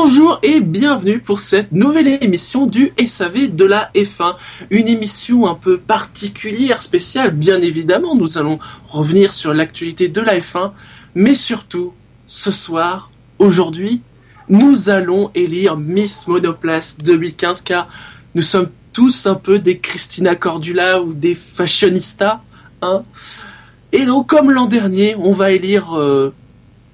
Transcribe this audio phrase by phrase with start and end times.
[0.00, 4.36] Bonjour et bienvenue pour cette nouvelle émission du SAV de la F1.
[4.70, 8.14] Une émission un peu particulière, spéciale, bien évidemment.
[8.14, 10.70] Nous allons revenir sur l'actualité de la F1,
[11.16, 11.94] mais surtout,
[12.28, 14.00] ce soir, aujourd'hui,
[14.48, 17.88] nous allons élire Miss Monoplace 2015 car
[18.36, 22.40] nous sommes tous un peu des Christina Cordula ou des fashionistas,
[22.82, 23.02] hein.
[23.90, 26.32] Et donc, comme l'an dernier, on va élire euh,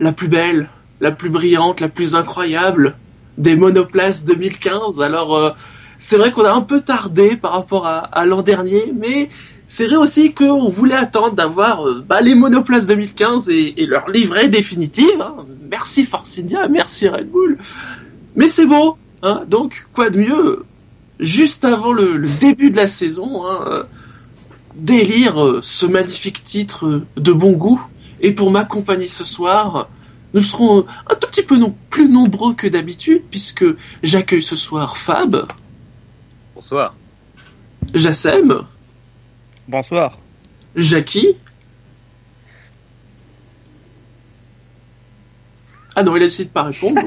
[0.00, 2.96] la plus belle, la plus brillante, la plus incroyable
[3.38, 5.00] des monoplaces 2015.
[5.00, 5.50] Alors euh,
[5.98, 9.28] c'est vrai qu'on a un peu tardé par rapport à, l'an dernier, mais
[9.66, 14.48] c'est vrai aussi qu'on voulait attendre d'avoir euh, bah, les monoplaces 2015 et, leur livret
[14.48, 15.20] définitive.
[15.20, 15.46] Hein.
[15.70, 17.58] Merci Force merci Red Bull.
[18.36, 19.42] Mais c'est bon, hein.
[19.48, 20.64] donc quoi de mieux
[21.20, 23.84] juste avant le, début de la saison, hein, euh,
[24.74, 27.80] d'élire ce magnifique titre de bon goût.
[28.20, 29.88] Et pour m'accompagner ce soir,
[30.34, 33.64] nous serons un tout petit peu non, plus nombreux que d'habitude, puisque
[34.02, 35.46] j'accueille ce soir Fab.
[36.54, 36.94] Bonsoir.
[37.94, 38.66] Jassem.
[39.68, 40.18] Bonsoir.
[40.74, 41.36] Jackie.
[45.94, 47.00] Ah non, il a essayé de pas répondre.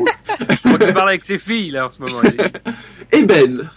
[0.65, 2.21] On va parler avec ses filles, là, en ce moment.
[3.11, 3.69] Et Ben.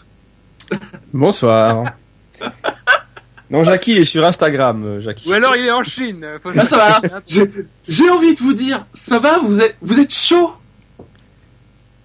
[1.12, 1.94] Bonsoir.
[3.50, 5.28] Non, Jackie est sur Instagram, euh, Jackie.
[5.28, 6.24] Ou alors il est en Chine.
[6.44, 7.00] ah, ça va.
[7.88, 10.52] J'ai envie de vous dire, ça va, vous êtes, vous êtes chaud?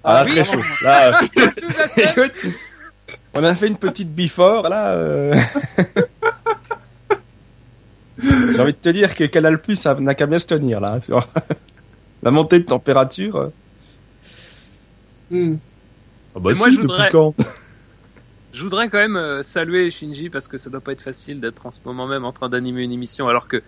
[0.03, 0.61] Ah, là, très chaud.
[0.81, 2.27] Là, euh,
[3.33, 4.93] on a fait une petite before, là.
[4.93, 5.36] Euh.
[8.20, 10.99] J'ai envie de te dire que Canal Plus n'a qu'à bien se tenir, là.
[11.02, 11.27] Sur
[12.23, 13.52] la montée de température.
[15.30, 15.55] Hmm.
[16.36, 17.09] Ah bah moi, je voudrais...
[17.09, 17.33] quand?
[18.55, 21.66] Je voudrais quand même euh, saluer Shinji parce que ça doit pas être facile d'être
[21.66, 23.61] en ce moment même en train d'animer une émission alors que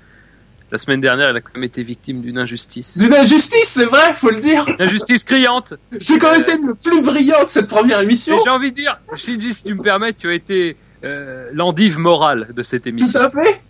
[0.72, 2.98] la semaine dernière, elle a quand même été victime d'une injustice.
[2.98, 4.66] D'une injustice, c'est vrai, faut le dire.
[4.68, 5.76] Une injustice criante.
[5.98, 8.38] J'ai quand même été le plus brillant de cette première émission.
[8.44, 12.50] J'ai envie de dire, Shinji, si tu me permets, tu as été euh, l'endive morale
[12.54, 13.18] de cette émission.
[13.18, 13.62] Tout à fait.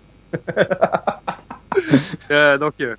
[2.31, 2.73] euh, donc.
[2.81, 2.95] Euh...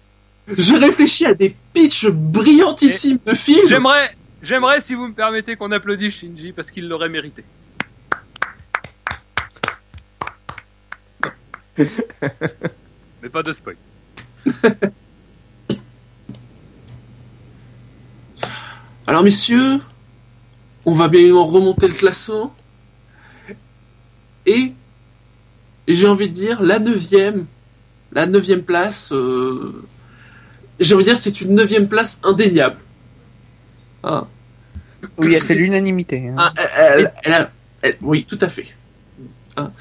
[0.57, 3.67] Je réfléchis à des pitchs brillantissimes de films.
[3.67, 7.43] J'aimerais, j'aimerais, si vous me permettez, qu'on applaudisse Shinji parce qu'il l'aurait mérité.
[13.22, 13.77] Mais pas de spoil.
[19.06, 19.78] Alors messieurs,
[20.84, 22.55] on va bien remonter le classement.
[24.44, 24.72] Et
[25.87, 27.47] j'ai envie de dire, la neuvième,
[28.12, 29.83] la neuvième place, euh,
[30.81, 32.78] j'ai envie de dire, c'est une neuvième place indéniable.
[34.05, 34.27] Hein.
[35.16, 36.28] Oui, elle fait l'unanimité.
[36.28, 36.53] Hein.
[37.27, 37.49] Ah,
[38.03, 38.75] oui, tout à fait.
[39.56, 39.72] Hein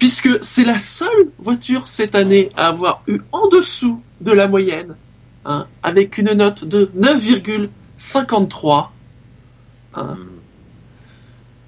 [0.00, 4.96] puisque c'est la seule voiture cette année à avoir eu en dessous de la moyenne,
[5.44, 8.88] hein, avec une note de 9,53.
[9.94, 10.16] Hein.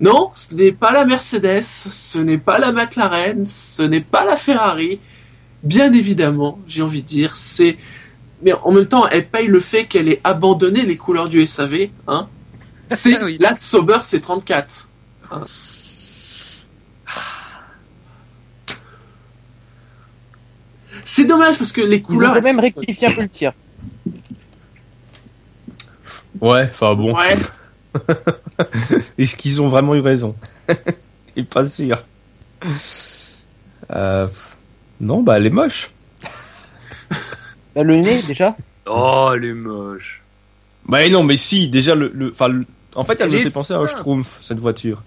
[0.01, 4.37] Non, ce n'est pas la Mercedes, ce n'est pas la McLaren, ce n'est pas la
[4.37, 4.99] Ferrari.
[5.63, 7.77] Bien évidemment, j'ai envie de dire, c'est...
[8.43, 11.91] Mais en même temps, elle paye le fait qu'elle ait abandonné les couleurs du SAV.
[12.09, 12.29] Hein.
[12.89, 14.87] C'est la Sauber C34.
[15.31, 15.45] Hein.
[21.05, 22.37] C'est dommage parce que les couleurs.
[22.37, 23.53] Ils même rectifié un peu le tir.
[26.41, 27.15] Ouais, enfin bon.
[27.15, 27.37] Ouais.
[29.19, 30.35] Est-ce qu'ils ont vraiment eu raison?
[31.37, 32.03] Il pas sûr.
[33.91, 34.27] Euh...
[35.01, 35.91] Non, bah elle est moche.
[37.75, 38.55] Bah, le nez déjà
[38.87, 40.23] Oh, elle est moche.
[40.85, 42.33] Bah non, mais si, déjà le, le,
[42.95, 45.03] en fait, elle, me fait penser à un Schtroumpf cette voiture.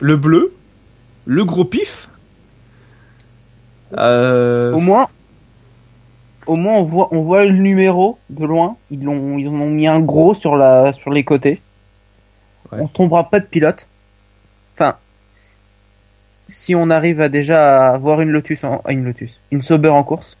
[0.00, 0.54] Le bleu,
[1.24, 2.08] le gros pif.
[3.96, 5.08] Au moins,
[6.46, 8.76] au moins on voit, on voit le numéro de loin.
[8.90, 11.60] Ils l'ont, ils ont mis un gros sur la, sur les côtés.
[12.72, 13.88] On tombera pas de pilote.
[14.74, 14.96] Enfin,
[16.48, 20.36] si on arrive à déjà avoir une Lotus, en, une Lotus, une Sauber en course.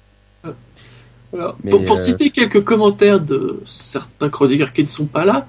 [1.32, 5.46] pour, euh, citer quelques commentaires de certains chroniqueurs qui ne sont pas là,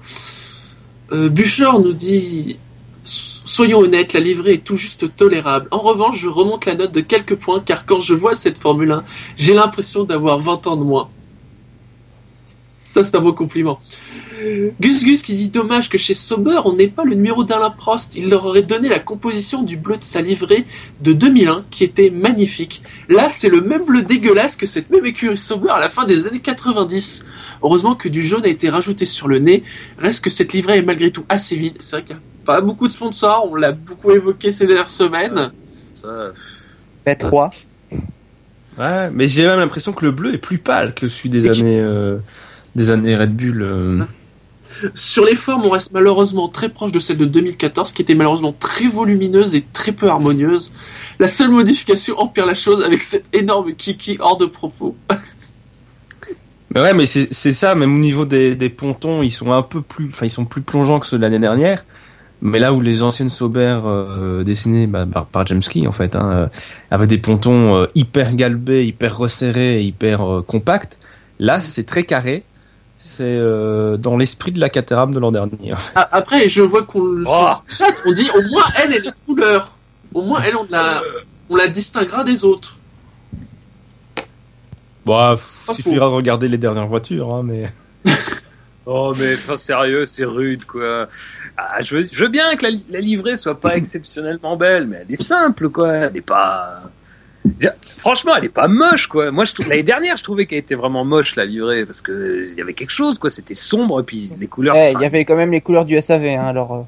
[1.12, 2.58] euh, nous dit
[3.44, 5.66] Soyons honnêtes, la livrée est tout juste tolérable.
[5.70, 8.92] En revanche, je remonte la note de quelques points car quand je vois cette Formule
[8.92, 9.04] 1,
[9.36, 11.08] j'ai l'impression d'avoir 20 ans de moins.
[12.70, 13.80] Ça, c'est un beau compliment.
[14.80, 18.16] Gus Gus qui dit dommage que chez Sauber on n'ait pas le numéro d'Alain Prost.
[18.16, 20.66] Il leur aurait donné la composition du bleu de sa livrée
[21.00, 22.82] de 2001 qui était magnifique.
[23.08, 26.26] Là c'est le même bleu dégueulasse que cette même écurie Sauber à la fin des
[26.26, 27.24] années 90.
[27.62, 29.62] Heureusement que du jaune a été rajouté sur le nez.
[29.98, 31.76] Reste que cette livrée est malgré tout assez vide.
[31.78, 35.52] C'est vrai qu'il pas beaucoup de sponsors, on l'a beaucoup évoqué ces dernières semaines.
[35.94, 36.32] Ça...
[37.06, 37.50] P3.
[38.78, 41.80] Ouais, mais j'ai même l'impression que le bleu est plus pâle que celui des années
[41.80, 42.18] euh,
[42.74, 43.62] des années Red Bull.
[43.62, 44.04] Euh.
[44.94, 48.54] Sur les formes, on reste malheureusement très proche de celle de 2014, qui était malheureusement
[48.58, 50.72] très volumineuse et très peu harmonieuse.
[51.18, 54.96] La seule modification empire la chose avec cette énorme kiki hors de propos.
[56.74, 59.82] Mais ouais, mais c'est ça, même au niveau des, des, pontons, ils sont un peu
[59.82, 61.84] plus, enfin, ils sont plus plongeants que ceux de l'année dernière.
[62.44, 66.30] Mais là où les anciennes Sauber euh, dessinées bah, par, James Key, en fait, hein,
[66.32, 66.46] euh,
[66.90, 70.98] avaient des pontons euh, hyper galbés, hyper resserrés, hyper euh, compacts,
[71.38, 72.42] là c'est très carré.
[73.04, 73.36] C'est
[73.98, 75.74] dans l'esprit de la Caterham de l'an dernier.
[75.96, 77.50] Ah, après, je vois qu'on oh.
[77.66, 79.72] chat, on dit au moins elle, elle est couleur.
[80.14, 81.02] Au moins elle, on la,
[81.50, 82.76] on la distinguera des autres.
[85.04, 87.72] Bah, il suffira de regarder les dernières voitures, hein, mais.
[88.86, 91.08] oh, mais pas sérieux, c'est rude, quoi.
[91.56, 95.12] Ah, je, veux, je, veux, bien que la, livrée soit pas exceptionnellement belle, mais elle
[95.12, 95.92] est simple, quoi.
[95.92, 96.82] Elle est pas.
[97.98, 99.30] Franchement, elle est pas moche, quoi.
[99.30, 102.60] Moi, l'année dernière, je trouvais qu'elle était vraiment moche la livrée parce que il y
[102.60, 103.30] avait quelque chose, quoi.
[103.30, 104.74] C'était sombre, et puis les couleurs.
[104.76, 106.74] Eh, il y avait quand même les couleurs du SAV, hein, alors.
[106.74, 106.82] Euh,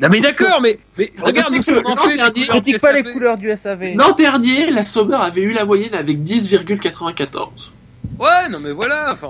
[0.00, 1.82] non mais d'accord, mais, mais regarde, nous sommes
[2.16, 3.96] dernier, critique pas les couleurs du SAV.
[3.96, 7.70] L'an dernier, la Sauber avait eu la moyenne avec 10,94.
[8.18, 9.28] Ouais, non mais voilà, enfin.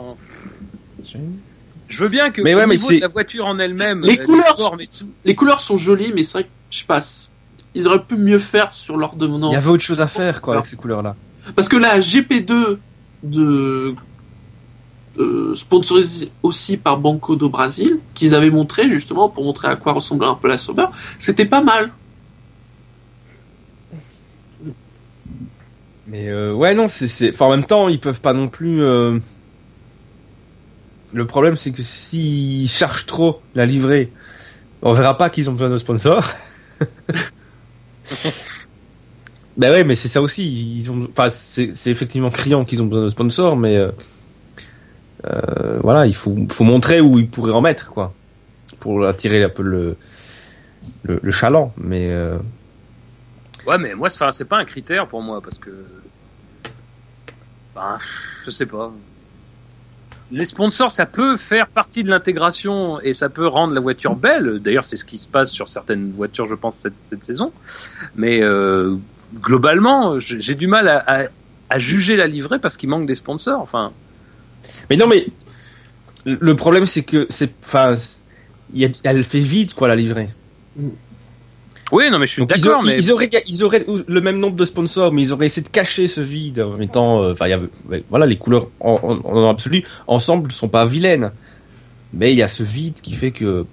[1.88, 4.76] Je veux bien que mais ouais, mais niveau de la voiture en elle-même, les couleurs,
[5.24, 7.30] les couleurs sont jolies, mais c'est vrai que je passe.
[7.74, 9.50] Ils auraient pu mieux faire sur leur demandant.
[9.50, 11.16] Il y avait autre chose à faire quoi avec ces couleurs-là.
[11.56, 12.78] Parce que la GP2
[13.22, 13.94] de
[15.18, 19.92] euh, sponsorisé aussi par Banco do Brasil, qu'ils avaient montré justement pour montrer à quoi
[19.92, 20.86] ressemblait un peu la Sauber,
[21.18, 21.90] c'était pas mal.
[26.06, 28.82] Mais euh, ouais non, c'est, Enfin, en même temps, ils peuvent pas non plus.
[28.82, 29.18] Euh,
[31.12, 34.12] le problème, c'est que s'ils chargent trop la livrée,
[34.82, 36.34] on verra pas qu'ils ont besoin de sponsors.
[39.56, 40.76] ben ouais, mais c'est ça aussi.
[40.78, 43.76] Ils ont, enfin, c'est, effectivement criant qu'ils ont besoin de sponsors, mais
[45.24, 48.12] euh, voilà, il faut, faut montrer où il pourrait en mettre, quoi,
[48.78, 49.96] pour attirer un peu le,
[51.04, 51.72] le, chaland.
[51.76, 52.38] Mais euh,
[53.66, 55.70] ouais, mais moi, c'est pas un critère pour moi parce que,
[57.74, 57.98] ben,
[58.44, 58.92] je sais pas.
[60.30, 64.60] Les sponsors, ça peut faire partie de l'intégration et ça peut rendre la voiture belle.
[64.60, 66.76] D'ailleurs, c'est ce qui se passe sur certaines voitures, je pense,
[67.08, 67.52] cette, saison.
[68.14, 68.96] Mais euh,
[69.34, 73.60] globalement, j'ai du mal à, juger la livrée parce qu'il manque des sponsors.
[73.60, 73.92] Enfin,
[74.90, 75.26] mais non, mais
[76.24, 77.94] le problème c'est que c'est, enfin,
[79.04, 80.28] elle fait vide quoi la livrée.
[81.90, 82.82] Oui, non, mais je suis d'accord.
[82.82, 85.70] Mais ils auraient, ils auraient le même nombre de sponsors, mais ils auraient essayé de
[85.70, 87.46] cacher ce vide en mettant, euh, enfin,
[88.10, 88.94] voilà, les couleurs en,
[89.24, 91.32] en, absolu ensemble sont pas vilaines,
[92.12, 93.64] mais il y a ce vide qui fait que.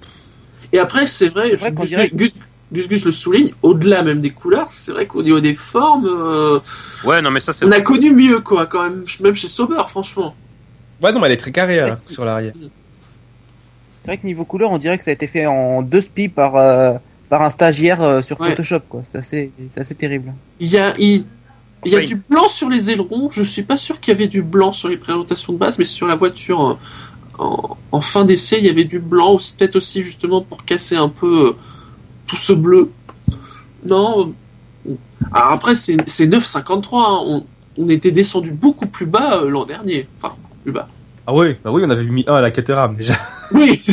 [0.72, 2.10] Et après, c'est vrai, vrai Gus, dirait...
[2.14, 2.40] Gus,
[2.72, 6.60] Gus, le souligne, au-delà même des couleurs, c'est vrai qu'au niveau des formes, euh,
[7.04, 10.36] ouais, non, mais ça, on a connu mieux, quoi, quand même, même chez Sauber, franchement.
[11.02, 12.54] Ouais, non, mais elle est très carrée hein, sur l'arrière.
[14.02, 16.28] C'est vrai que niveau couleur, on dirait que ça a été fait en deux spi
[16.28, 16.94] par, euh,
[17.36, 19.02] par un stagiaire euh, sur Photoshop, quoi.
[19.04, 20.34] C'est assez, assez terrible.
[20.62, 21.26] Il y a, il,
[21.84, 23.30] y a du blanc sur les ailerons.
[23.30, 25.84] Je suis pas sûr qu'il y avait du blanc sur les présentations de base, mais
[25.84, 26.76] sur la voiture, euh,
[27.38, 29.38] en, en fin d'essai, il y avait du blanc.
[29.58, 31.58] Peut-être aussi justement pour casser un peu
[32.26, 32.90] tout ce bleu.
[33.86, 34.34] Non.
[35.34, 36.64] Alors après, c'est 9,53.
[36.64, 37.20] Hein.
[37.26, 37.46] On,
[37.78, 40.08] on était descendu beaucoup plus bas l'an dernier.
[40.22, 40.36] Enfin,
[41.28, 43.16] ah oui, bah oui, on avait mis un à la Caterham déjà.
[43.52, 43.84] Oui.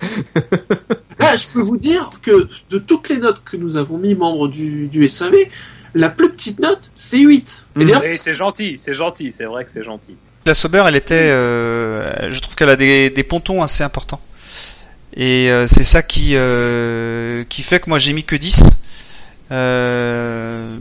[1.32, 4.48] Là, je peux vous dire que de toutes les notes que nous avons mis membres
[4.48, 5.34] du, du SAV,
[5.94, 7.66] la plus petite note, c'est 8.
[7.80, 10.16] Et c'est gentil, c'est gentil, c'est vrai que c'est gentil.
[10.44, 14.20] La Sauber, elle était, euh, je trouve qu'elle a des, des, pontons assez importants.
[15.14, 18.62] Et euh, c'est ça qui, euh, qui fait que moi j'ai mis que 10.
[19.52, 20.78] Euh,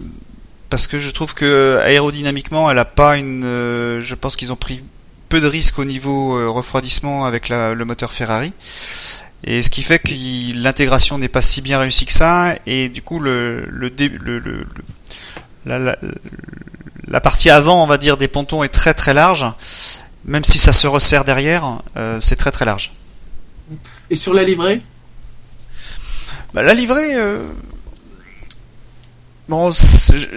[0.69, 3.43] parce que je trouve que aérodynamiquement, elle a pas une.
[3.43, 4.83] Euh, je pense qu'ils ont pris
[5.29, 8.53] peu de risques au niveau euh, refroidissement avec le moteur Ferrari.
[9.43, 10.13] Et ce qui fait que
[10.55, 14.67] l'intégration n'est pas si bien réussie que ça, et du coup le, le, le,
[15.65, 15.97] la,
[17.07, 19.45] la, partie avant, on va dire, des pontons est très très large,
[20.25, 22.91] même si ça se resserre derrière, euh, c'est très très large.
[24.09, 24.81] Et sur la livrée?
[26.53, 27.15] Bah, La livrée,
[29.51, 29.69] Bon,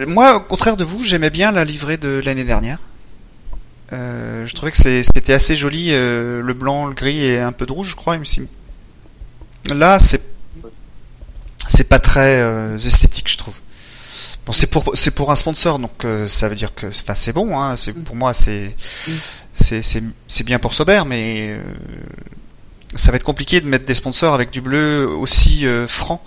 [0.08, 2.78] moi, au contraire de vous, j'aimais bien la livrée de l'année dernière.
[3.92, 7.64] Euh, je trouvais que c'était assez joli, euh, le blanc, le gris et un peu
[7.64, 8.16] de rouge, je crois.
[9.73, 10.23] Là, c'est
[11.66, 13.54] c'est pas très euh, esthétique, je trouve.
[14.44, 17.59] Bon, c'est pour c'est pour un sponsor, donc ça veut dire que, enfin, c'est bon.
[17.59, 18.76] Hein, c'est pour moi, c'est
[19.54, 21.59] c'est c'est bien pour Sober, mais
[22.94, 26.23] ça va être compliqué de mettre des sponsors avec du bleu aussi franc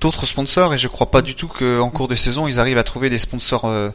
[0.00, 2.84] d'autres sponsors et je crois pas du tout qu'en cours de saison ils arrivent à
[2.84, 3.90] trouver des sponsors euh,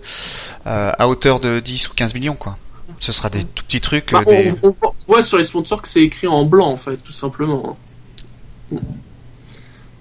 [0.67, 2.57] euh, à hauteur de 10 ou 15 millions quoi.
[2.99, 4.11] Ce sera des tout petits trucs.
[4.11, 4.53] Bah, des...
[4.61, 4.71] on,
[5.07, 7.77] voit sur les sponsors que c'est écrit en blanc, en fait, tout simplement.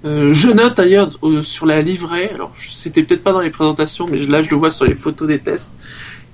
[0.04, 1.10] Euh, je note d'ailleurs
[1.42, 4.70] sur la livrée, alors c'était peut-être pas dans les présentations, mais là je le vois
[4.70, 5.74] sur les photos des tests.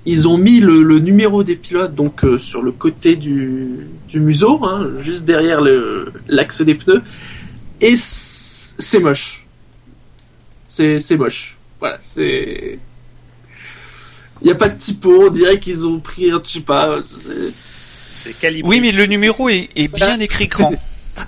[0.05, 4.59] Ils ont mis le, numéro des pilotes donc euh, sur le côté du, du museau,
[4.63, 5.61] hein, juste derrière
[6.27, 7.03] l'axe des pneus,
[7.81, 9.45] et c'est moche.
[10.67, 11.57] C'est moche.
[11.79, 12.79] Voilà, c'est.
[14.41, 17.01] Il n'y a pas de typo, on dirait qu'ils ont pris, je sais pas.
[18.63, 20.73] Oui, mais le numéro est, bien écrit grand.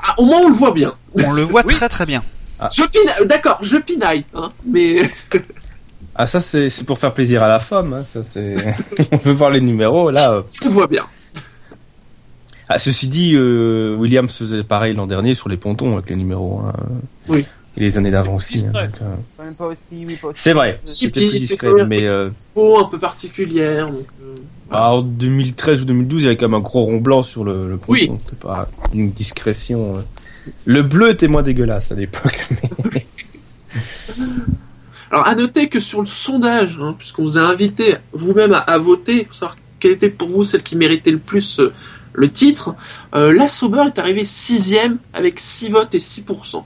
[0.03, 0.93] Ah, au moins on le voit bien.
[1.23, 2.23] On le voit très très bien.
[2.59, 2.69] Ah.
[2.71, 5.09] Je pinaille, d'accord, je pinaille, hein, mais.
[6.15, 8.55] ah ça c'est pour faire plaisir à la femme, hein, ça c'est.
[9.11, 10.33] on veut voir les numéros là.
[10.33, 10.41] Euh.
[10.61, 11.05] Je vois bien.
[12.73, 16.61] Ah, ceci dit, euh, Williams faisait pareil l'an dernier sur les pontons avec les numéros.
[16.65, 16.73] Hein.
[17.27, 17.45] Oui.
[17.75, 18.65] Et les années d'avant aussi.
[18.73, 19.73] Hein, euh.
[20.35, 20.79] C'est vrai.
[20.85, 22.29] C'était plus discret, mais euh...
[22.55, 23.89] un peu particulière.
[23.89, 24.05] Donc,
[24.71, 27.23] euh, ah, en 2013 ou 2012, il y avait quand même un gros rond blanc
[27.23, 27.79] sur le, le.
[27.87, 28.11] Oui.
[28.25, 29.97] C'était pas une discrétion.
[29.97, 30.01] Euh.
[30.65, 32.39] Le bleu était moins dégueulasse à l'époque.
[35.11, 39.25] Alors, à noter que sur le sondage, hein, puisqu'on vous a invité vous-même à, voter
[39.25, 41.73] pour savoir quelle était pour vous celle qui méritait le plus euh,
[42.13, 42.75] le titre,
[43.13, 46.63] euh, la Sauber est arrivée sixième avec 6 votes et 6%.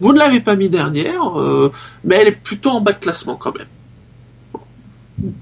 [0.00, 1.72] vous ne l'avez pas mis dernière, euh,
[2.04, 5.32] mais elle est plutôt en bas de classement quand même.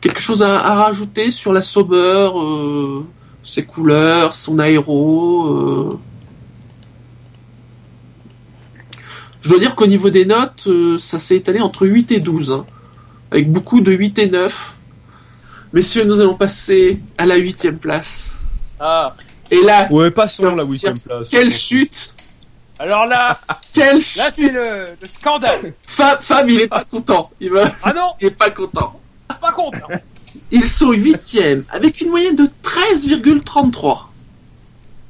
[0.00, 3.02] Quelque chose à, rajouter sur la Sauber, euh,
[3.42, 5.98] ses couleurs, son aéro
[9.40, 12.66] Je dois dire qu'au niveau des notes, ça s'est étalé entre 8 et 12, hein,
[13.30, 14.74] avec beaucoup de 8 et 9.
[15.72, 18.34] Messieurs, nous allons passer à la huitième place.
[18.80, 19.14] Ah.
[19.50, 19.86] Et là.
[19.90, 21.28] Ouais, passons la huitième place.
[21.28, 22.14] Quelle chute
[22.78, 23.40] Alors là.
[23.72, 25.72] Quelle chute Là, c'est le, scandale.
[25.86, 27.30] Fab, il est pas content.
[27.40, 27.72] Il va.
[27.82, 28.97] Ah non Il est pas content.
[29.28, 29.88] Pas content.
[30.50, 34.00] Ils sont huitièmes, avec une moyenne de 13,33.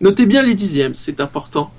[0.01, 1.73] Notez bien les dixièmes, c'est important.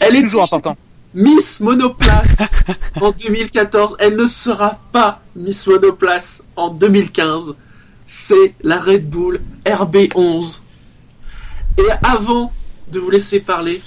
[0.00, 0.76] Elle est toujours important.
[1.14, 2.52] Miss Monoplace
[3.00, 3.96] en 2014.
[3.98, 7.54] Elle ne sera pas Miss Monoplace en 2015
[8.08, 10.60] c'est la Red Bull RB11.
[11.76, 12.52] Et avant
[12.90, 13.82] de vous laisser parler,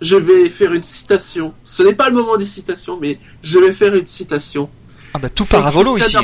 [0.00, 1.54] je vais faire une citation.
[1.64, 4.68] Ce n'est pas le moment des citations, mais je vais faire une citation.
[5.14, 6.18] Ah bah tout paravolo ici.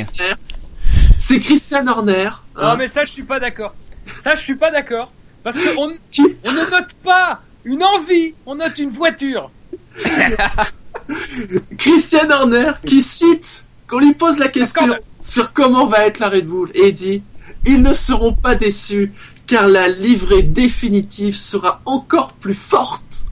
[1.19, 2.29] C'est Christian Horner.
[2.55, 2.75] Non hein.
[2.77, 3.75] mais ça je suis pas d'accord.
[4.23, 5.11] Ça je suis pas d'accord.
[5.43, 9.51] Parce qu'on on ne note pas une envie, on note une voiture.
[11.77, 16.47] Christian Horner qui cite, qu'on lui pose la question sur comment va être la Red
[16.47, 17.21] Bull, et dit
[17.65, 19.11] ils ne seront pas déçus
[19.45, 23.25] car la livrée définitive sera encore plus forte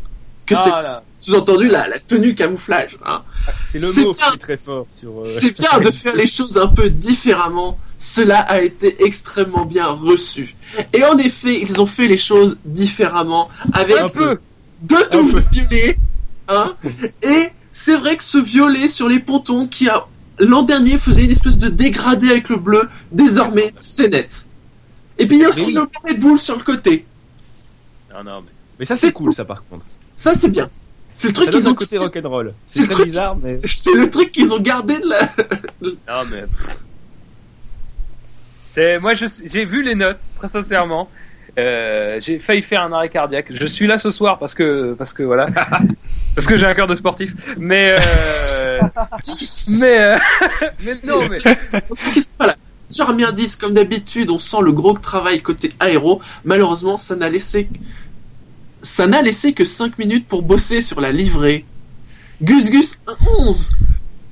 [0.48, 2.98] que ah Sous-entendu la, la tenue camouflage.
[3.06, 3.22] Hein.
[3.48, 5.20] Ah, c'est le mot qui est très fort sur.
[5.20, 7.78] Euh, c'est bien de faire les choses un peu différemment.
[7.98, 10.56] Cela a été extrêmement bien reçu.
[10.94, 14.40] Et en effet, ils ont fait les choses différemment avec un peu.
[14.82, 15.98] deux touches violet.
[16.48, 16.76] Hein,
[17.24, 20.08] et c'est vrai que ce violet sur les pontons qui a
[20.40, 22.88] l'an dernier faisait une espèce de dégradé avec le bleu.
[23.12, 24.46] Désormais, c'est net.
[25.18, 27.06] Et puis il y a aussi le Red Bull sur le côté.
[28.14, 29.84] Non, non, mais, mais ça c'est cool, ça par contre.
[30.18, 30.70] Ça c'est bien.
[31.14, 31.74] C'est le truc qu'ils ont.
[31.74, 32.54] côté rock'n'roll.
[32.66, 33.56] C'est le truc bizarre, mais.
[33.66, 35.22] C'est le truc qu'ils ont gardé de la.
[35.82, 36.44] non mais.
[38.68, 41.10] C'est moi j'ai vu les notes très sincèrement.
[41.58, 43.48] Euh, j'ai failli faire un arrêt cardiaque.
[43.50, 45.48] Je suis là ce soir parce que parce que voilà
[46.36, 47.34] parce que j'ai un cœur de sportif.
[47.58, 48.80] Mais euh,
[49.80, 50.18] mais euh,
[50.86, 52.56] mais non mais voilà.
[52.90, 56.22] Sur un 10 comme d'habitude, on sent le gros travail côté aéro.
[56.46, 57.68] Malheureusement, ça n'a laissé
[58.88, 61.66] ça n'a laissé que 5 minutes pour bosser sur la livrée.
[62.42, 63.00] Gus Gus
[63.40, 63.72] 11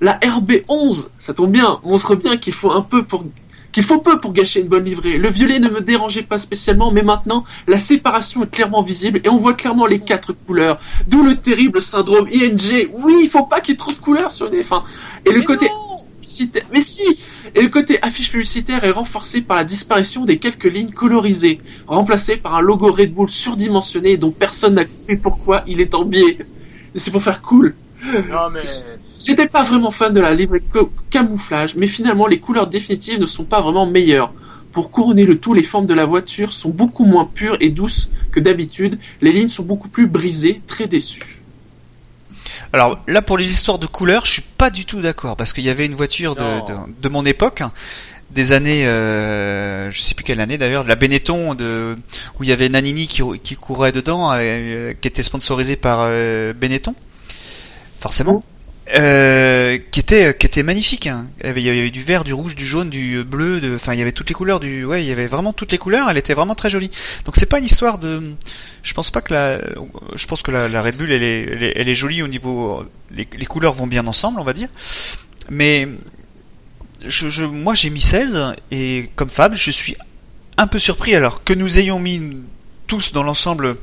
[0.01, 3.25] la RB11, ça tombe bien, montre bien qu'il faut un peu pour
[3.71, 5.17] qu'il faut peu pour gâcher une bonne livrée.
[5.17, 9.29] Le violet ne me dérangeait pas spécialement, mais maintenant, la séparation est clairement visible et
[9.29, 10.79] on voit clairement les quatre couleurs.
[11.07, 12.87] D'où le terrible syndrome ING.
[12.93, 14.85] Oui, il faut pas qu'il y ait trop de couleurs sur les fins.
[15.25, 15.69] Et le côté
[16.71, 17.03] mais si
[17.53, 22.37] Et le côté affiche publicitaire est renforcé par la disparition des quelques lignes colorisées, remplacées
[22.37, 26.37] par un logo Red Bull surdimensionné dont personne n'a compris pourquoi il est en biais.
[26.95, 27.75] C'est pour faire cool.
[28.03, 28.61] Non mais
[29.19, 30.61] J'étais pas vraiment fan de la livrée
[31.09, 34.33] camouflage, mais finalement les couleurs définitives ne sont pas vraiment meilleures.
[34.71, 38.09] Pour couronner le tout, les formes de la voiture sont beaucoup moins pures et douces
[38.31, 38.99] que d'habitude.
[39.21, 41.34] Les lignes sont beaucoup plus brisées, très déçues.
[42.73, 45.63] Alors là, pour les histoires de couleurs, je suis pas du tout d'accord parce qu'il
[45.63, 47.63] y avait une voiture de, mon époque,
[48.31, 51.97] des années, euh, je sais plus quelle année d'ailleurs, la Benetton de
[52.39, 56.53] où il y avait Nanini qui, qui courait dedans, euh, qui était sponsorisé par euh,
[56.53, 56.95] Benetton,
[57.99, 58.43] forcément.
[58.93, 61.07] Euh, qui était qui était magnifique.
[61.07, 61.27] Hein.
[61.43, 64.01] Il, y avait, du vert, du rouge, du jaune, du bleu, de, enfin il y
[64.01, 66.09] avait toutes les couleurs du, ouais, il y avait vraiment toutes les couleurs.
[66.09, 66.91] Elle était vraiment très jolie.
[67.25, 68.33] Donc c'est pas une histoire de,
[68.83, 69.59] je pense pas que la,
[70.15, 73.27] je pense que la, la Red Bull elle est, elle est, jolie au niveau, les,
[73.35, 74.69] les, couleurs vont bien ensemble, on va dire.
[75.49, 75.87] Mais
[77.07, 79.95] je moi j'ai mis 16 et comme Fab, je suis
[80.57, 82.37] un peu surpris alors que nous ayons mis
[82.87, 83.77] tous dans l'ensemble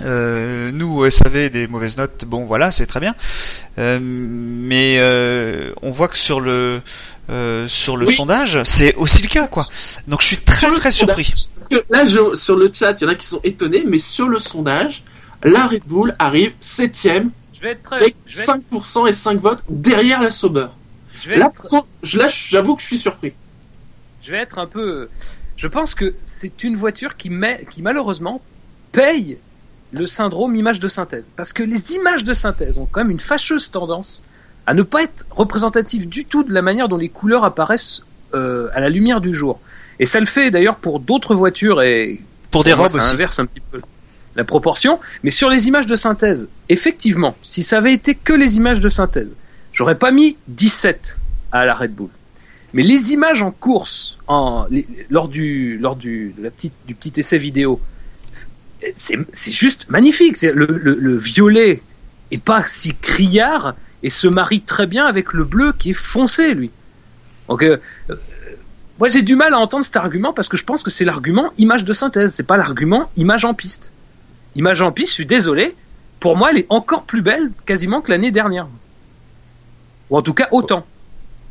[0.00, 3.14] euh, nous, SAV, des mauvaises notes, bon voilà, c'est très bien.
[3.78, 6.80] Euh, mais euh, on voit que sur le
[7.30, 9.64] euh, sur le sondage, c'est aussi le cas, quoi.
[10.08, 11.32] Donc je suis très très surpris.
[11.90, 14.38] Là, je, sur le chat, il y en a qui sont étonnés, mais sur le
[14.38, 15.04] sondage,
[15.42, 17.30] la Red Bull arrive septième
[17.90, 20.66] avec 5% et 5 votes derrière la Sauber.
[21.26, 21.50] là,
[22.02, 23.32] j'avoue que je suis surpris.
[24.22, 25.08] Je vais être un peu.
[25.56, 28.42] Je pense que c'est une voiture qui, met, qui malheureusement
[28.90, 29.38] paye
[29.92, 31.30] le syndrome image de synthèse.
[31.36, 34.22] Parce que les images de synthèse ont quand même une fâcheuse tendance
[34.66, 38.02] à ne pas être représentatives du tout de la manière dont les couleurs apparaissent
[38.34, 39.60] euh, à la lumière du jour.
[39.98, 42.20] Et ça le fait d'ailleurs pour d'autres voitures et
[42.50, 43.12] pour des robes aussi.
[43.12, 43.80] inverse un petit peu
[44.36, 44.98] la proportion.
[45.22, 48.88] Mais sur les images de synthèse, effectivement, si ça avait été que les images de
[48.88, 49.34] synthèse,
[49.72, 51.18] j'aurais pas mis 17
[51.50, 52.08] à la Red Bull.
[52.72, 54.66] Mais les images en course, en,
[55.10, 57.80] lors du lors du la petite du petit essai vidéo,
[58.94, 60.40] c'est juste magnifique.
[60.42, 61.82] Le, le, le, violet
[62.30, 66.54] est pas si criard et se marie très bien avec le bleu qui est foncé,
[66.54, 66.70] lui.
[67.48, 67.78] Donc, euh,
[68.10, 68.16] euh,
[68.98, 71.50] moi j'ai du mal à entendre cet argument parce que je pense que c'est l'argument
[71.58, 73.92] image de synthèse, c'est pas l'argument image en piste.
[74.56, 75.74] Image en piste, je suis désolé,
[76.20, 78.68] pour moi elle est encore plus belle quasiment que l'année dernière.
[80.10, 80.86] Ou en tout cas autant.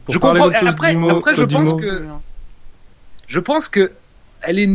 [0.07, 0.49] je comprends.
[0.49, 2.03] Après, après je pense que
[3.27, 3.91] je pense que
[4.43, 4.69] elle est,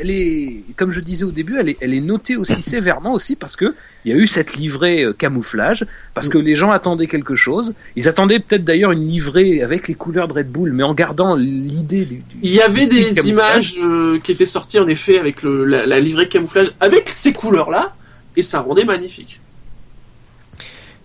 [0.00, 3.36] elle est, comme je disais au début, elle est, elle est notée aussi sévèrement aussi
[3.36, 7.08] parce que il y a eu cette livrée euh, camouflage, parce que les gens attendaient
[7.08, 7.74] quelque chose.
[7.96, 11.34] Ils attendaient peut-être d'ailleurs une livrée avec les couleurs de Red Bull, mais en gardant
[11.34, 15.64] l'idée du, Il y avait des images euh, qui étaient sorties en effet avec le,
[15.64, 17.94] la, livrée camouflage avec ces couleurs-là,
[18.36, 19.40] et ça rendait magnifique.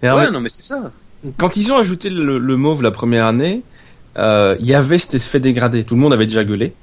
[0.02, 0.92] ouais, non mais c'est ça.
[1.38, 3.64] Quand ils ont ajouté le, mauve la première année,
[4.18, 5.84] euh, il y avait cet effet dégradé.
[5.84, 6.74] Tout le monde avait déjà gueulé.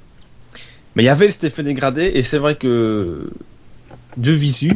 [0.95, 3.29] Mais il y avait cet effet dégradé et c'est vrai que
[4.17, 4.71] de visu,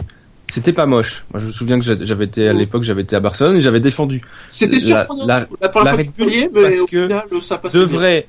[0.47, 1.25] c'était pas moche.
[1.31, 3.79] Moi, je me souviens que j'avais été à l'époque, j'avais été à Barcelone et j'avais
[3.79, 4.21] défendu.
[4.47, 5.25] C'était surprenant.
[5.25, 8.27] La, la, la, la mais parce au que final, ça passait de vrai,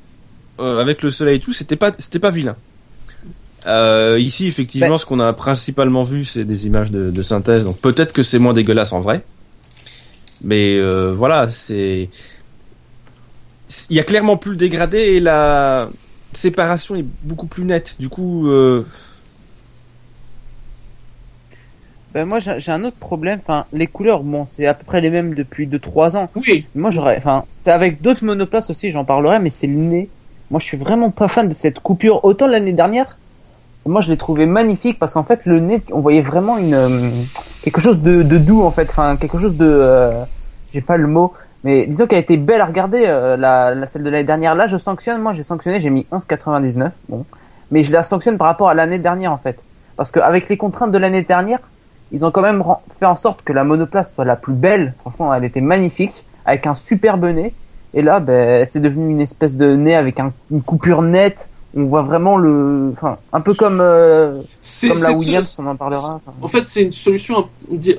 [0.59, 2.57] euh, avec le soleil et tout, c'était pas, c'était pas vilain.
[3.67, 7.65] Euh, ici, effectivement, ce qu'on a principalement vu, c'est des images de, de synthèse.
[7.65, 9.25] Donc peut-être que c'est moins dégueulasse en vrai.
[10.43, 12.09] Mais euh, voilà, c'est,
[13.91, 15.89] il y a clairement plus le dégradé et la
[16.37, 17.97] séparation est beaucoup plus nette.
[17.99, 18.49] Du coup.
[18.49, 18.87] Euh...
[22.15, 23.41] Ben moi j'ai un autre problème.
[23.43, 26.31] Enfin, les couleurs, bon, c'est à peu près les mêmes depuis 2-3 ans.
[26.37, 26.67] Oui.
[26.75, 27.19] Moi j'aurais.
[27.19, 30.09] Enfin, c'était avec d'autres monoplaces aussi, j'en parlerai, mais c'est le nez.
[30.51, 32.25] Moi je suis vraiment pas fan de cette coupure.
[32.25, 33.19] Autant l'année dernière,
[33.85, 37.11] moi je l'ai trouvé magnifique parce qu'en fait le nez, on voyait vraiment une euh,
[37.63, 38.89] quelque chose de, de, doux en fait.
[38.89, 39.67] Enfin, quelque chose de.
[39.69, 40.25] Euh,
[40.73, 41.33] j'ai pas le mot.
[41.67, 44.55] Mais disons qu'elle a été belle à regarder, euh, la, la, celle de l'année dernière.
[44.55, 46.93] Là, je sanctionne, moi j'ai sanctionné, j'ai mis 11,99.
[47.09, 47.27] Bon.
[47.73, 49.59] Mais je la sanctionne par rapport à l'année dernière en fait.
[49.97, 51.59] Parce qu'avec les contraintes de l'année dernière,
[52.13, 52.63] ils ont quand même
[53.01, 54.95] fait en sorte que la monoplace soit la plus belle.
[55.01, 57.53] Franchement, elle était magnifique, avec un superbe nez.
[57.95, 60.21] Et là, ben, c'est devenu une espèce de nez avec
[60.53, 61.51] une coupure nette.
[61.77, 64.41] On voit vraiment le, enfin, un peu comme, euh,
[64.83, 66.21] comme la Williams, on en parlera.
[66.41, 67.49] En fait, c'est une solution,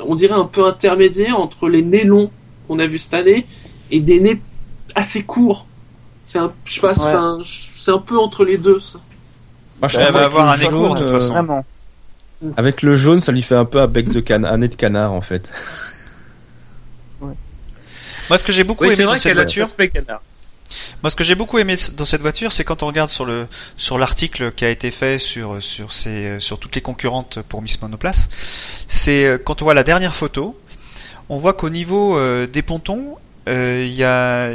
[0.08, 2.30] on dirait un peu intermédiaire entre les nez longs
[2.67, 3.45] qu'on a vu cette année
[3.91, 4.41] et des nez
[4.95, 5.65] assez courts.
[6.23, 6.82] C'est un, je sais
[7.77, 8.99] c'est un peu entre les deux, ça.
[9.80, 11.34] Moi, je Elle va avoir un nez court, de toute façon.
[11.34, 11.65] Vraiment.
[12.56, 14.75] Avec le jaune, ça lui fait un peu un bec de canard, un nez de
[14.75, 15.49] canard, en fait.
[17.21, 19.67] Moi, ce que j'ai beaucoup aimé dans cette voiture.
[21.01, 23.47] Moi, ce que j'ai beaucoup aimé dans cette voiture, c'est quand on regarde sur le
[23.77, 27.82] sur l'article qui a été fait sur sur ces sur toutes les concurrentes pour Miss
[27.82, 28.27] Monoplace,
[28.88, 30.60] c'est euh, quand on voit la dernière photo,
[31.30, 34.52] on voit qu'au niveau euh, des pontons, euh, il y a,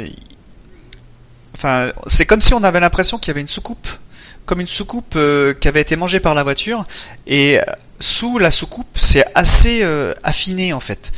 [1.55, 3.87] enfin, c'est comme si on avait l'impression qu'il y avait une soucoupe,
[4.45, 6.85] comme une soucoupe euh, qui avait été mangée par la voiture,
[7.27, 7.59] et
[7.99, 9.83] sous la soucoupe, c'est assez
[10.23, 11.11] affiné en fait.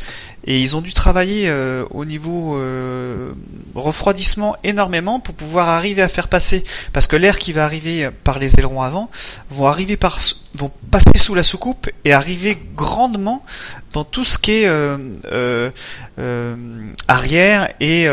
[0.45, 3.33] Et ils ont dû travailler euh, au niveau euh,
[3.73, 8.37] refroidissement énormément pour pouvoir arriver à faire passer, parce que l'air qui va arriver par
[8.37, 9.09] les ailerons avant
[9.49, 10.19] vont arriver par,
[10.53, 13.43] vont passer sous la soucoupe et arriver grandement
[13.93, 15.71] dans tout ce qui est euh,
[17.07, 18.07] arrière et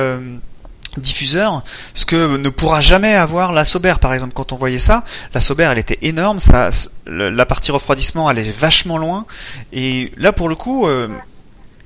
[0.97, 1.63] diffuseur,
[1.95, 4.33] ce que ne pourra jamais avoir la Sauber par exemple.
[4.35, 6.71] Quand on voyait ça, la Sauber elle était énorme, ça,
[7.07, 9.27] la partie refroidissement elle est vachement loin,
[9.73, 10.87] et là pour le coup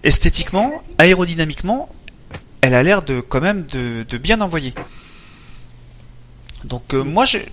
[0.07, 1.89] esthétiquement, aérodynamiquement,
[2.61, 4.73] elle a l'air de quand même de, de bien envoyer.
[6.65, 7.53] Donc moi j'ai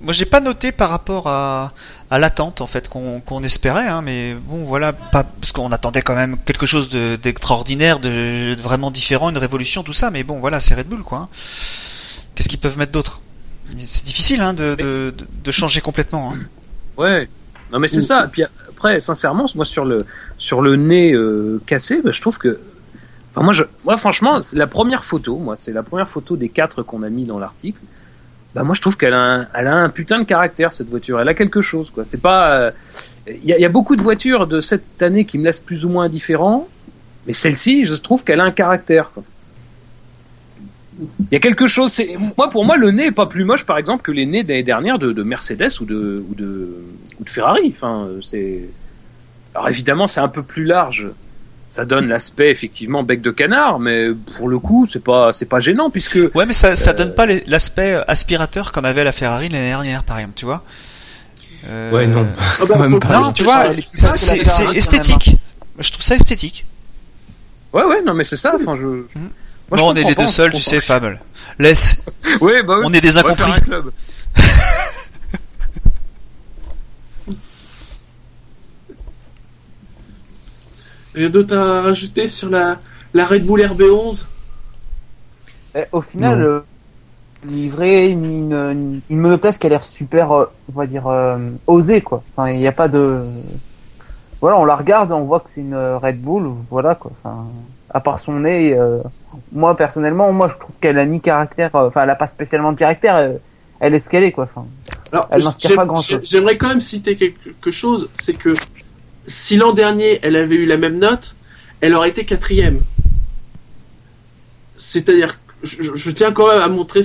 [0.00, 1.74] moi j'ai pas noté par rapport à,
[2.10, 6.14] à l'attente en fait qu'on espérait, hein, mais bon voilà, pas parce qu'on attendait quand
[6.14, 10.74] même quelque chose d'extraordinaire, de, vraiment différent, une révolution, tout ça, mais bon voilà, c'est
[10.74, 11.18] Red Bull quoi.
[11.18, 11.28] Hein.
[12.34, 13.20] Qu'est-ce qu'ils peuvent mettre d'autre?
[13.78, 15.14] C'est difficile hein, de, de,
[15.44, 16.32] de, changer complètement.
[16.32, 16.40] Hein.
[16.96, 17.28] Ouais,
[17.72, 18.28] non mais c'est ça.
[18.30, 18.42] Puis
[18.82, 20.06] après, sincèrement, moi sur le
[20.38, 22.58] sur le nez euh, cassé, bah, je trouve que
[23.34, 26.82] Enfin, moi, je, moi, franchement, la première photo, moi, c'est la première photo des quatre
[26.82, 27.80] qu'on a mis dans l'article
[28.54, 31.18] bah moi je trouve qu'elle a, un, elle a un putain de caractère cette voiture.
[31.18, 32.04] Elle a quelque chose quoi.
[32.04, 32.72] C'est pas,
[33.26, 35.86] il euh, a, y, a, beaucoup de voitures de cette année qui me laissent plus
[35.86, 36.68] ou moins indifférent,
[37.26, 39.10] mais celle-ci, je trouve qu'elle a un caractère.
[41.00, 41.92] Il y a quelque chose.
[41.92, 44.42] C'est moi pour moi le nez est pas plus moche par exemple que les nez
[44.44, 46.68] d'année dernière de, de, Mercedes ou de ou de
[47.18, 47.72] ou de Ferrari.
[47.74, 48.68] Enfin c'est
[49.54, 51.10] alors évidemment c'est un peu plus large
[51.72, 55.58] ça donne l'aspect effectivement bec de canard, mais pour le coup, c'est pas c'est pas
[55.58, 56.18] gênant puisque.
[56.34, 60.04] Ouais, mais ça ça euh, donne pas l'aspect aspirateur comme avait la Ferrari l'année dernière,
[60.04, 60.64] par exemple, tu vois.
[61.66, 61.90] Euh...
[61.90, 62.26] Ouais, non.
[62.60, 64.40] Ah bah, non, tu vois, c'est
[64.74, 65.36] esthétique.
[65.78, 66.66] Je trouve ça esthétique.
[67.72, 68.52] Ouais, ouais, non, mais c'est ça.
[68.54, 69.04] Enfin, je.
[69.72, 71.18] Moi, bon, on est les deux seuls, tu sais, Fable.
[71.58, 72.04] Laisse.
[72.22, 72.60] bah oui.
[72.84, 73.52] On est des incompris.
[81.14, 82.80] Il y a d'autres à rajouter sur la,
[83.14, 84.26] la Red Bull RB11
[85.74, 86.60] eh, Au final, euh,
[87.46, 92.22] livré une, une, monoplace qui a l'air super, euh, on va dire, euh, osée, quoi.
[92.36, 93.24] Enfin, il n'y a pas de.
[94.42, 97.10] Voilà, on la regarde, on voit que c'est une Red Bull, voilà, quoi.
[97.22, 97.46] Enfin,
[97.88, 98.76] à part son nez,
[99.52, 102.78] moi, personnellement, moi, je trouve qu'elle a ni caractère, enfin, elle a pas spécialement de
[102.78, 103.38] caractère,
[103.80, 104.44] elle, est ce qu'elle est, quoi.
[104.44, 104.66] Enfin,
[105.12, 106.20] Alors, elle pas grand chose.
[106.24, 108.54] J'aimerais quand même citer quelque chose, c'est que
[109.26, 111.36] si l'an dernier elle avait eu la même note,
[111.80, 112.80] elle aurait été quatrième.
[114.76, 117.02] C'est-à-dire, je, je, tiens quand même à montrer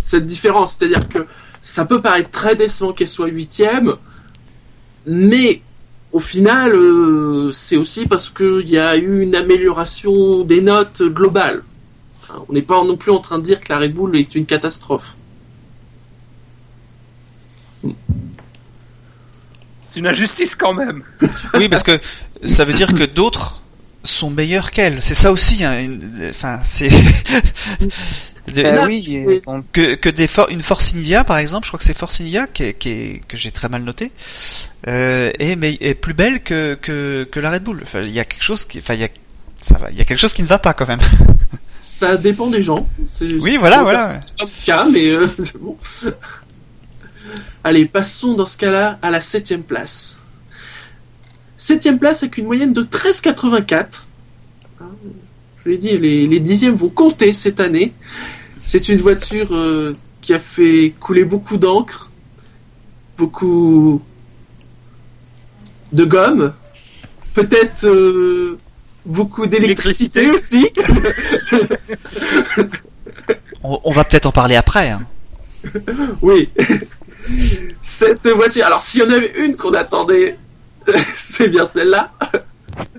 [0.00, 0.76] cette différence.
[0.76, 1.26] C'est-à-dire que
[1.62, 3.94] ça peut paraître très décevant qu'elle soit huitième,
[5.06, 5.62] mais
[6.14, 11.64] au final, euh, c'est aussi parce qu'il y a eu une amélioration des notes globales.
[12.48, 14.46] On n'est pas non plus en train de dire que la Red Bull est une
[14.46, 15.16] catastrophe.
[19.86, 21.02] C'est une injustice quand même.
[21.54, 21.98] oui, parce que
[22.44, 23.60] ça veut dire que d'autres
[24.04, 25.02] sont meilleurs qu'elle.
[25.02, 25.64] C'est ça aussi.
[25.64, 25.98] Hein,
[26.30, 26.90] enfin, c'est
[28.52, 31.64] ben oui, que que des une Force India par exemple.
[31.64, 34.12] Je crois que c'est Force India qui, qui que j'ai très mal noté.
[34.86, 37.80] Euh, est, mais est plus belle que que que la Red Bull.
[37.82, 39.08] Enfin, il y a quelque chose qui, enfin, il y a
[39.60, 41.00] ça va, il y a quelque chose qui ne va pas quand même.
[41.80, 42.88] Ça dépend des gens.
[43.20, 44.14] Oui, voilà, voilà.
[44.16, 45.26] C'est pas le cas, mais euh,
[45.60, 45.76] bon.
[47.62, 50.18] Allez, passons dans ce cas-là à la septième place.
[51.58, 54.02] Septième place avec une moyenne de 13,84.
[55.64, 57.94] Je l'ai dit, les, dixièmes vont compter cette année.
[58.62, 62.10] C'est une voiture euh, qui a fait couler beaucoup d'encre,
[63.16, 64.02] beaucoup
[65.92, 66.52] de gomme,
[67.32, 68.58] peut-être euh,
[69.06, 70.68] beaucoup d'électricité aussi.
[73.62, 74.90] on, va peut-être en parler après.
[74.90, 75.06] Hein.
[76.20, 76.50] oui.
[77.80, 80.36] Cette voiture, alors s'il y en avait une qu'on attendait,
[81.16, 82.12] c'est bien celle-là.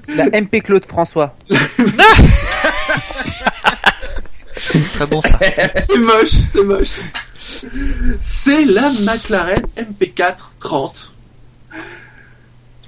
[0.07, 1.35] La MP Claude François.
[4.93, 5.39] Très bon ça.
[5.75, 6.99] C'est moche, c'est moche.
[8.21, 11.13] C'est la McLaren MP4 30.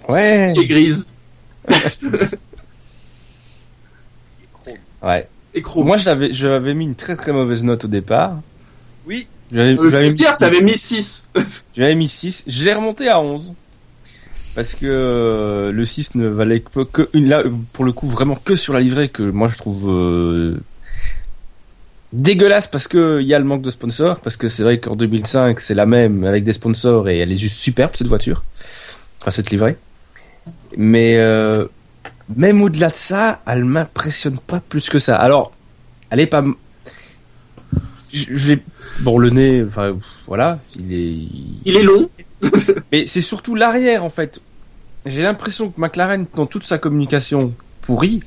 [0.10, 0.52] Ouais.
[0.54, 1.12] Qui est grise.
[5.04, 5.28] ouais.
[5.54, 8.38] Et Moi, je l'avais mis une très très mauvaise note au départ.
[9.06, 9.28] Oui.
[9.52, 11.30] J'avais euh, mis, t'avais mis 6.
[11.76, 12.44] J'avais mis 6.
[12.48, 13.54] Je l'ai remonté à 11.
[14.58, 17.44] Parce que euh, le 6 ne valait que, une, là,
[17.74, 20.58] pour le coup, vraiment que sur la livrée que moi je trouve euh,
[22.12, 24.20] dégueulasse parce que il y a le manque de sponsors.
[24.20, 27.38] Parce que c'est vrai qu'en 2005, c'est la même avec des sponsors et elle est
[27.38, 28.46] juste superbe cette voiture.
[29.22, 29.78] Enfin, cette livrée.
[30.76, 31.18] Mais
[32.36, 35.18] même au-delà de ça, elle m'impressionne pas plus que ça.
[35.18, 35.52] Alors,
[36.10, 36.44] elle est pas.
[38.12, 38.60] Je vais
[39.00, 41.28] Bon, le nez, enfin, voilà, il est.
[41.66, 42.10] Il est long.
[42.92, 44.42] Mais c'est surtout l'arrière, en fait.
[45.08, 48.22] J'ai l'impression que McLaren, dans toute sa communication pourrie,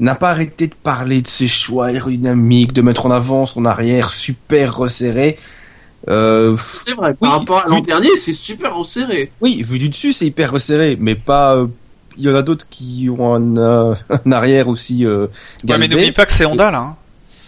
[0.00, 4.10] n'a pas arrêté de parler de ses choix aérodynamiques, de mettre en avant son arrière
[4.10, 5.38] super resserré.
[6.08, 9.30] Euh, c'est vrai, par rapport à l'an dernier, c'est super resserré.
[9.40, 11.56] Oui, vu du dessus, c'est hyper resserré, mais pas.
[11.56, 11.66] Euh,
[12.18, 13.94] il y en a d'autres qui ont un, euh,
[14.30, 15.06] arrière aussi.
[15.06, 15.28] Euh,
[15.66, 16.78] ouais, mais n'oublie pas que c'est Honda là.
[16.78, 16.96] Hein.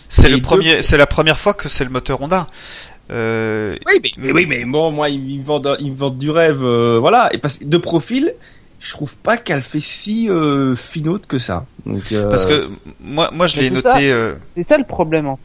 [0.08, 2.48] C'est le premier, c'est la première fois que c'est le moteur Honda.
[3.10, 3.76] Euh...
[3.86, 6.98] Oui, mais, oui, mais bon, moi, ils me vendent, ils me vendent du rêve, euh,
[7.00, 7.28] voilà.
[7.34, 8.32] Et parce de profil,
[8.84, 11.64] je trouve pas qu'elle fait si euh, finaude que ça.
[11.86, 12.68] Donc, euh, Parce que
[13.00, 14.12] moi, moi je l'ai noté.
[14.12, 15.26] Euh, c'est ça le problème.
[15.26, 15.38] Hein.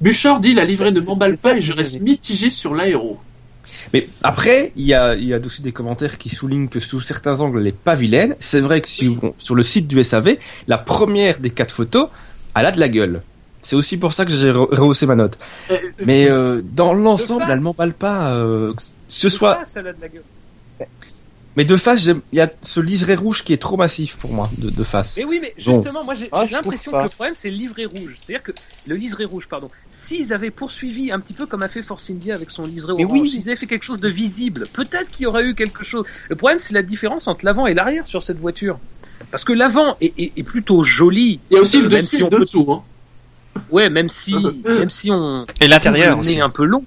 [0.00, 3.18] Bouchard dit la livrée ne m'emballe pas et je reste mitigé sur l'aéro.
[3.92, 7.00] Mais après, il y a, il y a aussi des commentaires qui soulignent que sous
[7.00, 8.34] certains angles, elle est pas vilaine.
[8.38, 10.36] C'est vrai que si, sur le site du SAV,
[10.68, 12.08] la première des quatre photos,
[12.54, 13.22] elle a de la gueule.
[13.60, 15.36] C'est aussi pour ça que j'ai rehaussé ma note.
[15.70, 15.76] Euh,
[16.06, 18.30] Mais euh, dans l'ensemble, elle m'emballe pas.
[18.30, 18.72] Euh,
[19.08, 19.58] ce soit.
[21.56, 24.50] Mais de face, il y a ce liseré rouge qui est trop massif pour moi,
[24.58, 25.16] de, de face.
[25.16, 28.14] Mais oui, mais justement, moi j'ai ah, l'impression que le problème c'est le liseré rouge.
[28.16, 28.52] C'est-à-dire que
[28.86, 29.70] le liseré rouge, pardon.
[29.90, 33.06] S'ils avaient poursuivi un petit peu comme a fait Force India avec son liseré rouge,
[33.10, 33.30] oui.
[33.30, 36.04] s'ils avaient fait quelque chose de visible, peut-être qu'il y aurait eu quelque chose.
[36.28, 38.78] Le problème c'est la différence entre l'avant et l'arrière sur cette voiture.
[39.30, 41.40] Parce que l'avant est, est, plutôt joli.
[41.50, 42.70] Il y a aussi le dessus, si dessous.
[42.70, 42.84] Hein.
[43.70, 45.46] Ouais, même si, même si on.
[45.60, 46.38] Et l'intérieur aussi.
[46.38, 46.84] est un peu long.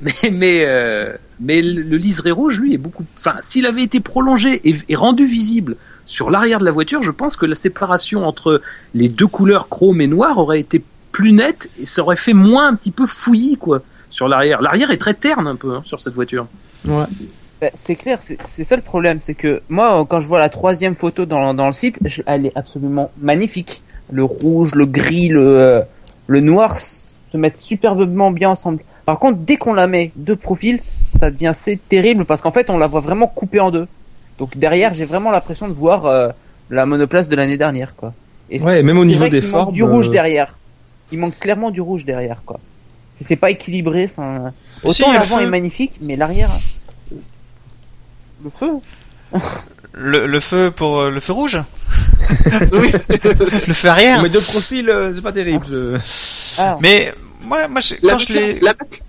[0.00, 3.04] Mais, mais, euh, mais le liseré rouge, lui, est beaucoup.
[3.18, 7.36] Enfin, s'il avait été prolongé et, rendu visible sur l'arrière de la voiture, je pense
[7.36, 8.62] que la séparation entre
[8.94, 12.68] les deux couleurs chrome et noir aurait été plus nette et ça aurait fait moins
[12.68, 14.62] un petit peu fouillis, quoi, sur l'arrière.
[14.62, 16.46] L'arrière est très terne un peu hein, sur cette voiture.
[16.84, 17.04] Ouais.
[17.60, 20.94] Bah, c'est clair, c'est ça le problème, c'est que moi, quand je vois la troisième
[20.94, 25.80] photo dans, dans le site, elle est absolument magnifique le rouge, le gris, le, euh,
[26.26, 28.82] le noir se mettent superbement bien ensemble.
[29.04, 30.80] Par contre, dès qu'on la met de profil,
[31.16, 33.86] ça devient assez terrible parce qu'en fait, on la voit vraiment coupée en deux.
[34.38, 36.28] Donc derrière, j'ai vraiment l'impression de voir euh,
[36.70, 38.12] la monoplace de l'année dernière, quoi.
[38.50, 39.72] Et ouais, même au niveau des formes.
[39.72, 40.56] du rouge euh, derrière.
[41.12, 42.60] Il manque clairement du rouge derrière, quoi.
[43.20, 44.04] C'est pas équilibré.
[44.04, 44.52] Enfin,
[44.84, 46.50] autant l'avant est magnifique, mais l'arrière,
[48.44, 48.72] le feu.
[49.92, 51.58] le, le, feu pour le feu rouge
[52.72, 52.92] oui.
[53.66, 54.22] le feu arrière.
[54.22, 55.66] Mais de profil, euh, c'est pas terrible.
[56.58, 56.76] Ah.
[56.80, 58.60] Mais moi, moi, quand je l'ai.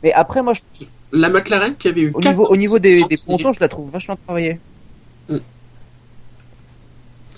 [0.04, 0.86] Mais après, moi, je...
[1.12, 2.12] la McLaren qui avait eu.
[2.14, 4.60] Au niveau, au niveau des, des pontons, je la trouve vachement travaillée.
[5.30, 5.38] Mm.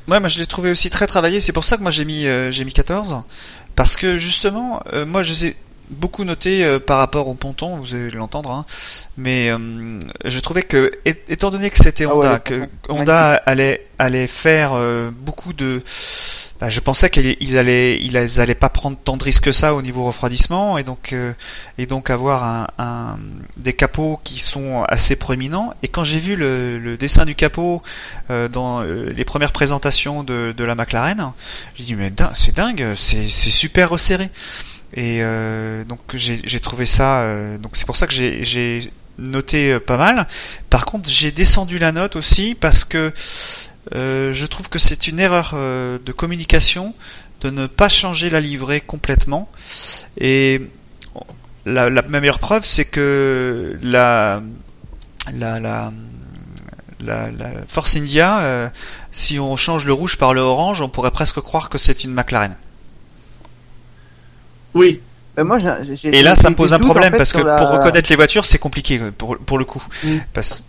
[0.07, 1.39] Ouais, moi je l'ai trouvé aussi très travaillé.
[1.39, 3.21] C'est pour ça que moi j'ai mis euh, j'ai mis 14
[3.75, 5.55] parce que justement, euh, moi je sais
[5.89, 8.65] beaucoup noté euh, par rapport au ponton, vous allez l'entendre, hein,
[9.17, 14.27] mais euh, je trouvais que, étant donné que c'était ah Honda, que Honda allait, allait
[14.27, 15.81] faire euh, beaucoup de...
[16.59, 19.81] Bah, je pensais qu'ils allaient, ils allaient pas prendre tant de risques que ça au
[19.81, 21.15] niveau refroidissement et donc
[21.77, 23.19] et donc avoir un, un,
[23.57, 25.73] des capots qui sont assez proéminents.
[25.83, 27.81] Et quand j'ai vu le, le, dessin du capot
[28.51, 31.31] dans les premières présentations de, de la McLaren,
[31.75, 34.29] j'ai dit mais c'est dingue, c'est super resserré.
[34.93, 37.21] Et euh, donc j'ai trouvé ça.
[37.21, 40.27] Euh, donc c'est pour ça que j'ai noté euh, pas mal.
[40.69, 43.13] Par contre, j'ai descendu la note aussi parce que
[43.91, 46.93] je trouve que c'est une erreur de communication
[47.41, 49.49] de ne pas changer la livrée complètement.
[50.17, 50.61] Et
[51.65, 54.41] la, la meilleure preuve, c'est que la,
[55.33, 55.91] la, la,
[56.99, 57.25] la,
[57.67, 58.71] Force India,
[59.11, 62.13] si on change le rouge par le orange, on pourrait presque croire que c'est une
[62.13, 62.55] McLaren.
[64.73, 65.01] Oui.
[65.37, 68.57] Euh, et là, ça me pose un problème parce que pour reconnaître les voitures, c'est
[68.57, 69.83] compliqué euh, pour, pour le coup.
[70.03, 70.17] Mm.
[70.33, 70.61] Parce...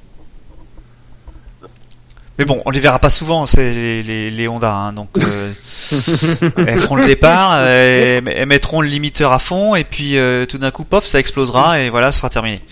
[2.40, 3.70] Mais bon, on les verra pas souvent, c'est
[4.02, 5.52] les, les, Honda, hein, donc euh,
[6.56, 10.16] elles feront le départ, elles, mettront le limiteur à fond, et puis
[10.48, 12.62] tout d'un coup, pof, ça explosera, et voilà, ce sera terminé.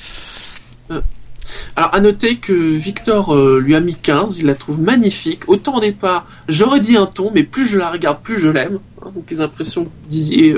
[1.77, 5.47] Alors à noter que Victor lui a mis 15, il la trouve magnifique.
[5.51, 8.79] Autant au départ, j'aurais dit un ton, mais plus je la regarde, plus je l'aime.
[9.03, 10.57] Hein, donc les impressions que vous disiez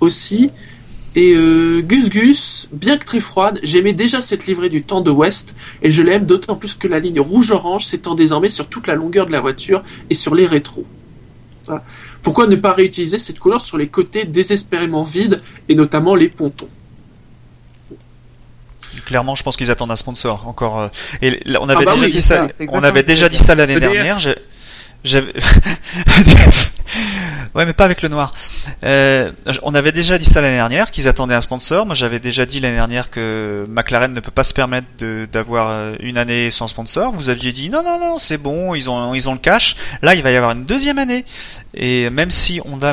[0.00, 0.50] aussi.
[1.16, 5.10] Et euh, Gus Gus, bien que très froide, j'aimais déjà cette livrée du temps de
[5.10, 8.94] West et je l'aime d'autant plus que la ligne rouge-orange s'étend désormais sur toute la
[8.94, 10.86] longueur de la voiture et sur les rétros.
[12.22, 16.68] Pourquoi ne pas réutiliser cette couleur sur les côtés désespérément vides et notamment les pontons?
[19.06, 20.90] Clairement, je pense qu'ils attendent un sponsor encore.
[21.22, 22.48] Et on avait ah bah déjà dit ça.
[22.68, 24.18] On avait déjà dit ça l'année dernière.
[25.04, 25.32] J'avais
[27.54, 28.32] Ouais, mais pas avec le noir.
[28.84, 29.32] Euh,
[29.62, 31.84] on avait déjà dit ça l'année dernière, qu'ils attendaient un sponsor.
[31.84, 34.86] Moi, j'avais déjà dit l'année dernière que McLaren ne peut pas se permettre
[35.32, 37.12] d'avoir euh, une année sans sponsor.
[37.12, 39.74] Vous aviez dit non, non, non, c'est bon, ils ont, ils ont le cash.
[40.02, 41.24] Là, il va y avoir une deuxième année.
[41.74, 42.90] Et même si Honda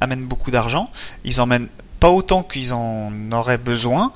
[0.00, 0.90] amène, beaucoup d'argent,
[1.24, 1.68] ils emmènent
[2.00, 4.12] pas autant qu'ils en auraient besoin.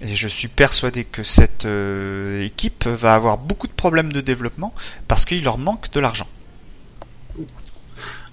[0.00, 4.74] Et je suis persuadé que cette euh, équipe va avoir beaucoup de problèmes de développement
[5.08, 6.26] parce qu'il leur manque de l'argent.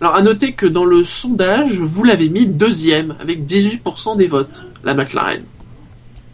[0.04, 4.66] Alors à noter que dans le sondage, vous l'avez mis deuxième avec 18% des votes,
[4.84, 5.46] la McLaren.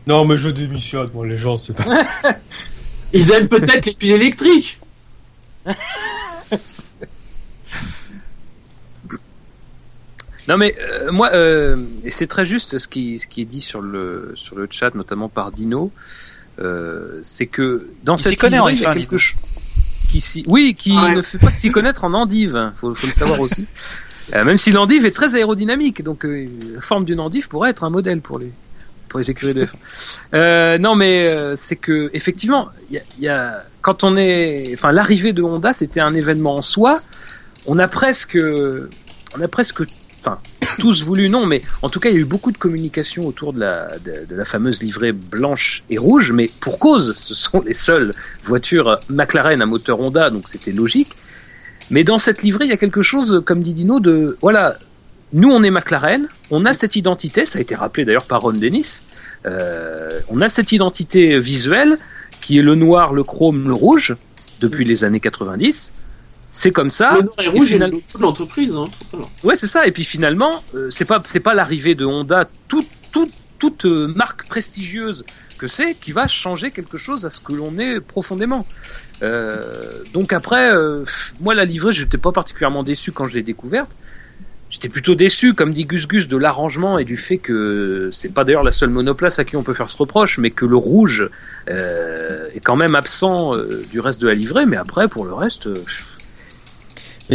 [0.07, 1.83] Non mais je démissionne, moi les gens c'est pas.
[3.13, 4.79] Ils aiment peut-être les piles électriques.
[10.47, 13.61] Non mais euh, moi, euh, et c'est très juste ce qui, ce qui est dit
[13.61, 15.91] sur le, sur le chat, notamment par Dino,
[16.57, 19.29] euh, c'est que dans il cette connaît en F1,
[20.09, 22.71] qui oui, qui ne fait pas s'y connaître en endive.
[22.79, 23.65] Faut, faut le savoir aussi.
[24.35, 27.83] Euh, même si l'endive est très aérodynamique, donc euh, la forme d'une endive pourrait être
[27.83, 28.51] un modèle pour les
[29.07, 29.73] pour les écuries de F1.
[30.35, 35.33] Euh, non, mais euh, c'est que effectivement, il y a, quand on est, enfin, l'arrivée
[35.33, 37.01] de Honda, c'était un événement en soi.
[37.65, 38.37] On a presque,
[39.35, 39.81] on a presque
[40.19, 40.39] enfin
[40.77, 43.53] tous voulu non, mais en tout cas il y a eu beaucoup de communication autour
[43.53, 48.99] de la, fameuse livrée blanche et rouge, mais pour cause, ce sont les seules voitures
[49.09, 51.11] McLaren à moteur Honda, donc c'était logique.
[51.91, 54.77] Mais dans cette livrée, il y a quelque chose, comme dit Dino, de voilà,
[55.33, 58.53] nous on est McLaren, on a cette identité, ça a été rappelé d'ailleurs par Ron
[58.53, 59.01] Dennis,
[59.45, 61.97] euh, on a cette identité visuelle
[62.41, 64.15] qui est le noir, le chrome, le rouge
[64.59, 65.93] depuis les années 90.
[66.51, 67.13] C'est comme ça.
[67.13, 67.91] Le noir et rouge, final...
[67.91, 68.73] de l'entreprise.
[68.75, 68.85] Hein.
[69.43, 69.85] Ouais, c'est ça.
[69.85, 74.07] Et puis finalement, euh, c'est pas c'est pas l'arrivée de Honda, toute toute toute euh,
[74.07, 75.25] marque prestigieuse
[75.59, 78.65] que c'est, qui va changer quelque chose à ce que l'on est profondément.
[79.21, 81.03] Euh, donc après, euh,
[81.39, 83.91] moi la livrée, je n'étais pas particulièrement déçu quand je l'ai découverte.
[84.71, 88.43] J'étais plutôt déçu, comme dit Gus Gus, de l'arrangement et du fait que c'est pas
[88.43, 91.27] d'ailleurs la seule monoplace à qui on peut faire ce reproche, mais que le rouge
[91.69, 93.55] euh, est quand même absent
[93.91, 94.67] du reste de la livrée.
[94.67, 95.67] Mais après, pour le reste,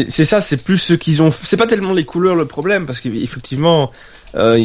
[0.09, 1.31] c'est ça, c'est plus ce qu'ils ont.
[1.31, 3.93] C'est pas tellement les couleurs le problème, parce qu'effectivement,
[4.35, 4.57] euh,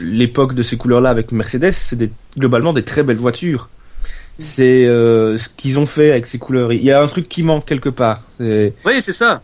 [0.00, 3.68] l'époque de ces couleurs-là avec Mercedes, c'est globalement des très belles voitures.
[4.38, 6.72] C'est euh, ce qu'ils ont fait avec ces couleurs.
[6.72, 8.22] Il y a un truc qui manque quelque part.
[8.40, 9.42] Oui, c'est ça.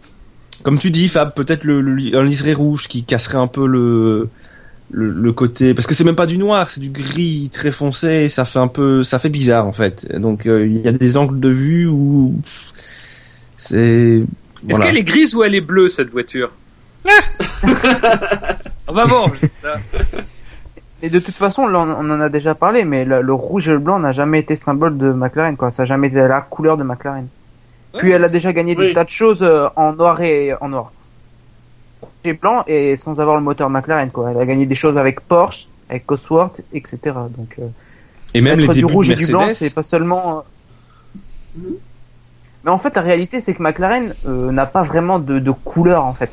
[0.62, 4.28] Comme tu dis, Fab, peut-être le, un liseré rouge qui casserait un peu le
[4.90, 8.28] le, côté parce que c'est même pas du noir, c'est du gris très foncé.
[8.28, 10.11] Ça fait un peu, ça fait bizarre en fait.
[10.16, 12.40] Donc euh, il y a des angles de vue où
[13.58, 14.22] c'est.
[14.68, 16.50] Est-ce qu'elle est grise ou elle est bleue cette voiture
[18.88, 19.30] On va voir.
[19.60, 19.74] Ça.
[21.02, 23.98] Et de toute façon, on en a déjà parlé, mais le, rouge et le blanc
[23.98, 25.70] n'a jamais été symbole de McLaren, quoi.
[25.70, 27.28] Ça n'a jamais été la couleur de McLaren.
[27.98, 30.92] Puis elle a déjà gagné des tas de choses euh, en noir et en noir.
[32.24, 34.30] Et blanc et sans avoir le moteur McLaren, quoi.
[34.30, 36.98] Elle a gagné des choses avec Porsche, avec Cosworth, etc.
[37.04, 37.54] Donc.
[37.58, 37.68] Euh,
[38.34, 40.44] et même les du rouge et du blanc, c'est pas seulement.
[41.58, 41.60] Euh,
[42.68, 46.04] mais en fait, la réalité, c'est que McLaren euh, n'a pas vraiment de, de, couleur,
[46.04, 46.31] en fait.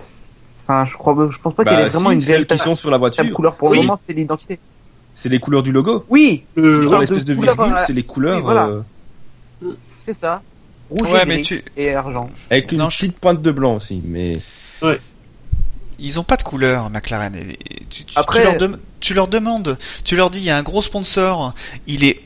[0.62, 2.76] Enfin, je crois, je pense pas qu'il y ait bah, vraiment une celles qui sont
[2.76, 3.24] sur la voiture.
[3.32, 4.60] couleur pour le moment, c'est l'identité.
[5.14, 6.04] C'est les couleurs du logo.
[6.10, 6.44] Oui.
[6.58, 8.50] Euh, tu vois l'espèce de, virgule, euh, c'est les couleurs.
[8.50, 8.82] Euh,
[10.06, 10.42] c'est ça.
[10.90, 11.08] Rouge
[11.78, 12.30] et, et argent.
[12.52, 14.34] Avec une petite pointe de blanc aussi, mais.
[14.82, 15.00] Ouais.
[16.00, 17.34] Ils ont pas de couleur, McLaren.
[17.90, 18.40] tu, Après...
[18.42, 21.54] tu, leur tu leur demandes, tu leur dis, il y a un gros sponsor,
[21.88, 22.25] il est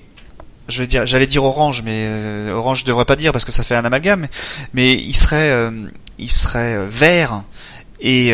[0.70, 3.52] je vais dire, j'allais dire orange, mais euh, orange je devrais pas dire parce que
[3.52, 4.28] ça fait un amalgame,
[4.74, 5.72] mais il serait, euh,
[6.18, 7.44] il serait euh, vert
[8.00, 8.30] et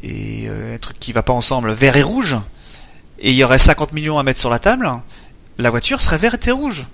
[0.00, 2.36] et un truc qui va pas ensemble, vert et rouge,
[3.18, 4.88] et il y aurait 50 millions à mettre sur la table,
[5.58, 6.86] la voiture serait verte et rouge.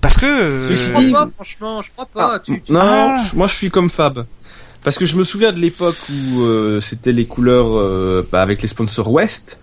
[0.00, 0.58] Parce que.
[0.70, 2.40] Je crois pas, franchement, je crois pas.
[2.46, 3.24] Ah, non, ah.
[3.34, 4.26] moi je suis comme Fab.
[4.84, 9.10] Parce que je me souviens de l'époque où c'était les couleurs bah, avec les sponsors
[9.10, 9.58] West,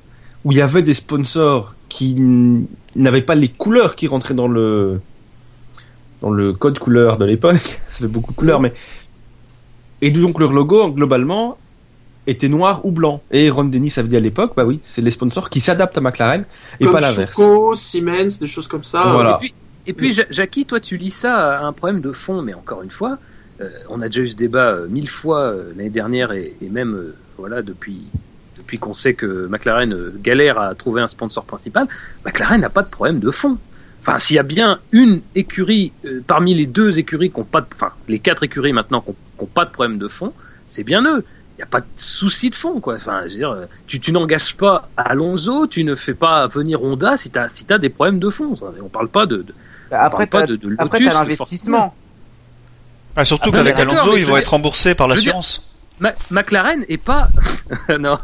[0.46, 2.16] où il y avait des sponsors qui
[2.96, 5.00] n'avaient pas les couleurs qui rentraient dans le
[6.22, 7.82] dans le code couleur de l'époque.
[7.90, 8.74] Ça fait beaucoup de couleurs, mais
[10.02, 11.58] et donc leur logo globalement
[12.28, 13.22] était noir ou blanc.
[13.32, 16.02] Et Ron Dennis avait dit à l'époque, bah oui, c'est les sponsors qui s'adaptent à
[16.02, 16.46] McLaren
[16.80, 17.40] et pas l'inverse.
[17.76, 19.04] Siemens, des choses comme ça.
[19.04, 19.40] Voilà.
[19.86, 22.90] Et puis, Jackie, toi tu lis ça à un problème de fond, mais encore une
[22.90, 23.18] fois,
[23.62, 26.70] euh, on a déjà eu ce débat euh, mille fois euh, l'année dernière et, et
[26.70, 28.04] même voilà depuis
[28.74, 31.88] depuis qu'on sait que McLaren euh, galère à trouver un sponsor principal,
[32.26, 33.58] McLaren n'a pas de problème de fond.
[34.02, 37.62] Enfin, s'il y a bien une écurie euh, parmi les deux écuries qui ont pas,
[37.62, 40.34] de, enfin les quatre écuries maintenant qui n'ont pas de problème de fond,
[40.72, 41.24] c'est bien eux.
[41.56, 42.96] Il n'y a pas de souci de fond, quoi.
[42.96, 46.82] Enfin, je veux dire, euh, tu, tu n'engages pas Alonso, tu ne fais pas venir
[46.84, 48.56] Honda si tu as, si as des problèmes de fond.
[48.82, 49.54] On parle pas de, de
[49.92, 51.94] après, pas de, de après, l'investissement.
[53.16, 55.73] Ah, surtout ah, qu'avec Alonso, ils vont être remboursés par l'assurance.
[56.32, 57.30] McLaren est pas
[58.00, 58.18] non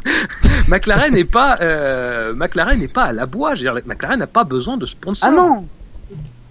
[0.67, 3.55] McLaren n'est pas euh, McLaren n'est pas à la bois.
[3.55, 5.29] Je veux dire, McLaren n'a pas besoin de sponsor.
[5.29, 5.65] Ah non.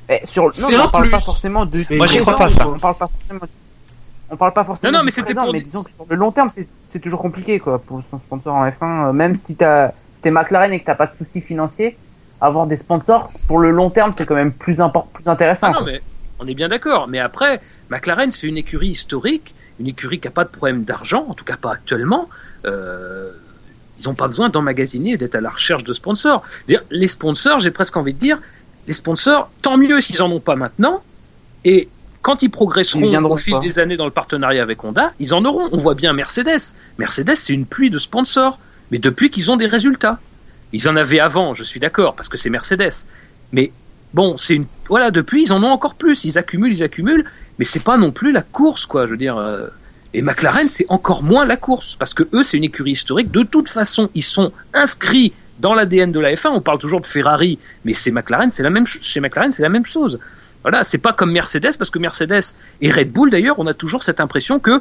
[0.08, 0.50] Eh, sur non,
[0.84, 1.84] on parle pas forcément de.
[1.96, 2.66] Moi, j'y crois pas ça.
[2.66, 3.40] On parle pas forcément.
[4.30, 4.92] On parle pas forcément.
[4.92, 5.52] Non, non, mais c'était pour.
[5.52, 8.66] Mais disons que sur le long terme, c'est toujours compliqué quoi pour son sponsor en
[8.66, 9.08] F1.
[9.08, 9.92] Euh, même si t'as
[10.22, 11.96] t'es McLaren et que t'as pas de soucis financiers,
[12.40, 15.68] avoir des sponsors pour le long terme, c'est quand même plus important, plus intéressant.
[15.74, 16.00] Ah non, mais
[16.38, 17.06] on est bien d'accord.
[17.08, 17.60] Mais après,
[17.90, 21.45] McLaren, c'est une écurie historique une écurie qui n'a pas de problème d'argent, en tout
[21.45, 22.29] cas pas actuellement,
[22.66, 23.31] euh,
[24.01, 26.43] ils n'ont pas besoin d'emmagasiner et d'être à la recherche de sponsors.
[26.91, 28.39] Les sponsors, j'ai presque envie de dire,
[28.87, 31.03] les sponsors, tant mieux s'ils en ont pas maintenant,
[31.64, 31.89] et
[32.22, 35.68] quand ils progresseront au fil des années dans le partenariat avec Honda, ils en auront.
[35.72, 36.74] On voit bien Mercedes.
[36.99, 38.59] Mercedes, c'est une pluie de sponsors,
[38.91, 40.18] mais depuis qu'ils ont des résultats.
[40.72, 43.07] Ils en avaient avant, je suis d'accord, parce que c'est Mercedes.
[43.53, 43.72] Mais
[44.14, 47.24] Bon, c'est une voilà, depuis ils en ont encore plus, ils accumulent, ils accumulent,
[47.59, 49.68] mais c'est pas non plus la course quoi, je veux dire euh,
[50.14, 53.42] et McLaren c'est encore moins la course parce que eux c'est une écurie historique, de
[53.42, 57.59] toute façon, ils sont inscrits dans l'ADN de la F1, on parle toujours de Ferrari,
[57.84, 60.20] mais c'est McLaren, c'est la même chez McLaren, c'est la même chose.
[60.62, 64.04] Voilà, c'est pas comme Mercedes parce que Mercedes et Red Bull d'ailleurs, on a toujours
[64.04, 64.80] cette impression que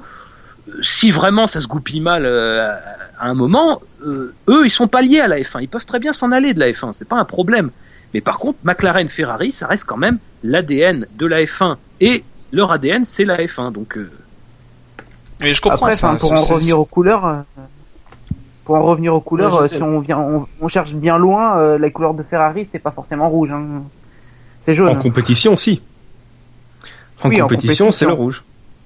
[0.82, 2.72] si vraiment ça se goupille mal euh,
[3.20, 5.62] à un moment, euh, eux, ils sont pas liés à la F1.
[5.62, 6.94] Ils peuvent très bien s'en aller de la F1.
[6.94, 7.72] C'est pas un problème.
[8.14, 11.78] Mais par contre, McLaren, Ferrari, ça reste quand même l'ADN de la F1.
[12.02, 13.72] Et leur ADN, c'est la F1.
[13.72, 13.98] Donc.
[13.98, 14.12] Euh...
[15.42, 16.16] Mais je comprends ça.
[16.20, 17.26] pour en revenir aux couleurs.
[17.26, 17.36] Euh,
[18.66, 22.22] pour en revenir aux couleurs, si on vient, on, cherche bien loin, la couleur de
[22.22, 23.52] Ferrari, c'est pas forcément rouge.
[23.52, 23.84] Hein.
[24.62, 24.90] C'est jaune.
[24.90, 25.82] En compétition, si.
[27.24, 28.44] En, compétition, c'est le rouge.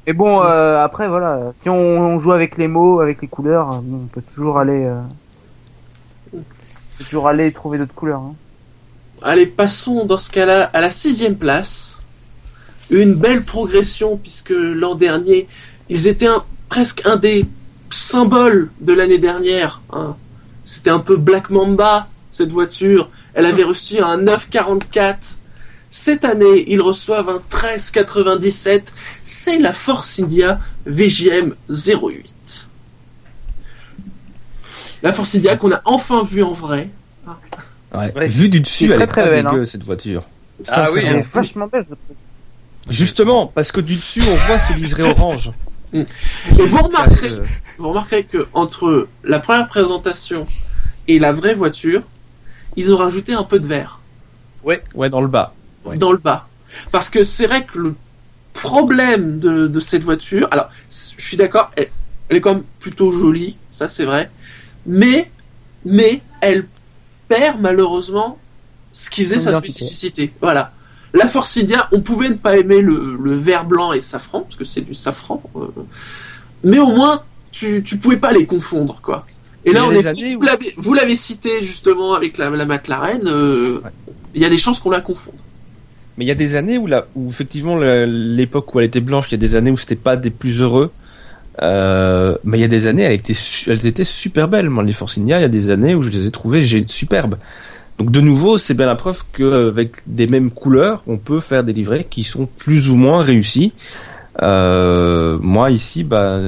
[0.07, 4.07] Et bon, euh, après, voilà, si on, joue avec les mots, avec les couleurs, on
[4.07, 6.39] peut toujours aller, euh,
[6.99, 8.21] toujours aller trouver d'autres couleurs.
[8.21, 8.33] Hein.
[9.21, 12.00] Allez, passons dans ce cas-là à la sixième place.
[12.91, 15.47] Une belle progression puisque l'an dernier,
[15.89, 16.27] ils étaient
[16.69, 17.45] presque un des
[17.89, 19.81] symboles de l'année dernière.
[19.91, 20.15] Hein.
[20.63, 23.09] C'était un peu Black Mamba cette voiture.
[23.33, 25.39] Elle avait reçu un 944
[25.93, 28.93] cette année, ils reçoivent un 1397.
[29.25, 32.67] C'est la Force India VGM 08.
[35.03, 36.89] La Force India qu'on a enfin vue en vrai.
[37.93, 38.27] Ouais.
[38.29, 39.65] Vue du dessus, elle est très belle, hein.
[39.65, 40.23] cette voiture.
[40.69, 41.85] ah oui, elle est vachement belle.
[42.89, 45.51] Justement, parce que du dessus, on voit ce liseré orange.
[45.93, 46.05] Et
[46.65, 47.41] vous remarquerez,
[47.77, 50.47] vous remarquerez que entre la première présentation
[51.07, 52.01] et la vraie voiture,
[52.77, 53.99] ils ont rajouté un peu de vert.
[54.63, 55.53] Ouais, ouais, dans le bas
[55.97, 56.47] dans le bas.
[56.91, 57.95] Parce que c'est vrai que le
[58.53, 61.89] problème de, cette voiture, alors je suis d'accord, elle,
[62.29, 64.29] est quand même plutôt jolie, ça c'est vrai,
[64.85, 65.29] mais,
[65.85, 66.67] mais elle
[67.27, 68.37] perd malheureusement
[68.91, 70.33] ce qui faisait sa spécificité.
[70.41, 70.73] Voilà.
[71.13, 74.65] La Force India, on pouvait ne pas aimer le, vert blanc et safran, parce que
[74.65, 75.67] c'est du safran, euh,
[76.63, 79.25] mais au moins tu, tu pouvais pas les confondre, quoi.
[79.65, 80.35] Et là, on est,
[80.77, 83.81] vous l'avez cité justement avec la, la McLaren, euh,
[84.33, 85.35] il y a des chances qu'on la confonde.
[86.17, 86.89] Mais il y a des années où,
[87.29, 90.29] effectivement l'époque où elle était blanche, il y a des années où c'était pas des
[90.29, 90.91] plus heureux.
[91.61, 93.37] Euh, mais il y a des années, elles étaient,
[93.67, 94.69] elles étaient super belles.
[94.69, 97.35] Moi, les Forcinia, il y a des années où je les ai trouvées superbes.
[97.97, 101.73] Donc de nouveau, c'est bien la preuve qu'avec des mêmes couleurs, on peut faire des
[101.73, 103.73] livrets qui sont plus ou moins réussis.
[104.41, 106.39] Euh, moi ici, bah,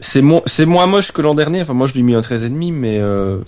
[0.00, 1.60] c'est moins moche que l'an dernier.
[1.60, 3.38] Enfin, moi je lui ai mis un 13,5, mais euh,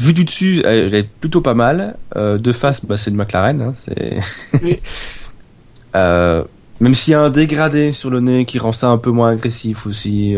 [0.00, 1.96] Vu du dessus, elle est plutôt pas mal.
[2.16, 3.60] Euh, de face, bah, c'est de McLaren.
[3.60, 4.20] Hein, c'est...
[5.94, 6.42] euh,
[6.80, 9.32] même s'il y a un dégradé sur le nez qui rend ça un peu moins
[9.32, 10.34] agressif aussi.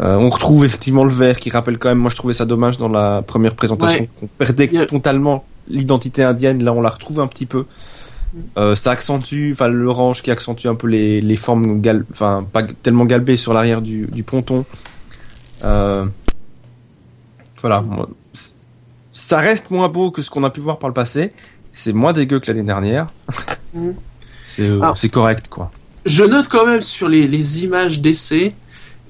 [0.00, 1.98] Euh, on retrouve effectivement le vert qui rappelle quand même.
[1.98, 6.62] Moi, je trouvais ça dommage dans la première présentation qu'on perdait totalement l'identité indienne.
[6.64, 7.60] Là, on la retrouve un petit peu.
[8.34, 8.38] Mm.
[8.58, 12.64] Euh, ça accentue, enfin l'orange qui accentue un peu les, les formes, gal, enfin pas
[12.82, 14.64] tellement galbées sur l'arrière du, du ponton.
[15.62, 16.04] Euh,
[17.60, 17.84] voilà.
[19.12, 21.32] Ça reste moins beau que ce qu'on a pu voir par le passé.
[21.72, 23.06] C'est moins dégueu que l'année dernière.
[23.72, 23.90] Mm.
[24.44, 25.70] C'est correct, quoi.
[26.04, 28.54] Je note quand même sur les, images d'essai,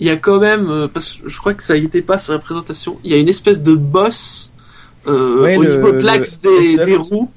[0.00, 2.32] il y a quand même, euh, parce que je crois que ça n'était pas sur
[2.32, 4.52] la présentation, il y a une espèce de boss
[5.06, 7.30] euh, au niveau de l'axe des, roues.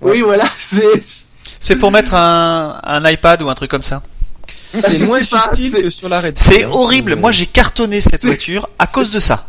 [0.00, 1.02] Oui, voilà, c'est.
[1.60, 4.02] C'est pour mettre un, un iPad ou un truc comme ça.
[4.72, 7.16] C'est moins que sur la C'est horrible.
[7.16, 9.46] Moi, j'ai cartonné cette voiture à cause de ça.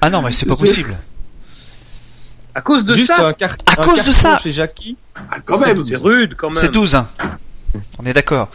[0.00, 0.96] Ah non, mais c'est pas possible.
[2.54, 3.28] À cause de ça
[3.66, 4.96] À cause de ça Chez Jackie.
[5.14, 6.56] Ah, quand même C'est rude quand même.
[6.56, 6.96] C'est 12.
[6.96, 7.08] Hein.
[7.98, 8.50] On est d'accord.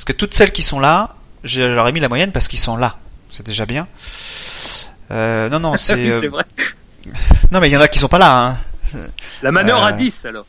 [0.00, 2.58] Parce que toutes celles qui sont là, je leur ai mis la moyenne parce qu'ils
[2.58, 2.96] sont là.
[3.28, 3.86] C'est déjà bien.
[5.10, 5.92] Euh, non, non, c'est.
[5.92, 6.46] Euh, vrai.
[7.52, 8.56] Non, mais il y en a qui sont pas là.
[8.94, 8.98] Hein.
[9.42, 10.46] La Manor à 10 alors.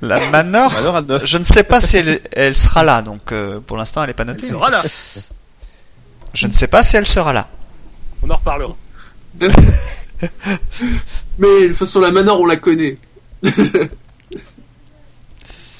[0.00, 0.72] La Manor,
[1.24, 4.24] je ne sais pas si elle, sera là, donc euh, pour l'instant elle est pas
[4.24, 4.46] notée.
[4.46, 4.84] Elle sera là.
[6.32, 7.48] Je ne sais pas si elle sera là.
[8.22, 8.76] On en reparlera.
[9.40, 9.48] Mais
[11.40, 12.98] de toute façon, la Manor, on la connaît.
[13.42, 13.88] Elle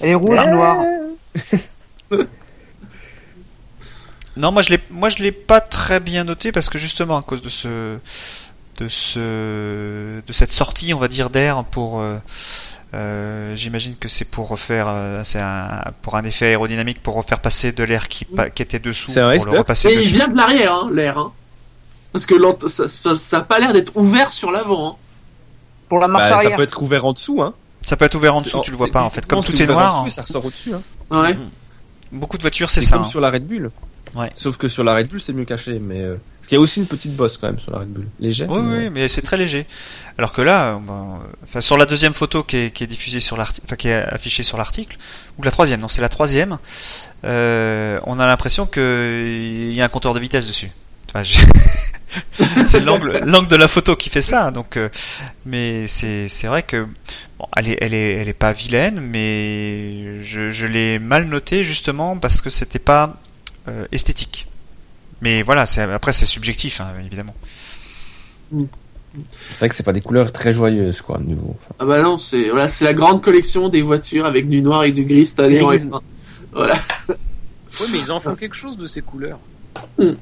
[0.00, 0.50] est rouge, eh.
[0.50, 0.78] noire.
[4.36, 7.22] non, moi je l'ai, moi je l'ai pas très bien noté parce que justement à
[7.22, 7.98] cause de ce,
[8.78, 12.00] de ce, de cette sortie, on va dire d'air pour.
[12.00, 12.16] Euh,
[12.92, 17.38] euh, j'imagine que c'est pour refaire, euh, c'est un, pour un effet aérodynamique pour refaire
[17.38, 19.12] passer de l'air qui, qui était dessous.
[19.12, 21.18] C'est pour le repasser Et il vient de l'arrière, hein, l'air.
[21.18, 21.32] Hein.
[22.12, 22.34] Parce que
[22.66, 24.88] ça, ça, a pas l'air d'être ouvert sur l'avant.
[24.88, 24.96] Hein.
[25.88, 26.50] Pour la marche bah, arrière.
[26.50, 27.54] Ça peut être ouvert en dessous, hein.
[27.82, 29.24] Ça peut être ouvert en dessous, tu le vois pas en fait.
[29.26, 30.06] Comme tout est noir.
[30.10, 30.72] ça ressort au-dessus.
[30.74, 30.82] Hein.
[31.10, 31.38] Ouais.
[32.12, 32.96] Beaucoup de voitures, c'est ça.
[32.96, 33.70] Comme sur la Red Bull.
[34.14, 34.30] Ouais.
[34.36, 36.16] Sauf que sur la Red Bull, c'est mieux caché, mais euh...
[36.38, 38.50] parce qu'il y a aussi une petite bosse quand même sur la Red Bull, légère.
[38.50, 39.66] Oui, oui, mais c'est très léger.
[40.18, 43.36] Alors que là, ben, enfin sur la deuxième photo qui est, qui est diffusée sur
[43.36, 44.98] l'article, enfin qui est affichée sur l'article,
[45.38, 46.58] ou la troisième, non, c'est la troisième.
[47.24, 50.70] Euh, on a l'impression qu'il y a un compteur de vitesse dessus.
[51.12, 51.22] Enfin,
[52.66, 54.50] c'est l'angle, l'angle de la photo qui fait ça.
[54.50, 54.88] Donc, euh,
[55.46, 56.86] mais c'est, c'est vrai que
[57.38, 61.62] bon, elle est, elle est, elle est pas vilaine, mais je, je l'ai mal noté
[61.64, 63.16] justement parce que c'était pas
[63.68, 64.46] euh, esthétique.
[65.20, 67.34] Mais voilà, c'est, après c'est subjectif, hein, évidemment.
[68.52, 71.56] C'est vrai que c'est pas des couleurs très joyeuses, quoi, nouveau.
[71.78, 74.92] Ah bah non, c'est voilà, c'est la grande collection des voitures avec du noir et
[74.92, 75.60] du gris cette année.
[76.52, 76.74] Voilà.
[77.08, 79.38] Oui, mais ils en font quelque chose de ces couleurs.
[79.98, 80.12] Mm.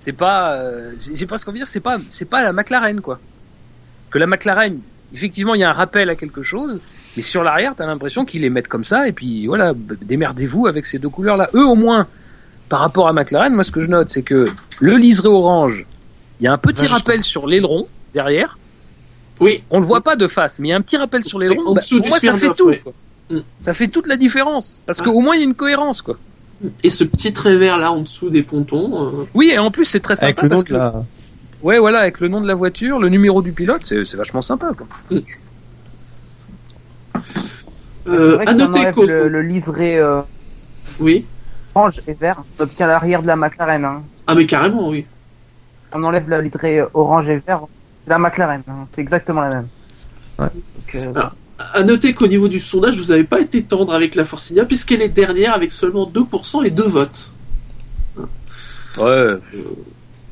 [0.00, 3.00] C'est pas, euh, j'ai pas ce qu'on veut dire, c'est pas, c'est pas la McLaren
[3.00, 3.18] quoi.
[4.04, 4.78] Parce que la McLaren,
[5.12, 6.80] effectivement, il y a un rappel à quelque chose,
[7.16, 10.86] mais sur l'arrière, t'as l'impression qu'ils les mettent comme ça, et puis voilà, démerdez-vous avec
[10.86, 11.50] ces deux couleurs-là.
[11.54, 12.06] Eux, au moins,
[12.68, 14.46] par rapport à McLaren, moi, ce que je note, c'est que
[14.80, 15.86] le liseré orange,
[16.40, 18.58] il y a un petit rappel sur l'aileron derrière.
[19.40, 19.62] Oui.
[19.70, 21.74] On le voit pas de face, mais il y a un petit rappel sur l'aileron.
[21.74, 22.74] Bah, pour moi, ça fait tout.
[22.82, 22.92] Quoi.
[23.30, 23.38] Mm.
[23.60, 26.16] Ça fait toute la différence, parce qu'au moins il y a une cohérence, quoi.
[26.82, 29.20] Et ce petit trait vert là en dessous des pontons.
[29.20, 30.26] Euh, oui, et en plus c'est très sympa.
[30.28, 31.04] Avec le nom de la...
[31.62, 34.72] Ouais, voilà, avec le nom de la voiture, le numéro du pilote, c'est vachement sympa.
[34.76, 34.86] Quoi.
[38.08, 40.20] Euh, à noter que le, le, livret euh,
[41.00, 41.24] oui.
[41.76, 43.84] Orange et vert, on obtient l'arrière de la McLaren.
[43.84, 44.02] Hein.
[44.26, 45.04] Ah mais carrément, oui.
[45.92, 47.62] On enlève le livret orange et vert,
[48.02, 48.86] c'est la McLaren, hein.
[48.94, 49.68] c'est exactement la même.
[50.38, 50.46] Ouais.
[50.46, 51.32] Donc, euh, Alors,
[51.74, 55.02] à noter qu'au niveau du sondage, vous n'avez pas été tendre avec la Forcinia, puisqu'elle
[55.02, 57.32] est dernière avec seulement 2% et 2 votes.
[58.98, 59.34] Ouais.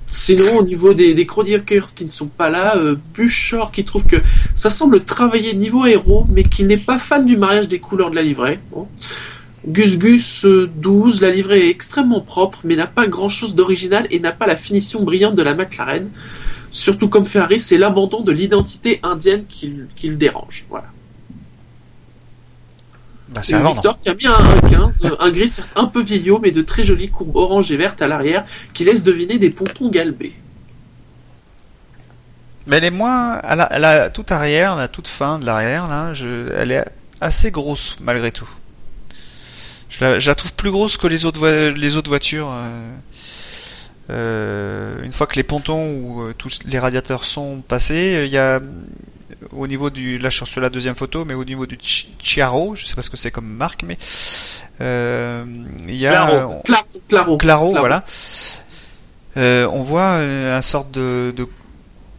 [0.06, 4.04] Sinon, au niveau des, des chroniqueurs qui ne sont pas là, euh, Buchor qui trouve
[4.04, 4.16] que
[4.54, 8.16] ça semble travailler niveau héros, mais qu'il n'est pas fan du mariage des couleurs de
[8.16, 8.60] la livrée.
[8.70, 8.86] Bon.
[9.66, 14.20] Gus Gus 12, la livrée est extrêmement propre, mais n'a pas grand chose d'original et
[14.20, 16.10] n'a pas la finition brillante de la McLaren.
[16.70, 20.66] Surtout comme Ferrari, c'est l'abandon de l'identité indienne qui, qui le dérange.
[20.68, 20.88] Voilà.
[23.28, 26.50] Bah, et Victor qui a mis un 15, un gris certes un peu vieillot, mais
[26.50, 28.44] de très jolies courbes orange et vertes à l'arrière
[28.74, 30.34] qui laissent deviner des pontons galbés.
[32.66, 35.88] Mais elle est moins, à la, à la toute arrière, la toute fin de l'arrière,
[35.88, 36.84] là, je, elle est
[37.20, 38.48] assez grosse malgré tout.
[39.98, 42.50] Je la, je la trouve plus grosse que les autres, les autres voitures.
[42.50, 42.90] Euh,
[44.10, 48.38] euh, une fois que les pontons ou euh, tous les radiateurs sont passés, il y
[48.38, 48.60] a
[49.52, 51.78] au niveau du là sur la deuxième photo, mais au niveau du
[52.18, 53.96] Chiaro, je sais pas ce que c'est comme marque, mais
[54.80, 55.44] euh,
[55.88, 56.62] il y a Claro,
[57.08, 58.04] Claro, Claro, voilà.
[59.36, 61.48] Euh, on voit un sorte de, de,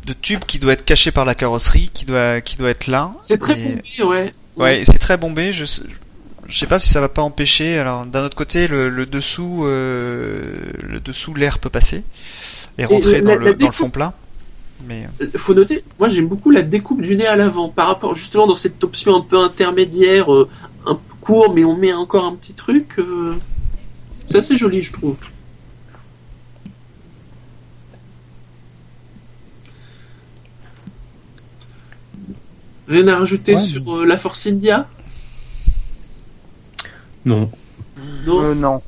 [0.06, 3.12] de tube qui doit être caché par la carrosserie, qui doit qui doit être là.
[3.20, 4.34] C'est très bombé, ouais.
[4.58, 5.52] Ouais, c'est très bombé.
[5.52, 5.66] Je
[6.48, 7.78] je sais pas si ça va pas empêcher.
[7.78, 12.04] Alors d'un autre côté, le, le dessous, euh, le dessous, l'air peut passer
[12.78, 14.14] et rentrer et dans, le, dans le fond plat.
[14.88, 15.08] Mais...
[15.22, 18.46] Euh, faut noter, moi j'aime beaucoup la découpe du nez à l'avant par rapport justement
[18.46, 20.50] dans cette option un peu intermédiaire, euh,
[20.86, 23.00] un peu court mais on met encore un petit truc.
[23.00, 23.36] Euh...
[24.28, 25.18] C'est assez joli je trouve.
[32.88, 34.88] Rien à rajouter ouais, sur euh, la Force India?
[37.26, 37.50] Non.
[38.26, 38.44] Non.
[38.44, 38.82] Euh, non.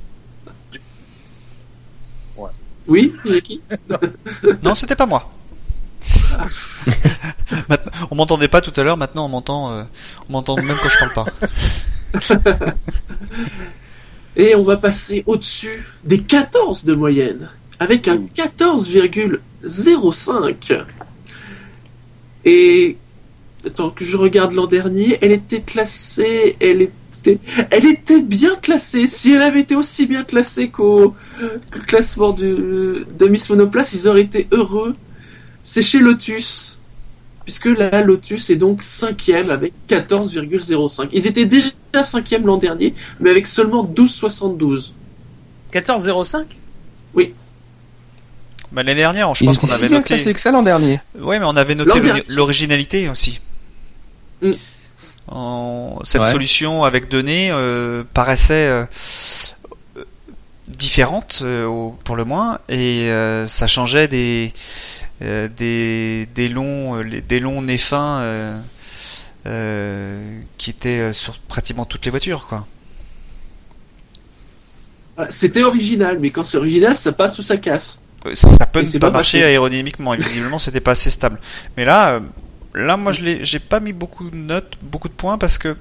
[2.37, 2.51] Ouais.
[2.87, 3.61] Oui, Jackie
[4.63, 5.29] Non, c'était pas moi.
[8.11, 9.83] on m'entendait pas tout à l'heure, maintenant on m'entend, euh,
[10.29, 11.25] on m'entend même quand je parle pas.
[14.35, 20.85] Et on va passer au-dessus des 14 de moyenne, avec un 14,05.
[22.45, 22.97] Et
[23.65, 26.93] attends que je regarde l'an dernier, elle était classée, elle était,
[27.71, 29.07] elle était bien classée.
[29.07, 31.15] Si elle avait été aussi bien classée qu'au
[31.87, 34.95] classement de, de Miss Monoplace, ils auraient été heureux
[35.67, 36.77] c'est chez Lotus,
[37.43, 41.09] puisque la Lotus est donc cinquième avec 14,05.
[41.11, 41.69] Ils étaient déjà
[42.03, 44.93] cinquième l'an dernier, mais avec seulement 12,72.
[45.73, 46.45] 14,05
[47.13, 47.33] Oui.
[48.71, 50.17] Bah, L'année dernière, je pense qu'on avait noté.
[50.17, 51.01] C'est que ça l'an dernier.
[51.19, 51.99] Oui, mais on avait noté
[52.29, 53.41] l'originalité aussi.
[54.41, 54.51] Mm.
[55.27, 55.99] En...
[56.03, 56.31] Cette ouais.
[56.31, 58.85] solution avec données euh, paraissait euh,
[60.67, 64.53] différente euh, pour le moins, et euh, ça changeait des
[65.21, 68.59] euh, des, des longs euh, des longs nez fins euh,
[69.47, 72.65] euh, qui étaient sur pratiquement toutes les voitures quoi.
[75.29, 77.99] C'était original, mais quand c'est original, ça passe ou ça casse.
[78.33, 81.39] Ça peut ne pas, pas marcher aérodynamiquement, et visiblement c'était pas assez stable.
[81.75, 82.21] Mais là,
[82.77, 85.75] là moi je j'ai pas mis beaucoup de notes, beaucoup de points parce que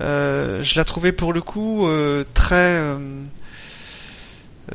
[0.00, 2.96] euh, je la trouvais pour le coup euh, très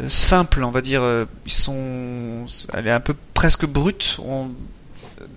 [0.08, 1.04] simple, on va dire.
[1.46, 4.18] Ils sont, elle est un peu presque brute.
[4.26, 4.50] On,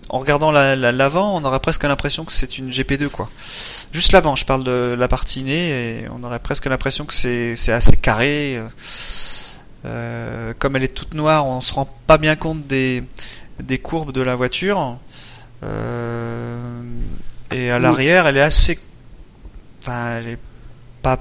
[0.09, 3.29] en regardant l'avant, on aurait presque l'impression que c'est une GP2 quoi.
[3.93, 7.73] Juste l'avant, je parle de la partie nez, et on aurait presque l'impression que c'est
[7.73, 8.61] assez carré.
[9.85, 13.03] Euh, comme elle est toute noire, on se rend pas bien compte des
[13.83, 14.99] courbes de la voiture.
[15.63, 16.83] Euh,
[17.51, 18.79] et à l'arrière, elle est assez,
[19.83, 20.39] enfin, elle est
[21.03, 21.19] pas,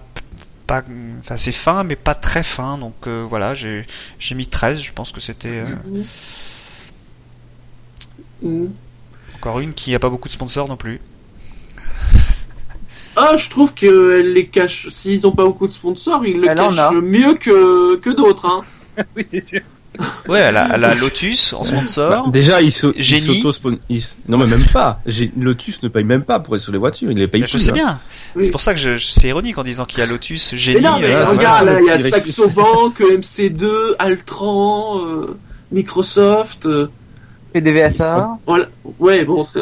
[0.67, 0.83] pas,
[1.19, 2.77] enfin, c'est fin, mais pas très fin.
[2.77, 3.85] Donc euh, voilà, j'ai,
[4.19, 4.79] j'ai mis 13.
[4.79, 5.63] Je pense que c'était.
[8.41, 8.65] Mm.
[9.35, 10.99] Encore une qui a pas beaucoup de sponsors non plus.
[13.15, 14.89] Ah, je trouve qu'elle les cache.
[14.89, 18.45] S'ils ont pas beaucoup de sponsors, ils le cachent mieux que, que d'autres.
[18.45, 18.63] Hein.
[19.15, 19.61] oui, c'est sûr.
[20.27, 22.09] Ouais, elle a, elle a, Lotus en sponsor.
[22.09, 22.93] Bah, déjà, ils s'auto
[24.27, 24.99] Non, mais même pas.
[25.37, 27.11] Lotus ne paye même pas pour être sur les voitures.
[27.11, 27.73] Il les paye Je sais hein.
[27.73, 27.99] bien.
[28.39, 30.81] C'est pour ça que je, c'est ironique en disant qu'il y a Lotus, Génie.
[30.81, 35.37] Mais non, mais euh, regarde, là, il y a Saxo Bank, MC2, Altran, euh,
[35.71, 36.65] Microsoft.
[36.65, 36.89] Euh,
[37.55, 38.37] PDVSA.
[38.45, 38.67] Voilà.
[38.99, 39.61] Ouais, bon, c'est.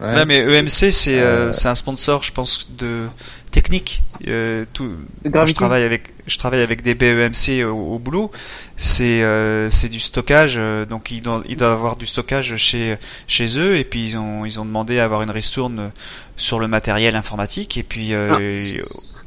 [0.00, 0.24] Ouais.
[0.26, 3.06] mais EMC c'est euh, c'est un sponsor, je pense, de
[3.54, 4.02] technique.
[4.26, 4.90] Euh, tout,
[5.24, 8.32] je travaille avec je travaille avec des BEMC au, boulot.
[8.76, 12.96] C'est euh, c'est du stockage, euh, donc ils doivent ils doivent avoir du stockage chez
[13.28, 15.92] chez eux et puis ils ont ils ont demandé à avoir une ristourne
[16.36, 18.82] sur le matériel informatique et puis euh, ah,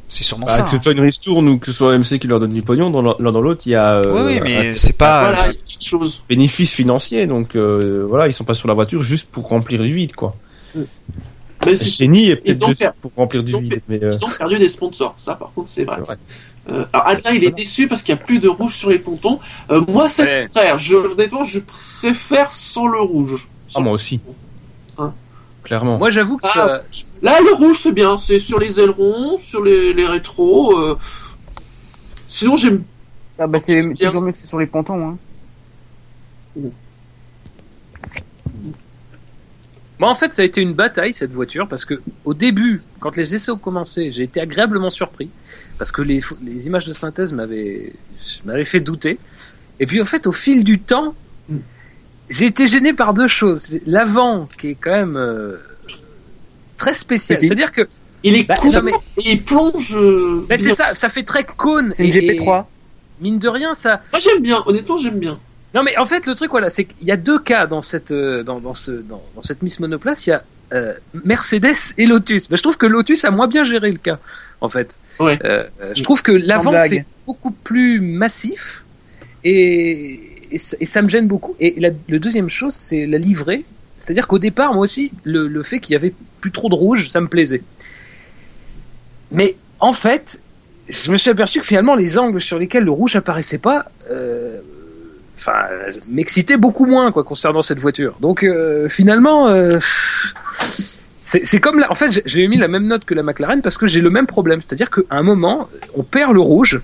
[0.09, 0.61] c'est sûrement bah, ça.
[0.63, 0.81] Que ce hein.
[0.81, 3.31] soit une ristourne ou que ce soit EMC qui leur donne du pognon, dans l'un
[3.31, 4.01] dans l'autre, il y a.
[4.05, 5.33] oui, oui, mais c'est pas.
[5.33, 6.23] Voilà, chose.
[6.27, 10.15] Bénéfice financier, donc voilà, ils sont pas sur la voiture juste pour remplir du vide,
[10.15, 10.35] quoi.
[11.71, 13.81] Mais génie est peut-être pour remplir du vide.
[13.87, 14.13] Mais euh...
[14.13, 15.99] Ils ont perdu des sponsors, ça par contre c'est vrai.
[16.69, 18.99] Euh, alors Adrien il est déçu parce qu'il n'y a plus de rouge sur les
[18.99, 19.39] pontons.
[19.71, 20.77] Euh, moi c'est le contraire.
[20.77, 23.47] Je, honnêtement je préfère sans le rouge.
[23.75, 24.19] Ah moi aussi.
[24.97, 25.13] Hein
[25.63, 25.97] Clairement.
[25.97, 26.81] Moi j'avoue que ah,
[27.21, 30.77] là le rouge c'est bien, c'est sur les ailerons, sur les, les rétros.
[30.77, 30.97] Euh...
[32.27, 32.83] Sinon j'aime.
[33.39, 35.09] Ah bah c'est toujours mieux que sur les pontons.
[35.09, 35.17] Hein.
[39.99, 43.15] Moi, en fait, ça a été une bataille cette voiture parce que au début, quand
[43.15, 45.29] les essais ont commencé, j'ai été agréablement surpris
[45.79, 47.93] parce que les, les images de synthèse m'avaient
[48.45, 49.17] m'avaient fait douter.
[49.79, 51.15] Et puis, en fait, au fil du temps,
[52.29, 53.79] j'ai été gêné par deux choses.
[53.85, 55.57] L'avant, qui est quand même euh,
[56.77, 57.39] très spécial.
[57.39, 57.87] C'est-à-dire que
[58.23, 58.55] il est bah,
[59.17, 59.95] il plonge.
[59.95, 61.93] Euh, c'est ça, ça fait très cône.
[61.95, 62.65] C'est une GP3.
[63.21, 64.01] mine de rien, ça.
[64.11, 64.63] Moi, j'aime bien.
[64.65, 65.39] Honnêtement, j'aime bien.
[65.73, 68.11] Non, mais en fait, le truc, voilà, c'est qu'il y a deux cas dans cette,
[68.11, 70.25] euh, dans, dans, ce, dans, dans cette Miss Monoplace.
[70.25, 70.43] Il y a
[70.73, 70.93] euh,
[71.25, 72.49] Mercedes et Lotus.
[72.49, 74.19] Mais je trouve que Lotus a moins bien géré le cas,
[74.61, 74.97] en fait.
[75.19, 75.37] Ouais.
[75.43, 75.63] Euh,
[75.93, 78.83] je trouve que l'avant fait beaucoup plus massif
[79.43, 80.19] et,
[80.51, 81.55] et, ça me gêne beaucoup.
[81.59, 83.65] Et la, le deuxième chose, c'est la livrée.
[83.97, 87.09] C'est-à-dire qu'au départ, moi aussi, le, le fait qu'il y avait plus trop de rouge,
[87.09, 87.61] ça me plaisait.
[89.31, 90.39] Mais en fait,
[90.87, 94.61] je me suis aperçu que finalement, les angles sur lesquels le rouge apparaissait pas, euh,
[95.37, 95.67] enfin
[96.07, 98.17] m'excitait beaucoup moins quoi concernant cette voiture.
[98.19, 99.79] Donc euh, finalement euh,
[101.21, 103.87] c'est comme là, en fait j'ai mis la même note que la McLaren parce que
[103.87, 106.81] j'ai le même problème, c'est-à-dire qu'à un moment on perd le rouge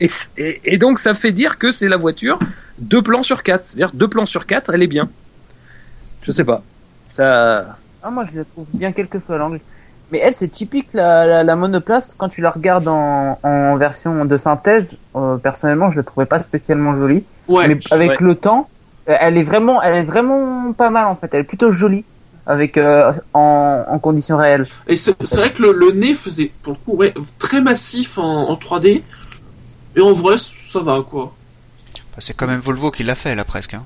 [0.00, 2.38] et, donc ça fait dire que c'est la voiture
[2.78, 5.10] deux plans sur quatre, c'est-à-dire deux plans sur quatre, elle est bien.
[6.22, 6.62] Je sais pas.
[7.10, 7.76] Ça.
[8.02, 9.60] Ah moi je la trouve bien quel que soit l'angle.
[10.10, 12.14] Mais elle, c'est typique la, la, monoplace.
[12.16, 16.96] Quand tu la regardes en, version de synthèse, euh, personnellement, je la trouvais pas spécialement
[16.96, 17.24] jolie.
[17.50, 18.68] Ouais, mais avec le temps,
[19.08, 21.32] euh, elle est vraiment, elle est vraiment pas mal en fait.
[21.32, 22.04] Elle est plutôt jolie
[22.46, 24.66] avec euh, en, en, conditions réelles.
[24.86, 28.48] Et c'est vrai que le, le, nez faisait pour le coup ouais, très massif en,
[28.48, 29.02] en 3D.
[29.96, 31.34] Et en vrai, ça va quoi.
[31.94, 33.74] Bah, c'est quand même Volvo qui l'a fait là presque.
[33.74, 33.84] Hein.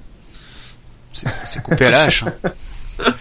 [1.13, 2.25] C'est coupé à la hache.
[2.25, 2.33] Hein.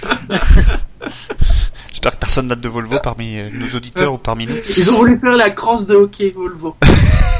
[1.89, 4.55] J'espère que personne n'a de Volvo parmi euh, nos auditeurs ou parmi nous.
[4.77, 6.75] Ils ont voulu faire la crosse de hockey Volvo.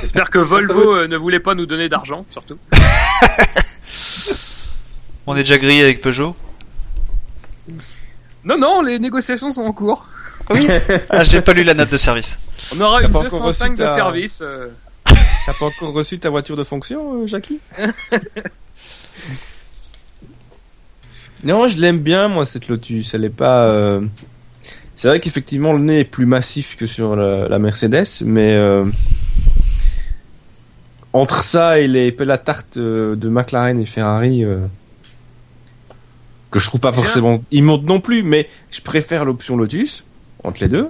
[0.02, 2.58] J'espère que Volvo euh, ne voulait pas nous donner d'argent, surtout.
[5.28, 6.36] On est déjà grillé avec Peugeot
[8.44, 10.06] Non, non, les négociations sont en cours.
[10.50, 10.68] Oui.
[11.10, 12.38] ah, j'ai pas lu la note de service.
[12.76, 14.40] On aura une 205 de service.
[14.42, 14.68] Euh.
[15.06, 17.60] T'as pas encore reçu ta voiture de fonction, Jackie
[21.44, 23.14] Non, je l'aime bien, moi, cette Lotus.
[23.14, 24.00] Elle est pas.
[25.04, 28.86] C'est vrai qu'effectivement le nez est plus massif que sur la, Mercedes, mais euh,
[31.14, 34.58] entre ça et les la tarte euh, de McLaren et Ferrari, euh,
[36.52, 40.06] que je trouve pas forcément immonde non plus, mais je préfère l'option Lotus
[40.44, 40.90] entre les deux.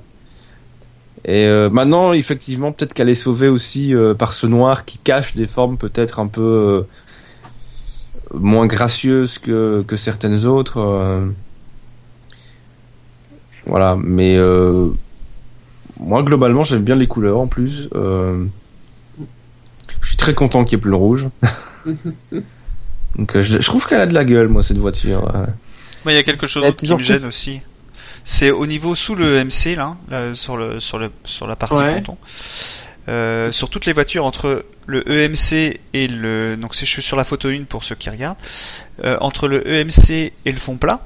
[1.26, 5.78] Et maintenant, effectivement, peut-être qu'elle est sauvée aussi par ce noir qui cache des formes
[5.78, 6.86] peut-être un peu
[8.34, 11.32] moins gracieuses que, que certaines autres.
[13.65, 14.89] Voilà, mais euh,
[15.99, 17.89] moi globalement j'aime bien les couleurs en plus.
[17.95, 18.45] Euh,
[20.24, 21.28] très content qu'il n'y ait plus le rouge.
[23.15, 25.32] Donc je, trouve qu'elle a de la gueule, moi, cette voiture.
[26.05, 27.61] il y a quelque chose qui me gêne aussi.
[28.24, 29.97] C'est au niveau sous le MC là,
[30.34, 32.17] sur le sur le sur la partie ponton.
[33.09, 37.49] Euh, sur toutes les voitures entre le EMC et le donc c'est sur la photo
[37.49, 38.38] 1 pour ceux qui regardent
[39.03, 41.01] euh, entre le EMC et le fond plat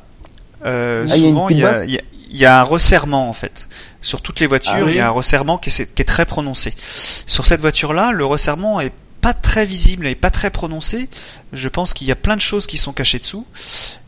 [0.64, 2.00] euh, ah, souvent il y, a, y,
[2.30, 3.68] y, a, un resserrement en fait
[4.00, 6.28] sur toutes les voitures ah il y a un resserrement qui est, qui est très
[6.28, 11.10] prononcé sur cette voiture là le resserrement est pas très visible et pas très prononcé.
[11.54, 13.46] Je pense qu'il y a plein de choses qui sont cachées dessous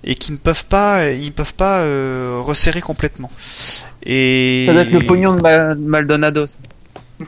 [0.04, 3.30] et qui ne peuvent pas, ils peuvent pas euh, resserrer complètement.
[4.04, 6.48] Et ça doit être le pognon de Maldonado.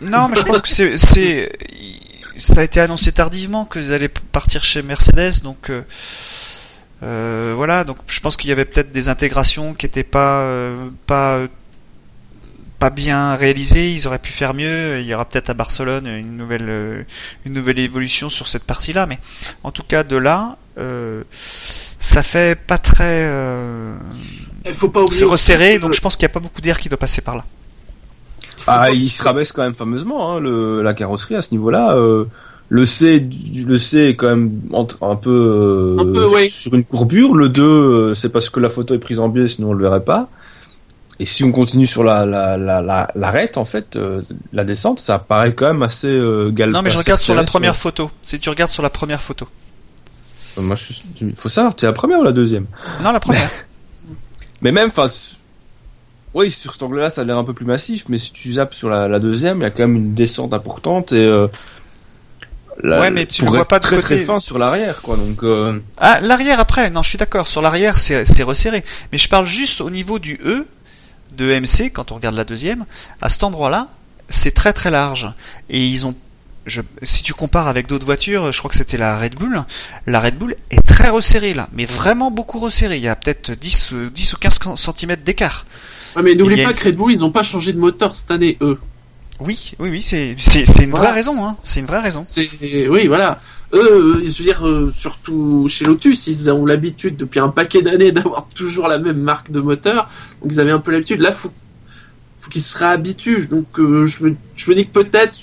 [0.01, 1.51] Non, mais je pense que c'est, c'est,
[2.35, 5.69] ça a été annoncé tardivement qu'ils allaient partir chez Mercedes, donc.
[5.69, 5.81] Euh,
[7.03, 10.47] euh, voilà, donc je pense qu'il y avait peut-être des intégrations qui n'étaient pas
[11.07, 11.47] pas
[12.81, 15.01] pas bien réalisé, ils auraient pu faire mieux.
[15.01, 17.03] Il y aura peut-être à Barcelone une nouvelle, euh,
[17.45, 19.19] une nouvelle évolution sur cette partie-là, mais
[19.63, 23.27] en tout cas de là, euh, ça fait pas très.
[23.29, 23.93] Euh,
[24.73, 26.97] faut pas C'est resserré, donc je pense qu'il n'y a pas beaucoup d'air qui doit
[26.97, 27.45] passer par là.
[28.65, 31.95] Ah, il se rabaisse quand même fameusement, hein, le, la carrosserie à ce niveau-là.
[31.95, 32.25] Euh,
[32.69, 33.23] le C,
[33.63, 37.35] le C est quand même entre, un peu, un peu sur une courbure.
[37.35, 40.03] Le 2, c'est parce que la photo est prise en biais, sinon on le verrait
[40.03, 40.29] pas.
[41.21, 45.19] Et si on continue sur la la la l'arête en fait, euh, la descente, ça
[45.19, 48.09] paraît quand même assez euh, Non mais je regarde sur la première photo.
[48.23, 49.47] Si tu regardes sur la première photo.
[50.57, 50.75] Euh, moi,
[51.21, 52.65] il faut savoir, tu es la première ou la deuxième?
[53.03, 53.51] Non, la première.
[54.63, 55.07] Mais, même, enfin,
[56.33, 58.75] oui, sur cet angle-là, ça a l'air un peu plus massif, mais si tu zappes
[58.75, 61.25] sur la, deuxième, il y a quand même une descente importante et.
[61.25, 61.47] Euh,
[62.83, 64.15] ouais, mais tu ne vois pas de très côté.
[64.15, 65.17] très fin sur l'arrière, quoi.
[65.17, 65.43] Donc.
[65.43, 65.79] Euh...
[65.97, 66.89] Ah, l'arrière après.
[66.89, 67.47] Non, je suis d'accord.
[67.47, 68.83] Sur l'arrière, c'est resserré.
[69.11, 70.65] Mais je parle juste au niveau du E
[71.31, 72.85] de MC, quand on regarde la deuxième,
[73.21, 73.89] à cet endroit-là,
[74.29, 75.31] c'est très très large.
[75.69, 76.15] Et ils ont
[76.65, 79.63] je, si tu compares avec d'autres voitures, je crois que c'était la Red Bull,
[80.05, 82.97] la Red Bull est très resserrée là, mais vraiment beaucoup resserrée.
[82.97, 85.65] Il y a peut-être 10, 10 ou 15 cm d'écart.
[86.21, 88.79] mais n'oublie pas que Red Bull, ils n'ont pas changé de moteur cette année, eux.
[89.39, 91.51] Oui, oui, oui, c'est, c'est, une vraie raison, hein.
[91.51, 92.21] C'est une vraie raison.
[92.61, 93.41] Oui, voilà
[93.73, 98.11] eux, je veux dire, euh, surtout chez Lotus, ils ont l'habitude depuis un paquet d'années
[98.13, 100.07] d'avoir toujours la même marque de moteur,
[100.41, 101.21] donc ils avaient un peu l'habitude.
[101.21, 101.51] Là, faut,
[102.39, 103.47] faut qu'ils se réhabituent.
[103.47, 105.35] Donc euh, je, me, je me dis que peut-être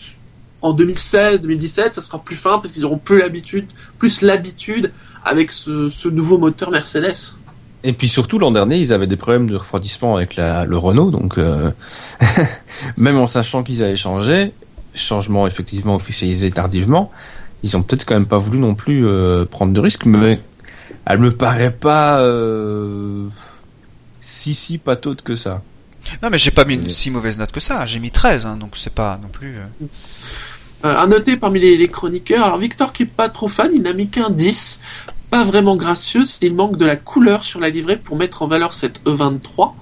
[0.61, 3.67] en 2016, 2017, ça sera plus fin parce qu'ils auront plus l'habitude,
[3.99, 4.93] plus l'habitude
[5.25, 7.37] avec ce, nouveau moteur Mercedes.
[7.85, 11.39] Et puis surtout l'an dernier, ils avaient des problèmes de refroidissement avec le Renault, donc
[11.39, 11.71] euh,
[12.97, 14.53] même en sachant qu'ils avaient changé,
[14.95, 17.13] changement effectivement officialisé tardivement,
[17.63, 20.41] ils ont peut-être quand même pas voulu non plus euh, prendre de risques, mais
[21.07, 23.29] elle me paraît pas euh,
[24.21, 25.63] si si pataude que ça.
[26.23, 28.57] Non mais j'ai pas mis une si mauvaise note que ça, j'ai mis 13, hein,
[28.57, 29.57] donc c'est pas non plus...
[29.57, 29.87] Euh...
[30.85, 33.93] euh à noter parmi les, chroniqueurs, alors Victor qui est pas trop fan, il n'a
[33.93, 34.81] mis qu'un 10,
[35.31, 38.73] pas vraiment gracieux, il manque de la couleur sur la livrée pour mettre en valeur
[38.73, 39.73] cette E23.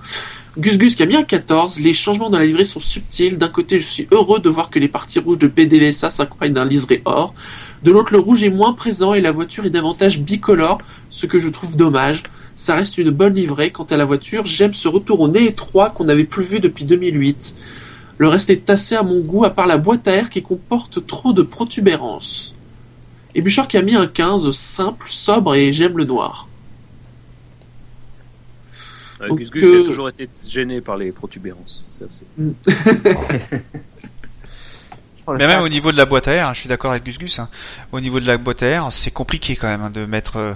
[0.58, 3.48] Gus Gus qui a mis un 14, les changements dans la livrée sont subtils, d'un
[3.48, 7.02] côté je suis heureux de voir que les parties rouges de PDVSA s'accompagnent d'un liseré
[7.04, 7.34] or,
[7.82, 10.78] de l'autre, le rouge est moins présent et la voiture est davantage bicolore,
[11.10, 12.22] ce que je trouve dommage.
[12.54, 13.70] Ça reste une bonne livrée.
[13.70, 16.84] Quant à la voiture, j'aime ce retour au nez étroit qu'on n'avait plus vu depuis
[16.84, 17.54] 2008.
[18.18, 21.06] Le reste est assez à mon goût, à part la boîte à air qui comporte
[21.06, 22.54] trop de protubérances.
[23.34, 26.48] Et Bouchard qui a mis un 15, simple, sobre et j'aime le noir.
[29.30, 31.84] Gus Gus a toujours été gêné par les protubérances.
[35.28, 37.18] Mais même au niveau de la boîte à air, hein, je suis d'accord avec Gus
[37.18, 37.38] Gus.
[37.38, 37.48] Hein.
[37.92, 40.54] au niveau de la boîte à air, c'est compliqué quand même hein, de mettre euh,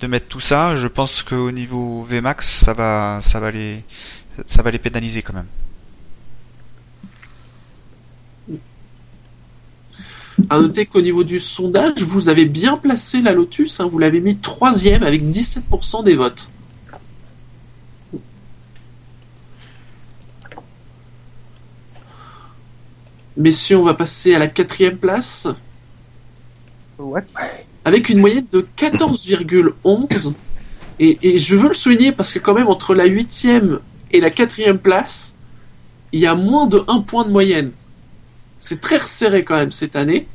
[0.00, 0.76] de mettre tout ça.
[0.76, 3.82] Je pense qu'au niveau Vmax, ça va ça va les
[4.46, 5.46] ça va les pénaliser quand même.
[10.48, 13.80] À noter qu'au niveau du sondage, vous avez bien placé la Lotus.
[13.80, 16.48] vous l'avez mis troisième avec 17% des votes.
[23.36, 25.46] Messieurs, on va passer à la quatrième place.
[27.84, 30.32] Avec une moyenne de 14,11.
[30.98, 34.78] Et, je veux le souligner parce que quand même entre la huitième et la quatrième
[34.78, 35.34] place,
[36.12, 37.72] il y a moins de 1 point de moyenne.
[38.58, 40.26] C'est très resserré quand même cette année.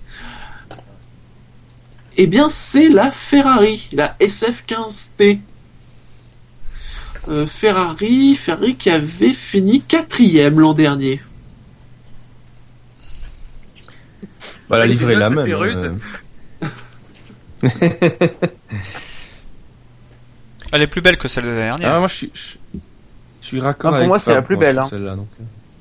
[2.18, 5.40] Eh bien, c'est la Ferrari, la SF15T.
[7.28, 11.22] Euh, Ferrari, Ferrari qui avait fini quatrième l'an dernier.
[14.68, 15.54] Voilà, livrée la même.
[15.54, 15.98] Rude.
[17.64, 17.70] Euh.
[20.72, 21.94] Elle est plus belle que celle de l'année dernière.
[21.94, 22.58] Ah, moi, je suis, je,
[23.42, 24.80] suis raccord non, pour moi, c'est la plus belle.
[24.80, 24.90] Hein.
[24.92, 25.16] Euh.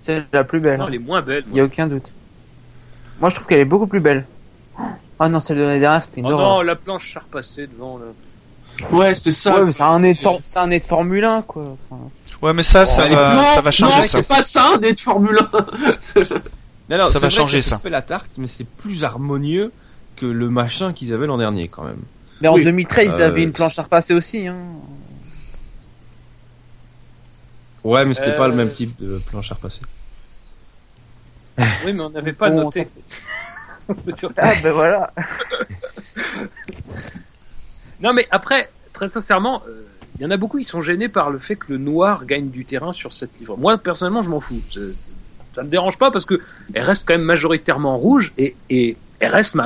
[0.02, 0.78] C'est la plus belle.
[0.78, 1.44] Non, elle est moins belle.
[1.48, 2.04] Il n'y a aucun doute.
[3.20, 4.26] Moi, je trouve qu'elle est beaucoup plus belle.
[5.18, 8.06] Ah non, celle de l'année dernière, c'était une oh non, la planche charpassée devant là.
[8.90, 9.54] Ouais, c'est ça.
[9.54, 11.76] Ouais, mais c'est un nez de, nez de Formule 1, quoi.
[12.42, 14.08] Ouais, mais ça, ça, va, ça va changer non, ça.
[14.08, 15.38] c'est pas ça, un nez de Formule
[16.16, 16.22] 1.
[17.04, 17.78] ça va changer ça.
[17.78, 19.72] fait la tarte, mais c'est plus harmonieux
[20.16, 22.02] que le machin qu'ils avaient l'an dernier, quand même.
[22.40, 24.58] Mais en 2013, ils avaient une planche à repasser aussi, hein.
[27.82, 29.80] Ouais, mais c'était pas le même type de planche à repasser.
[31.58, 32.88] Oui, mais on n'avait pas noté.
[34.38, 35.12] ah ben voilà.
[38.00, 41.28] non mais après, très sincèrement, il euh, y en a beaucoup, ils sont gênés par
[41.28, 43.58] le fait que le noir gagne du terrain sur cette livre.
[43.58, 44.62] Moi personnellement, je m'en fous.
[45.54, 46.40] Ça me dérange pas parce que
[46.72, 48.54] elle reste quand même majoritairement rouge et,
[49.20, 49.56] elle reste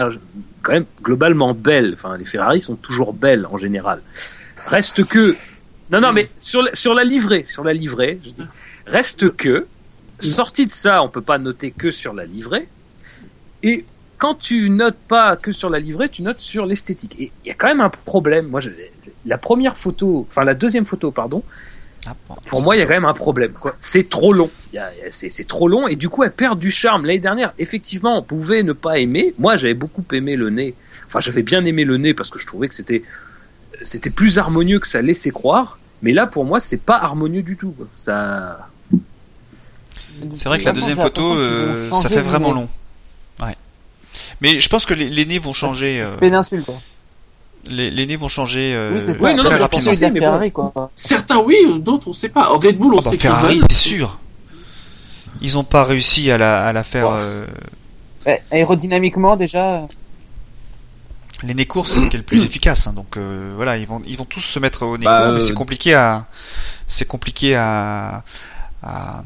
[0.62, 1.94] quand même globalement belle.
[1.94, 4.02] Enfin, les Ferrari sont toujours belles en général.
[4.66, 5.34] Reste que
[5.90, 8.46] non non mais sur la, livrée, sur la livrée, je dis,
[8.86, 9.66] reste que
[10.20, 12.68] sorti de ça, on peut pas noter que sur la livrée.
[13.62, 13.84] Et
[14.18, 17.16] quand tu notes pas que sur la livrée, tu notes sur l'esthétique.
[17.18, 18.48] Et il y a quand même un problème.
[18.48, 18.60] Moi,
[19.24, 21.42] la première photo, enfin la deuxième photo, pardon.
[22.06, 22.14] Ah,
[22.46, 23.52] pour moi, il y a quand même un problème.
[23.80, 24.50] C'est trop long.
[25.10, 27.06] C'est trop long et du coup, elle perd du charme.
[27.06, 29.34] L'année dernière, effectivement, on pouvait ne pas aimer.
[29.38, 30.74] Moi, j'avais beaucoup aimé le nez.
[31.06, 33.02] Enfin, j'avais bien aimé le nez parce que je trouvais que c'était
[33.82, 35.78] c'était plus harmonieux que ça laissait croire.
[36.02, 37.74] Mais là, pour moi, c'est pas harmonieux du tout.
[37.98, 38.68] Ça.
[40.34, 42.68] C'est vrai que la deuxième photo, euh, ça fait vraiment long.
[43.40, 43.56] Ouais.
[44.40, 46.00] Mais je pense que les, les nez vont changer.
[46.00, 46.16] Euh...
[46.16, 46.80] Péninsule, quoi.
[47.68, 49.92] Les, les nez vont changer euh, oui, très non, rapidement.
[49.92, 50.90] Ferrari, quoi.
[50.94, 52.50] Certains oui, d'autres on sait pas.
[52.50, 54.18] En Red Bull, on oh, bah, sait Ferrari, c'est sûr.
[55.42, 57.10] Ils ont pas réussi à la, à la faire.
[57.12, 57.46] Euh...
[58.50, 59.86] aérodynamiquement déjà.
[61.44, 62.86] Les nez courts, c'est ce qui est le plus efficace.
[62.86, 65.34] Hein, donc euh, voilà, ils vont, ils vont tous se mettre au nez bah, court,
[65.34, 66.26] mais c'est euh, compliqué à,
[66.88, 68.24] c'est compliqué à,
[68.82, 69.22] à,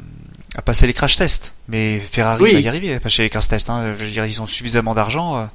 [0.55, 1.55] à passer les crash tests.
[1.67, 3.69] Mais Ferrari va y arriver à passer les crash tests.
[3.71, 3.95] Hein.
[3.97, 5.49] Je veux dire, ils ont suffisamment d'argent.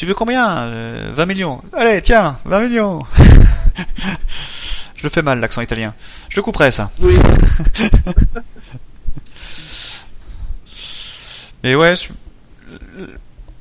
[0.00, 0.06] Euh.
[0.06, 1.60] Tu veux combien 20 euh, millions?
[1.74, 3.00] Allez, tiens, 20 millions.
[4.96, 5.94] je le fais mal, l'accent italien.
[6.30, 6.90] Je le couperai, ça.
[7.02, 7.14] Oui.
[11.62, 11.92] Mais ouais,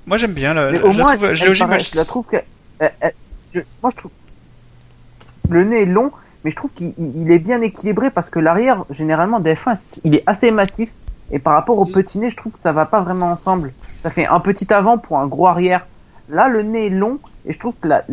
[0.08, 0.54] moi j'aime bien.
[0.54, 2.38] La, je, la trouve, je, la trouve que,
[3.82, 4.12] moi je trouve
[5.50, 6.14] le nez est long,
[6.46, 10.24] mais je trouve qu'il est bien équilibré parce que l'arrière, généralement, des F1, il est
[10.28, 10.92] assez massif.
[11.32, 13.74] Et par rapport au petit nez, je trouve que ça va pas vraiment ensemble.
[14.02, 15.86] Ça fait un petit avant pour un gros arrière.
[16.30, 18.04] Là, le nez est long et je trouve que la,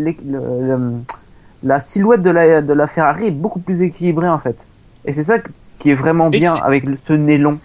[1.62, 4.66] la silhouette de la, de la Ferrari est beaucoup plus équilibrée en fait.
[5.04, 5.38] Et c'est ça
[5.78, 7.58] qui est vraiment bien avec ce nez long.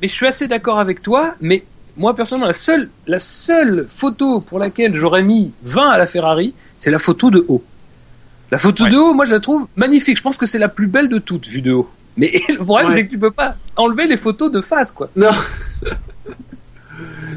[0.00, 1.64] Mais je suis assez d'accord avec toi, mais
[1.96, 6.54] moi personnellement, la seule, la seule photo pour laquelle j'aurais mis 20 à la Ferrari,
[6.76, 7.64] c'est la photo de haut.
[8.50, 10.16] La photo de haut, moi je la trouve magnifique.
[10.16, 11.90] Je pense que c'est la plus belle de toutes vue de haut.
[12.16, 15.10] Mais le problème c'est que tu peux pas enlever les photos de face quoi.
[15.16, 15.30] Non.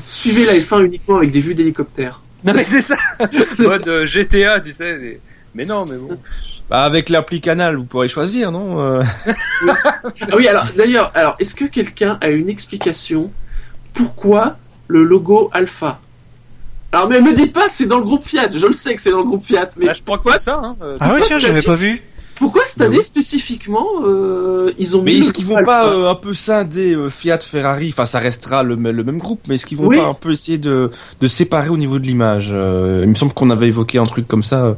[0.06, 2.22] Suivez la F1 uniquement avec des vues d'hélicoptère.
[2.44, 2.96] Non mais c'est ça.
[3.60, 5.20] Mode euh, GTA, tu sais.
[5.54, 6.18] Mais non, mais bon.
[6.70, 9.04] Bah avec l'appli Canal, vous pourrez choisir, non euh?
[9.64, 9.72] Oui.
[10.22, 13.32] Ah oui, alors d'ailleurs, alors est-ce que quelqu'un a une explication
[13.94, 16.00] pourquoi le logo Alpha?
[16.94, 18.50] Alors, mais me dites pas, c'est dans le groupe Fiat.
[18.54, 20.40] Je le sais que c'est dans le groupe Fiat, mais bah, je crois que c'est
[20.40, 20.60] ça.
[20.62, 22.02] Hein, euh, ah ouais, tiens, j'avais pas vu.
[22.42, 26.34] Pourquoi cette année spécifiquement euh, ils ont mais est-ce qu'ils vont pas euh, un peu
[26.34, 27.90] scinder euh, Fiat Ferrari?
[27.94, 30.58] Enfin ça restera le, le même groupe mais est-ce qu'ils vont pas un peu essayer
[30.58, 30.90] de,
[31.22, 34.44] de séparer au niveau de l'image il me semble qu'on avait évoqué un truc comme
[34.44, 34.76] ça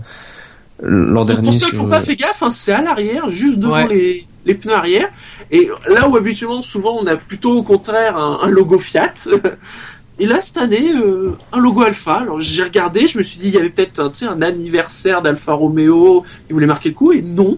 [0.81, 3.87] l'an dernier pour ceux qui n'ont pas fait gaffe hein, c'est à l'arrière juste devant
[3.87, 5.09] les, les pneus arrière.
[5.51, 9.13] Et là où habituellement souvent on a plutôt au contraire un, un logo Fiat
[10.19, 12.17] Et là, cette année, euh, un logo Alpha.
[12.17, 15.53] Alors j'ai regardé, je me suis dit, il y avait peut-être un, un anniversaire d'Alpha
[15.53, 17.57] Romeo, ils voulaient marquer le coup, et non.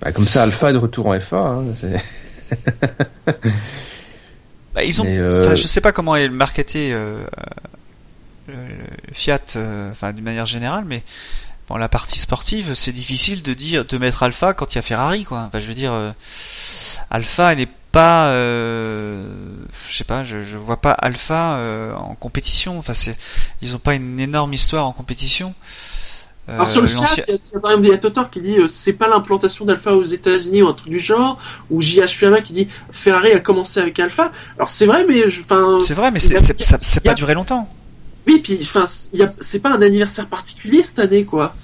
[0.00, 1.36] Bah, comme ça, Alpha est de retour en FA.
[1.36, 1.64] Hein,
[4.74, 5.54] bah, ils ont, euh...
[5.54, 7.24] je sais pas comment est marketé euh,
[9.12, 11.04] Fiat, euh, enfin d'une manière générale, mais
[11.68, 14.82] bon, la partie sportive, c'est difficile de dire de mettre Alpha quand il y a
[14.82, 15.44] Ferrari, quoi.
[15.46, 15.94] Enfin, je veux dire,
[17.10, 19.24] Alpha n'est pas, euh,
[19.88, 22.78] je sais pas, je, je vois pas Alpha euh, en compétition.
[22.78, 23.16] Enfin, c'est,
[23.62, 25.54] ils ont pas une énorme histoire en compétition.
[26.48, 29.08] Euh, Alors sur le chat, il y, a, par exemple Totor qui dit c'est pas
[29.08, 31.38] l'implantation d'Alpha aux États-Unis ou un truc du genre,
[31.70, 34.30] ou JH Fiamma qui dit Ferrari a commencé avec Alpha.
[34.56, 35.78] Alors c'est vrai, mais enfin.
[35.80, 37.68] C'est vrai, mais c'est, ça, c'est pas duré longtemps.
[38.26, 41.54] Oui, puis enfin, c'est pas un anniversaire particulier cette année, quoi.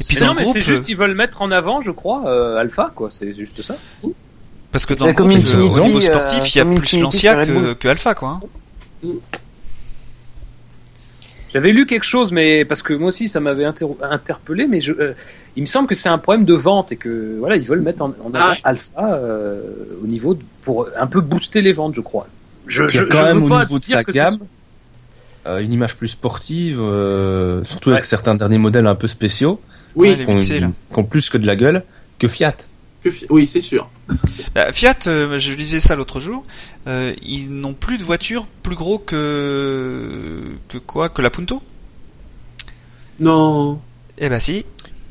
[0.00, 3.10] Et puis non, mais c'est juste qu'ils veulent mettre en avant, je crois, Alpha, quoi.
[3.10, 3.76] C'est juste ça.
[4.72, 7.88] Parce que dans le groupe, au niveau sportif, il y a plus Lancia que, que
[7.88, 8.40] Alpha, quoi.
[9.04, 9.08] Hein.
[11.52, 15.12] J'avais lu quelque chose, mais parce que moi aussi ça m'avait interpellé, mais je, euh,
[15.54, 18.02] il me semble que c'est un problème de vente et que voilà ils veulent mettre
[18.02, 18.54] en, en ah.
[18.64, 19.60] Alpha euh,
[20.02, 22.26] au niveau de, pour un peu booster les ventes, je crois.
[22.66, 24.38] Je, je, quand même au niveau de sa gamme.
[25.44, 26.76] une image plus sportive,
[27.64, 29.60] surtout avec certains derniers modèles un peu spéciaux.
[29.94, 30.64] Oui, qui
[30.96, 31.82] ont, plus que de la gueule
[32.18, 32.56] que Fiat.
[33.30, 33.88] Oui, c'est sûr.
[34.54, 36.44] Bah, Fiat, je lisais ça l'autre jour,
[36.86, 41.62] ils n'ont plus de voitures plus gros que que quoi que la Punto?
[43.20, 43.80] Non.
[44.18, 44.64] Eh ben si.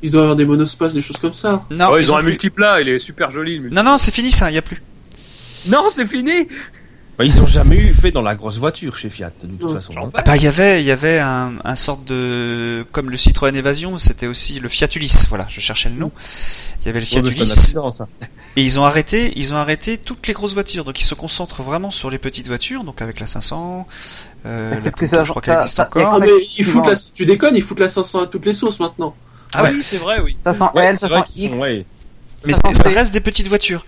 [0.04, 1.66] Ils doivent avoir des monospaces, des choses comme ça.
[1.70, 3.60] Non, ils, ont, un multiplat, il est super joli.
[3.72, 4.82] non, non, c'est fini ça, il y a plus.
[5.68, 6.48] Non, c'est fini.
[7.22, 9.94] Bah, ils ont jamais eu fait dans la grosse voiture chez Fiat, de toute façon.
[9.96, 10.10] Hein.
[10.16, 13.54] Ah bah, il y avait, il y avait un, un sorte de, comme le Citroën
[13.56, 15.28] Évasion, c'était aussi le Fiat Ulysse.
[15.30, 16.12] Voilà, je cherchais le nom.
[16.80, 17.78] Il y avait le Fiat Ulysse.
[18.56, 20.84] Et ils ont arrêté, ils ont arrêté toutes les grosses voitures.
[20.84, 23.86] Donc ils se concentrent vraiment sur les petites voitures, donc avec la 500.
[24.48, 24.80] Euh,
[25.12, 26.16] la je crois qu'elle existe encore.
[26.16, 28.80] Ah, mais ils foutent la, tu déconnes, ils foutent la 500 à toutes les sauces
[28.80, 29.16] maintenant.
[29.54, 30.38] Ah, oui, c'est vrai, oui.
[30.44, 31.58] 500 L, 500 X.
[32.44, 33.86] Mais ça reste des petites voitures.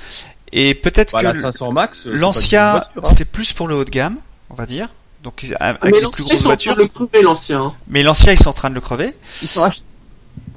[0.56, 3.02] Et peut-être que 500 max, l'ancien, hein.
[3.04, 4.18] c'est plus pour le haut de gamme,
[4.52, 4.90] on va dire.
[5.24, 7.62] Donc avec mais l'ancien, ils sont en train de le crever, l'ancien.
[7.62, 7.74] Hein.
[7.88, 9.16] Mais l'ancien, ils sont en train de le crever.
[9.42, 9.68] Ils sont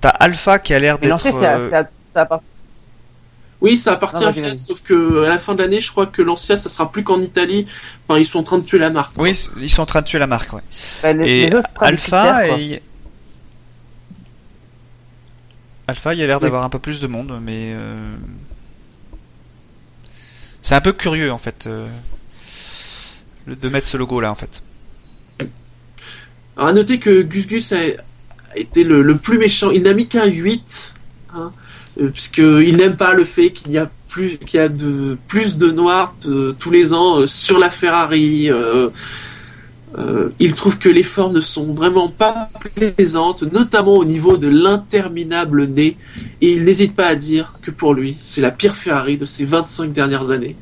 [0.00, 1.10] T'as Alpha qui a l'air d'être.
[1.10, 2.40] L'ancien, c'est à...
[3.62, 6.20] Oui, ça appartient à Fiat, sauf que à la fin de l'année, je crois que
[6.20, 7.64] l'ancien, ça sera plus qu'en Italie.
[8.06, 9.14] Enfin, ils sont en train de tuer la marque.
[9.16, 10.60] Oui, ils sont en train de tuer la marque, ouais.
[11.02, 12.82] Bah, et Alpha, et...
[15.86, 17.96] Alpha, il y a l'air d'avoir un peu plus de monde, mais euh,
[20.66, 21.86] c'est un peu curieux en fait euh,
[23.46, 24.64] de mettre ce logo là en fait.
[26.56, 27.84] Alors à noter que Gus Gus a
[28.56, 29.70] été le, plus méchant.
[29.70, 30.94] Il n'a mis qu'un 8,
[31.36, 31.52] hein,
[32.00, 35.56] euh, puisqu'il n'aime pas le fait qu'il y a plus qu'il y a de plus
[35.56, 36.16] de noirs
[36.58, 38.50] tous les ans sur la Ferrari.
[38.50, 38.88] Euh,
[40.38, 45.66] il trouve que les formes ne sont vraiment pas plaisantes, notamment au niveau de l'interminable
[45.66, 45.96] nez,
[46.40, 49.44] et il n'hésite pas à dire que pour lui, c'est la pire Ferrari de ces
[49.44, 50.56] 25 dernières années.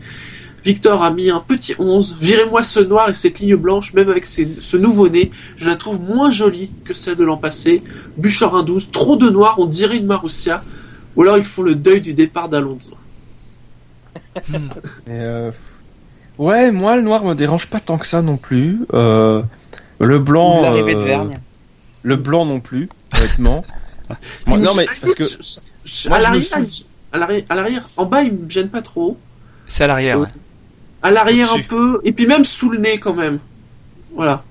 [0.65, 2.17] Victor a mis un petit 11.
[2.19, 6.01] Virez-moi ce noir et cette ligne blanche, même avec ce nouveau nez, je la trouve
[6.01, 7.83] moins jolie que celle de l'an passé.
[8.17, 10.65] Buchorin 12, trop de noir, on dirait une Marussia.
[11.17, 12.97] Ou alors ils font le deuil du départ d'Alonso.
[15.09, 15.53] euh,
[16.39, 18.81] Ouais, moi le noir me dérange pas tant que ça non plus.
[18.93, 19.43] Euh,
[20.01, 20.73] le blanc.
[20.75, 21.25] Euh,
[22.03, 23.65] le blanc non plus, honnêtement.
[24.47, 29.17] non mais parce que à l'arrière, à l'arrière, en bas il me gêne pas trop.
[29.67, 30.21] C'est à l'arrière.
[30.21, 30.29] Ouais.
[31.03, 33.39] À l'arrière un peu, et puis même sous le nez quand même.
[34.15, 34.43] Voilà.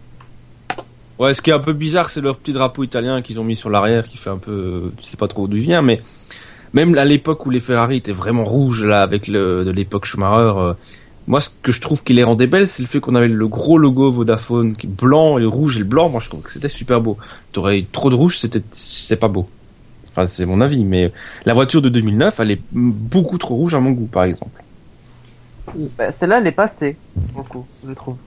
[1.20, 3.56] Ouais, ce qui est un peu bizarre, c'est leur petit drapeau italien qu'ils ont mis
[3.56, 6.02] sur l'arrière, qui fait un peu, je sais pas trop d'où il vient, mais
[6.74, 10.58] même à l'époque où les Ferrari étaient vraiment rouges là, avec le de l'époque Schumacher.
[10.58, 10.74] Euh,
[11.28, 13.48] moi, ce que je trouve qui les rendait belles, c'est le fait qu'on avait le
[13.48, 16.10] gros logo Vodafone, qui est blanc, et le rouge et le blanc.
[16.10, 17.18] Moi, je trouve que c'était super beau.
[17.52, 19.48] T'aurais eu trop de rouge, c'était, c'est pas beau.
[20.10, 21.12] Enfin, c'est mon avis, mais
[21.46, 24.62] la voiture de 2009, elle est beaucoup trop rouge à mon goût, par exemple.
[25.98, 26.98] Bah, celle-là, elle est passée,
[27.34, 28.18] beaucoup, je trouve.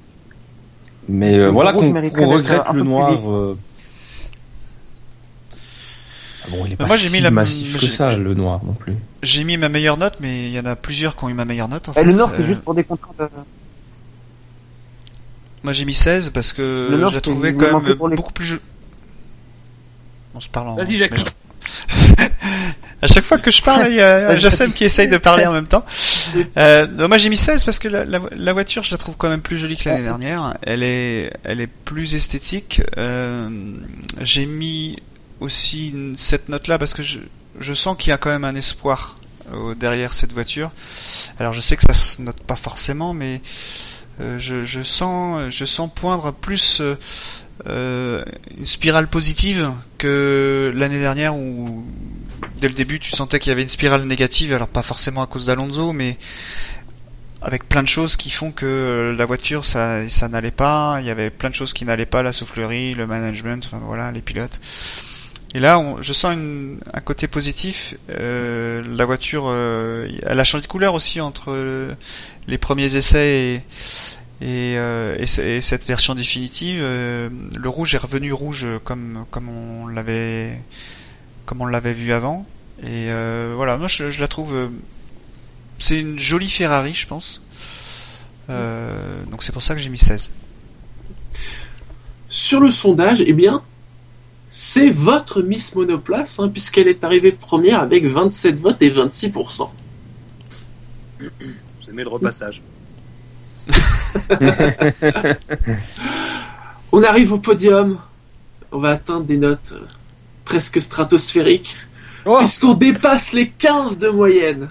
[1.09, 3.57] Mais euh, voilà qu'on regrette le noir.
[6.51, 8.95] Bon, il est pas moi, j'ai mis la massif que ça, le noir non plus.
[9.23, 11.45] J'ai mis ma meilleure note, mais il y en a plusieurs qui ont eu ma
[11.45, 11.89] meilleure note.
[11.89, 12.05] En fait.
[12.05, 13.31] le noir, c'est euh, juste pour des contraintes.
[15.63, 18.61] Moi, j'ai mis 16 parce que je la trouvais quand même beaucoup plus.
[20.35, 20.77] On se parle en.
[20.77, 21.15] Vas-y, Jacques.
[23.03, 25.53] à chaque fois que je parle, il y a Jassem qui essaye de parler en
[25.53, 25.85] même temps.
[26.57, 29.41] Euh, moi j'ai mis 16 parce que la, la, voiture je la trouve quand même
[29.41, 30.57] plus jolie que l'année dernière.
[30.63, 32.83] Elle est, elle est plus esthétique.
[32.97, 33.49] Euh,
[34.21, 34.97] j'ai mis
[35.41, 37.19] aussi cette note-là parce que je,
[37.61, 39.17] je sens qu'il y a quand même un espoir
[39.53, 40.71] euh, derrière cette voiture.
[41.39, 43.41] Alors je sais que ça se note pas forcément, mais
[44.21, 46.83] euh, je, je, sens, je sens poindre plus
[47.67, 48.25] euh,
[48.59, 51.85] une spirale positive que l'année dernière où
[52.61, 54.53] dès le début tu sentais qu'il y avait une spirale négative.
[54.53, 56.19] Alors pas forcément à cause d'Alonso, mais
[57.41, 60.99] avec plein de choses qui font que la voiture ça ça n'allait pas.
[61.01, 64.11] Il y avait plein de choses qui n'allaient pas, la soufflerie, le management, enfin voilà,
[64.11, 64.61] les pilotes.
[65.57, 67.95] Et là, je sens un côté positif.
[68.11, 71.97] Euh, la voiture, euh, elle a changé de couleur aussi entre
[72.47, 73.65] les premiers essais
[74.43, 76.83] et, euh, cette version définitive.
[76.83, 80.61] le rouge est revenu rouge comme comme on l'avait
[81.47, 82.45] comme on l'avait vu avant.
[82.83, 83.07] Et
[83.55, 84.69] voilà, moi je, je la trouve.
[85.79, 87.41] c'est une jolie Ferrari, je pense.
[88.51, 90.35] donc c'est pour ça que j'ai mis 16.
[92.29, 93.63] Sur le sondage, eh bien,
[94.59, 99.69] c'est votre Miss Monoplace, hein, puisqu'elle est arrivée première avec 27 votes et 26%.
[101.21, 101.29] Vous
[101.91, 102.63] aimez le repassage.
[106.91, 107.99] On arrive au podium.
[108.73, 109.85] On va atteindre des notes euh,
[110.47, 111.77] presque stratosphériques.
[112.25, 112.39] Oh.
[112.39, 114.71] Puisqu'on dépasse les 15 de moyenne.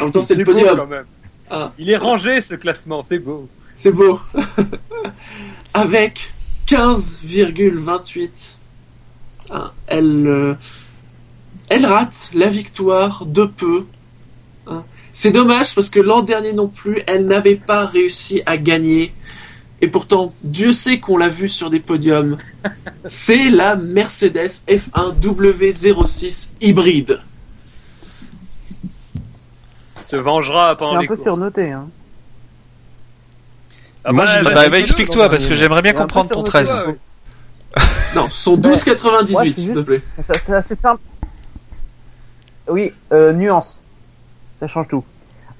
[0.00, 1.04] En même temps, c'est le podium.
[1.50, 1.74] Ah.
[1.76, 3.46] Il est rangé ce classement, c'est beau.
[3.74, 4.20] C'est beau.
[5.74, 6.32] Avec
[6.66, 8.55] 15,28.
[9.50, 10.54] Hein, elle, euh,
[11.68, 13.86] elle rate la victoire de peu.
[14.66, 14.82] Hein.
[15.12, 19.12] C'est dommage parce que l'an dernier non plus, elle n'avait pas réussi à gagner.
[19.80, 22.38] Et pourtant, Dieu sait qu'on l'a vu sur des podiums.
[23.04, 27.20] C'est la Mercedes F1 W06 hybride.
[30.02, 31.20] Se vengera pendant les courses.
[31.20, 31.88] C'est un peu surnoté, hein.
[34.08, 36.72] Ah bah, bah, bah, explique-toi, parce que j'aimerais bien comprendre ton 13.
[38.16, 40.02] Non, son 12,98, s'il te plaît.
[40.22, 41.00] C'est assez simple.
[42.68, 43.82] Oui, euh, nuance.
[44.58, 45.04] Ça change tout.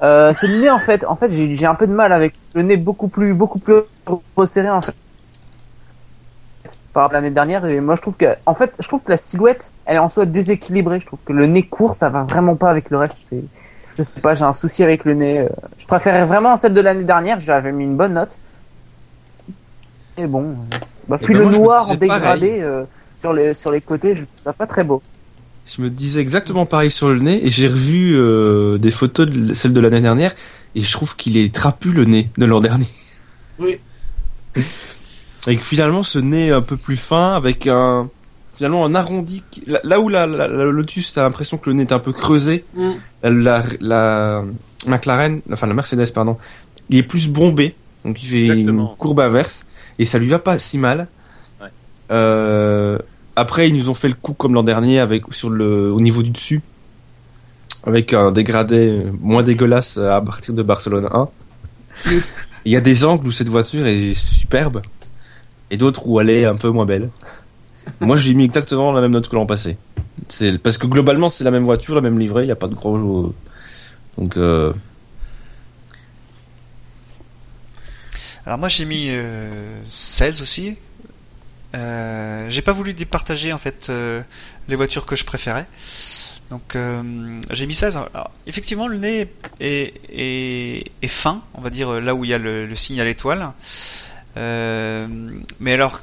[0.03, 1.05] Euh, c'est le nez en fait.
[1.05, 3.83] En fait, j'ai un peu de mal avec le nez beaucoup plus beaucoup plus
[4.37, 4.95] resserré en fait
[6.97, 7.65] par l'année dernière.
[7.67, 10.09] Et moi, je trouve que, en fait, je trouve que la silhouette, elle est en
[10.09, 10.99] soi déséquilibrée.
[10.99, 13.17] Je trouve que le nez court, ça va vraiment pas avec le reste.
[13.29, 13.45] C'est,
[13.99, 15.41] je sais pas, j'ai un souci avec le nez.
[15.41, 15.49] Euh.
[15.79, 17.39] Je préférais vraiment celle de l'année dernière.
[17.39, 18.35] J'avais mis une bonne note.
[20.17, 20.77] Et bon, euh,
[21.09, 22.65] bah, puis ben le noir en dégradé
[23.21, 25.03] sur les sur les côtés, je trouve ça pas très beau.
[25.67, 29.53] Je me disais exactement pareil sur le nez et j'ai revu euh, des photos de
[29.53, 30.35] celle de l'année dernière
[30.77, 32.87] et je trouve qu'il est trapu le nez de l'an dernier.
[33.59, 33.81] Oui.
[35.49, 38.09] Et finalement ce nez un peu plus fin avec un
[38.55, 42.01] finalement un arrondi là où la, la, Lotus t'as l'impression que le nez est un
[42.01, 42.93] peu creusé mm.
[43.23, 44.45] la, la
[44.89, 46.37] McLaren enfin la Mercedes pardon
[46.91, 49.67] il est plus bombé donc il fait une courbe inverse
[49.99, 51.09] et ça lui va pas si mal.
[51.61, 51.69] Ouais.
[52.11, 52.99] Euh,
[53.35, 56.23] après, ils nous ont fait le coup comme l'an dernier avec sur le au niveau
[56.23, 56.63] du dessus,
[57.85, 61.29] avec un dégradé moins dégueulasse à partir de Barcelone 1.
[62.65, 64.83] Il y a des angles où cette voiture est superbe
[65.71, 67.11] et d'autres où elle est un peu moins belle.
[68.01, 69.77] Moi, j'ai mis exactement la même note que l'an passé.
[70.29, 72.43] C'est parce que globalement, c'est la même voiture, la même livrée.
[72.43, 73.33] Il n'y a pas de gros.
[74.19, 74.37] Donc.
[74.37, 74.73] Euh...
[78.47, 79.11] Alors moi j'ai mis
[79.91, 80.77] 16 euh, aussi
[81.75, 84.23] euh, j'ai pas voulu départager en fait euh,
[84.69, 85.67] les voitures que je préférais.
[86.51, 87.99] Donc euh, j'ai mis 16.
[88.47, 93.01] effectivement, le nez est, fin, on va dire là où il y a le, signe
[93.01, 93.53] à l'étoile.
[94.37, 96.01] mais alors,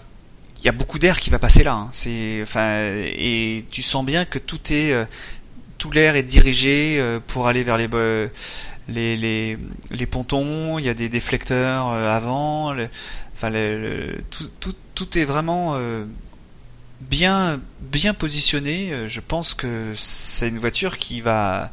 [0.59, 1.73] il y a beaucoup d'air qui va passer là.
[1.73, 1.91] Hein.
[2.41, 4.93] Enfin, et tu sens bien que tout est,
[5.77, 7.87] tout l'air est dirigé pour aller vers les,
[8.88, 9.57] les, les,
[9.91, 10.79] les pontons.
[10.79, 12.75] Il y a des déflecteurs avant.
[13.34, 13.51] enfin,
[14.29, 16.05] tout, tout, tout est vraiment euh,
[17.01, 18.91] bien bien positionné.
[18.91, 21.71] Euh, je pense que c'est une voiture qui va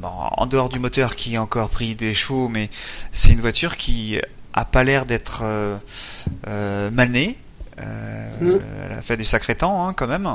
[0.00, 2.70] en dehors du moteur qui a encore pris des chevaux, mais
[3.10, 4.20] c'est une voiture qui
[4.52, 5.76] a pas l'air d'être euh,
[6.46, 7.36] euh mal née.
[7.76, 8.58] Mm.
[8.84, 10.28] Elle a fait des sacrés temps hein, quand même.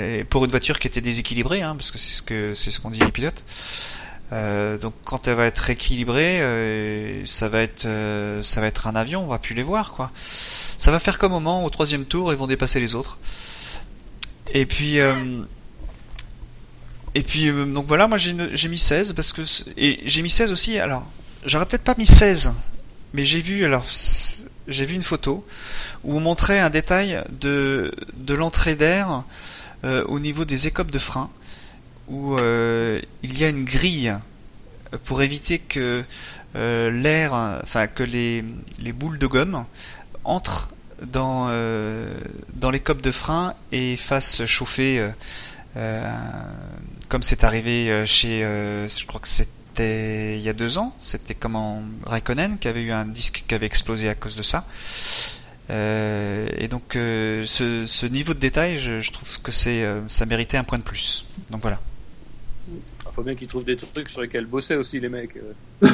[0.00, 2.80] et pour une voiture qui était déséquilibrée, hein, parce que c'est ce que c'est ce
[2.80, 3.44] qu'on dit les pilotes.
[4.32, 6.40] Donc quand elle va être équilibrée,
[7.26, 7.86] ça va être
[8.42, 10.10] ça va être un avion, on va plus les voir quoi.
[10.82, 13.18] Ça va faire comme moment au troisième tour, ils vont dépasser les autres.
[14.52, 15.42] Et puis, euh,
[17.14, 18.32] et puis euh, donc voilà, moi j'ai
[18.68, 19.42] mis 16 parce que
[19.76, 20.78] et j'ai mis 16 aussi.
[20.78, 21.06] Alors,
[21.44, 22.52] j'aurais peut-être pas mis 16,
[23.14, 23.86] mais j'ai vu alors
[24.68, 25.44] j'ai vu une photo
[26.04, 29.24] où on montrait un détail de de l'entrée d'air
[29.84, 31.30] euh, au niveau des écopes de frein
[32.08, 34.14] où il y a une grille
[35.04, 36.04] pour éviter que
[36.54, 38.44] l'air, enfin que les,
[38.78, 39.64] les boules de gomme
[40.24, 40.72] entrent
[41.06, 42.14] dans, euh,
[42.54, 45.10] dans les copes de frein et fasse chauffer, euh,
[45.76, 46.10] euh,
[47.08, 51.82] comme c'est arrivé chez, je crois que c'était il y a deux ans, c'était comment
[52.04, 54.64] Raikkonen qui avait eu un disque qui avait explosé à cause de ça.
[55.70, 60.64] et donc ce, ce, niveau de détail, je, je trouve que c'est ça méritait un
[60.64, 61.24] point de plus.
[61.50, 61.80] Donc voilà.
[63.12, 65.36] Il faut bien qu'ils trouvent des trucs sur lesquels bossaient aussi les mecs.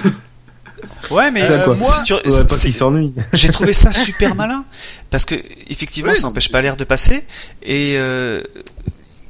[1.11, 2.05] Ouais, mais euh, moi,
[3.33, 4.65] j'ai trouvé ça super malin
[5.11, 5.35] parce que
[5.69, 7.25] effectivement, ça n'empêche pas l'air de passer
[7.63, 8.43] et euh,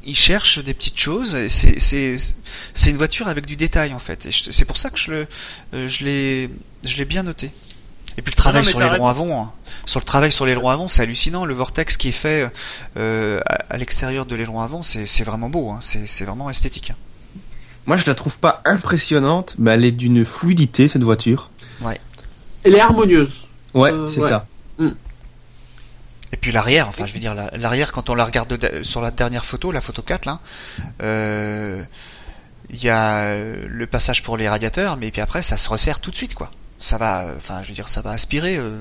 [0.04, 1.36] ils cherchent des petites choses.
[1.48, 2.16] C'est c'est
[2.74, 4.26] c'est une voiture avec du détail en fait.
[4.26, 5.26] Et c'est pour ça que je le
[5.74, 6.50] euh, je l'ai
[6.84, 7.50] je l'ai bien noté.
[8.16, 9.52] Et puis le travail sur les ronds avant, hein.
[9.86, 11.44] sur le travail sur l'aileron avant, c'est hallucinant.
[11.44, 12.50] Le vortex qui est fait
[12.96, 15.70] euh, à, l'extérieur de l'aileron avant, c'est vraiment beau.
[15.70, 15.78] Hein.
[15.80, 16.90] C'est vraiment esthétique.
[16.90, 16.96] Hein.
[17.88, 21.50] Moi, je la trouve pas impressionnante, mais elle est d'une fluidité cette voiture.
[21.80, 21.98] Ouais.
[22.62, 23.46] Elle est harmonieuse.
[23.72, 24.44] Ouais, euh, c'est ça.
[24.76, 24.90] Mm.
[26.30, 29.46] Et puis l'arrière, enfin je veux dire l'arrière quand on la regarde sur la dernière
[29.46, 30.40] photo, la photo 4 là,
[31.02, 31.82] euh,
[32.68, 36.10] il y a le passage pour les radiateurs, mais puis après ça se resserre tout
[36.10, 36.50] de suite quoi.
[36.78, 38.78] Ça va, enfin je veux dire ça va aspirer euh,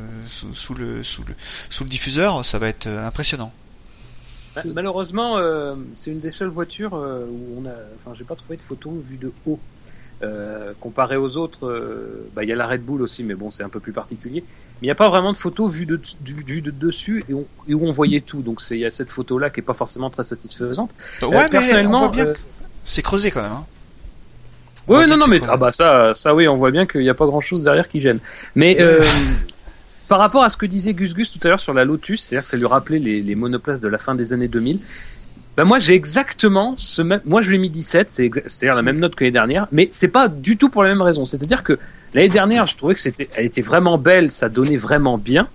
[0.51, 1.33] sous, le, sous, le,
[1.69, 3.53] sous le diffuseur, ça va être impressionnant.
[4.65, 8.35] Bah, malheureusement, euh, c'est une des seules voitures euh, où on a, enfin, j'ai pas
[8.35, 9.59] trouvé de photo vue de haut.
[10.23, 11.79] Euh, comparé aux autres,
[12.35, 14.43] bah, il y a la Red Bull aussi, mais bon, c'est un peu plus particulier.
[14.81, 17.91] il n'y a pas vraiment de photo vue de, du, de dessus et, où on
[17.91, 18.41] voyait tout.
[18.41, 20.89] Donc il y a cette photo là qui est pas forcément très satisfaisante.
[21.21, 22.33] Ouais, mais personnellement, bien
[22.83, 23.51] c'est creusé quand même.
[23.51, 23.65] Hein.
[24.87, 27.13] Oui, non, non, mais ah bah ça, ça oui, on voit bien qu'il n'y a
[27.13, 28.19] pas grand chose derrière qui gêne.
[28.55, 29.03] Mais euh,
[30.07, 32.43] par rapport à ce que disait Gus Gus tout à l'heure sur la Lotus, c'est-à-dire
[32.43, 34.79] que ça lui rappelait les, monoplaces de la fin des années 2000.
[35.55, 37.21] Ben moi j'ai exactement ce même.
[37.25, 40.07] Moi je lui ai mis 17, c'est-à-dire la même note que l'année dernière, mais c'est
[40.07, 41.25] pas du tout pour la même raison.
[41.25, 41.79] C'est-à-dire que
[42.13, 45.47] l'année dernière, je trouvais que c'était, elle était vraiment belle, ça donnait vraiment bien.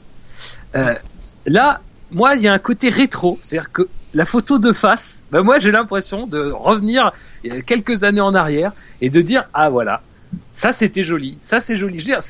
[0.75, 0.95] Euh,
[1.47, 1.81] là,
[2.11, 5.59] moi, il y a un côté rétro, c'est-à-dire que la photo de face, ben moi
[5.59, 7.13] j'ai l'impression de revenir
[7.65, 10.03] quelques années en arrière et de dire ah voilà,
[10.53, 11.99] ça c'était joli, ça c'est joli.
[11.99, 12.23] Je veux dire,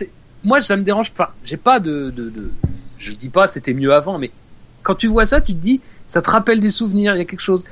[0.45, 1.35] moi ça me dérange pas.
[1.45, 2.51] J'ai pas de, de, de,
[2.99, 4.31] je dis pas c'était mieux avant, mais
[4.83, 7.25] quand tu vois ça, tu te dis ça te rappelle des souvenirs, il y a
[7.25, 7.65] quelque chose.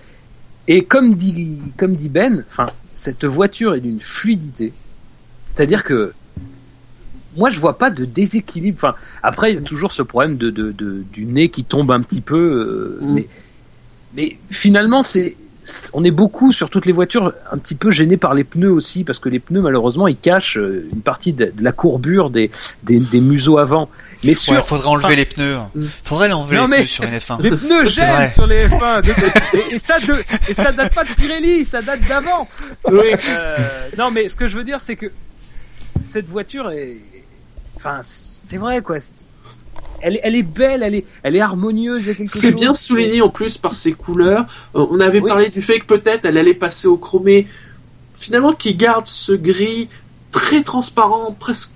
[0.67, 2.67] Et comme dit, comme dit Ben, enfin,
[2.97, 4.73] cette voiture est d'une fluidité.
[5.47, 6.13] C'est-à-dire que
[7.37, 8.79] moi, je vois pas de déséquilibre.
[8.79, 11.91] Enfin, après, il y a toujours ce problème de, de, de du nez qui tombe
[11.93, 12.99] un petit peu.
[13.01, 13.15] Euh, mm.
[13.15, 13.29] mais,
[14.15, 15.37] mais finalement, c'est
[15.93, 19.05] on est beaucoup sur toutes les voitures un petit peu gênés par les pneus aussi
[19.05, 22.51] parce que les pneus malheureusement ils cachent euh, une partie de, la courbure des,
[22.83, 23.89] des, des museaux avant.
[24.25, 25.57] Mais sur, ouais, faudrait enlever les pneus.
[25.75, 25.85] Mm.
[26.05, 27.43] Faudrait enlever les pneus sur une F1.
[27.43, 29.73] Les pneus gênent sur les F1.
[29.73, 30.15] et, ça de,
[30.49, 32.49] et ça date pas de Pirelli, ça date d'avant.
[32.91, 33.13] Oui.
[33.29, 33.57] Euh,
[33.99, 35.13] non mais ce que je veux dire c'est que
[36.11, 36.97] cette voiture est,
[37.77, 38.99] enfin c'est vrai quoi
[40.03, 42.05] elle, elle, est belle, elle est, elle est harmonieuse.
[42.27, 44.47] C'est bien souligné en plus par ses couleurs.
[44.75, 47.47] Euh, on avait parlé du fait que peut-être elle allait passer au chromé.
[48.19, 49.89] Finalement, qui garde ce gris
[50.31, 51.73] très transparent, presque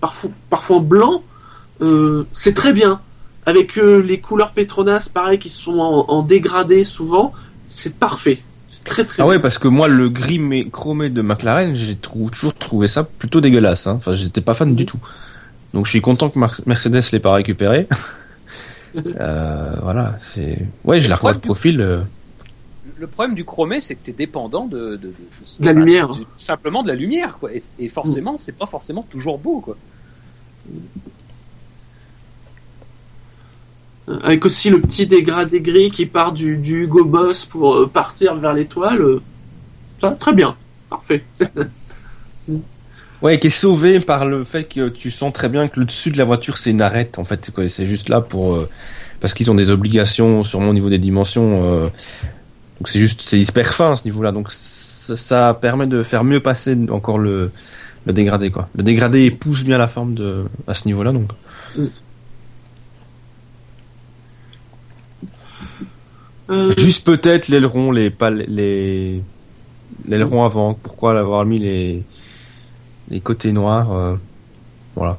[0.00, 1.22] parfois, parfois blanc,
[1.80, 3.00] euh, c'est très bien.
[3.46, 7.32] Avec euh, les couleurs Petronas, pareil, qui sont en, dégradé souvent,
[7.66, 8.42] c'est parfait.
[8.66, 9.22] C'est très très.
[9.22, 13.04] Ah ouais, parce que moi, le gris mais chromé de McLaren, j'ai toujours trouvé ça
[13.04, 13.86] plutôt dégueulasse.
[13.86, 13.94] Hein.
[13.96, 14.98] Enfin, j'étais pas fan du tout.
[15.78, 17.86] Donc je suis content que Mercedes l'ait pas récupéré.
[18.96, 20.66] euh, voilà, c'est.
[20.82, 21.80] Ouais, j'ai la revois de profil.
[21.80, 22.02] Euh.
[22.98, 25.14] Le problème du chromé, c'est que tu es dépendant de, de,
[25.60, 26.10] de, la lumière.
[26.36, 27.50] simplement de la lumière, quoi.
[27.52, 29.76] Et, forcément, c'est pas forcément toujours beau, quoi.
[34.24, 38.34] Avec aussi le petit dégradé gris qui part du, du Hugo Boss pour euh, partir
[38.34, 39.20] vers l'étoile.
[40.00, 40.56] Ça, très bien.
[40.90, 41.22] Parfait.
[43.20, 46.10] Ouais, qui est sauvé par le fait que tu sens très bien que le dessus
[46.10, 47.50] de la voiture c'est une arête en fait.
[47.68, 48.68] C'est juste là pour euh,
[49.20, 51.64] parce qu'ils ont des obligations sur mon niveau des dimensions.
[51.64, 51.84] Euh,
[52.78, 54.30] donc c'est juste c'est hyper fin à ce niveau-là.
[54.30, 57.50] Donc ça, permet de faire mieux passer encore le
[58.06, 58.68] le dégradé quoi.
[58.76, 61.30] Le dégradé pousse bien la forme de à ce niveau-là donc.
[66.50, 69.22] Euh, juste peut-être l'aileron, les pas les
[70.06, 70.74] l'aileron avant.
[70.74, 72.04] Pourquoi avoir mis les
[73.10, 73.92] les côtés noirs.
[73.92, 74.16] Euh,
[74.96, 75.18] voilà.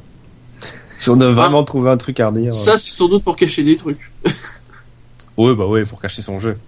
[0.99, 1.65] Si on doit vraiment ah.
[1.65, 2.53] trouver un truc à redire.
[2.53, 2.77] Ça, euh.
[2.77, 4.11] c'est sans doute pour cacher des trucs.
[5.37, 6.57] oui, bah oui, pour cacher son jeu.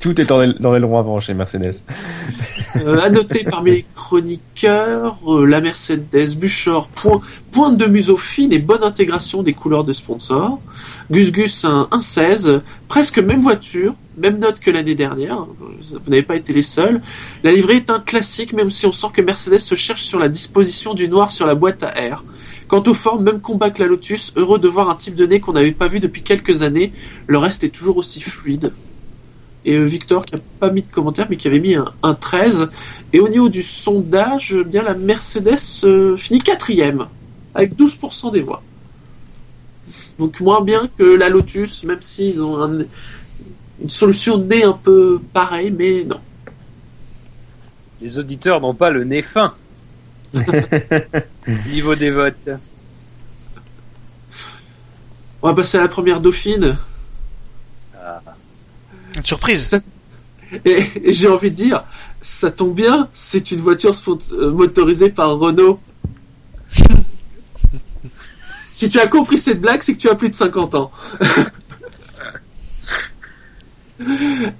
[0.00, 1.76] Tout est dans les, dans avant chez Mercedes.
[2.76, 7.20] euh, à noter parmi les chroniqueurs, euh, la Mercedes Buchor, point,
[7.52, 10.58] pointe de museau fine et bonne intégration des couleurs de sponsors.
[11.08, 15.46] Gus Gus un, 16, presque même voiture, même note que l'année dernière.
[15.60, 17.00] Vous n'avez pas été les seuls.
[17.42, 20.28] La livrée est un classique, même si on sent que Mercedes se cherche sur la
[20.28, 22.24] disposition du noir sur la boîte à air.
[22.66, 25.40] Quant aux formes, même combat que la Lotus, heureux de voir un type de nez
[25.40, 26.92] qu'on n'avait pas vu depuis quelques années.
[27.26, 28.72] Le reste est toujours aussi fluide.
[29.64, 32.70] Et euh, Victor, qui n'a pas mis de commentaire, mais qui avait mis un, 13.
[33.12, 37.06] Et au niveau du sondage, eh bien la Mercedes euh, finit quatrième,
[37.54, 38.62] avec 12% des voix.
[40.18, 42.84] Donc moins bien que la Lotus, même s'ils ont
[43.80, 46.20] une solution de nez un peu pareille, mais non.
[48.00, 49.54] Les auditeurs n'ont pas le nez fin.
[51.68, 52.50] Niveau des votes.
[55.42, 56.76] On va passer à la première Dauphine.
[57.96, 58.20] Ah.
[59.16, 59.80] Une surprise.
[60.64, 61.84] Et, j'ai envie de dire,
[62.20, 63.92] ça tombe bien, c'est une voiture
[64.32, 65.78] euh, motorisée par Renault.
[68.70, 70.90] si tu as compris cette blague, c'est que tu as plus de 50 ans.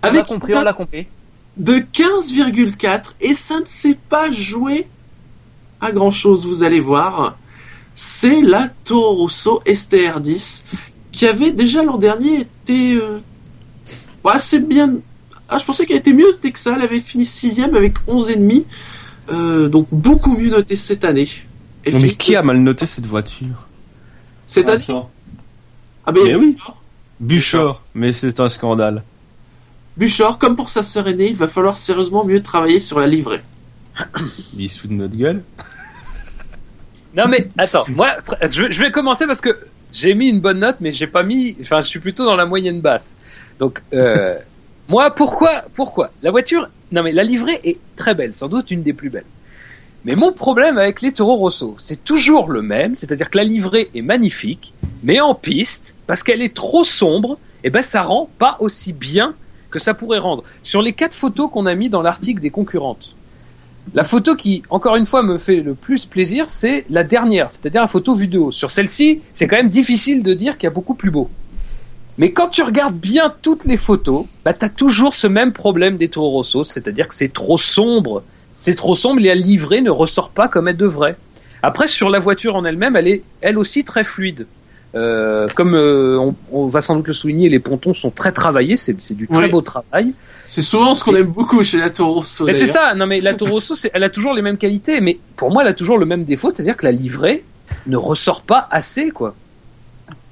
[0.03, 1.07] Avec compris, on l'a compris.
[1.57, 4.87] De 15,4 et ça ne s'est pas joué
[5.81, 7.37] à grand chose, vous allez voir.
[7.95, 10.63] C'est la Toro Rosso STR10
[11.11, 13.21] qui avait déjà l'an dernier été euh,
[14.25, 14.95] assez bien.
[15.49, 16.75] Ah, je pensais qu'elle était mieux notée que ça.
[16.77, 18.67] Elle avait fini sixième avec 11 et demi,
[19.31, 21.29] euh, donc beaucoup mieux notée cette année.
[21.87, 23.67] mais qui a mal noté cette voiture?
[24.47, 24.85] Cette année?
[26.07, 26.57] Ah ben oui.
[27.21, 29.03] Buchor, mais c'est un scandale.
[29.99, 33.41] Buchor, comme pour sa sœur aînée, il va falloir sérieusement mieux travailler sur la livrée.
[34.57, 35.43] Il de notre gueule
[37.17, 39.59] Non mais attends, moi je vais commencer parce que
[39.91, 41.57] j'ai mis une bonne note, mais j'ai pas mis.
[41.61, 43.17] Enfin, je suis plutôt dans la moyenne basse.
[43.59, 44.39] Donc, euh,
[44.89, 46.11] moi, pourquoi, pourquoi?
[46.23, 49.25] La voiture, non mais la livrée est très belle, sans doute une des plus belles.
[50.05, 53.91] Mais mon problème avec les Toro Rosso, c'est toujours le même, c'est-à-dire que la livrée
[53.97, 58.31] est magnifique, mais en piste, parce qu'elle est trop sombre, et eh ben ça rend
[58.39, 59.35] pas aussi bien
[59.71, 60.45] que ça pourrait rendre.
[60.63, 63.15] Sur les quatre photos qu'on a mis dans l'article des concurrentes,
[63.95, 67.81] la photo qui, encore une fois, me fait le plus plaisir, c'est la dernière, c'est-à-dire
[67.81, 68.53] la photo vue de haut.
[68.53, 71.31] Sur celle-ci, c'est quand même difficile de dire qu'il y a beaucoup plus beau.
[72.19, 75.97] Mais quand tu regardes bien toutes les photos, bah, tu as toujours ce même problème
[75.97, 78.25] des Toro Rosso, c'est-à-dire que c'est trop sombre.
[78.53, 81.17] C'est trop sombre et la livrée ne ressort pas comme elle devrait.
[81.63, 84.47] Après, sur la voiture en elle-même, elle est elle aussi très fluide.
[84.95, 89.15] Euh, comme euh, on, va sans doute le souligner, les pontons sont très travaillés, c'est
[89.15, 90.15] du très beau travail.
[90.45, 92.47] C'est souvent ce qu'on aime beaucoup chez la Toro Rosso.
[92.47, 95.19] Mais c'est ça, non mais la Toro Rosso, elle a toujours les mêmes qualités, mais
[95.37, 97.45] pour moi, elle a toujours le même défaut, c'est-à-dire que la livrée
[97.87, 99.35] ne ressort pas assez, quoi.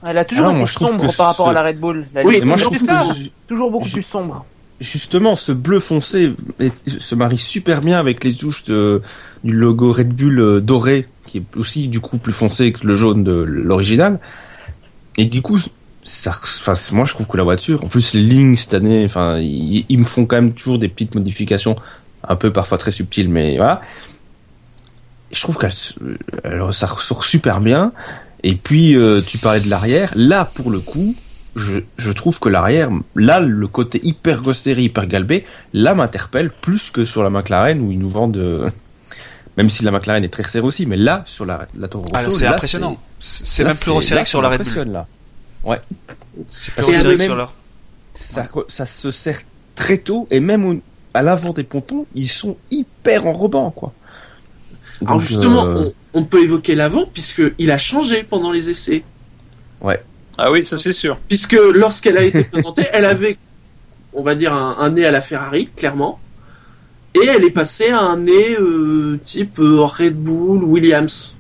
[0.07, 2.07] Elle a toujours été sombre par rapport à la Red Bull.
[2.25, 3.05] oui, moi, c'est ça.
[3.47, 4.47] Toujours beaucoup plus sombre.
[4.79, 6.35] Justement, ce bleu foncé
[6.87, 9.01] se marie super bien avec les touches de,
[9.43, 12.95] du logo Red Bull euh, doré, qui est aussi du coup plus foncé que le
[12.95, 14.21] jaune de l'original.
[15.19, 15.59] Et du coup,
[16.05, 19.39] ça, enfin, moi je trouve que la voiture, en plus les lignes cette année, enfin,
[19.39, 21.77] ils, me font quand même toujours des petites modifications,
[22.27, 23.81] un peu parfois très subtiles, mais voilà.
[25.33, 25.67] Je trouve que
[26.73, 27.93] ça ressort super bien.
[28.45, 30.13] Et puis euh, tu parlais de l'arrière.
[30.15, 31.17] Là, pour le coup,
[31.57, 36.91] je, je trouve que l'arrière, là, le côté hyper ghostéry, hyper galbé, là m'interpelle plus
[36.91, 38.37] que sur la McLaren où ils nous vendent.
[38.37, 38.71] Euh,
[39.57, 42.31] même si la McLaren est très serrée aussi, mais là, sur la, la Toro Rosso,
[42.31, 43.01] c'est impressionnant.
[43.27, 44.89] C'est même plus resserré que sur la Red Bull.
[44.89, 45.07] Là.
[45.65, 45.81] Ouais.
[46.51, 47.55] C'est plus resserré sur leur.
[48.13, 49.41] Ça, ça se sert
[49.75, 50.81] très tôt et même
[51.13, 53.93] à l'avant des pontons, ils sont hyper enrobants, quoi.
[55.05, 59.03] Alors justement, euh, on, peut évoquer l'avant puisque il a changé pendant les essais.
[59.81, 60.03] Ouais.
[60.39, 61.19] Ah oui, ça c'est sûr.
[61.29, 63.37] Puisque lorsqu'elle a été présentée, elle avait,
[64.13, 66.19] on va dire, un, nez à la Ferrari, clairement.
[67.15, 71.36] Et elle est passée à un nez euh, type euh, Red Bull, Williams.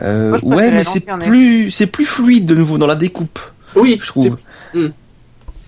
[0.00, 3.38] Euh, ouais, mais c'est plus, c'est plus fluide de nouveau dans la découpe.
[3.74, 4.36] Oui, je trouve.
[4.74, 4.88] Hmm.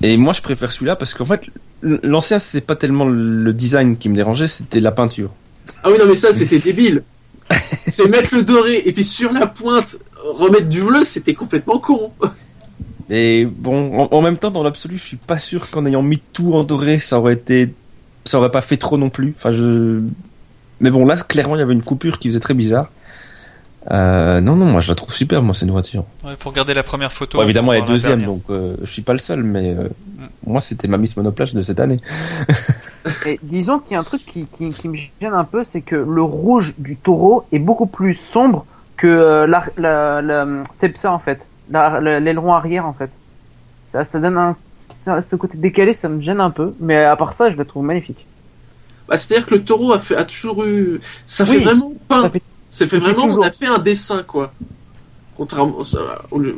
[0.02, 1.42] Et moi, je préfère celui-là parce qu'en fait,
[1.82, 5.30] l'ancien, c'est pas tellement le design qui me dérangeait, c'était la peinture.
[5.82, 7.02] Ah oui, non, mais ça, c'était débile.
[7.86, 12.12] c'est mettre le doré et puis sur la pointe remettre du bleu, c'était complètement con.
[13.10, 16.54] Et bon, en, même temps, dans l'absolu, je suis pas sûr qu'en ayant mis tout
[16.54, 17.74] en doré, ça aurait été,
[18.24, 19.34] ça aurait pas fait trop non plus.
[19.36, 20.00] Enfin, je,
[20.80, 22.90] mais bon, là, clairement, il y avait une coupure qui faisait très bizarre.
[23.90, 26.04] Euh, non, non, moi je la trouve super, moi, cette voiture.
[26.24, 27.42] Il faut regarder la première photo.
[27.42, 30.28] évidemment, elle est deuxième, donc euh, je suis pas le seul, mais euh, mm.
[30.46, 32.00] moi c'était ma Miss Monoplage de cette année.
[33.26, 35.80] Et disons qu'il y a un truc qui, qui, qui me gêne un peu, c'est
[35.80, 38.64] que le rouge du taureau est beaucoup plus sombre
[38.96, 40.46] que la, la, la
[40.76, 41.40] c'est ça en fait,
[41.70, 43.10] l'aileron arrière en fait.
[43.90, 44.56] Ça, ça donne un,
[45.28, 47.82] ce côté décalé, ça me gêne un peu, mais à part ça, je la trouve
[47.82, 48.24] magnifique.
[49.08, 51.90] Bah, c'est-à-dire que le taureau a, fait, a toujours eu, ça fait vraiment
[52.32, 52.42] fait
[52.80, 54.52] vraiment, on a fait un dessin, quoi.
[55.36, 55.78] Contrairement,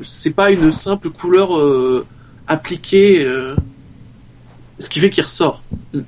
[0.02, 2.06] c'est pas une simple couleur euh,
[2.46, 3.54] appliquée, euh,
[4.78, 5.62] ce qui fait qu'il ressort.
[5.92, 6.02] Hmm.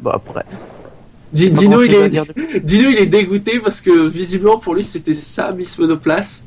[0.00, 0.44] Bah après.
[1.32, 2.10] Dino, il est,
[2.64, 6.44] Dino, il est dégoûté parce que visiblement pour lui c'était ça Miss Monoplace.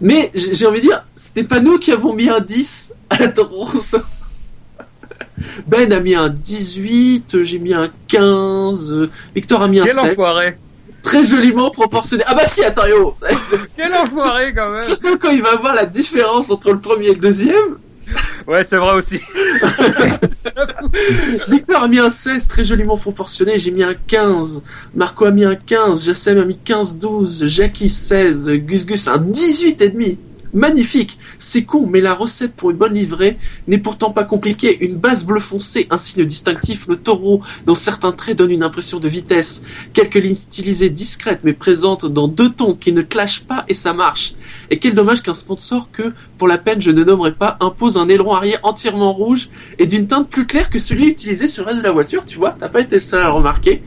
[0.00, 3.32] Mais j'ai envie de dire, c'était pas nous qui avons mis un 10 à la
[3.42, 3.98] Rosso.
[5.66, 10.12] Ben a mis un 18, j'ai mis un 15, Victor a mis un Quel 16.
[10.12, 10.58] enfoiré
[11.02, 12.22] très joliment proportionné.
[12.26, 13.16] Ah bah si, attends, yo
[13.76, 17.14] Quel enfoiré quand même Surtout quand il va voir la différence entre le premier et
[17.14, 17.78] le deuxième.
[18.46, 19.20] Ouais, c'est vrai aussi.
[21.48, 24.62] Victor a mis un 16 très joliment proportionné, j'ai mis un 15.
[24.94, 29.82] Marco a mis un 15, Jassem a mis 15-12, Jackie 16, Gus Gus un 18
[29.82, 30.18] et demi
[30.52, 31.18] magnifique.
[31.38, 34.84] C'est con, mais la recette pour une bonne livrée n'est pourtant pas compliquée.
[34.84, 39.00] Une base bleu foncé, un signe distinctif, le taureau, dont certains traits donnent une impression
[39.00, 39.62] de vitesse.
[39.92, 43.92] Quelques lignes stylisées discrètes mais présentes dans deux tons qui ne clashent pas et ça
[43.92, 44.34] marche.
[44.70, 48.08] Et quel dommage qu'un sponsor que, pour la peine, je ne nommerai pas, impose un
[48.08, 49.48] aileron arrière entièrement rouge
[49.78, 52.38] et d'une teinte plus claire que celui utilisé sur le reste de la voiture, tu
[52.38, 53.82] vois, t'as pas été le seul à le remarquer.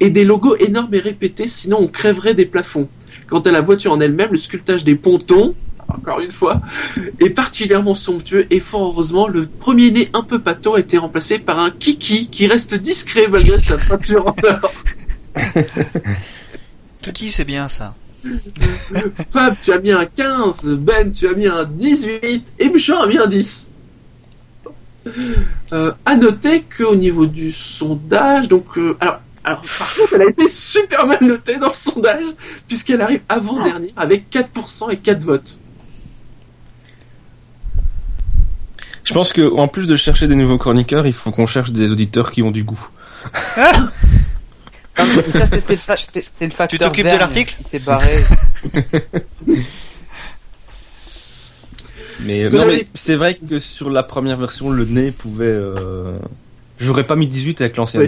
[0.00, 2.88] Et des logos énormes et répétés, sinon on crèverait des plafonds.
[3.26, 5.54] Quant à la voiture en elle-même, le sculptage des pontons,
[5.88, 6.60] encore une fois,
[7.20, 11.38] est particulièrement somptueux et fort heureusement, le premier nez un peu pâteau a été remplacé
[11.38, 14.72] par un kiki qui reste discret malgré sa peinture en or.
[17.02, 17.94] kiki, c'est bien ça.
[19.30, 23.06] Fab, tu as mis un 15, Ben, tu as mis un 18 et Bouchard a
[23.06, 23.66] mis un 10.
[25.72, 30.30] Euh, à noter qu'au niveau du sondage, donc, euh, alors, Alors, par contre, elle a
[30.30, 32.24] été super mal notée dans le sondage,
[32.66, 35.58] puisqu'elle arrive avant-dernière avec 4% et 4 votes.
[39.04, 41.92] Je pense que en plus de chercher des nouveaux chroniqueurs, il faut qu'on cherche des
[41.92, 42.88] auditeurs qui ont du goût.
[43.54, 43.92] ça,
[44.96, 46.68] c'est le, facteur.
[46.68, 48.24] Tu t'occupes de l'article Il s'est barré.
[52.20, 55.44] mais non, mais c'est vrai que sur la première version, le nez pouvait.
[55.44, 56.16] Euh...
[56.78, 58.00] J'aurais pas mis 18 avec l'ancien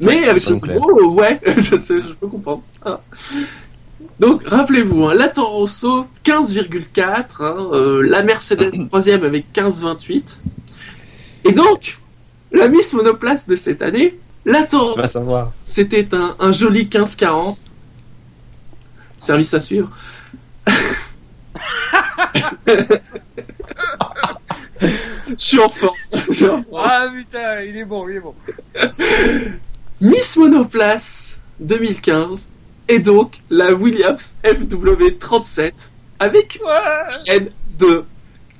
[0.00, 2.62] Mais avec ce gros, ouais, je, sais, je peux comprendre.
[2.84, 3.00] Ah.
[4.18, 10.40] Donc, rappelez-vous, hein, la Toro Rosso, 15,4, hein, euh, la Mercedes 3 avec 15,28.
[11.44, 11.98] Et donc,
[12.52, 14.96] la Miss Monoplace de cette année, la Toro
[15.64, 17.56] c'était un, un joli 15,40.
[19.18, 19.90] Service à suivre.
[24.80, 25.96] Je suis en forme.
[26.76, 28.34] Ah putain, il est bon, il est bon.
[30.00, 32.48] Miss Monoplace 2015
[32.88, 36.58] et donc la Williams FW37 avec
[37.28, 38.06] une de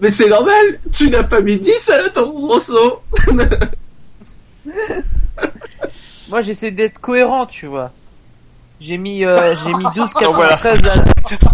[0.01, 3.03] Mais c'est normal, tu n'as pas mis 10 à la Toro Rosso.
[6.31, 7.93] Moi j'essaie d'être cohérent, tu vois.
[8.83, 11.05] J'ai mis, euh, j'ai mis 12,93 à la...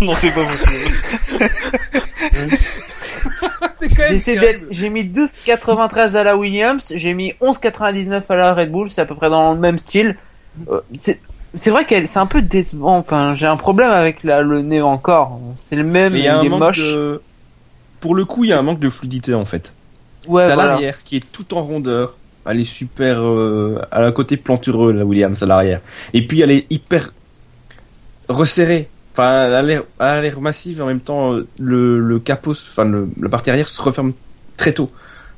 [0.07, 0.79] non, c'est pas possible.
[4.71, 9.05] j'ai mis 12,93 à la Williams, j'ai mis 11,99 à la Red Bull, c'est à
[9.05, 10.17] peu près dans le même style.
[10.71, 11.21] Euh, c'est,
[11.55, 12.97] c'est vrai qu'elle, c'est un peu décevant.
[12.97, 15.39] Enfin, j'ai un problème avec la, le nez encore.
[15.61, 16.97] C'est le même, il, est moche.
[18.01, 19.75] Pour le coup, il y a un manque de fluidité en fait.
[20.29, 22.17] Ouais, T'as l'arrière qui est tout en rondeur.
[22.47, 25.83] Elle est super, euh, à la côté plantureux la Williams à l'arrière.
[26.15, 27.11] Et puis elle est hyper
[28.29, 28.89] resserré.
[29.13, 33.29] Enfin, elle a l'air massive et en même temps, le, le capot, enfin, le, la
[33.29, 34.13] partie arrière se referme
[34.57, 34.91] très tôt.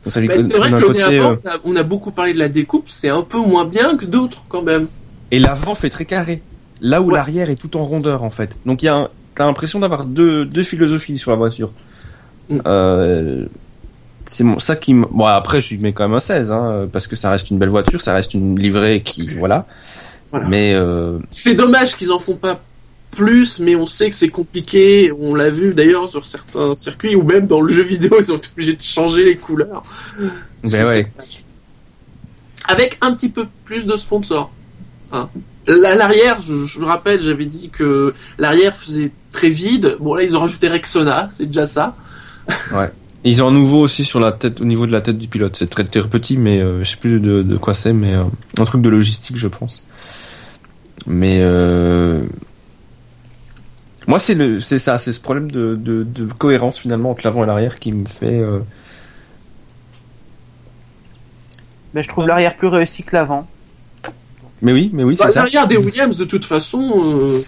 [0.04, 3.22] c'est vrai que côté, avant, euh, on a beaucoup parlé de la découpe, c'est un
[3.22, 4.88] peu moins bien que d'autres quand même.
[5.30, 6.42] Et l'avant fait très carré.
[6.82, 8.56] Là où l'arrière est tout en rondeur en fait.
[8.66, 11.70] Donc il y a t'as l'impression d'avoir deux, deux philosophies sur la voiture.
[12.48, 12.58] Mm.
[12.66, 13.46] Euh,
[14.26, 17.16] c'est ça qui bon après je lui mets quand même un 16 hein, parce que
[17.16, 19.66] ça reste une belle voiture, ça reste une livrée qui voilà.
[20.48, 21.18] Mais euh...
[21.28, 22.60] c'est dommage qu'ils en font pas
[23.10, 25.12] plus, mais on sait que c'est compliqué.
[25.18, 28.36] On l'a vu d'ailleurs sur certains circuits ou même dans le jeu vidéo, ils ont
[28.36, 29.82] été obligés de changer les couleurs.
[30.18, 31.06] Ben ouais.
[32.66, 34.52] Avec un petit peu plus de sponsors.
[35.12, 35.28] Hein.
[35.66, 39.96] L'arrière, je, me rappelle, j'avais dit que l'arrière faisait très vide.
[40.00, 41.96] Bon là, ils ont rajouté Rexona, c'est déjà ça.
[42.72, 42.90] Ouais.
[43.22, 45.54] Ils ont un nouveau aussi sur la tête, au niveau de la tête du pilote.
[45.56, 48.24] C'est très, très petit, mais euh, je sais plus de, de quoi c'est, mais euh,
[48.58, 49.84] un truc de logistique, je pense.
[51.06, 52.24] Mais euh,
[54.06, 57.44] moi, c'est le, c'est ça, c'est ce problème de, de, de, cohérence finalement entre l'avant
[57.44, 58.38] et l'arrière qui me fait.
[58.38, 58.60] Euh...
[61.94, 63.46] Mais je trouve l'arrière plus réussi que l'avant.
[64.62, 65.40] Mais oui, mais oui, c'est bah, ça.
[65.40, 67.40] L'arrière des Williams, de toute façon, euh,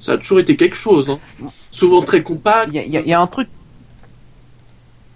[0.00, 1.10] ça a toujours été quelque chose.
[1.10, 1.48] Hein.
[1.70, 2.70] Souvent très compact.
[2.72, 3.48] Il y, y, y a, un truc.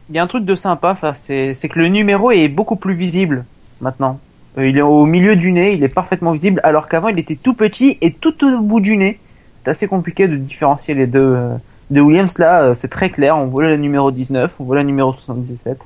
[0.08, 0.96] Il y a un truc de sympa,
[1.26, 3.44] c'est, c'est que le numéro est beaucoup plus visible
[3.80, 4.20] maintenant.
[4.58, 7.36] Euh, il est au milieu du nez, il est parfaitement visible, alors qu'avant il était
[7.36, 9.18] tout petit et tout au bout du nez
[9.62, 11.20] c'est assez compliqué de différencier les deux.
[11.20, 11.54] Euh,
[11.90, 13.36] de Williams, là, euh, c'est très clair.
[13.36, 15.78] On voit la numéro 19, on voit la numéro 77.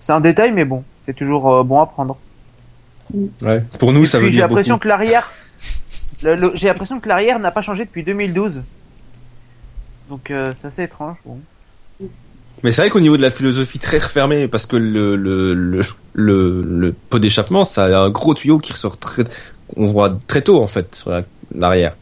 [0.00, 2.16] C'est un détail, mais bon, c'est toujours euh, bon à prendre.
[3.42, 3.62] Ouais.
[3.78, 5.30] Pour nous, ça veut dire J'ai l'impression que l'arrière,
[6.22, 8.62] j'ai l'impression que l'arrière n'a pas changé depuis 2012.
[10.08, 11.16] Donc c'est assez étrange.
[11.24, 11.38] Bon.
[12.62, 15.80] Mais c'est vrai qu'au niveau de la philosophie très refermée, parce que le le le
[16.14, 19.24] le, le pot d'échappement, ça a un gros tuyau qui ressort très,
[19.76, 21.12] on voit très tôt en fait sur
[21.54, 21.94] l'arrière.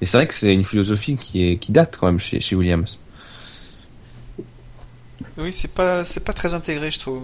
[0.00, 2.54] Et c'est vrai que c'est une philosophie qui, est, qui date quand même chez, chez
[2.54, 3.00] Williams.
[5.36, 7.22] Oui, c'est pas, c'est pas très intégré, je trouve.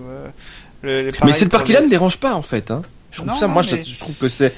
[0.84, 2.70] Euh, mais cette partie-là ne dérange pas en fait.
[2.70, 2.82] Hein.
[3.10, 4.54] Je trouve ça, moi, je, trouve que c'est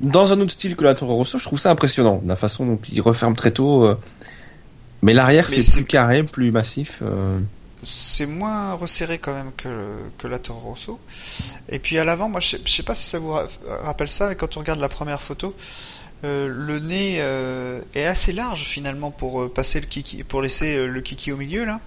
[0.00, 2.78] dans un autre style que la Toro Rosso, je trouve ça impressionnant, la façon dont
[2.92, 3.84] il referme très tôt.
[3.84, 3.98] Euh.
[5.02, 7.00] Mais l'arrière fait plus carré, plus massif.
[7.02, 7.38] Euh.
[7.82, 9.68] C'est moins resserré quand même que,
[10.18, 10.98] que la Toro Rosso.
[11.68, 13.36] Et puis à l'avant, moi je sais, je sais pas si ça vous
[13.82, 15.54] rappelle ça, mais quand on regarde la première photo,
[16.24, 20.86] euh, le nez euh, est assez large finalement pour euh, passer le kiki, pour laisser
[20.86, 21.80] le kiki au milieu là.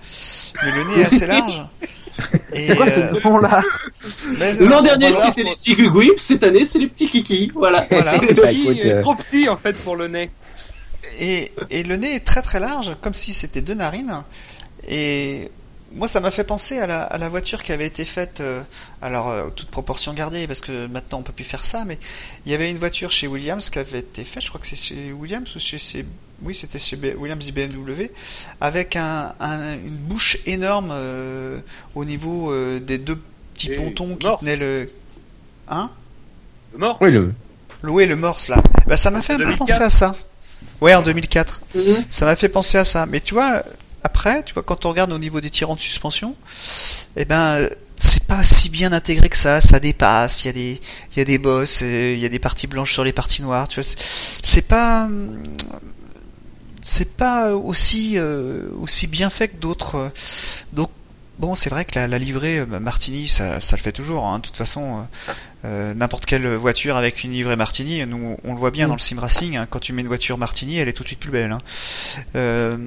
[0.63, 1.65] Mais le nez est assez large.
[2.53, 3.61] Et quoi ce son là
[4.59, 7.51] L'an dernier c'était les Sigugwip, cette année c'est les petits kiki.
[7.55, 7.85] Voilà.
[8.01, 10.29] C'est le trop petit en fait pour le nez.
[11.19, 14.23] Et, et le nez est très très large, comme si c'était deux narines.
[14.87, 15.49] Et
[15.93, 18.61] moi, ça m'a fait penser à la, à la, voiture qui avait été faite, euh,
[19.01, 21.97] alors euh, toute proportion gardée, parce que maintenant on peut plus faire ça, mais
[22.45, 24.75] il y avait une voiture chez Williams qui avait été faite, je crois que c'est
[24.75, 26.05] chez Williams ou chez, chez
[26.43, 28.11] oui, c'était chez Williams BMW,
[28.61, 31.59] avec un, un, une bouche énorme euh,
[31.95, 33.19] au niveau des deux
[33.53, 34.89] petits pontons qui tenaient le,
[35.67, 35.89] hein?
[36.73, 36.97] Le morse.
[37.01, 37.33] Oui, le.
[37.83, 38.61] Oui, le morse là.
[38.87, 40.15] Bah, ça m'a fait un peu penser à ça.
[40.81, 41.61] Ouais, en 2004.
[41.75, 41.81] Mhm.
[42.09, 43.05] Ça m'a fait penser à ça.
[43.05, 43.63] Mais tu vois,
[44.07, 46.33] après, tu vois, quand on regarde au niveau des tirants de suspension,
[47.17, 47.67] eh ben,
[47.97, 49.59] c'est pas si bien intégré que ça.
[49.59, 50.45] Ça dépasse.
[50.45, 50.79] Il y a des,
[51.11, 53.41] il y a des bosses, euh, il y a des parties blanches sur les parties
[53.41, 53.67] noires.
[53.67, 55.09] Tu vois, c'est pas,
[56.81, 60.09] c'est pas aussi, euh, aussi bien fait que d'autres.
[60.71, 60.89] Donc,
[61.37, 64.25] bon, c'est vrai que la, la livrée euh, Martini, ça, ça le fait toujours.
[64.25, 64.39] Hein.
[64.39, 65.05] De toute façon,
[65.65, 68.89] n'importe quelle voiture avec une livrée Martini, nous, on le voit bien mm.
[68.89, 69.57] dans le sim racing.
[69.57, 69.67] Hein.
[69.69, 71.51] quand tu mets une voiture Martini, elle est tout de suite plus belle.
[71.51, 72.77] Hein.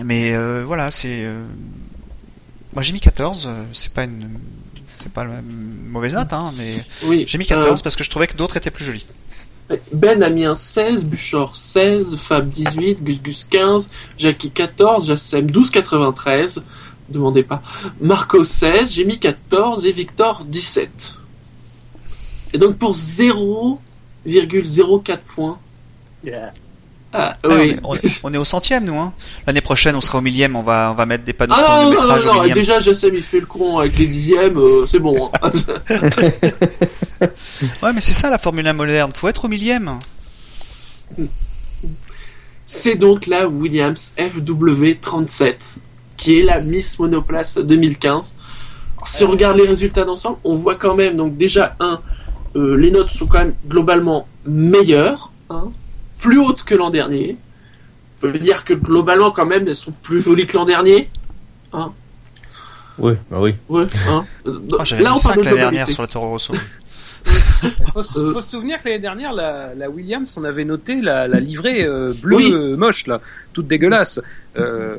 [0.00, 1.24] Mais euh, voilà, c'est.
[1.24, 1.44] Euh,
[2.72, 4.38] moi j'ai mis 14, euh, c'est pas une.
[4.98, 8.28] C'est pas une mauvaise note, hein, mais oui, j'ai mis 14 parce que je trouvais
[8.28, 9.06] que d'autres étaient plus jolis.
[9.92, 15.46] Ben a mis un 16, Buchor 16, Fab 18, Gus Gus 15, Jackie 14, Jassem
[15.46, 16.62] 12,93,
[17.08, 17.62] demandez pas,
[18.00, 21.16] Marco 16, j'ai mis 14 et Victor 17.
[22.52, 25.58] Et donc pour 0,04 points,
[26.22, 26.52] yeah.
[27.14, 27.48] Ah, ah,
[28.22, 28.98] on, est, au centième, nous.
[28.98, 29.12] Hein.
[29.46, 30.56] L'année prochaine, on sera au millième.
[30.56, 33.22] On va, on va mettre des panneaux ah, de non, non, non, Déjà, Jassem, il
[33.22, 34.56] fait le con avec les dixièmes.
[34.56, 35.30] Euh, c'est bon.
[35.42, 35.50] Hein.
[37.82, 39.12] ouais, mais c'est ça la Formule 1 moderne.
[39.14, 39.98] Faut être au millième.
[42.64, 45.76] C'est donc la Williams FW37
[46.22, 48.36] qui est la Miss Monoplace 2015.
[49.04, 52.00] si on regarde les résultats d'ensemble, on voit quand même donc déjà un,
[52.54, 55.32] euh, les notes sont quand même globalement meilleures.
[55.50, 55.72] Hein,
[56.22, 57.36] plus hautes que l'an dernier.
[58.16, 61.10] On peut dire que globalement, quand même, elles sont plus jolies que l'an dernier.
[61.72, 61.92] Hein
[62.98, 63.54] oui, bah oui.
[63.68, 66.54] Ouais, hein ah, Là, on parle de l'année dernière sur le Toro Rosso.
[67.64, 72.12] Il faut, se souvenir que l'année dernière, la, Williams, on avait noté la, livrée euh,
[72.12, 73.20] bleue euh, moche, là,
[73.52, 74.20] toute dégueulasse.
[74.56, 74.96] Euh,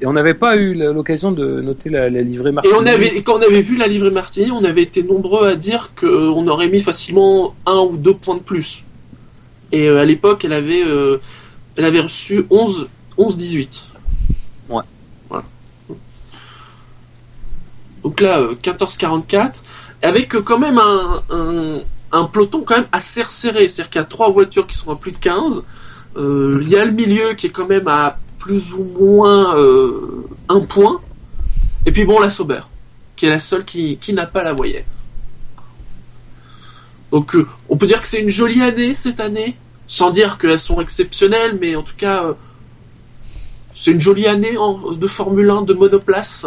[0.00, 2.74] et on n'avait pas eu l'occasion de noter la, livrée Martini.
[2.74, 5.48] Et, on avait, et quand on avait vu la livrée Martini, on avait été nombreux
[5.48, 8.84] à dire qu'on aurait mis facilement un ou deux points de plus.
[9.72, 11.20] Et euh, à l'époque, elle avait, euh,
[11.76, 13.86] elle avait reçu 11, 11 18.
[14.68, 14.82] Ouais.
[15.28, 15.44] Voilà.
[18.02, 19.48] Donc là, 14-44, euh,
[20.02, 21.80] avec quand même un, un,
[22.12, 23.68] un, peloton quand même assez resserré.
[23.68, 25.62] C'est-à-dire qu'il y a trois voitures qui sont à plus de 15.
[26.16, 29.54] Il y a le milieu qui est quand même à plus ou moins
[30.48, 31.00] un point.
[31.86, 32.62] Et puis bon, la Sauber,
[33.14, 34.84] qui est la seule qui, qui n'a pas la moyenne.
[37.10, 39.56] Donc euh, on peut dire que c'est une jolie année cette année,
[39.86, 42.34] sans dire qu'elles sont exceptionnelles, mais en tout cas euh,
[43.74, 44.56] c'est une jolie année
[44.96, 46.46] de Formule 1 de monoplace.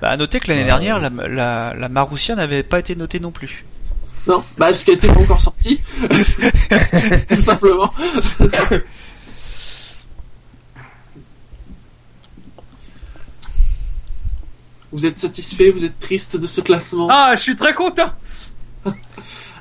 [0.00, 3.30] Bah, à noter que l'année dernière, la, la, la Marussia n'avait pas été notée non
[3.30, 3.64] plus.
[4.26, 5.80] Non, bah, parce qu'elle n'était pas encore sortie.
[7.28, 7.92] Tout simplement.
[14.92, 17.08] vous êtes satisfait, vous êtes triste de ce classement?
[17.10, 18.10] Ah, je suis très content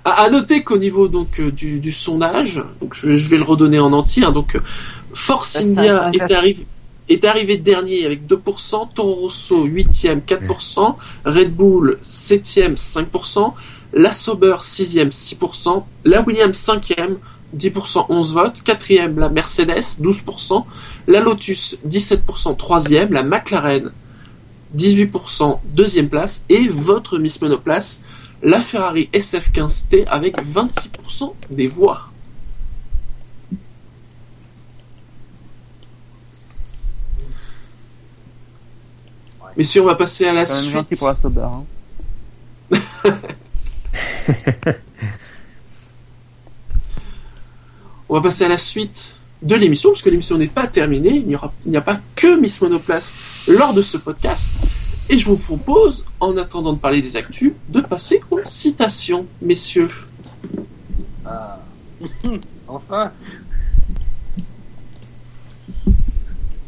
[0.06, 4.24] à, noter qu'au niveau donc euh, du, sondage, donc je, vais le redonner en entier.
[4.24, 4.60] Hein, donc
[5.14, 6.66] Force India est arrivé
[7.10, 10.96] est arrivé dernier avec 2%, Toro Rosso 8e 4%,
[11.26, 13.54] Red Bull 7e 5%,
[13.94, 17.18] la Sauber 6e 6%, la Williams 5e
[17.56, 20.64] 10% 11 votes, 4e la Mercedes 12%,
[21.08, 23.92] la Lotus 17% 3e, la McLaren
[24.76, 28.02] 18% deuxième place et votre Miss Monoplace
[28.44, 32.10] la Ferrari SF15T avec 26% des voix.
[39.56, 40.98] Messieurs, on va passer à la suite.
[40.98, 41.16] pour la
[41.46, 41.64] hein.
[48.10, 51.18] on va passer à la suite de l'émission, parce que l'émission n'est pas terminée.
[51.18, 51.28] Il
[51.68, 53.14] n'y a pas que Miss Monoplace
[53.48, 54.54] lors de ce podcast.
[55.10, 59.90] Et je vous propose, en attendant de parler des actus, de passer aux citations, messieurs.
[61.26, 61.60] Ah.
[62.68, 63.12] enfin.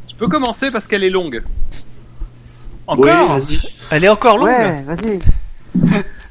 [0.09, 1.43] Je peux commencer parce qu'elle est longue.
[2.87, 3.39] Encore
[3.91, 5.19] Elle est encore longue Ouais, vas-y.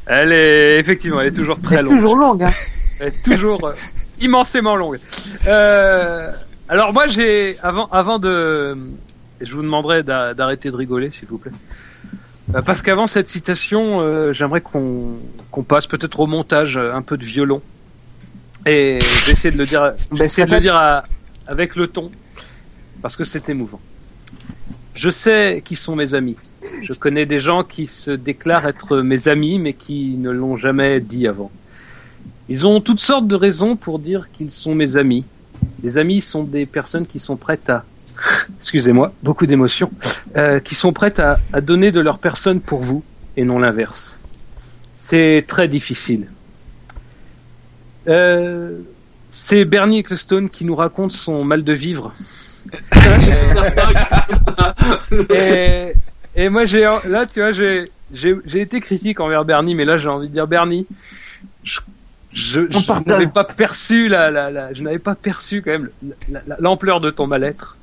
[0.07, 1.95] Elle est effectivement, elle est toujours très elle est longue.
[1.95, 2.43] Toujours longue.
[2.43, 2.53] Hein.
[3.01, 3.73] Elle est toujours euh,
[4.21, 5.01] immensément longue.
[5.47, 6.31] Euh,
[6.69, 8.77] alors moi j'ai avant avant de
[9.41, 11.53] je vous demanderai d'arrêter de rigoler s'il vous plaît.
[12.53, 17.25] Euh, parce qu'avant cette citation, euh, j'aimerais qu'on passe peut-être au montage un peu de
[17.25, 17.63] violon.
[18.67, 21.03] Et j'essaie de le dire, de le dire
[21.47, 22.11] avec le ton,
[23.03, 23.81] parce que c'est émouvant.
[24.95, 26.37] Je sais qui sont mes amis.
[26.81, 31.01] Je connais des gens qui se déclarent être mes amis, mais qui ne l'ont jamais
[31.01, 31.51] dit avant.
[32.49, 35.25] Ils ont toutes sortes de raisons pour dire qu'ils sont mes amis.
[35.83, 37.85] Les amis sont des personnes qui sont prêtes à,
[38.59, 39.91] excusez-moi, beaucoup d'émotions,
[40.37, 43.05] euh, qui sont prêtes à, à donner de leur personne pour vous
[43.37, 44.19] et non l'inverse.
[44.93, 46.29] C'est très difficile.
[48.09, 48.81] Euh,
[49.29, 52.15] c'est Bernie Ecclestone qui nous raconte son mal de vivre.
[55.31, 55.93] et,
[56.35, 60.09] et moi j'ai là tu vois j'ai j'ai été critique envers Bernie mais là j'ai
[60.09, 60.87] envie de dire Bernie
[61.63, 61.81] je
[62.35, 62.61] je,
[63.07, 65.91] n'avais pas perçu la, la, la je n'avais pas perçu quand même
[66.59, 67.77] l'ampleur de ton mal-être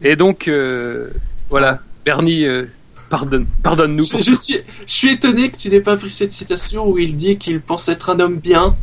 [0.00, 1.10] et donc euh,
[1.50, 2.66] voilà Bernie euh,
[3.10, 6.88] pardonne pardonne-nous je, je suis je suis étonné que tu n'aies pas pris cette citation
[6.88, 8.76] où il dit qu'il pense être un homme bien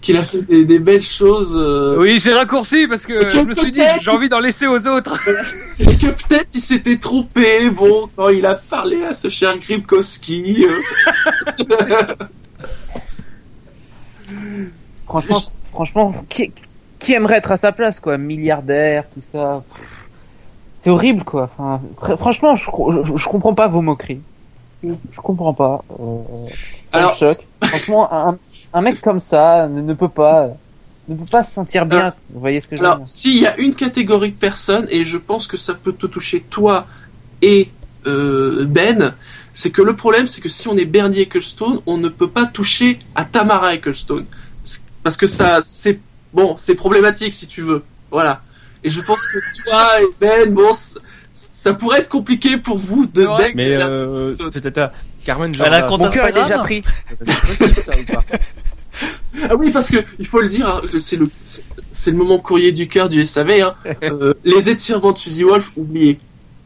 [0.00, 1.54] qu'il a fait des, belles choses.
[1.54, 1.98] Euh.
[1.98, 5.20] Oui, j'ai raccourci parce que, je me suis dit j'ai envie d'en laisser aux autres.
[5.78, 10.64] Et que peut-être il s'était trompé, bon, quand il a parlé à ce cher Gribkowski.
[15.06, 15.40] Franchement,
[15.72, 16.52] franchement, qui,
[16.98, 19.64] qui, aimerait être à sa place, quoi, milliardaire, tout ça.
[20.76, 21.50] C'est horrible, quoi.
[21.52, 21.80] Enfin,
[22.16, 22.70] franchement, je,
[23.16, 24.20] je, comprends pas vos moqueries.
[24.82, 25.84] Je comprends pas.
[26.00, 26.22] Euh,
[26.86, 27.46] ça me choque.
[27.62, 28.38] Franchement, un,
[28.72, 30.50] un mec comme ça ne, peut pas
[31.08, 32.14] ne peut pas se sentir bien.
[32.30, 33.00] vous voyez ce que je veux dire?
[33.04, 36.40] S'il y a une catégorie de personnes, et je pense que ça peut te toucher
[36.40, 36.86] toi
[37.42, 37.68] et
[38.06, 39.14] euh, Ben,
[39.52, 42.46] c'est que le problème, c'est que si on est Bernie Ecclestone, on ne peut pas
[42.46, 44.26] toucher à Tamara Ecclestone.
[45.02, 45.98] Parce que ça, c'est
[46.32, 47.82] bon, c'est problématique si tu veux.
[48.10, 48.42] Voilà.
[48.84, 50.70] Et je pense que toi et Ben, bon,
[51.32, 53.52] ça pourrait être compliqué pour vous de Ben.
[53.54, 54.24] Mais euh,
[55.24, 56.82] Carmen, genre, Elle a mon cœur est déjà pris.
[59.48, 61.30] ah oui, parce que il faut le dire, hein, c'est le
[61.92, 63.50] c'est le moment courrier du cœur du SAV.
[63.50, 63.74] Hein.
[64.02, 66.18] Euh, les étirements de Suzy Wolf, oubliez,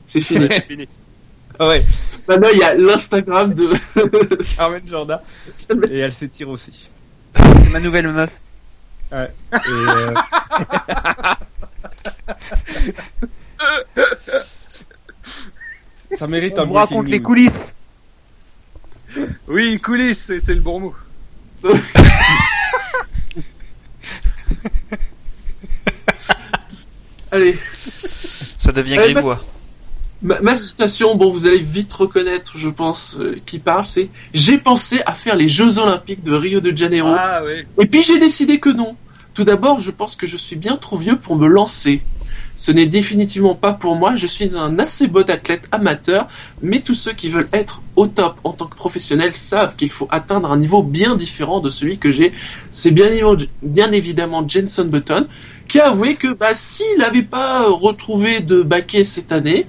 [0.06, 0.48] c'est fini.
[1.58, 1.84] Ah ouais.
[2.26, 3.70] Maintenant, il y a l'Instagram de
[4.56, 5.20] Carmen Jordan
[5.90, 6.90] et elle s'étire aussi.
[7.70, 8.30] Ma nouvelle meuf.
[9.12, 9.30] Ouais.
[9.52, 10.14] Et euh...
[16.16, 17.74] Ça mérite On un vous raconte les coulisses.
[19.46, 20.94] Oui, coulisses, c'est le bon mot.
[27.30, 27.58] Allez.
[28.58, 29.40] Ça devient grivois.
[30.24, 35.02] Ma, citation, bon, vous allez vite reconnaître, je pense, euh, qui parle, c'est J'ai pensé
[35.04, 37.10] à faire les Jeux Olympiques de Rio de Janeiro.
[37.14, 37.64] Ah, oui.
[37.78, 38.96] Et puis j'ai décidé que non.
[39.34, 42.00] Tout d'abord, je pense que je suis bien trop vieux pour me lancer.
[42.56, 46.26] Ce n'est définitivement pas pour moi, je suis un assez bon athlète amateur,
[46.62, 50.08] mais tous ceux qui veulent être au top en tant que professionnel savent qu'il faut
[50.10, 52.32] atteindre un niveau bien différent de celui que j'ai.
[52.70, 53.08] C'est bien,
[53.62, 55.26] bien évidemment Jenson Button,
[55.68, 59.66] qui a avoué que bah, s'il n'avait pas retrouvé de baquet cette année,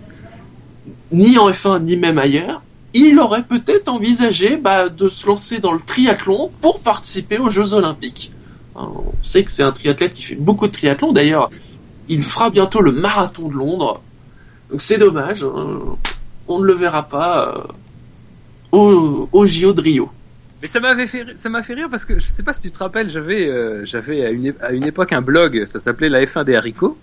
[1.11, 2.61] ni en F1 ni même ailleurs,
[2.93, 7.73] il aurait peut-être envisagé bah, de se lancer dans le triathlon pour participer aux Jeux
[7.73, 8.31] Olympiques.
[8.75, 11.11] On sait que c'est un triathlète qui fait beaucoup de triathlon.
[11.11, 11.49] D'ailleurs,
[12.07, 14.01] il fera bientôt le marathon de Londres.
[14.71, 15.97] Donc c'est dommage, hein.
[16.47, 17.63] on ne le verra pas euh,
[18.71, 20.09] au, au JO de Rio.
[20.61, 21.05] Mais ça m'avait
[21.35, 23.85] ça m'a fait rire parce que je sais pas si tu te rappelles, j'avais, euh,
[23.85, 26.97] j'avais à une, à une époque un blog, ça s'appelait la F1 des haricots,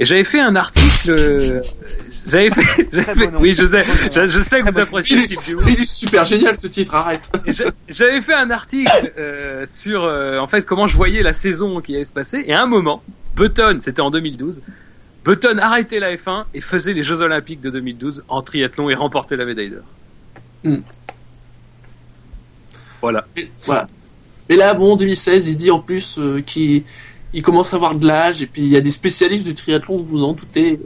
[0.00, 1.60] et j'avais fait un article, euh,
[2.26, 5.62] j'avais fait, oui, je sais, je, sais que vous appréciez ce titre.
[5.68, 7.30] Il est super génial ce titre, arrête.
[7.88, 12.04] J'avais fait un article euh, sur, en fait, comment je voyais la saison qui allait
[12.04, 13.02] se passer, et à un moment,
[13.36, 14.62] Button, c'était en 2012,
[15.26, 19.36] Button arrêtait la F1 et faisait les Jeux Olympiques de 2012 en triathlon et remportait
[19.36, 19.82] la médaille d'or.
[20.62, 20.82] Hmm.
[23.02, 23.26] Voilà.
[23.36, 23.88] Et, voilà.
[24.48, 26.84] Là, bon, 2016, il dit en plus euh, qu'il
[27.42, 30.22] commence à avoir de l'âge et puis il y a des spécialistes du triathlon, vous
[30.22, 30.78] en doutez.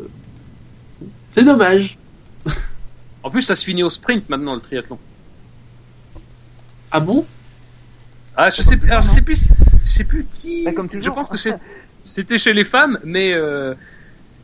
[1.32, 1.98] C'est dommage.
[3.22, 4.98] en plus, ça se finit au sprint maintenant le triathlon.
[6.90, 7.24] Ah bon?
[8.36, 9.48] Ah, je sais, alors, je sais plus,
[9.82, 10.64] je sais plus qui.
[10.64, 11.54] Bah, je pense que c'est
[12.04, 13.74] c'était chez les femmes, mais euh,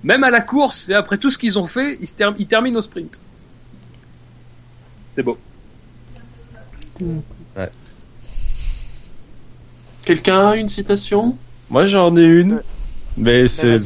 [0.02, 3.18] même à la course et après tout ce qu'ils ont fait, ils, terminent au sprint.
[5.12, 5.38] C'est beau.
[7.00, 7.70] Ouais.
[10.04, 11.36] Quelqu'un a une citation?
[11.70, 12.62] Moi j'en ai une,
[13.16, 13.80] mais bah, c'est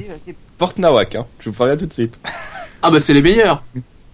[0.58, 1.26] Porte Nawak, hein.
[1.38, 2.18] je vous préviens tout de suite.
[2.82, 3.62] Ah bah c'est les meilleurs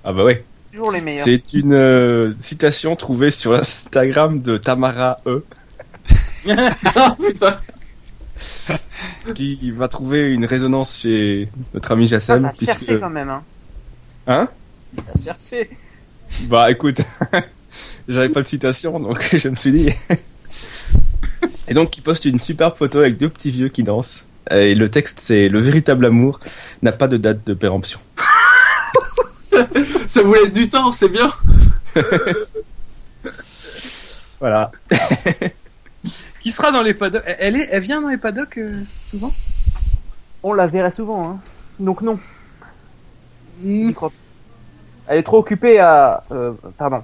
[0.04, 0.44] Ah bah ouais.
[0.70, 1.24] Toujours les meilleurs.
[1.24, 5.44] C'est une euh, citation trouvée sur Instagram de Tamara E.
[6.48, 7.58] Ah, putain
[9.34, 12.44] qui va trouver une résonance chez notre ami Jassem.
[12.44, 12.98] Ah, puisque...
[12.98, 13.42] quand même, hein.
[14.26, 14.48] Hein?
[15.22, 15.70] Cherché.
[16.42, 17.00] Bah écoute,
[18.08, 19.90] j'avais pas de citation, donc je me suis dit.
[21.68, 24.24] Et donc il poste une superbe photo avec deux petits vieux qui dansent.
[24.50, 26.40] Et le texte c'est le véritable amour
[26.82, 28.00] n'a pas de date de péremption.
[30.06, 31.30] Ça vous laisse du temps, c'est bien.
[34.40, 34.70] voilà.
[36.40, 39.32] Qui sera dans les paddocks elle, est, elle vient dans les paddocks euh, souvent?
[40.42, 41.38] On la verrait souvent, hein.
[41.80, 42.18] Donc non.
[43.60, 43.92] Hmm.
[45.08, 46.22] Elle est trop occupée à...
[46.30, 47.02] Euh, pardon.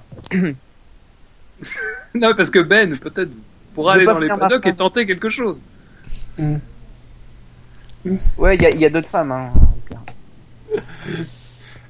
[2.13, 3.31] non, parce que Ben, peut-être,
[3.73, 5.59] pourra aller dans les paddocks et tenter quelque chose.
[6.37, 6.57] Hmm.
[8.37, 9.31] Ouais, il y a, d'autres femmes.
[9.31, 9.51] Hein.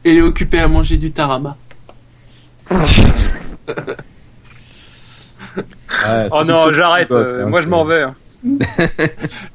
[0.03, 1.57] Elle est occupée à manger du tarama.
[6.31, 7.11] oh non, j'arrête.
[7.11, 8.01] Euh, hein, moi, je m'en vais.
[8.01, 8.15] Hein.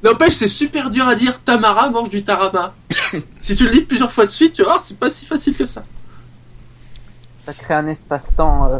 [0.03, 1.41] N'empêche, c'est super dur à dire.
[1.43, 2.75] Tamara mange du tarama.
[3.39, 5.67] si tu le dis plusieurs fois de suite, tu vois, c'est pas si facile que
[5.67, 5.83] ça.
[7.45, 8.79] Ça crée un espace-temps euh,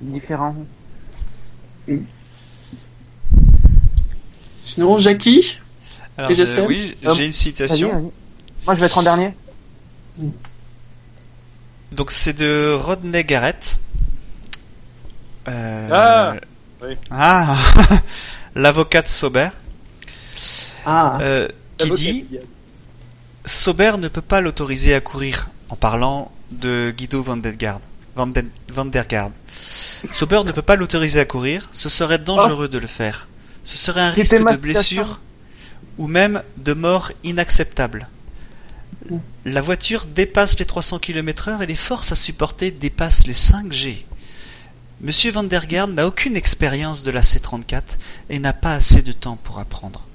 [0.00, 0.54] différent.
[4.62, 5.58] Sinon, Jackie
[6.16, 6.30] Alors,
[6.68, 8.12] Oui, j'ai une citation.
[8.66, 9.32] Moi, je vais être en dernier.
[11.92, 13.78] Donc, c'est de Rodney Garrett.
[15.48, 16.34] Euh, ah,
[16.82, 16.94] oui.
[17.10, 17.56] ah
[18.54, 19.48] l'avocat de Sauber.
[20.84, 21.18] Ah.
[21.20, 21.48] Euh,
[21.78, 22.26] qui dit
[23.44, 27.82] Sauber ne peut pas l'autoriser à courir en parlant de Guido van der Garde.
[28.14, 29.32] Van, der Garde.
[30.10, 32.72] Sauber ne peut pas l'autoriser à courir, ce serait dangereux oh.
[32.72, 33.28] de le faire.
[33.64, 35.20] Ce serait un risque de blessure
[35.98, 38.08] ou même de mort inacceptable.
[39.44, 44.06] La voiture dépasse les 300 km/h et les forces à supporter dépassent les 5 G.
[45.00, 47.82] Monsieur Van der Garde n'a aucune expérience de la C34
[48.30, 50.08] et n'a pas assez de temps pour apprendre.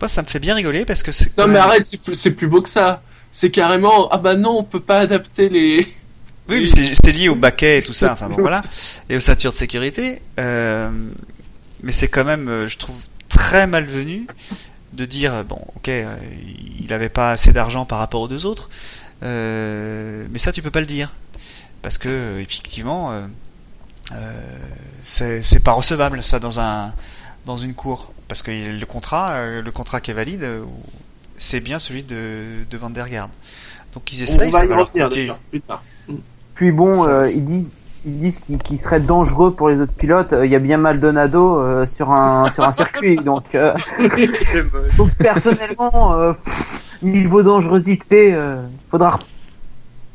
[0.00, 1.36] Moi, ça me fait bien rigoler parce que c'est.
[1.38, 3.02] Non, mais arrête, c'est plus, beau que ça.
[3.30, 5.94] C'est carrément, ah bah non, on peut pas adapter les.
[6.46, 8.60] Oui, mais c'est lié au baquet et tout ça, enfin bon voilà,
[9.08, 10.20] et aux ceintures de sécurité.
[10.38, 10.90] Euh,
[11.82, 12.96] mais c'est quand même, euh, je trouve,
[13.30, 14.26] très malvenu
[14.94, 16.16] de dire, bon, ok, euh,
[16.80, 18.70] il avait pas assez d'argent par rapport aux deux autres,
[19.22, 21.12] mais ça tu peux pas le dire
[21.84, 23.26] parce que effectivement euh,
[24.12, 24.32] euh,
[25.04, 26.94] c'est pas recevable ça dans un
[27.44, 30.46] dans une cour parce que le contrat euh, le contrat qui est valide
[31.36, 33.30] c'est bien celui de, de Van der Garde.
[33.92, 35.30] Donc ils essayent, ça va leur coûter.
[36.54, 37.74] Puis bon, ils disent
[38.04, 40.34] ils disent qu'il serait dangereux pour les autres pilotes.
[40.42, 43.44] Il y a bien Maldonado sur un sur un circuit, donc,
[44.98, 46.34] donc personnellement,
[47.02, 48.36] niveau dangerosité,
[48.90, 49.18] faudra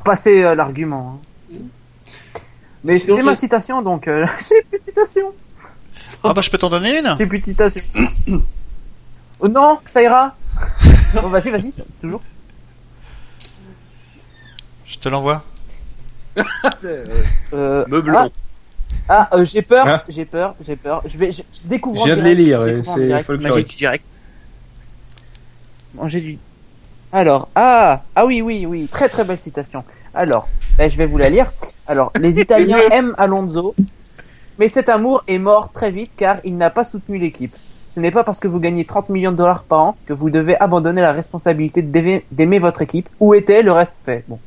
[0.04, 1.18] passer l'argument.
[1.18, 1.30] Hein.
[2.84, 5.32] Mais c'était ma citation, donc euh, j'ai plus de citation.
[6.24, 7.14] Ah bah je peux t'en donner une?
[7.18, 7.82] J'ai plus de citation.
[9.40, 10.34] oh non, ça ira.
[11.14, 12.22] bon, vas-y, vas-y, toujours.
[14.86, 15.44] Je te l'envoie.
[17.52, 18.30] euh, Meublon.
[19.08, 21.02] Ah, ah euh, j'ai peur, hein j'ai peur, j'ai peur.
[21.04, 22.00] Je vais, je, découvre.
[22.00, 23.76] Je viens de les lire, c'est folklorique.
[23.76, 24.04] direct.
[25.94, 26.38] Manger du.
[27.12, 29.82] Alors, ah, ah oui, oui, oui, très très belle citation.
[30.14, 30.48] Alors,
[30.78, 31.52] ben, je vais vous la lire.
[31.86, 33.74] Alors, les Italiens aiment Alonso,
[34.58, 37.56] mais cet amour est mort très vite car il n'a pas soutenu l'équipe.
[37.92, 40.30] Ce n'est pas parce que vous gagnez 30 millions de dollars par an que vous
[40.30, 43.08] devez abandonner la responsabilité d'aimer votre équipe.
[43.18, 44.24] Où était le respect?
[44.28, 44.38] Bon.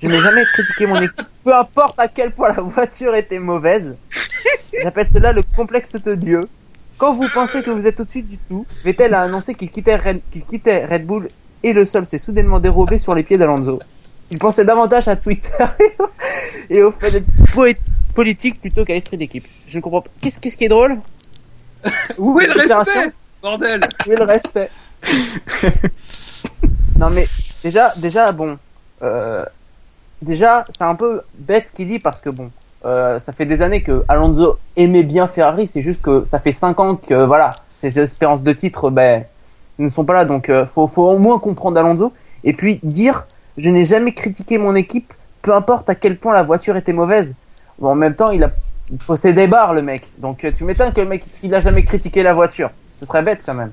[0.00, 3.96] Je n'ai jamais critiqué mon équipe, peu importe à quel point la voiture était mauvaise.
[4.82, 6.48] J'appelle cela le complexe de Dieu.
[6.98, 9.98] Quand vous pensez que vous êtes au-dessus du tout, Vettel a annoncé qu'il quittait,
[10.48, 11.28] quittait Red Bull
[11.62, 13.80] et le sol s'est soudainement dérobé sur les pieds d'Alonso.
[14.30, 15.50] Il pensait davantage à Twitter
[16.70, 17.30] et au fait d'être
[18.14, 19.46] politique plutôt qu'à l'esprit d'équipe.
[19.66, 20.10] Je ne comprends pas.
[20.20, 20.96] Qu'est-ce, qui est drôle?
[22.18, 23.12] Où est le respect?
[23.42, 24.70] Bordel Où est le respect?
[26.98, 27.28] Non mais
[27.62, 28.58] déjà, déjà bon,
[29.02, 29.44] euh,
[30.22, 32.50] déjà c'est un peu bête ce qu'il dit parce que bon,
[32.84, 35.68] euh, ça fait des années que Alonso aimait bien Ferrari.
[35.68, 39.24] C'est juste que ça fait 5 ans que voilà, ses espérances de titre, ben,
[39.78, 40.24] ne sont pas là.
[40.24, 42.12] Donc euh, faut, faut au moins comprendre Alonso
[42.44, 43.26] et puis dire
[43.58, 45.12] je n'ai jamais critiqué mon équipe,
[45.42, 47.34] peu importe à quel point la voiture était mauvaise.
[47.78, 48.50] Bon, en même temps, il a
[49.06, 50.06] possédé des barres, le mec.
[50.18, 52.70] Donc, tu m'étonnes que le mec, il a jamais critiqué la voiture.
[53.00, 53.72] Ce serait bête, quand même.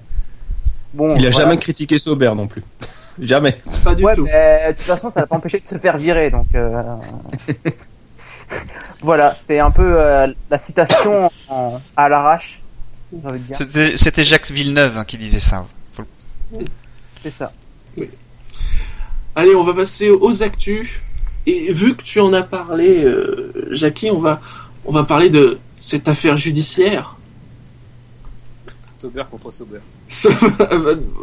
[0.93, 2.63] Bon, il a jamais critiqué Sauber non plus.
[3.19, 3.61] Jamais.
[3.83, 4.23] Pas du tout.
[4.23, 6.47] Mais, de toute façon, ça l'a pas empêché de se faire virer, donc.
[6.55, 6.81] Euh...
[9.01, 11.31] voilà, c'était un peu euh, la citation
[11.97, 12.61] à l'arrache.
[13.53, 15.65] C'était Jacques Villeneuve hein, qui disait ça.
[17.23, 17.51] C'est ça.
[17.97, 18.09] Oui.
[19.35, 20.99] Allez, on va passer aux actus.
[21.45, 24.41] Et vu que tu en as parlé, euh, Jackie, on va,
[24.85, 27.15] on va parler de cette affaire judiciaire.
[28.91, 29.79] Sauber contre Sauber.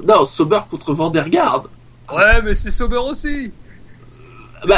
[0.07, 1.65] non, Sauber contre Vandergaard.
[2.15, 3.53] Ouais, mais c'est Sauber aussi.
[4.67, 4.77] Bah,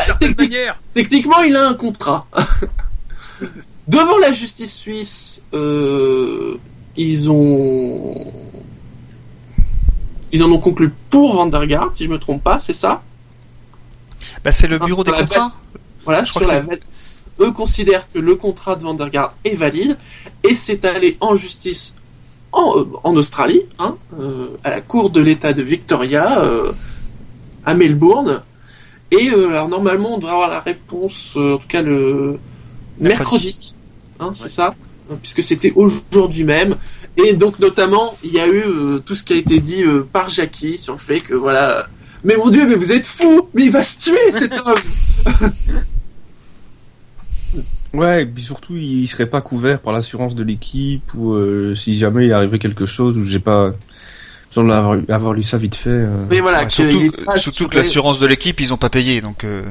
[0.94, 2.26] techniquement, il a un contrat.
[3.88, 6.58] Devant la justice suisse, euh,
[6.96, 8.32] ils ont,
[10.32, 13.02] ils en ont conclu pour Vandergaard, si je me trompe pas, c'est ça?
[14.42, 15.52] Bah, c'est le bureau des contrats.
[16.04, 16.78] Voilà, je crois que
[17.40, 19.96] eux considèrent que le contrat de Vandergaard est valide
[20.42, 21.94] et c'est allé en justice
[22.52, 26.72] en, euh, en Australie, hein, euh, à la cour de l'État de Victoria, euh,
[27.64, 28.42] à Melbourne.
[29.10, 32.38] Et alors normalement on doit avoir la réponse, en tout cas le
[32.98, 33.76] mercredi,
[34.18, 34.74] hein, c'est ça,
[35.22, 36.76] puisque c'était aujourd'hui même.
[37.16, 38.64] Et donc notamment il y a eu
[39.04, 41.86] tout ce qui a été dit par Jackie sur le fait que voilà,
[42.24, 44.74] mais mon Dieu, mais vous êtes fou, mais il va se tuer cet homme.
[47.94, 51.94] Ouais, et puis surtout, il serait pas couvert par l'assurance de l'équipe ou euh, si
[51.94, 53.72] jamais il arrivait quelque chose ou j'ai pas
[54.62, 55.90] d'avoir avoir lu ça vite fait.
[55.90, 56.26] Euh.
[56.30, 59.44] Mais voilà, surtout, surtout que l'assurance de l'équipe, ils ont pas payé, donc.
[59.44, 59.64] Euh...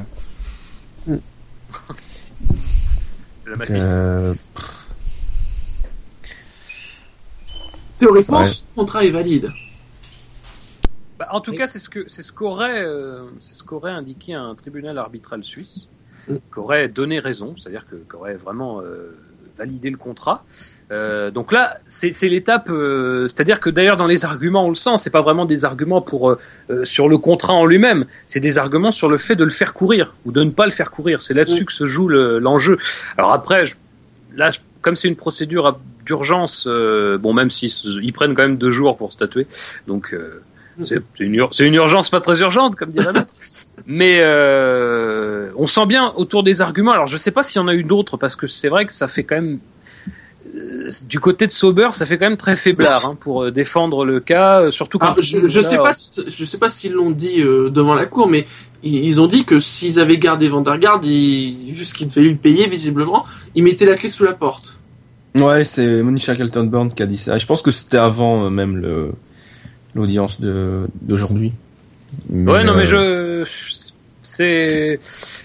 [3.70, 4.34] euh
[7.98, 9.50] Théoriquement, ce contrat est valide.
[11.18, 12.84] Bah, en tout cas, c'est ce que c'est ce qu'aurait
[13.38, 15.88] c'est ce qu'aurait indiqué un tribunal arbitral suisse
[16.50, 19.16] qu'aurait donné raison, c'est-à-dire que qu'aurait vraiment euh,
[19.56, 20.44] validé le contrat.
[20.94, 24.96] Euh, donc là, c'est l'étape, euh, c'est-à-dire que d'ailleurs dans les arguments, on le sent,
[24.98, 28.92] c'est pas vraiment des arguments pour euh, sur le contrat en lui-même, c'est des arguments
[28.92, 31.20] sur le fait de le faire courir ou de ne pas le faire courir.
[31.22, 32.78] C'est là-dessus que se joue l'enjeu.
[33.18, 33.74] Alors après, je,
[34.36, 34.52] là,
[34.82, 37.70] comme c'est une procédure d'urgence, bon, même s'ils
[38.02, 39.46] ils prennent quand même deux jours pour statuer,
[39.86, 40.14] donc
[40.80, 43.32] c'est une, une, urgence pas très urgente, comme dirait l'autre.
[43.86, 46.92] Mais euh, on sent bien autour des arguments.
[46.92, 48.92] Alors je sais pas s'il y en a eu d'autres parce que c'est vrai que
[48.92, 49.58] ça fait quand même
[51.08, 54.20] du côté de Sauber, ça fait quand même très faiblard hein, pour euh, défendre le
[54.20, 55.14] cas, euh, surtout quand.
[55.20, 58.46] je, je sais pas, je sais pas s'ils l'ont dit devant la cour, mais
[58.82, 62.68] ils, ont dit que s'ils avaient gardé Vandergaard, ils, vu ce qu'il devait lui payer
[62.68, 63.24] visiblement,
[63.54, 64.78] ils mettaient la clé sous la porte.
[65.34, 67.38] Ouais, c'est Monisha Kelton qui a dit ça.
[67.38, 69.12] Je pense que c'était avant même le
[69.94, 71.52] l'audience d'aujourd'hui.
[72.30, 73.44] Ouais, non, mais je.
[74.22, 75.00] C'est.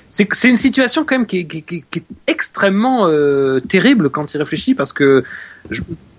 [0.09, 5.23] C'est une situation quand même qui est, extrêmement euh, terrible quand il réfléchit parce que.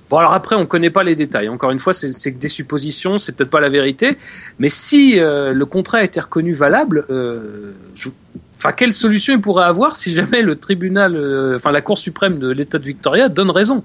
[0.09, 1.49] Bon, alors après, on connaît pas les détails.
[1.49, 4.17] Encore une fois, c'est que des suppositions, c'est peut-être pas la vérité.
[4.59, 7.73] Mais si euh, le contrat a été reconnu valable, euh,
[8.77, 12.79] quelle solution il pourrait avoir si jamais le tribunal, enfin la Cour suprême de l'État
[12.79, 13.85] de Victoria donne raison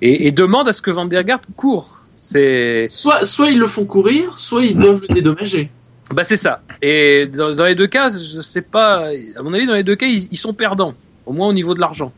[0.00, 1.08] et, demande à ce que Van
[1.56, 1.98] court?
[2.16, 5.70] C'est soit soit ils le font courir, soit ils doivent le dédommager.
[6.14, 6.62] Bah c'est ça.
[6.82, 9.10] Et dans, les deux cas, je sais pas.
[9.36, 11.80] À mon avis, dans les deux cas, ils, sont perdants, au moins au niveau de
[11.80, 12.12] l'argent.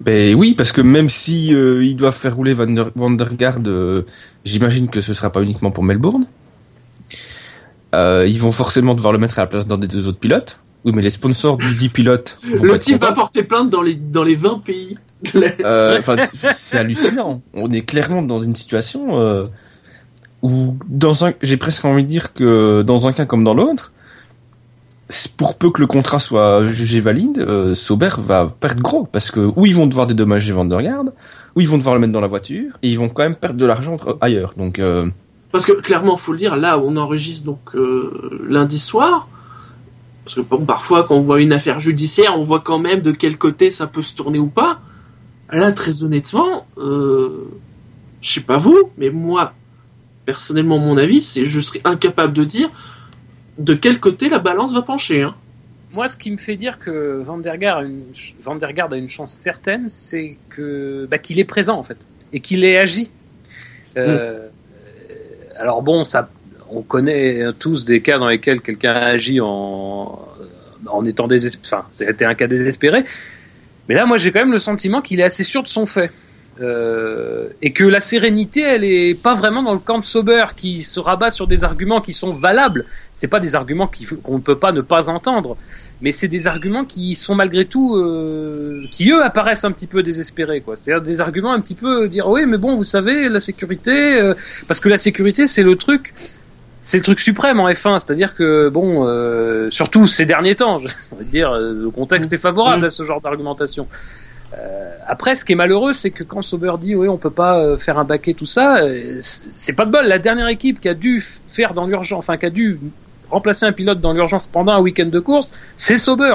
[0.00, 2.90] Ben oui, parce que même si euh, ils doivent faire rouler Van der,
[3.66, 4.02] euh,
[4.44, 6.26] j'imagine que ce sera pas uniquement pour Melbourne.
[7.94, 10.58] Euh, ils vont forcément devoir le mettre à la place d'un des deux autres pilotes.
[10.84, 12.38] Oui, mais les sponsors du dit pilote.
[12.62, 14.98] Le type va porter plainte dans les dans les 20 pays.
[16.52, 17.42] c'est hallucinant.
[17.54, 19.44] On est clairement dans une situation
[20.42, 23.92] ou dans un, j'ai presque envie de dire que dans un cas comme dans l'autre,
[25.36, 29.40] pour peu que le contrat soit jugé valide, euh, Sauber va perdre gros parce que
[29.56, 31.04] ou ils vont devoir dédommager Vandergaard,
[31.54, 33.58] ou ils vont devoir le mettre dans la voiture et ils vont quand même perdre
[33.58, 34.54] de l'argent ailleurs.
[34.56, 35.08] Donc euh...
[35.52, 39.28] parce que clairement, faut le dire, là où on enregistre donc euh, lundi soir,
[40.24, 43.12] parce que bon, parfois quand on voit une affaire judiciaire, on voit quand même de
[43.12, 44.80] quel côté ça peut se tourner ou pas.
[45.50, 47.50] Là, très honnêtement, euh,
[48.22, 49.52] je sais pas vous, mais moi,
[50.24, 52.70] personnellement mon avis, c'est je serais incapable de dire
[53.58, 55.22] de quel côté la balance va pencher.
[55.22, 55.34] Hein.
[55.92, 60.38] Moi, ce qui me fait dire que Van der Gaard a une, chance certaine, c'est
[60.48, 61.98] que bah, qu'il est présent en fait
[62.32, 63.10] et qu'il ait agi.
[63.96, 64.50] Euh, mm.
[65.58, 66.30] Alors bon, ça,
[66.70, 70.18] on connaît tous des cas dans lesquels quelqu'un a agi en
[70.86, 71.66] en étant désespéré.
[71.66, 73.04] Enfin, c'était un cas désespéré.
[73.88, 76.10] Mais là, moi, j'ai quand même le sentiment qu'il est assez sûr de son fait.
[76.60, 80.82] Euh, et que la sérénité, elle est pas vraiment dans le camp de Sauber qui
[80.82, 82.84] se rabat sur des arguments qui sont valables.
[83.14, 83.90] C'est pas des arguments
[84.22, 85.56] qu'on ne peut pas ne pas entendre,
[86.02, 90.02] mais c'est des arguments qui sont malgré tout, euh, qui eux apparaissent un petit peu
[90.02, 90.76] désespérés, quoi.
[90.76, 94.34] C'est des arguments un petit peu dire oui, mais bon, vous savez, la sécurité, euh,
[94.68, 96.12] parce que la sécurité, c'est le truc.
[96.84, 100.80] C'est le truc suprême en F1, c'est-à-dire que bon, euh, surtout ces derniers temps,
[101.12, 103.86] je veux dire, le contexte est favorable à ce genre d'argumentation.
[104.58, 107.58] Euh, après, ce qui est malheureux, c'est que quand Sauber dit oui, on peut pas
[107.58, 109.20] euh, faire un baquet tout ça, euh,
[109.54, 110.04] c'est pas de bol.
[110.04, 112.78] La dernière équipe qui a dû faire dans l'urgence, enfin qui a dû
[113.30, 116.34] remplacer un pilote dans l'urgence pendant un week-end de course, c'est Sauber.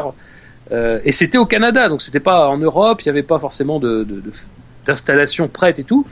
[0.71, 3.79] Euh, et c'était au Canada, donc c'était pas en Europe, il y avait pas forcément
[3.79, 4.05] de,
[4.85, 6.05] d'installation prête et tout.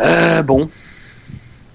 [0.00, 0.70] Euh, bon.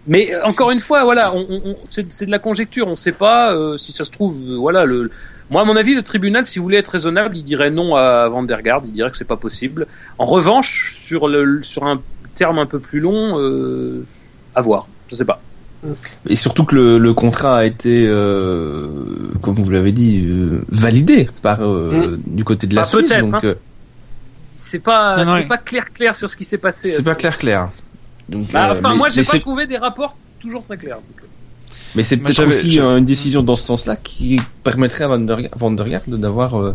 [0.07, 2.87] Mais encore une fois, voilà, on, on, c'est, de la conjecture.
[2.87, 5.11] On sait pas si ça se trouve, voilà, le,
[5.53, 8.81] moi, à mon avis, le tribunal, s'il voulait être raisonnable, il dirait non à Vandergaard,
[8.85, 9.85] il dirait que c'est pas possible.
[10.17, 12.01] En revanche, sur, le, sur un
[12.33, 14.03] terme un peu plus long, euh,
[14.55, 14.87] à voir.
[15.09, 15.39] Je sais pas.
[16.27, 18.87] Et surtout que le, contrat a été, euh,
[19.43, 22.35] comme vous l'avez dit, euh, validé par euh, mm.
[22.35, 23.15] du côté de la bah, Suisse.
[23.15, 23.53] Donc, hein.
[24.57, 26.87] c'est pas, c'est pas clair clair sur ce qui s'est passé.
[26.87, 27.69] C'est pas clair clair.
[28.27, 30.97] Donc, bah, enfin, moi, j'ai pas trouvé des rapports toujours très clairs.
[31.95, 36.73] Mais c'est peut-être aussi une décision dans ce sens-là qui permettrait à Vandergaard d'avoir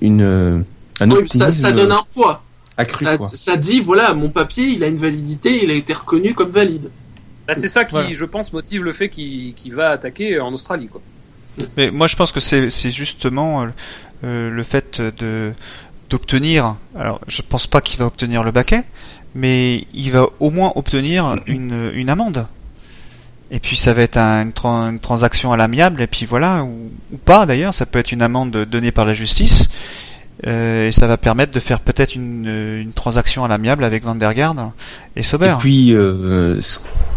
[0.00, 0.64] une
[1.00, 2.42] un oui, ça, ça donne un poids.
[2.76, 6.34] Accru, ça, ça dit voilà, mon papier, il a une validité, il a été reconnu
[6.34, 6.90] comme valide.
[7.46, 10.88] Bah, c'est ça qui, je pense, motive le fait qu'il va attaquer en Australie.
[10.88, 11.00] Quoi.
[11.76, 13.66] Mais moi, je pense que c'est justement euh,
[14.24, 15.52] euh, le fait de
[16.10, 16.76] d'obtenir.
[16.96, 18.84] Alors, je pense pas qu'il va obtenir le baquet,
[19.34, 22.46] mais il va au moins obtenir une, une amende.
[23.50, 24.52] Et puis ça va être une,
[25.00, 28.50] transaction à l'amiable, et puis voilà, ou, ou pas d'ailleurs, ça peut être une amende
[28.50, 29.70] donnée par la justice,
[30.46, 34.72] euh, et ça va permettre de faire peut-être une, une, transaction à l'amiable avec Vandergaard
[35.16, 35.54] et Sauber.
[35.56, 36.60] Et puis, euh,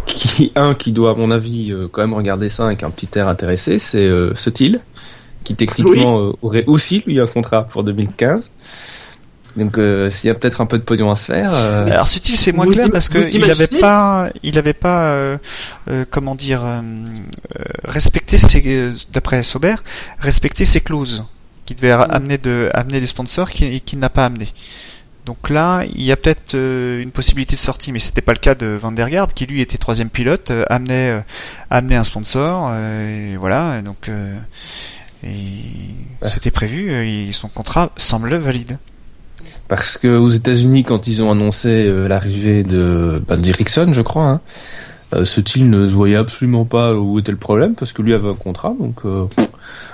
[0.06, 3.10] qui, un qui doit, à mon avis, euh, quand même regarder ça avec un petit
[3.16, 4.34] air intéressé, c'est euh,
[5.44, 8.52] qui techniquement euh, aurait aussi lui un contrat pour 2015.
[9.58, 9.78] Donc
[10.12, 11.54] s'il y a peut-être un peu de pognon à se faire.
[11.54, 15.38] Alors Sutil c'est moins clair parce que il avait pas, il avait pas,
[16.10, 16.62] comment dire,
[17.84, 19.76] respecté ses, d'après Sauber,
[20.20, 21.26] respecté ses clauses
[21.66, 22.08] qui devait mm.
[22.10, 24.48] amener, de, amener des sponsors et qui n'a pas amené.
[25.26, 28.40] Donc là, il y a peut-être euh, une possibilité de sortie, mais c'était pas le
[28.40, 31.22] cas de Vandergaard qui lui était troisième pilote, euh, amenait, euh,
[31.70, 33.82] amenait un sponsor, et voilà.
[33.82, 34.10] Donc
[36.28, 38.78] c'était prévu, et son contrat semble valide.
[39.72, 44.42] Parce que aux États-Unis, quand ils ont annoncé l'arrivée de bah, d'Ericsson, je crois,
[45.14, 48.28] hein, ce type ne voyait absolument pas où était le problème parce que lui avait
[48.28, 49.06] un contrat, donc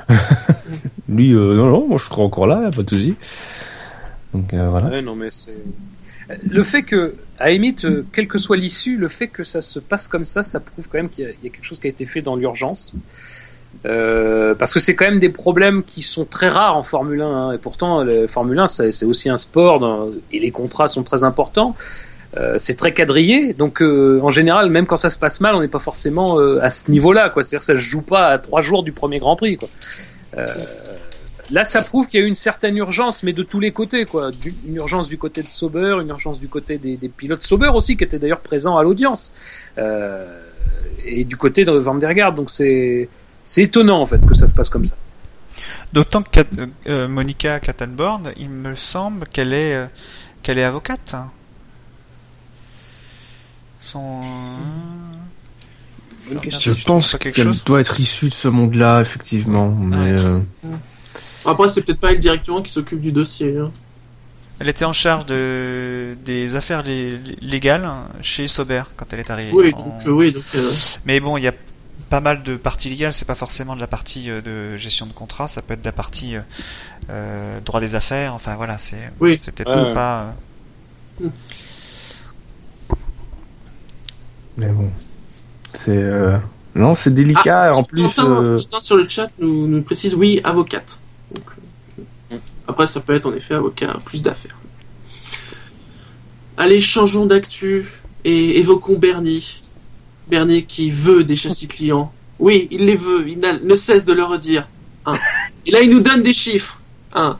[1.10, 3.16] lui, euh, non, non, moi je serai encore là, pas de souci.
[4.34, 5.02] Donc euh, voilà.
[6.44, 10.08] Le fait que, à euh, quelle que soit l'issue, le fait que ça se passe
[10.08, 12.22] comme ça, ça prouve quand même qu'il y, a quelque chose qui a été fait
[12.22, 12.94] dans l'urgence.
[13.84, 17.26] Parce que c'est quand même des problèmes qui sont très rares en Formule 1.
[17.26, 21.24] Hein, et pourtant, le Formule 1, c'est aussi un sport et les contrats sont très
[21.24, 21.76] importants.
[22.60, 25.80] c'est très quadrillé, donc en général, même quand ça se passe mal, on n'est pas
[25.80, 27.32] forcément à ce niveau-là.
[27.34, 29.58] C'est-à-dire que ça se joue pas à trois jours du premier Grand Prix.
[29.58, 29.70] Quoi.
[31.52, 34.06] Là, ça prouve qu'il y a eu une certaine urgence, mais de tous les côtés,
[34.06, 34.32] quoi.
[34.66, 38.04] une urgence du côté de Sauber, une urgence du côté des, pilotes Sauber aussi, qui
[38.04, 39.32] étaient d'ailleurs présents à l'audience,
[39.78, 40.42] euh,
[41.06, 42.36] et du côté de Van Garde.
[42.36, 43.08] Donc c'est
[43.48, 44.96] c'est étonnant en fait que ça se passe comme ça.
[45.92, 46.42] D'autant que
[46.88, 49.88] euh, Monica Kattenborn, il me semble qu'elle est euh,
[50.44, 51.16] qu'elle est avocate.
[53.82, 54.22] Son
[56.50, 59.70] je pense qu'elle doit être issue de ce monde-là, effectivement.
[59.72, 60.40] Mais euh,
[61.46, 63.58] après, c'est peut-être pas elle directement qui s'occupe du dossier.
[63.58, 63.72] Hein.
[64.60, 66.84] Elle était en charge de des affaires
[67.42, 67.90] légales
[68.22, 69.52] chez Sauber quand elle est arrivée.
[69.54, 70.72] Oui, donc, euh, oui, donc euh,
[71.06, 71.54] Mais bon, il y a
[72.10, 73.14] pas mal de parties légales.
[73.14, 75.48] C'est pas forcément de la partie euh, de gestion de contrat.
[75.48, 76.36] Ça peut être de la partie
[77.10, 78.34] euh, droit des affaires.
[78.34, 79.38] Enfin voilà, c'est oui.
[79.38, 80.36] peut-être pas.
[84.58, 84.90] Mais bon,
[85.74, 86.40] c'est
[86.78, 87.72] non, c'est délicat.
[87.72, 91.00] Ah, en plus, Quentin, sur le chat nous, nous précise oui, avocate.
[92.68, 94.58] Après, ça peut être en effet avocat, plus d'affaires.
[96.58, 97.88] Allez, changeons d'actu
[98.26, 99.62] et évoquons Bernie.
[100.30, 102.12] Bernie qui veut des châssis clients.
[102.40, 104.68] Oui, il les veut, il ne cesse de le redire.
[105.06, 105.18] Hein.
[105.66, 106.80] Et là, il nous donne des chiffres.
[107.14, 107.38] Hein.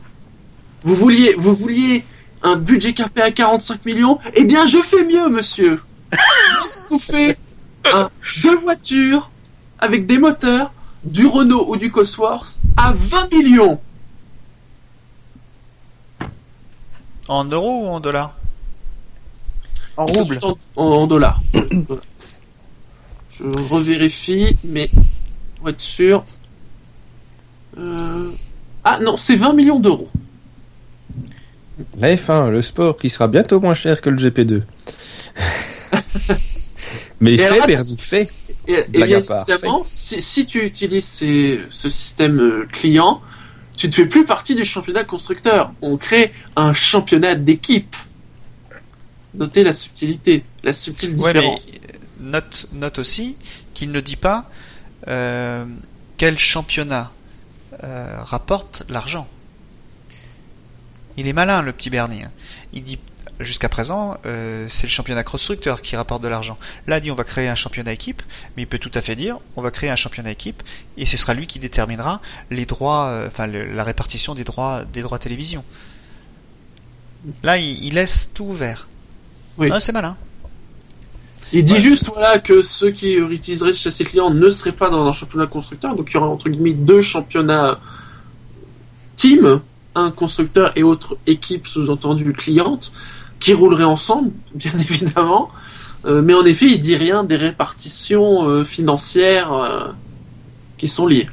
[0.82, 2.04] Vous vouliez, vous vouliez
[2.42, 4.18] un budget capé à 45 millions?
[4.34, 5.80] Eh bien, je fais mieux, monsieur.
[6.12, 7.38] je vous fais
[8.42, 9.30] deux voitures
[9.78, 10.72] avec des moteurs,
[11.04, 13.80] du Renault ou du Cosworth à 20 millions.
[17.28, 18.34] En euros ou en dollars?
[19.96, 20.38] En roubles
[20.76, 21.40] en, dollars.
[23.38, 24.90] Je revérifie, mais
[25.56, 26.24] pour être sûr.
[27.78, 28.30] Euh,
[28.84, 30.08] ah non, c'est 20 millions d'euros.
[31.96, 34.62] La F1, le sport qui sera bientôt moins cher que le GP2.
[37.20, 38.28] mais fait, Bernie, fait.
[38.66, 43.20] Et, bien évidemment, si, tu utilises ce système euh, client,
[43.76, 45.72] tu ne fais plus partie du championnat constructeur.
[45.80, 47.94] On crée un championnat d'équipe.
[49.34, 51.72] Notez la subtilité, la subtile différence.
[52.20, 53.36] Note, note aussi
[53.74, 54.50] qu'il ne dit pas
[55.06, 55.64] euh,
[56.16, 57.12] quel championnat
[57.84, 59.28] euh, rapporte l'argent.
[61.16, 62.22] Il est malin, le petit Bernie.
[62.22, 62.30] Hein.
[62.72, 62.98] Il dit
[63.40, 66.58] jusqu'à présent, euh, c'est le championnat constructeur qui rapporte de l'argent.
[66.86, 68.22] Là, dit on va créer un championnat équipe,
[68.56, 70.62] mais il peut tout à fait dire on va créer un championnat équipe
[70.96, 72.20] et ce sera lui qui déterminera
[72.50, 75.64] les droits, euh, enfin la répartition des droits, des droits télévision.
[77.42, 78.88] Là, il, laisse tout ouvert.
[79.56, 79.70] Oui.
[79.72, 80.16] Ah, c'est malin.
[81.52, 85.06] Il dit juste voilà que ceux qui utiliseraient chez ses clients ne seraient pas dans
[85.06, 87.80] un championnat constructeur, donc il y aura entre guillemets deux championnats
[89.16, 89.60] team,
[89.94, 92.92] un constructeur et autre équipe sous-entendu cliente,
[93.40, 95.50] qui rouleraient ensemble, bien évidemment.
[96.04, 99.88] Euh, mais en effet, il dit rien des répartitions euh, financières euh,
[100.76, 101.28] qui sont liées.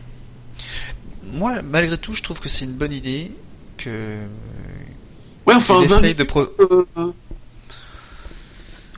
[1.34, 3.32] Moi, malgré tout, je trouve que c'est une bonne idée
[3.78, 4.18] que.
[5.46, 6.48] Ouais, enfin, essaye de pro...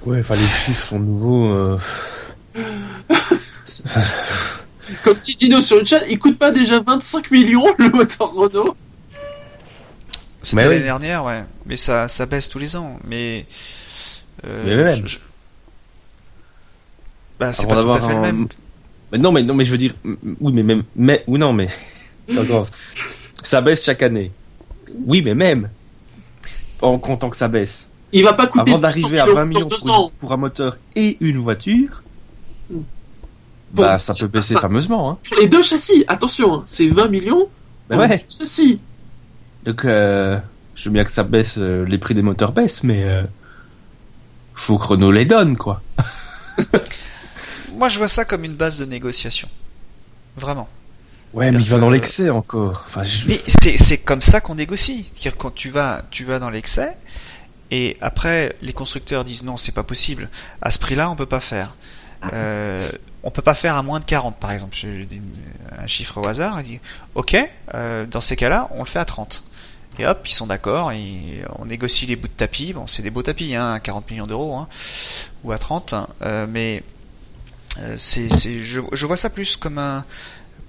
[0.08, 1.78] Ouais, enfin, les chiffres sont nouveaux.
[5.04, 8.78] Comme petit dino sur le chat, il coûte pas déjà 25 millions le moteur Renault?
[10.42, 11.44] C'était l'année dernière, ouais.
[11.66, 12.98] Mais ça, ça baisse tous les ans.
[13.04, 13.46] Mais.
[14.46, 15.04] Euh, mais même.
[17.38, 18.48] Bah, c'est pas tout à fait le même.
[19.12, 19.94] Mais non, mais non, mais je veux dire,
[20.40, 21.68] oui, mais même, mais ou non, mais
[23.44, 24.32] ça baisse chaque année.
[25.06, 25.70] Oui, mais même
[26.82, 27.90] en comptant que ça baisse.
[28.12, 29.68] Il va pas coûter avant d'arriver à 20 millions
[30.20, 32.04] pour, un moteur et une voiture.
[33.74, 35.12] bah, ça peut baisser fameusement.
[35.12, 35.18] Hein.
[35.40, 37.50] les deux châssis, attention, hein, c'est 20 millions.
[37.90, 38.24] Bah ouais.
[38.28, 38.80] Ceci.
[39.64, 40.38] Donc, euh,
[40.76, 43.24] je veux bien que ça baisse, euh, les prix des moteurs baissent, mais euh,
[44.54, 45.82] faut que Renault les donne, quoi.
[47.76, 49.50] Moi, je vois ça comme une base de négociation.
[50.36, 50.70] Vraiment.
[51.34, 52.86] Ouais, mais il va dans l'excès encore.
[52.88, 53.42] Enfin, Mais
[53.78, 55.12] c'est comme ça qu'on négocie.
[55.20, 56.98] dire quand tu vas, tu vas dans l'excès,
[57.72, 60.30] et après les constructeurs disent non, c'est pas possible.
[60.62, 61.76] À ce prix-là, on peut pas faire.
[62.34, 62.90] Euh,
[63.24, 64.76] on peut pas faire à moins de 40 par exemple.
[64.76, 65.22] Je dis
[65.78, 66.60] un chiffre au hasard.
[66.62, 66.80] Il dit
[67.16, 67.38] ok,
[67.74, 69.44] euh, dans ces cas-là, on le fait à 30.
[70.00, 70.92] Et hop, ils sont d'accord,
[71.58, 72.72] on négocie les bouts de tapis.
[72.72, 74.68] Bon, c'est des beaux tapis, hein, 40 millions d'euros, hein,
[75.44, 75.96] ou à 30.
[76.22, 76.84] Euh, mais
[77.98, 78.30] c'est,
[78.64, 80.06] je, je, vois ça plus comme un,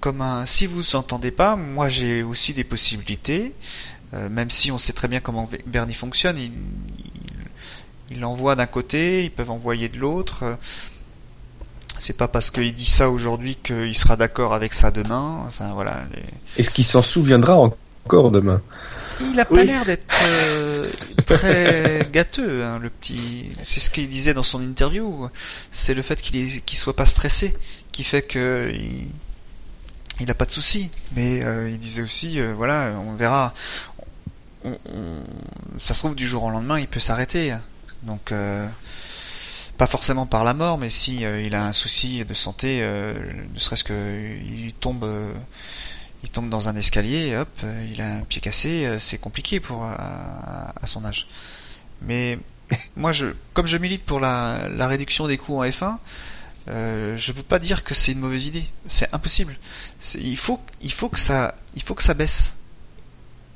[0.01, 0.47] comme un.
[0.47, 3.55] Si vous entendez pas, moi j'ai aussi des possibilités.
[4.15, 6.53] Euh, même si on sait très bien comment Bernie fonctionne, il,
[8.11, 10.57] il, envoie d'un côté, ils peuvent envoyer de l'autre.
[11.99, 15.43] C'est pas parce qu'il dit ça aujourd'hui qu'il sera d'accord avec ça demain.
[15.47, 16.05] Enfin voilà.
[16.57, 17.57] Est-ce qu'il s'en souviendra
[18.05, 18.63] encore demain?
[19.21, 20.91] Il a pas l'air d'être euh,
[21.27, 23.51] très gâteux, hein, le petit.
[23.65, 25.29] C'est ce qu'il disait dans son interview.
[25.73, 26.75] C'est le fait qu'il est...
[26.75, 27.57] soit pas stressé
[27.91, 29.09] qui fait que il,
[30.21, 30.91] il a pas de soucis.
[31.17, 33.55] Mais euh, il disait aussi, euh, voilà, on verra.
[35.79, 37.55] Ça se trouve du jour au lendemain, il peut s'arrêter.
[38.03, 38.33] Donc
[39.77, 43.85] pas forcément par la mort, mais si il a un souci de santé, ne serait-ce
[43.85, 45.05] que il tombe
[46.23, 49.61] il tombe dans un escalier, hop, euh, il a un pied cassé, euh, c'est compliqué
[49.61, 51.29] pour euh, à, son âge.
[52.03, 52.39] Mais
[52.97, 55.99] moi, je, comme je milite pour la, la réduction des coûts en F1,
[56.69, 58.69] euh, je peux pas dire que c'est une mauvaise idée.
[58.89, 59.57] C'est impossible.
[60.17, 62.55] Il faut, il faut que ça, il faut que ça baisse.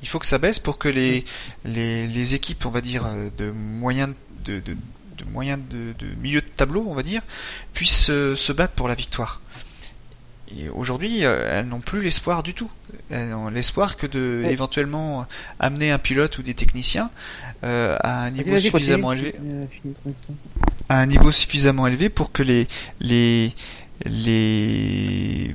[0.02, 1.24] Il faut que ça baisse pour que les,
[1.64, 3.06] les, les équipes, on va dire,
[3.38, 4.14] de moyens
[4.44, 7.22] de, de, de moyens de, de milieu de tableau, on va dire,
[7.72, 9.40] puissent se battre pour la victoire.
[10.74, 12.70] Aujourd'hui, euh, elles n'ont plus l'espoir du tout.
[13.10, 15.26] Elles n'ont l'espoir que de éventuellement
[15.58, 17.10] amener un pilote ou des techniciens
[17.64, 19.34] euh, à un niveau suffisamment élevé,
[20.88, 22.68] à un niveau suffisamment élevé pour que les
[23.00, 23.54] les
[24.04, 25.54] les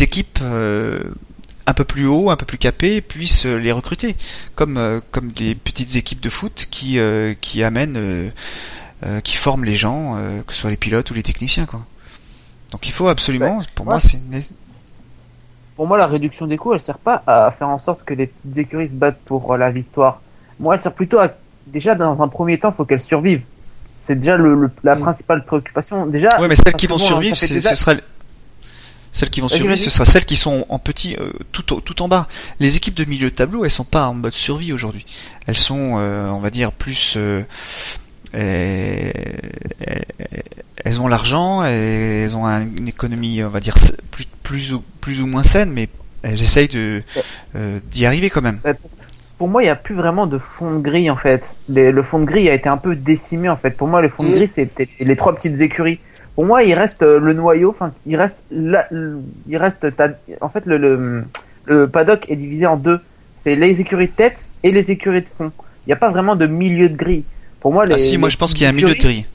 [0.00, 1.10] équipes euh,
[1.68, 4.16] un peu plus haut, un peu plus capées puissent les recruter,
[4.54, 6.98] comme comme les petites équipes de foot qui
[7.40, 8.32] qui amènent
[9.22, 10.16] qui forment les gens,
[10.46, 11.84] que ce soit les pilotes ou les techniciens quoi.
[12.70, 14.20] Donc il faut absolument, pour moi, c'est
[15.76, 18.26] Pour moi, la réduction des coûts, elle sert pas à faire en sorte que les
[18.26, 20.20] petites écuries se battent pour la victoire.
[20.60, 21.30] Moi, elle sert plutôt à,
[21.66, 23.42] déjà, dans un premier temps, faut qu'elles survivent.
[24.04, 25.00] C'est déjà le, la mm.
[25.00, 26.06] principale préoccupation.
[26.06, 26.40] Déjà.
[26.40, 27.94] Ouais, mais celles qui vont survivre, ce sera
[29.18, 32.08] celles qui vont survivre, ce sera celles qui sont en petit, euh, tout, tout en
[32.08, 32.28] bas.
[32.60, 35.04] Les équipes de milieu de tableau, elles sont pas en mode survie aujourd'hui.
[35.48, 37.42] Elles sont, euh, on va dire, plus euh,
[40.84, 43.74] elles ont l'argent, elles ont une économie, on va dire,
[44.12, 45.88] plus, plus, ou, plus ou moins saine, mais
[46.22, 47.02] elles essayent de
[47.90, 48.60] d'y arriver quand même.
[49.36, 51.42] Pour moi, il n'y a plus vraiment de fond de grille en fait.
[51.68, 53.70] le fond de grille a été un peu décimé en fait.
[53.70, 55.98] Pour moi, le fond de grille, c'était les trois petites écuries.
[56.38, 57.70] Pour moi, il reste euh, le noyau.
[57.70, 59.88] Enfin, il reste, il reste.
[60.40, 61.24] En fait, le, le,
[61.64, 63.00] le paddock est divisé en deux.
[63.42, 65.50] C'est les écuries de tête et les écuries de fond.
[65.84, 67.24] Il n'y a pas vraiment de milieu de grille.
[67.58, 69.26] Pour moi, ah si, moi je pense qu'il y a un milieu de grille.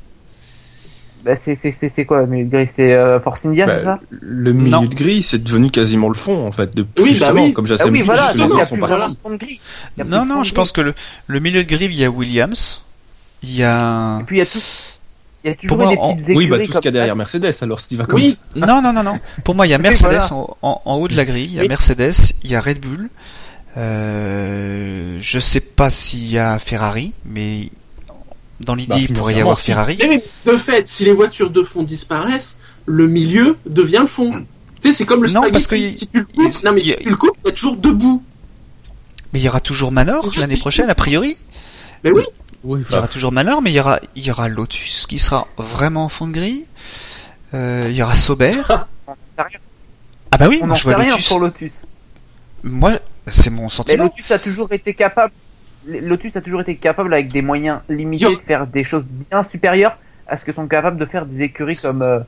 [1.26, 2.70] Bah, c'est quoi le milieu de grille?
[2.74, 4.00] C'est euh, Force India, c'est bah, ça?
[4.22, 6.74] Le milieu de grille, c'est devenu quasiment le fond en fait.
[6.74, 7.52] De, oui, bah oui.
[7.52, 8.78] comme j'assume ah oui, voilà, non, non, sont
[10.06, 10.94] non, non, je pense que le,
[11.28, 12.82] le milieu de grille, il y a Williams,
[13.44, 14.20] il y a.
[14.22, 14.60] Et puis il y a tout.
[15.44, 17.16] Il y a toujours des petites écuries Oui, bah tout ce qu'il y a derrière
[17.16, 18.38] Mercedes, alors si tu vas comme oui.
[18.56, 19.20] Non, non, non, non.
[19.44, 21.68] Pour moi, il y a Mercedes en, en, haut de la grille, il y a
[21.68, 22.14] Mercedes,
[22.44, 23.10] il y a Red Bull.
[23.76, 27.70] Euh, je sais pas s'il y a Ferrari, mais
[28.62, 29.98] Dans l'idée, bah, il pourrait y avoir Ferrari.
[30.08, 34.46] Mais de fait, si les voitures de fond disparaissent, le milieu devient le fond.
[34.82, 36.96] Tu sais, c'est comme le non, parce que si tu le coupes, non mais si
[36.98, 38.22] tu le coupes, t'es toujours debout.
[39.32, 41.38] Mais il y aura toujours Manor l'année prochaine, a priori.
[42.04, 42.24] Mais oui.
[42.64, 45.48] Il y aura toujours Manor, mais il y aura, il y aura Lotus qui sera
[45.58, 46.66] vraiment en fond de grille.
[47.54, 48.62] Euh, il y aura Sauber.
[48.68, 48.86] ah
[50.38, 51.30] bah oui, on moi je vois rien Lotus.
[51.30, 51.74] pour Lotus.
[52.64, 54.06] Moi, c'est mon sentiment.
[54.06, 55.34] Mais Lotus a toujours été capable.
[55.86, 59.98] Lotus a toujours été capable avec des moyens limités de faire des choses bien supérieures
[60.28, 62.20] à ce que sont capables de faire des écuries comme euh,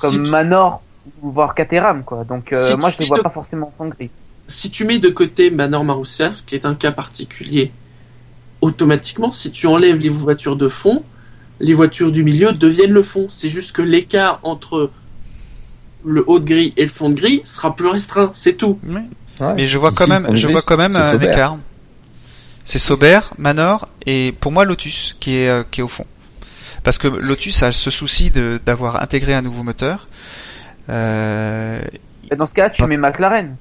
[0.00, 0.82] comme Manor
[1.20, 2.24] ou voire Caterham quoi.
[2.24, 4.10] Donc euh, moi je les vois pas forcément en fond de grille
[4.46, 7.72] si tu mets de côté Manor Marussia, qui est un cas particulier,
[8.62, 11.04] automatiquement, si tu enlèves les voitures de fond,
[11.60, 13.26] les voitures du milieu deviennent le fond.
[13.28, 14.90] C'est juste que l'écart entre
[16.04, 18.78] le haut de grille et le fond de grille sera plus restreint, c'est tout.
[19.38, 21.58] Mais je vois quand même, je vois quand même un écart.
[22.64, 26.06] C'est Sauber, Manor et pour moi Lotus qui est euh, qui est au fond.
[26.84, 28.30] Parce que Lotus a ce souci
[28.64, 30.06] d'avoir intégré un nouveau moteur.
[30.88, 31.80] Euh,
[32.36, 33.56] dans ce cas, tu mets McLaren.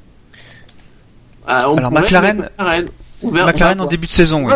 [1.47, 2.85] Ah, Alors McLaren, McLaren,
[3.23, 4.53] en début de saison, oui.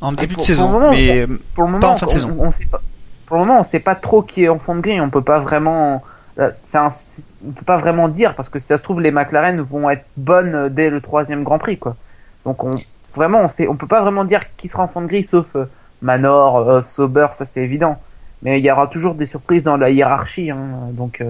[0.00, 2.36] En début de saison, mais pour le moment, pas en fin de saison.
[2.38, 2.82] On, sait pas,
[3.26, 5.00] pour le moment, on sait pas trop qui est en fond de grille.
[5.00, 6.02] On peut pas vraiment,
[6.38, 6.88] euh, un,
[7.46, 10.04] on peut pas vraiment dire parce que si ça se trouve les McLaren vont être
[10.16, 11.96] bonnes dès le troisième Grand Prix, quoi.
[12.44, 12.72] Donc on,
[13.14, 15.46] vraiment, on sait, on peut pas vraiment dire qui sera en fond de grille sauf
[15.56, 15.64] euh,
[16.02, 17.98] Manor, euh, Sauber, ça c'est évident.
[18.42, 20.58] Mais il y aura toujours des surprises dans la hiérarchie, hein,
[20.92, 21.24] donc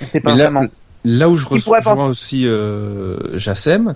[0.00, 0.62] on sait pas vraiment.
[1.04, 3.94] Là où je rejoins aussi euh, Jassem,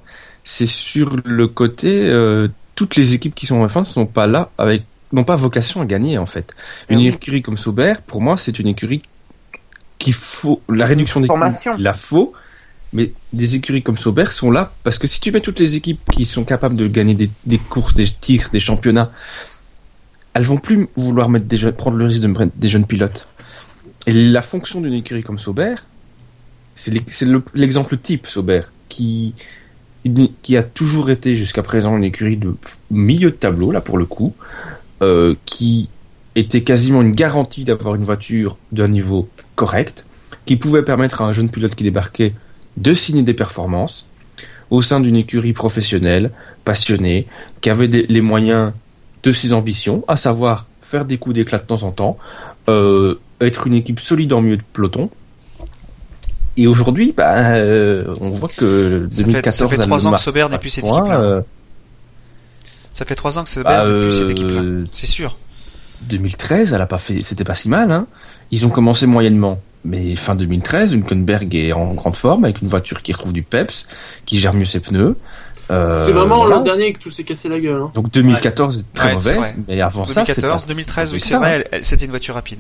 [0.51, 4.27] c'est sur le côté euh, toutes les équipes qui sont en F1 ne sont pas
[4.27, 6.55] là avec n'ont pas vocation à gagner en fait.
[6.89, 9.03] Ah une écurie comme Sauber, pour moi, c'est une écurie
[9.99, 11.39] qu'il faut la réduction des coûts,
[11.77, 12.33] la faut,
[12.95, 16.01] mais des écuries comme Sauber sont là parce que si tu mets toutes les équipes
[16.11, 19.13] qui sont capables de gagner des, des courses, des tirs, des championnats,
[20.33, 23.29] elles vont plus vouloir mettre des prendre le risque de mettre des jeunes pilotes.
[24.07, 25.75] Et la fonction d'une écurie comme Sauber,
[26.75, 26.95] c'est
[27.53, 29.35] l'exemple type, Sauber, qui,
[30.43, 32.55] qui a toujours été jusqu'à présent une écurie de
[32.91, 34.35] milieu de tableau, là pour le coup,
[35.03, 35.89] euh, qui
[36.35, 40.07] était quasiment une garantie d'avoir une voiture d'un niveau correct,
[40.47, 42.33] qui pouvait permettre à un jeune pilote qui débarquait
[42.77, 44.09] de signer des performances
[44.71, 46.31] au sein d'une écurie professionnelle,
[46.65, 47.27] passionnée,
[47.61, 48.73] qui avait les moyens
[49.23, 52.19] de ses ambitions, à savoir faire des coups d'éclat de temps en temps,
[52.69, 55.11] euh, être une équipe solide en milieu de peloton,
[56.59, 60.21] et aujourd'hui, bah, euh, on voit que 2014, ça fait, ça fait trois ans que
[60.21, 61.21] Sauber n'est plus cette équipe-là.
[61.21, 61.41] Euh,
[62.93, 65.37] ça fait trois ans que Sauber bah, n'est plus cette équipe-là, euh, c'est sûr.
[66.03, 67.93] 2013, elle a pas fait, c'était pas si mal.
[67.93, 68.09] Hein.
[68.51, 73.03] Ils ont commencé moyennement, mais fin 2013, Hülkenberg est en grande forme avec une voiture
[73.03, 73.87] qui retrouve du peps,
[74.27, 75.17] qui gère mieux ses pneus.
[75.69, 77.83] c'est vraiment l'an dernier que tout s'est cassé la gueule.
[77.83, 77.93] Hein.
[77.95, 82.11] Donc 2014 est très mauvaise, mais avant 2014, ça, 2013, oui, c'est vrai, c'était une
[82.11, 82.59] voiture rapide.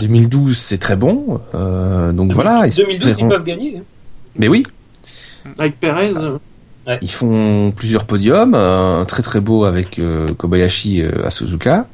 [0.00, 1.40] 2012, euh, c'est très bon.
[1.54, 2.68] Euh, donc voilà.
[2.68, 3.76] 2012, ils, peuvent gagner.
[3.78, 3.82] Hein.
[4.36, 4.62] Mais oui.
[5.58, 6.12] Avec Perez.
[7.02, 11.88] Ils font plusieurs podiums, un très très beau avec euh, Kobayashi à Suzuka,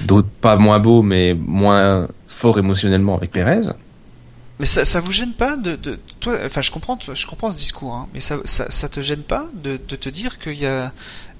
[0.00, 3.70] d'autres pas moins beaux mais moins forts émotionnellement avec Perez.
[4.58, 7.56] Mais ça, ça vous gêne pas de, de toi, enfin je comprends, je comprends ce
[7.56, 10.66] discours, hein, mais ça, ça, ça, te gêne pas de, de te dire qu'il y
[10.66, 10.92] a,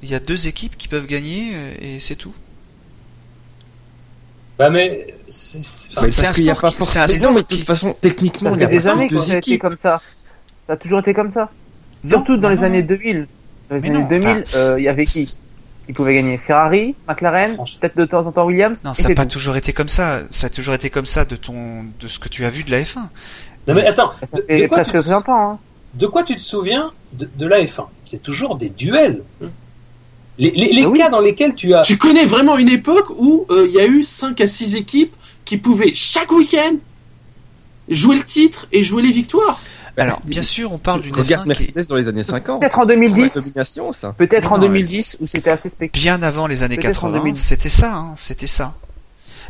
[0.02, 2.32] il y a deux équipes qui peuvent gagner et c'est tout?
[4.60, 5.56] Bah mais c'est
[6.26, 8.86] un sport, pas c'est un sport mais de toute façon techniquement il y a des
[8.88, 10.02] années que ça a été comme ça.
[10.66, 11.48] Ça a toujours été comme ça.
[12.06, 13.26] Surtout dans les années 2000.
[13.70, 15.34] Dans les années 2000, euh, il y avait qui?
[15.86, 16.36] Qui pouvait gagner?
[16.36, 18.84] Ferrari, McLaren, peut-être de temps en temps Williams.
[18.84, 20.20] Non, ça n'a pas toujours été comme ça.
[20.30, 22.70] Ça a toujours été comme ça de ton de ce que tu as vu de
[22.70, 22.98] la F1.
[23.66, 25.52] Non mais attends, ça fait presque 20 ans.
[25.52, 25.58] Hein.
[25.94, 29.22] De quoi tu te souviens de, de la F1 C'est toujours des duels.
[30.40, 31.82] Les, ah cas dans lesquels tu as...
[31.82, 35.14] Tu connais vraiment une époque où euh, il y a eu 5 à 6 équipes
[35.44, 36.76] qui pouvaient chaque week-end
[37.88, 39.60] jouer le titre et jouer les victoires.
[39.96, 42.60] Alors, bien sûr, on parle d'une Regarde Mercedes dans les années 50.
[42.60, 43.52] Peut-être en 2010.
[44.16, 46.18] Peut-être en 2010 où c'était assez spectaculaire.
[46.18, 48.74] Bien avant les années 80, c'était ça, hein, c'était ça.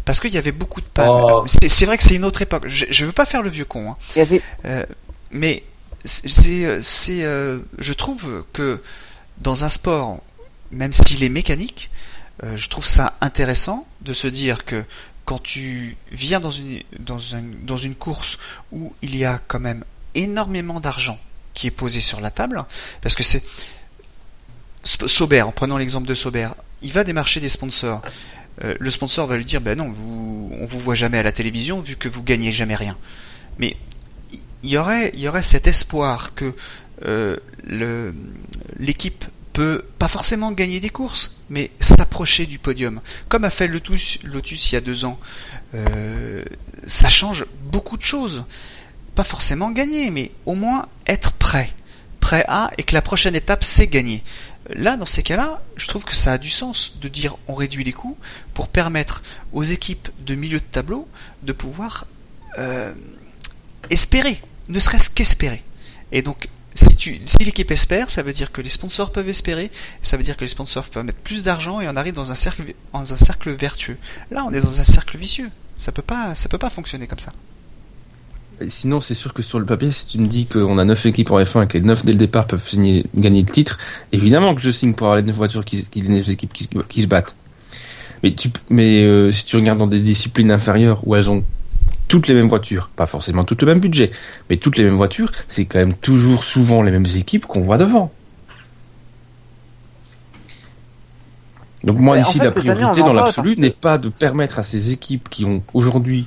[0.05, 1.09] Parce qu'il y avait beaucoup de pannes.
[1.09, 1.45] Oh.
[1.47, 2.65] C'est vrai que c'est une autre époque.
[2.67, 3.91] Je, je veux pas faire le vieux con.
[3.91, 3.97] Hein.
[4.17, 4.43] Il y avait...
[4.65, 4.85] Euh,
[5.31, 5.63] mais
[6.05, 8.81] c'est, c'est, euh, je trouve que
[9.39, 10.21] dans un sport
[10.71, 11.91] même s'il est mécanique,
[12.43, 14.85] euh, je trouve ça intéressant de se dire que
[15.25, 17.19] quand tu viens dans une, dans,
[17.63, 18.39] dans une course
[18.73, 19.85] où il y a quand même
[20.15, 21.19] énormément d'argent
[21.55, 22.65] qui est posé sur la table,
[23.01, 23.45] parce que c'est
[24.83, 26.49] Sauber, en prenant l'exemple de Sauber,
[26.81, 28.01] il va démarcher des sponsors.
[28.65, 31.33] Euh, le sponsor va lui dire ben non, vous, on vous voit jamais à la
[31.33, 32.97] télévision vu que vous gagnez jamais rien.
[33.59, 33.77] Mais
[34.63, 36.55] il y aurait, y aurait cet espoir que
[37.05, 37.37] euh,
[38.79, 39.25] l'équipe
[39.99, 43.01] pas forcément gagner des courses, mais s'approcher du podium.
[43.29, 45.19] Comme a fait Lotus, Lotus il y a deux ans.
[45.75, 46.45] Euh,
[46.87, 48.45] ça change beaucoup de choses.
[49.15, 51.73] Pas forcément gagner, mais au moins être prêt.
[52.21, 54.23] Prêt à, et que la prochaine étape, c'est gagner.
[54.69, 57.83] Là, dans ces cas-là, je trouve que ça a du sens de dire on réduit
[57.83, 58.17] les coûts
[58.55, 59.23] pour permettre
[59.53, 61.09] aux équipes de milieu de tableau
[61.43, 62.07] de pouvoir
[62.59, 62.95] euh,
[63.91, 65.65] espérer, ne serait-ce qu'espérer.
[66.13, 66.49] Et donc,
[66.81, 69.71] si, l'équipe espère, ça veut dire que les sponsors peuvent espérer,
[70.03, 72.35] ça veut dire que les sponsors peuvent mettre plus d'argent et on arrive dans un
[72.35, 73.97] cercle, dans un cercle vertueux.
[74.31, 75.51] Là, on est dans un cercle vicieux.
[75.79, 77.33] Ça peut pas, ça peut pas fonctionner comme ça.
[78.69, 81.31] sinon, c'est sûr que sur le papier, si tu me dis qu'on a 9 équipes
[81.31, 82.65] en F1 et que les 9 dès le départ peuvent
[83.15, 83.79] gagner le titre,
[84.13, 87.35] évidemment que je signe pour avoir les 9 voitures qui, les équipes qui, se battent.
[88.69, 91.45] Mais euh, si tu regardes dans des disciplines inférieures où elles ont
[92.11, 94.11] toutes les mêmes voitures, pas forcément tout le même budget,
[94.51, 97.79] mais toutes les mêmes voitures, c'est quand même toujours souvent les mêmes équipes qu'on voit
[97.79, 98.13] devant.
[101.85, 105.45] Donc moi ici la priorité dans l'absolu n'est pas de permettre à ces équipes qui
[105.45, 106.27] ont aujourd'hui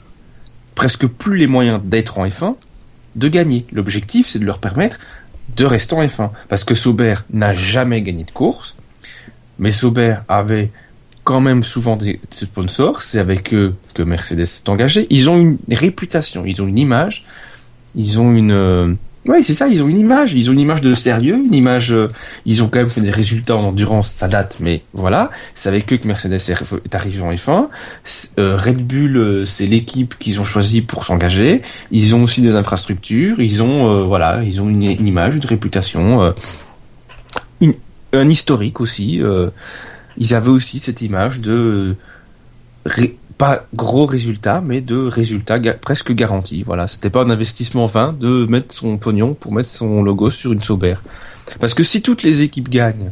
[0.73, 2.55] presque plus les moyens d'être en F1
[3.17, 3.67] de gagner.
[3.73, 4.99] L'objectif c'est de leur permettre
[5.57, 8.77] de rester en F1 parce que Sauber n'a jamais gagné de course,
[9.59, 10.71] mais Sauber avait
[11.23, 15.07] quand même souvent des sponsors, c'est avec eux que Mercedes s'est engagé.
[15.09, 17.25] Ils ont une réputation, ils ont une image,
[17.95, 18.51] ils ont une...
[18.51, 18.93] Euh,
[19.27, 21.93] ouais, c'est ça, ils ont une image, ils ont une image de sérieux, une image...
[21.93, 22.11] Euh,
[22.45, 25.31] ils ont quand même fait des résultats en endurance, ça date, mais voilà.
[25.55, 27.67] C'est avec eux que Mercedes est arrivé en F1.
[28.37, 31.61] Euh, Red Bull, c'est l'équipe qu'ils ont choisi pour s'engager.
[31.91, 34.05] Ils ont aussi des infrastructures, ils ont...
[34.07, 36.33] voilà, ils ont une, image, une réputation,
[38.11, 39.21] un historique aussi
[40.17, 41.95] ils avaient aussi cette image de
[43.37, 46.63] pas gros résultats, mais de résultats presque garantis.
[46.63, 50.53] Voilà, c'était pas un investissement vain de mettre son pognon pour mettre son logo sur
[50.53, 50.95] une Sauber.
[51.59, 53.11] Parce que si toutes les équipes gagnent,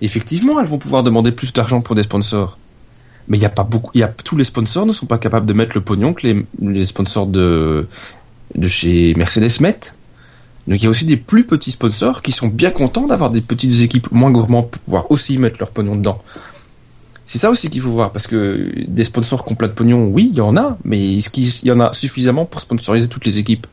[0.00, 2.58] effectivement, elles vont pouvoir demander plus d'argent pour des sponsors.
[3.28, 5.46] Mais il y a pas beaucoup, y a tous les sponsors ne sont pas capables
[5.46, 7.86] de mettre le pognon que les, les sponsors de
[8.54, 9.94] de chez Mercedes mettent.
[10.68, 13.40] Donc il y a aussi des plus petits sponsors qui sont bien contents d'avoir des
[13.40, 16.22] petites équipes moins gourmandes pour pouvoir aussi mettre leur pognon dedans.
[17.24, 20.36] C'est ça aussi qu'il faut voir, parce que des sponsors complets de pognon, oui, il
[20.36, 23.66] y en a, mais est-ce qu'il y en a suffisamment pour sponsoriser toutes les équipes?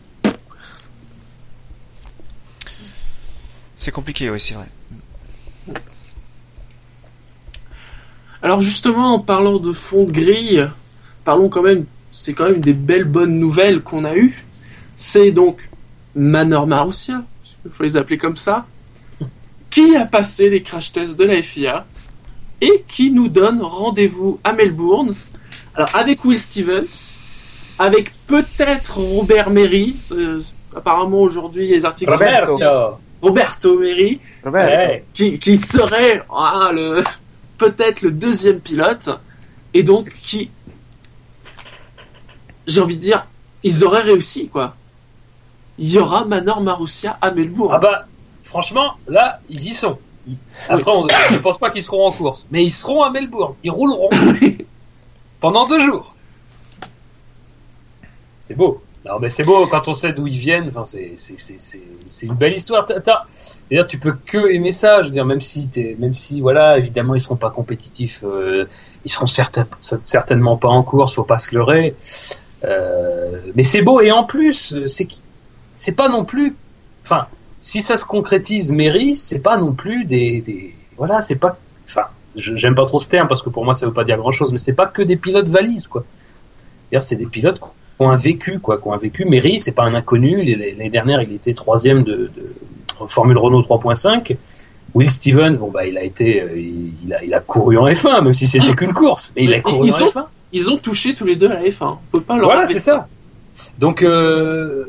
[3.76, 4.68] C'est compliqué, oui, c'est vrai.
[8.42, 10.70] Alors justement, en parlant de fond de grille,
[11.26, 14.46] parlons quand même, c'est quand même des belles bonnes nouvelles qu'on a eues.
[14.96, 15.58] C'est donc
[16.16, 17.24] Manor Marussia,
[17.66, 18.66] il faut les appeler comme ça,
[19.70, 21.86] qui a passé les crash tests de la FIA
[22.62, 25.14] et qui nous donne rendez-vous à Melbourne.
[25.76, 27.18] Alors avec Will Stevens,
[27.78, 30.42] avec peut-être Robert Merry, euh,
[30.74, 32.58] apparemment aujourd'hui les articles Roberto,
[33.22, 34.22] Roberto Merry,
[35.14, 37.04] qui, qui, serait ah, le
[37.58, 39.10] peut-être le deuxième pilote
[39.74, 40.50] et donc qui
[42.68, 43.28] j'ai envie de dire
[43.64, 44.76] ils auraient réussi quoi
[45.78, 47.72] il y aura Manor Marussia à Melbourne.
[47.74, 48.06] Ah bah,
[48.44, 49.98] franchement, là, ils y sont.
[50.70, 50.92] Après,
[51.30, 53.56] je ne pense pas qu'ils seront en course, mais ils seront à Melbourne.
[53.64, 54.10] Ils rouleront
[55.40, 56.16] pendant deux jours.
[58.40, 58.82] C'est beau.
[59.06, 60.70] Non, mais c'est beau quand on sait d'où ils viennent.
[60.70, 62.88] Enfin, c'est une belle histoire.
[62.88, 65.04] D'ailleurs, tu peux que aimer ça.
[65.04, 68.24] Je veux dire, même si es, même si voilà, évidemment, ils seront pas compétitifs.
[68.24, 68.66] Euh,
[69.04, 71.14] ils seront certain, certainement pas en course.
[71.14, 71.96] Faut pas se leurrer.
[72.64, 75.08] Euh, mais c'est beau et en plus, c'est
[75.76, 76.56] c'est pas non plus,
[77.04, 77.28] enfin,
[77.62, 81.58] si ça se concrétise, mairie, c'est pas non plus des, des voilà, c'est pas,
[81.88, 84.32] enfin, j'aime pas trop ce terme parce que pour moi ça veut pas dire grand
[84.32, 86.04] chose, mais c'est pas que des pilotes valises, quoi.
[87.00, 87.66] C'est des pilotes qui
[88.00, 89.26] ont un vécu, quoi, qui ont un vécu.
[89.26, 90.42] Mairie, c'est pas un inconnu.
[90.46, 92.56] L'année dernière, il était troisième de, de
[93.08, 94.38] Formule Renault 3.5.
[94.94, 98.24] Will Stevens, bon bah il a été, euh, il, a, il a couru en F1,
[98.24, 100.22] même si c'était qu'une course, mais il a couru en F1.
[100.54, 101.84] Ils ont touché tous les deux à la F1.
[101.86, 102.46] On peut pas leur.
[102.46, 103.08] Voilà, c'est ça.
[103.78, 104.86] Donc euh,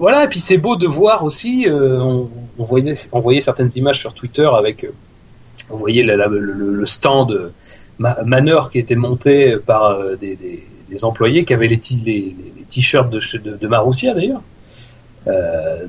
[0.00, 2.00] voilà, et puis c'est beau de voir aussi, euh,
[2.58, 4.92] on, voyait, certaines images sur Twitter avec, euh,
[5.68, 7.52] on voyait le, stand
[7.98, 13.20] Maneur qui était monté par euh, des, employés qui avaient les, t-shirts de,
[13.56, 14.40] de, Marussia d'ailleurs.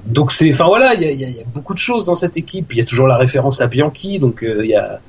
[0.05, 2.73] donc c'est, enfin voilà, il y a, beaucoup de choses dans cette équipe.
[2.73, 4.99] Il y a toujours la référence à Bianchi, donc il y a.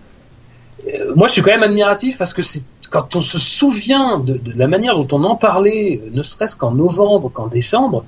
[1.17, 4.69] moi, je suis quand même admiratif parce que c'est quand on se souvient de, la
[4.69, 8.05] manière dont on en parlait, ne serait-ce qu'en novembre, qu'en décembre,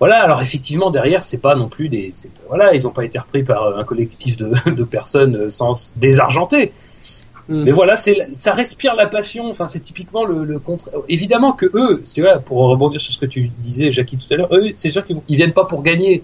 [0.00, 2.12] voilà, alors effectivement derrière c'est pas non plus des
[2.48, 5.94] voilà, ils n'ont pas été repris par euh, un collectif de, de personnes euh, sans
[5.96, 6.72] désargenté.
[7.48, 7.64] Hmm.
[7.64, 9.50] Mais voilà, c'est ça respire la passion.
[9.50, 10.90] Enfin, c'est typiquement le, le contre.
[11.08, 14.36] Évidemment que eux, c'est vrai, pour rebondir sur ce que tu disais, Jackie tout à
[14.36, 16.22] l'heure, eux, c'est sûr qu'ils viennent pas pour gagner.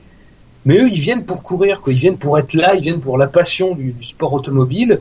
[0.64, 1.92] mais eux, ils viennent pour courir, quoi.
[1.92, 5.00] Ils viennent pour être là, ils viennent pour la passion du, sport automobile.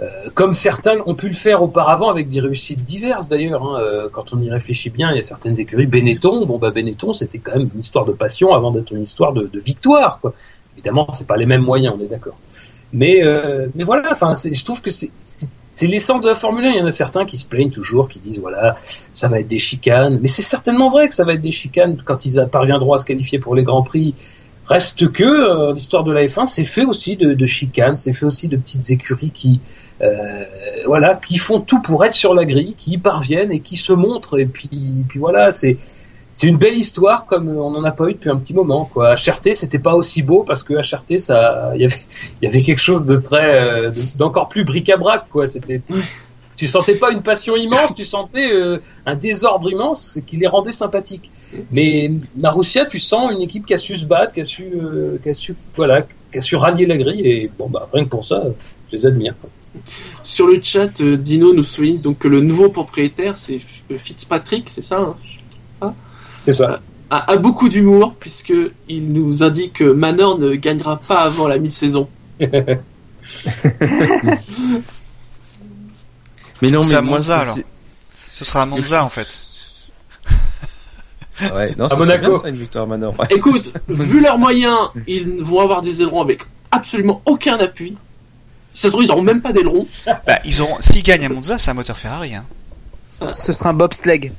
[0.00, 3.62] Euh, comme certains ont pu le faire auparavant avec des réussites diverses d'ailleurs.
[3.62, 3.80] Hein.
[3.80, 5.86] Euh, quand on y réfléchit bien, il y a certaines écuries.
[5.86, 9.32] Benetton, bon bah Benetton, c'était quand même une histoire de passion avant d'être une histoire
[9.32, 10.18] de, de victoire.
[10.20, 10.34] Quoi.
[10.74, 12.34] Évidemment, c'est pas les mêmes moyens, on est d'accord.
[12.92, 15.10] Mais euh, mais voilà, enfin, je trouve que c'est
[15.86, 16.70] l'essence de la Formule 1.
[16.70, 18.76] Il y en a certains qui se plaignent toujours, qui disent voilà,
[19.12, 20.18] ça va être des chicanes.
[20.20, 23.04] Mais c'est certainement vrai que ça va être des chicanes quand ils parviendront à se
[23.04, 24.14] qualifier pour les grands prix.
[24.66, 28.24] Reste que euh, l'histoire de la F1, c'est fait aussi de, de chicanes, c'est fait
[28.24, 29.60] aussi de petites écuries qui,
[30.86, 33.92] voilà, qui font tout pour être sur la grille, qui y parviennent et qui se
[33.92, 34.38] montrent.
[34.38, 35.78] Et puis, puis voilà, c'est
[36.34, 38.90] c'est une belle histoire comme on n'en a pas eu depuis un petit moment.
[38.92, 39.14] Quoi.
[39.14, 42.02] HRT, c'était pas aussi beau parce que HRT, ça, y avait,
[42.42, 45.28] il y avait quelque chose de très, euh, d'encore plus bric-à-brac.
[45.30, 45.46] Quoi.
[45.46, 45.80] C'était,
[46.56, 50.72] tu sentais pas une passion immense, tu sentais euh, un désordre immense qui les rendait
[50.72, 51.30] sympathiques.
[51.70, 55.18] Mais Marussia, tu sens une équipe qui a su se battre, qui a su, euh,
[55.22, 57.24] qui a su, voilà, qui a su rallier la grille.
[57.24, 58.42] Et bon, bah rien que pour ça,
[58.90, 59.36] je les admire.
[60.22, 63.60] Sur le chat, Dino nous souligne donc que le nouveau propriétaire, c'est
[63.96, 65.16] Fitzpatrick, c'est ça hein
[66.44, 66.80] c'est ça.
[67.10, 68.52] A, beaucoup d'humour, puisque
[68.88, 72.08] il nous indique que Manor ne gagnera pas avant la mi-saison.
[72.40, 72.50] mais
[76.70, 77.58] non, mais à Monza alors.
[78.26, 79.38] Ce sera à Monza en fait.
[81.54, 82.40] Ouais, non, à Monaco.
[82.40, 83.14] ça, une victoire Manor.
[83.30, 84.76] Écoute, vu leurs moyens,
[85.06, 87.96] ils vont avoir des ailerons avec absolument aucun appui.
[88.74, 89.86] Si ça se trouve, ils n'auront même pas d'ailerons.
[90.26, 90.76] Bah, ils auront.
[90.80, 92.34] S'ils gagnent à Monza, c'est un moteur Ferrari.
[92.34, 92.44] Hein.
[93.38, 94.32] Ce sera un bobsleigh.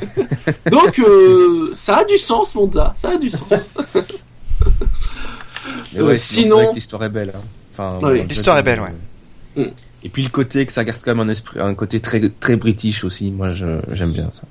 [0.70, 2.92] Donc, euh, ça a du sens, Monza.
[2.94, 3.50] Ça a du sens.
[5.96, 7.32] Euh, sinon, l'histoire est belle.
[7.34, 7.40] Hein.
[7.72, 8.80] Enfin, l'histoire est belle,
[9.56, 9.72] ouais.
[10.02, 12.56] Et puis le côté que ça garde quand même un esprit, un côté très très
[12.56, 13.30] british aussi.
[13.30, 14.42] Moi, j'aime bien ça.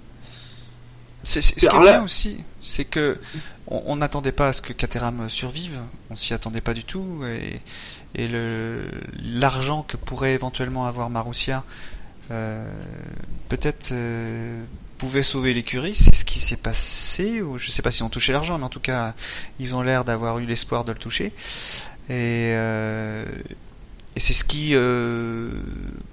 [1.24, 3.20] Ce qui est bien aussi, c'est que
[3.68, 5.78] on n'attendait pas à ce que Caterham survive.
[6.10, 7.62] On s'y attendait pas du tout et,
[8.16, 8.30] et
[9.24, 11.64] l'argent que pourrait éventuellement avoir Marussia
[12.32, 12.66] euh,
[13.50, 14.64] peut-être euh,
[14.98, 18.32] pouvait sauver l'écurie, c'est ce qui s'est passé, ou je sais pas si on touché
[18.32, 19.14] l'argent, mais en tout cas,
[19.60, 21.34] ils ont l'air d'avoir eu l'espoir de le toucher.
[22.10, 23.26] Et, euh,
[24.16, 24.74] c'est ce qui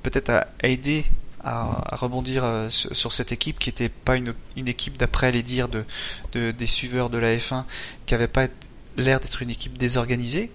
[0.03, 1.05] peut-être a aidé
[1.45, 5.85] à, rebondir sur, cette équipe qui n'était pas une, équipe d'après les dires de,
[6.33, 7.65] de, des suiveurs de la F1
[8.07, 8.49] qui avait pas
[8.97, 10.51] l'air d'être une équipe désorganisée.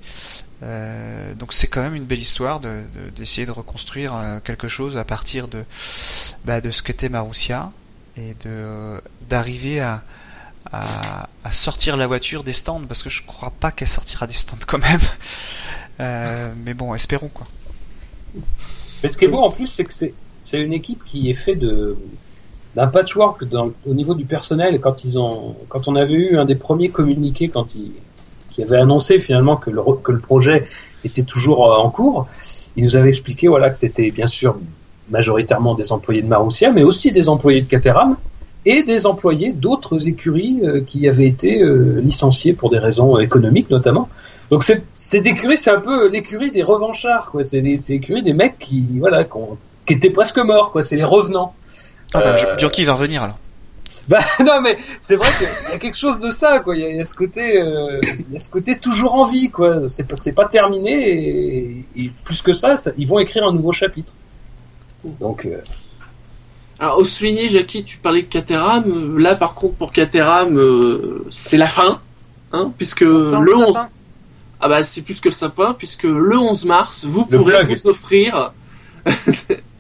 [0.64, 2.62] Euh, donc c'est quand même une belle histoire
[3.16, 4.14] d'essayer de, de, reconstruire
[4.44, 5.64] quelque chose à partir de,
[6.46, 7.72] bah, de ce qu'était Marussia
[8.18, 10.04] et de d'arriver à,
[10.72, 14.58] à, sortir la voiture des stands parce que je crois pas qu'elle sortira des stands
[14.66, 15.02] quand même.
[16.02, 17.48] Euh, mais bon, espérons quoi.
[19.02, 21.56] Mais ce qui est beau en plus, c'est que c'est une équipe qui est fait
[21.56, 21.98] de
[22.76, 23.46] d'un patchwork
[23.86, 24.82] au niveau du personnel.
[24.82, 27.94] Quand ils ont, quand on avait eu un des premiers communiqués, quand ils,
[28.56, 30.68] qui avait annoncé finalement que le, que le projet
[31.04, 32.28] était toujours euh, en cours,
[32.78, 34.58] ils nous avaient expliqué voilà que c'était bien sûr
[35.10, 38.16] majoritairement des employés de Marussia, mais aussi des employés de Caterham
[38.66, 43.70] et des employés d'autres écuries euh, qui avaient été euh, licenciés pour des raisons économiques
[43.70, 44.08] notamment.
[44.50, 47.44] Donc cette écurie, c'est un peu l'écurie des revanchards, quoi.
[47.44, 49.26] C'est l'écurie des mecs qui, voilà,
[49.86, 50.84] qui étaient presque morts, quoi.
[50.84, 51.54] C'est les revenants.
[52.14, 52.86] Ah bah, euh...
[52.86, 53.40] va revenir alors.
[54.08, 56.76] Bah non mais c'est vrai qu'il y a quelque chose de ça quoi.
[56.76, 59.88] Il y a, ce côté, euh, il y a ce côté toujours en vie quoi.
[59.88, 63.54] C'est pas c'est pas terminé et, et, plus que ça, ça, ils vont écrire un
[63.54, 64.14] nouveau chapitre.
[65.20, 65.46] Donc.
[65.46, 65.58] Euh...
[66.78, 69.18] Alors, au souligner, Jackie, tu parlais de Caterham.
[69.18, 72.02] Là, par contre, pour Caterham, euh, c'est la fin,
[72.52, 73.78] hein, puisque le 11.
[74.60, 78.54] Ah bah, c'est plus que le sapin, puisque le 11 mars, vous pourrez vous offrir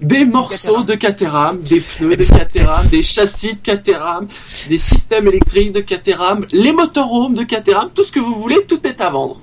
[0.00, 4.28] des morceaux de Caterham, des pneus de Caterham, des châssis de Caterham,
[4.68, 8.86] des systèmes électriques de Caterham, les motorhomes de Caterham, tout ce que vous voulez, tout
[8.86, 9.40] est à vendre.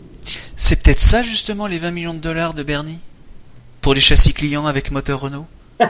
[0.56, 3.00] C'est peut-être ça justement les 20 millions de dollars de Bernie?
[3.82, 5.46] Pour les châssis clients avec moteur Renault?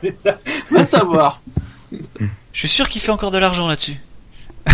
[0.00, 0.38] C'est ça.
[0.70, 1.42] Va savoir.
[1.92, 4.00] Je suis sûr qu'il fait encore de l'argent là-dessus.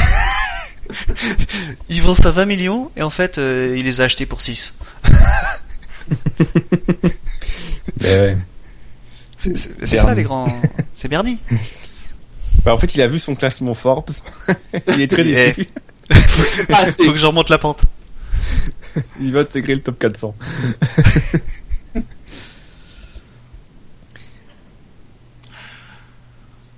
[1.88, 4.74] il vend ça 20 millions et en fait euh, il les a achetés pour 6.
[8.00, 8.38] ouais.
[9.42, 10.46] C'est ça les grands.
[10.92, 11.38] C'est Bernie.
[12.64, 14.10] Bah, en fait, il a vu son classement Forbes.
[14.88, 15.66] il est très déçu.
[16.72, 17.82] ah, Faut que je remonte la pente.
[19.20, 20.34] il va intégrer le top 400.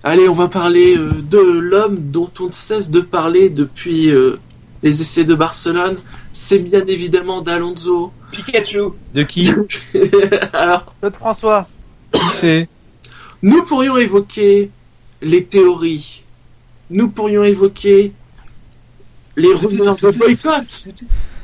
[0.06, 4.38] Allez, on va parler euh, de l'homme dont on ne cesse de parler depuis euh,
[4.82, 5.96] les essais de Barcelone.
[6.30, 8.12] C'est bien évidemment d'Alonso.
[8.30, 8.90] Pikachu.
[9.14, 9.50] De qui?
[10.52, 10.94] Alors.
[11.00, 11.68] Claude François.
[12.32, 12.68] C'est.
[13.42, 14.70] Nous pourrions évoquer
[15.20, 16.22] les théories.
[16.90, 18.12] Nous pourrions évoquer
[19.36, 20.86] les rumeurs de boycott,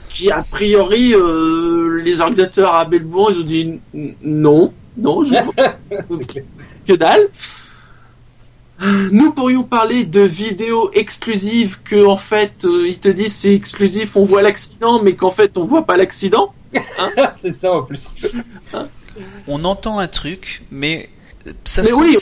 [0.09, 3.81] qui a priori euh, les organisateurs à Belbourg ils ont dit
[4.23, 5.35] non, non, je
[6.87, 7.29] que dalle.
[9.13, 14.17] Nous pourrions parler de vidéos exclusives que en fait euh, ils te disent c'est exclusif,
[14.17, 16.55] on voit l'accident, mais qu'en fait on voit pas l'accident.
[16.99, 17.11] Hein
[17.41, 18.15] c'est ça en plus.
[19.47, 21.09] On entend un truc, mais
[21.65, 22.15] ça se trouve,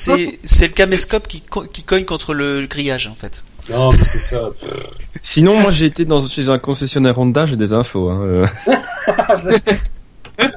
[0.44, 1.42] c'est, le caméscope qui,
[1.72, 3.42] qui cogne contre le grillage en fait.
[3.70, 4.50] Non, mais c'est ça.
[5.22, 8.10] Sinon, moi j'ai été dans, chez un concessionnaire Honda, j'ai des infos.
[8.10, 8.44] Hein.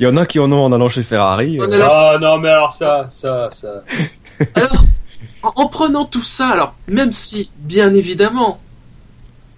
[0.00, 1.58] Il y en a qui en ont en allant chez Ferrari.
[1.60, 3.84] Ah non, mais alors ça, ça, ça.
[4.54, 4.84] Alors,
[5.42, 8.60] en, prenant tout ça, alors même si, bien évidemment,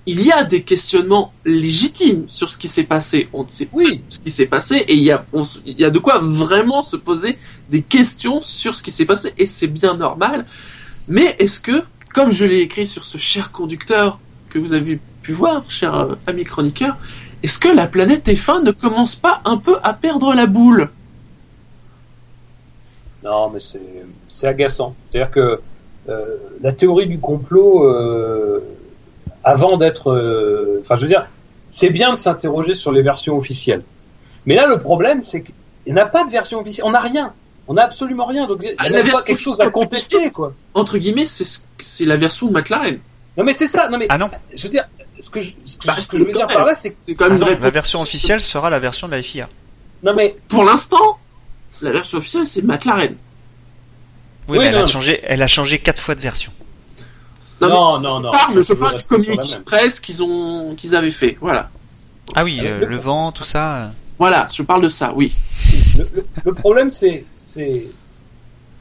[0.07, 4.03] il y a des questionnements légitimes sur ce qui s'est passé, on ne sait oui
[4.09, 5.27] ce qui s'est passé et il y a,
[5.65, 7.37] il y a de quoi vraiment se poser
[7.71, 10.47] des questions sur ce qui s'est passé et c'est bien normal.
[11.09, 11.83] Mais est-ce que,
[12.15, 16.15] comme je l'ai écrit sur ce cher conducteur que vous avez pu voir, cher euh,
[16.27, 16.97] ami chroniqueur,
[17.43, 20.89] est-ce que la planète F1 ne commence pas un peu à perdre la boule?
[23.25, 23.61] Non, mais
[24.29, 24.95] c'est agaçant.
[25.11, 25.61] C'est-à-dire que
[26.09, 28.61] euh, la théorie du complot, euh,
[29.47, 31.25] avant d'être, euh, enfin, je veux dire,
[31.71, 33.85] c'est bien de s'interroger sur les versions officielles.
[34.45, 36.85] Mais là, le problème, c'est qu'il n'y a pas de version officielle.
[36.85, 37.33] On n'a rien.
[37.69, 38.49] On n'a absolument rien.
[38.49, 40.53] Donc, il n'y a ah, pas quelque chose à contester, quoi.
[40.75, 42.99] Entre guillemets, c'est la version de McLaren.
[43.37, 43.89] Non, mais c'est ça.
[43.89, 44.07] Non, mais.
[44.09, 44.31] Ah non.
[44.53, 44.89] Je veux dire,
[45.21, 47.13] ce que je, ce que, bah, je veux dire par là, c'est que.
[47.13, 49.49] Quand même ah la version officielle sera la version de la FIA.
[50.03, 50.35] Non, mais.
[50.49, 51.19] Pour l'instant,
[51.81, 53.15] la version officielle, c'est McLaren.
[54.49, 56.53] Oui, mais elle, a changé, elle a changé quatre fois de version.
[57.61, 61.39] Non, non, non, je parle du communiqué de presse qu'ils ont, qu'ils avaient fait.
[61.41, 61.71] Voilà.
[62.35, 63.77] Ah oui, euh, le, vent, tout ça.
[63.77, 63.87] Euh.
[64.19, 65.33] Voilà, je parle de ça, oui.
[66.45, 67.89] Le, problème, c'est, c'est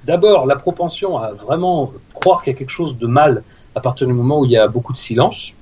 [0.04, 3.44] d'abord la propension à vraiment croire qu'il y a quelque chose de mal
[3.76, 5.54] à partir du moment où il y a beaucoup de silence.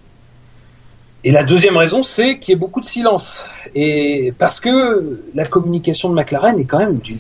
[1.24, 3.46] Et la deuxième raison, c'est qu'il y a beaucoup de silence.
[3.76, 7.20] Et parce que la communication de McLaren est quand même d'une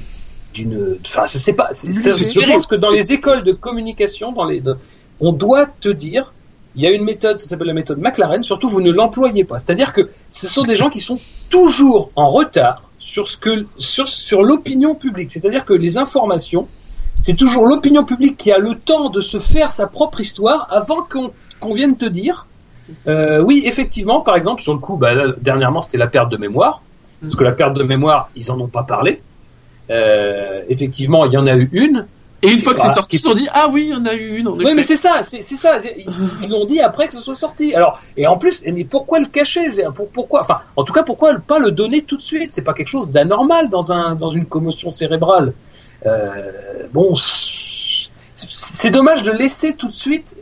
[0.53, 4.61] d'une enfin je sais pas je pense que dans les écoles de communication dans les
[5.19, 6.33] on doit te dire
[6.75, 9.59] il y a une méthode ça s'appelle la méthode McLaren surtout vous ne l'employez pas.
[9.59, 11.19] C'est-à-dire que ce sont des gens qui sont
[11.49, 15.29] toujours en retard sur l'opinion publique.
[15.31, 16.67] C'est-à-dire que les informations
[17.21, 21.03] c'est toujours l'opinion publique qui a le temps de se faire sa propre histoire avant
[21.03, 22.47] qu'on qu'on vienne te dire.
[23.07, 26.81] Euh, oui effectivement par exemple sur le coup bah, dernièrement c'était la perte de mémoire.
[27.21, 29.21] Parce que la perte de mémoire ils en ont pas parlé.
[29.89, 32.05] Euh, effectivement, il y en a eu une.
[32.43, 34.13] Et une fois que c'est sorti, ils ont dit ah oui, il y en a
[34.13, 34.49] eu une.
[34.49, 35.77] oui, mais c'est ça, c'est ça.
[36.43, 37.73] Ils l'ont dit après que ce soit sorti.
[37.73, 39.67] Alors et en plus, mais pourquoi le cacher?
[40.13, 40.41] Pourquoi?
[40.41, 42.51] Enfin, en tout cas, pourquoi pas le donner tout de suite?
[42.51, 45.53] C'est pas quelque chose d'anormal dans un dans une commotion cérébrale.
[46.05, 50.35] Euh, bon, c'est dommage de laisser tout de suite,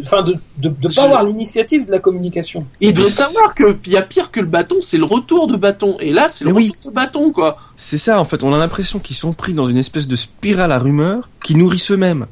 [0.00, 2.66] enfin de, de, de, pas avoir l'initiative de la communication.
[2.80, 5.96] Il devrait savoir qu'il y a pire que le bâton, c'est le retour de bâton.
[6.00, 7.58] Et là, c'est le retour de bâton, quoi.
[7.76, 8.42] C'est ça, en fait.
[8.42, 11.90] On a l'impression qu'ils sont pris dans une espèce de spirale à rumeurs qui nourrissent
[11.90, 12.26] eux-mêmes.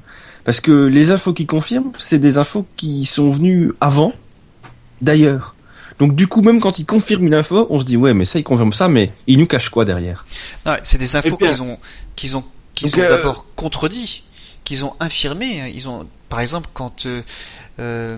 [0.44, 4.12] Parce que les infos qui confirment, c'est des infos qui sont venues avant,
[5.00, 5.54] d'ailleurs.
[5.98, 8.38] Donc du coup, même quand ils confirment une info, on se dit ouais, mais ça,
[8.38, 10.26] ils confirment ça, mais ils nous cachent quoi derrière?
[10.82, 11.78] C'est des infos qu'ils ont,
[12.16, 12.44] qu'ils ont,
[12.74, 14.24] qu'ils ont euh, d'abord contredit
[14.64, 15.60] qu'ils ont infirmé.
[15.60, 15.70] Hein.
[15.74, 17.20] Ils ont, par exemple, quand euh,
[17.78, 18.16] euh,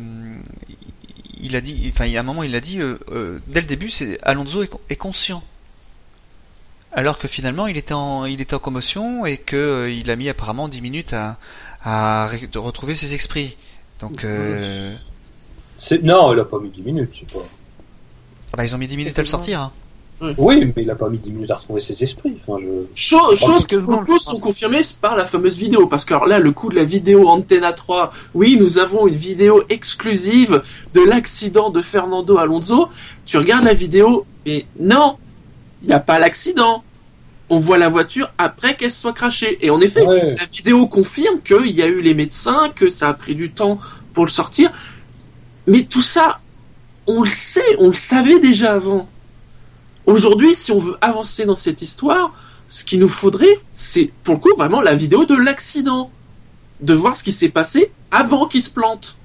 [1.42, 3.66] il a dit, enfin, il y a un moment, il a dit, euh, dès le
[3.66, 5.42] début, c'est Alonso est, conscient.
[6.92, 10.28] Alors que finalement, il était en, il était en commotion et que il a mis
[10.28, 11.38] apparemment 10 minutes à,
[11.82, 13.56] à retrouver ses esprits.
[13.98, 14.24] Donc.
[16.04, 17.44] Non, il a pas mis 10 minutes, je sais pas.
[18.52, 19.58] Ah bah, ils ont mis 10 minutes à le sortir.
[19.58, 19.72] Hein.
[20.38, 22.36] Oui, mais il a pas mis 10 minutes à retrouver ses esprits.
[22.46, 22.62] Enfin,
[22.94, 25.86] Chose, que beaucoup sont confirmées par la fameuse vidéo.
[25.86, 29.14] Parce que alors là, le coup de la vidéo Antenna 3, oui, nous avons une
[29.14, 32.88] vidéo exclusive de l'accident de Fernando Alonso.
[33.26, 35.16] Tu regardes la vidéo, et non,
[35.82, 36.84] il n'y a pas l'accident.
[37.50, 39.58] On voit la voiture après qu'elle soit crachée.
[39.60, 43.14] Et en effet, la vidéo confirme qu'il y a eu les médecins, que ça a
[43.14, 43.78] pris du temps
[44.14, 44.72] pour le sortir.
[45.66, 46.38] Mais tout ça,
[47.06, 49.08] on le sait, on le savait déjà avant.
[50.06, 52.32] Aujourd'hui, si on veut avancer dans cette histoire,
[52.68, 56.10] ce qu'il nous faudrait, c'est pour le coup vraiment la vidéo de l'accident.
[56.80, 59.16] De voir ce qui s'est passé avant qu'il se plante.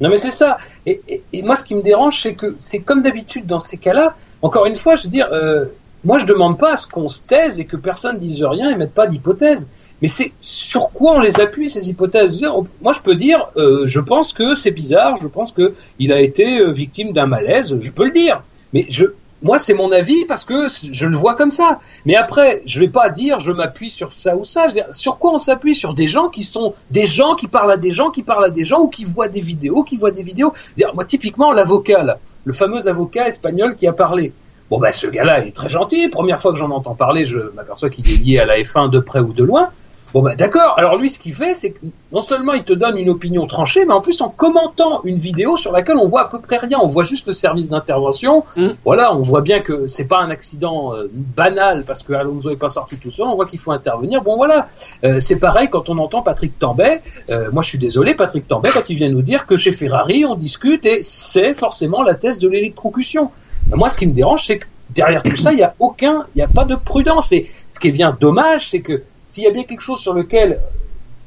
[0.00, 0.58] Non mais c'est ça.
[0.86, 4.14] Et, moi ce qui me dérange, c'est que c'est comme d'habitude dans ces cas-là.
[4.42, 5.66] Encore une fois, je veux dire, euh,
[6.04, 8.76] moi je demande pas à ce qu'on se taise et que personne dise rien et
[8.76, 9.66] mette pas d'hypothèse.
[10.02, 12.40] Mais c'est sur quoi on les appuie ces hypothèses?
[12.82, 16.20] Moi je peux dire, euh, je pense que c'est bizarre, je pense que il a
[16.20, 18.42] été euh, victime d'un malaise, je peux le dire.
[18.72, 19.06] Mais je
[19.42, 21.80] moi, c'est mon avis parce que je le vois comme ça.
[22.04, 24.66] Mais après, je vais pas dire je m'appuie sur ça ou ça.
[24.90, 25.74] sur quoi on s'appuie?
[25.74, 28.50] Sur des gens qui sont des gens qui parlent à des gens qui parlent à
[28.50, 30.52] des gens ou qui voient des vidéos, qui voient des vidéos.
[30.94, 34.32] Moi, typiquement, l'avocat, le fameux avocat espagnol qui a parlé.
[34.68, 36.08] Bon, ben, ce gars-là, est très gentil.
[36.08, 39.00] Première fois que j'en entends parler, je m'aperçois qu'il est lié à la F1 de
[39.00, 39.70] près ou de loin.
[40.12, 40.74] Bon ben d'accord.
[40.76, 41.78] Alors lui, ce qu'il fait, c'est que
[42.12, 45.56] non seulement il te donne une opinion tranchée, mais en plus en commentant une vidéo
[45.56, 46.78] sur laquelle on voit à peu près rien.
[46.82, 48.44] On voit juste le service d'intervention.
[48.56, 48.68] Mm.
[48.84, 52.56] Voilà, on voit bien que c'est pas un accident euh, banal parce que Alonso est
[52.56, 53.26] pas sorti tout seul.
[53.26, 54.22] On voit qu'il faut intervenir.
[54.22, 54.68] Bon voilà,
[55.04, 57.00] euh, c'est pareil quand on entend Patrick Tambay.
[57.30, 60.24] Euh, moi, je suis désolé, Patrick Tambay, quand il vient nous dire que chez Ferrari,
[60.24, 63.30] on discute et c'est forcément la thèse de l'électrocution.
[63.68, 66.38] Moi, ce qui me dérange, c'est que derrière tout ça, il y a aucun, il
[66.38, 67.32] n'y a pas de prudence.
[67.32, 70.12] Et ce qui est bien dommage, c'est que s'il y a bien quelque chose sur
[70.12, 70.58] lequel,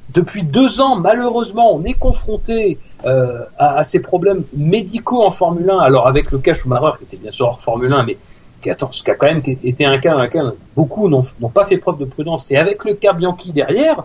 [0.09, 5.79] depuis deux ans, malheureusement, on est confronté euh, à, ces problèmes médicaux en Formule 1,
[5.79, 8.17] alors avec le cas Schumacher, qui était bien sûr hors Formule 1, mais
[8.61, 11.23] qui, attends, ce qui a quand même été un cas dans lequel beaucoup n'ont
[11.53, 14.03] pas fait preuve de prudence, c'est avec le cas Bianchi derrière,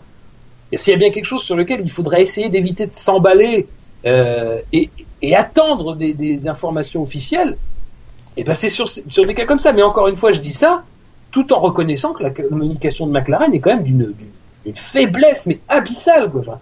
[0.71, 3.67] et s'il y a bien quelque chose sur lequel il faudrait essayer d'éviter de s'emballer
[4.07, 4.91] euh, et,
[5.35, 7.57] attendre des, informations officielles,
[8.37, 8.87] et ben c'est sur
[9.27, 9.73] des cas comme ça.
[9.73, 10.85] Mais encore une fois, je dis ça,
[11.31, 14.15] tout en reconnaissant que la communication de McLaren est quand même d'une
[14.75, 16.31] faiblesse, mais abyssale.
[16.31, 16.61] Quoi.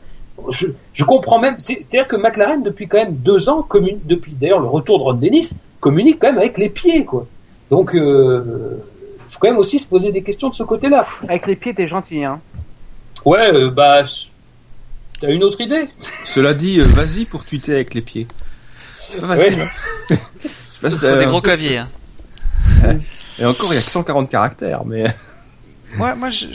[0.51, 4.68] je, comprends même, c'est-à-dire que McLaren, depuis quand même deux ans, communique, depuis d'ailleurs le
[4.68, 7.05] retour de Ron Dennis, communique quand même avec les pieds.
[7.05, 7.26] quoi.
[7.70, 8.84] Donc, il euh,
[9.28, 11.06] faut quand même aussi se poser des questions de ce côté-là.
[11.28, 12.40] Avec les pieds, t'es gentil, hein
[13.24, 14.05] Ouais, euh, bah,
[15.20, 15.88] t'as une autre idée?
[16.24, 18.26] Cela dit, euh, vas-y pour tweeter avec les pieds.
[19.18, 19.68] Vas-y.
[20.82, 20.90] Ouais.
[21.18, 21.78] des gros claviers.
[21.78, 21.88] Hein.
[23.39, 25.15] Et encore, il y a que 140 caractères, mais.
[25.97, 26.47] moi, moi, je,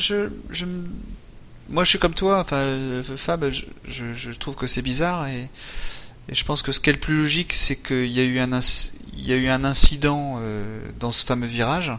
[0.49, 0.66] je,
[1.70, 2.40] moi, je suis comme toi.
[2.40, 5.49] Enfin, euh, Fab, je, je, trouve que c'est bizarre et,
[6.30, 8.40] et, je pense que ce qui est le plus logique, c'est qu'il y a eu
[8.40, 8.49] un,
[9.18, 11.91] il y a eu un incident euh, dans ce fameux virage.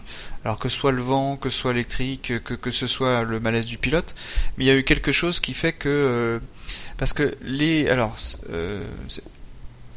[0.44, 3.38] Alors que ce soit le vent, que ce soit électrique, que, que ce soit le
[3.38, 4.14] malaise du pilote,
[4.56, 6.38] mais il y a eu quelque chose qui fait que euh,
[6.98, 8.16] parce que les alors
[8.50, 8.84] euh,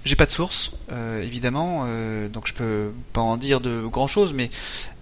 [0.06, 4.06] j'ai pas de source, euh, évidemment, euh, donc je peux pas en dire de grand
[4.06, 4.52] chose, mais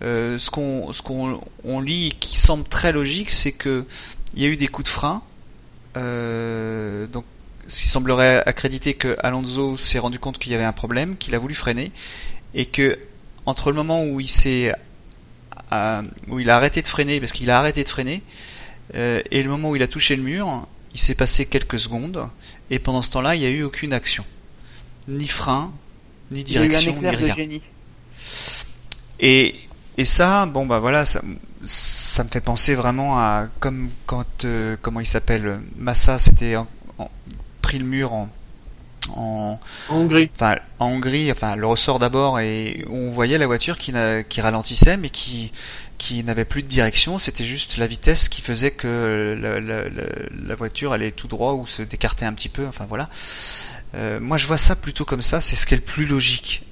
[0.01, 3.85] euh, ce qu'on ce qu'on on lit qui semble très logique, c'est que
[4.33, 5.21] il y a eu des coups de frein,
[5.95, 7.25] donc
[7.67, 11.35] ce qui semblerait accréditer que Alonso s'est rendu compte qu'il y avait un problème, qu'il
[11.35, 11.91] a voulu freiner,
[12.53, 12.97] et que
[13.45, 14.73] entre le moment où il s'est
[16.29, 18.23] où il a arrêté de freiner, parce qu'il a arrêté de freiner,
[18.93, 22.27] et le moment où il a touché le mur, il s'est passé quelques secondes,
[22.69, 24.23] et pendant ce temps-là, il n'y a eu aucune action
[25.07, 25.71] ni frein,
[26.31, 27.35] ni direction, ni rien.
[29.19, 29.55] Et,
[29.97, 31.21] et ça, bon bah voilà, ça,
[31.63, 36.55] ça me fait penser vraiment à comme quand euh, comment il s'appelle Massa s'était
[37.61, 38.29] pris le mur en
[39.15, 39.59] en,
[39.89, 40.29] Hongrie.
[40.33, 43.93] Enfin, en Hongrie, enfin, le ressort d'abord et on voyait la voiture qui,
[44.29, 45.51] qui ralentissait mais qui
[45.97, 47.19] qui n'avait plus de direction.
[47.19, 51.65] C'était juste la vitesse qui faisait que la, la, la, voiture allait tout droit ou
[51.65, 52.67] se décartait un petit peu.
[52.67, 53.09] Enfin voilà.
[53.95, 56.63] Euh, moi, je vois ça plutôt comme ça, c'est ce qui est le plus logique.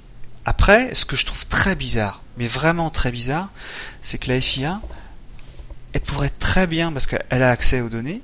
[0.45, 3.49] Après, ce que je trouve très bizarre, mais vraiment très bizarre,
[4.01, 4.81] c'est que la FIA,
[5.93, 8.21] elle pourrait très bien, parce qu'elle a accès aux données,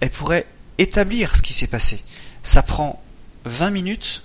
[0.00, 0.46] elle pourrait
[0.78, 2.02] établir ce qui s'est passé.
[2.42, 3.02] Ça prend
[3.44, 4.22] 20 minutes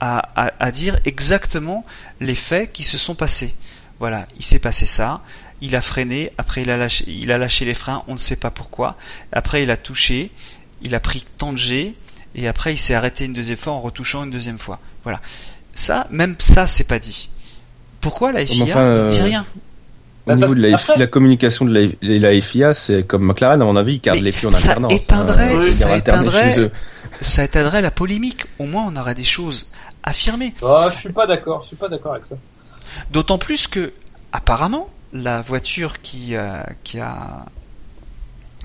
[0.00, 1.84] à, dire exactement
[2.20, 3.54] les faits qui se sont passés.
[3.98, 5.22] Voilà, il s'est passé ça,
[5.60, 8.36] il a freiné, après il a, lâché, il a lâché les freins, on ne sait
[8.36, 8.96] pas pourquoi,
[9.30, 10.30] après il a touché,
[10.80, 11.94] il a pris tant de G,
[12.34, 14.78] et après il s'est arrêté une deuxième fois en retouchant une deuxième fois.
[15.04, 15.20] Voilà.
[15.74, 17.30] Ça, même ça, c'est pas dit.
[18.00, 19.46] Pourquoi la FIA ne dit euh, rien
[20.26, 23.94] au bah, niveau de la, communication de la, FIA, c'est comme McLaren, à mon avis,
[23.94, 26.70] ils gardent les pieds en ça Éteindrait, ça, éteindrait,
[27.22, 28.44] ça éteindrait la polémique.
[28.58, 29.70] Au moins, on aurait des choses
[30.02, 30.54] affirmées.
[30.60, 31.62] Oh, je suis pas d'accord.
[31.62, 32.36] Je suis pas d'accord avec ça.
[33.10, 33.94] D'autant plus que,
[34.32, 36.34] apparemment, la voiture qui,
[36.84, 37.46] qui a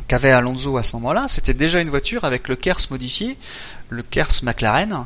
[0.07, 3.37] qu'avait Alonso à ce moment-là, c'était déjà une voiture avec le KERS modifié,
[3.89, 5.05] le KERS McLaren,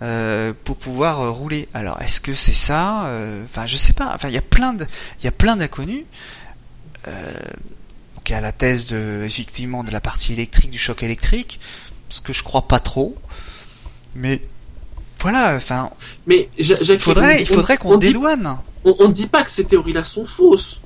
[0.00, 1.68] euh, pour pouvoir euh, rouler.
[1.74, 4.12] Alors, est-ce que c'est ça euh, Enfin, je sais pas.
[4.14, 4.86] Enfin, il y a plein de,
[5.20, 6.04] il y a plein d'inconnus.
[7.04, 11.58] Donc, il y a la thèse de, effectivement, de la partie électrique, du choc électrique,
[12.10, 13.16] ce que je crois pas trop.
[14.14, 14.42] Mais
[15.18, 15.90] voilà, enfin.
[16.26, 18.58] Mais il faudrait, il faudrait qu'on dédouane.
[18.84, 20.80] on ne dit pas que ces théories-là sont fausses.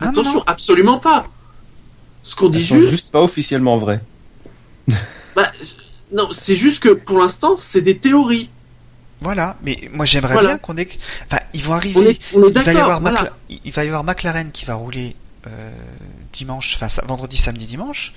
[0.00, 1.26] Attention, absolument pas.
[2.22, 2.90] Ce qu'on dit juste...
[2.90, 4.00] juste pas officiellement vrai.
[5.36, 5.52] bah,
[6.12, 8.50] non, c'est juste que pour l'instant, c'est des théories.
[9.20, 10.88] Voilà, mais moi j'aimerais bien qu'on ait.
[11.26, 12.18] Enfin, ils vont arriver.
[12.32, 13.02] il, va y avoir
[13.50, 15.14] il va y avoir McLaren qui va rouler
[15.46, 15.70] euh,
[16.32, 18.14] dimanche, enfin vendredi, samedi, dimanche.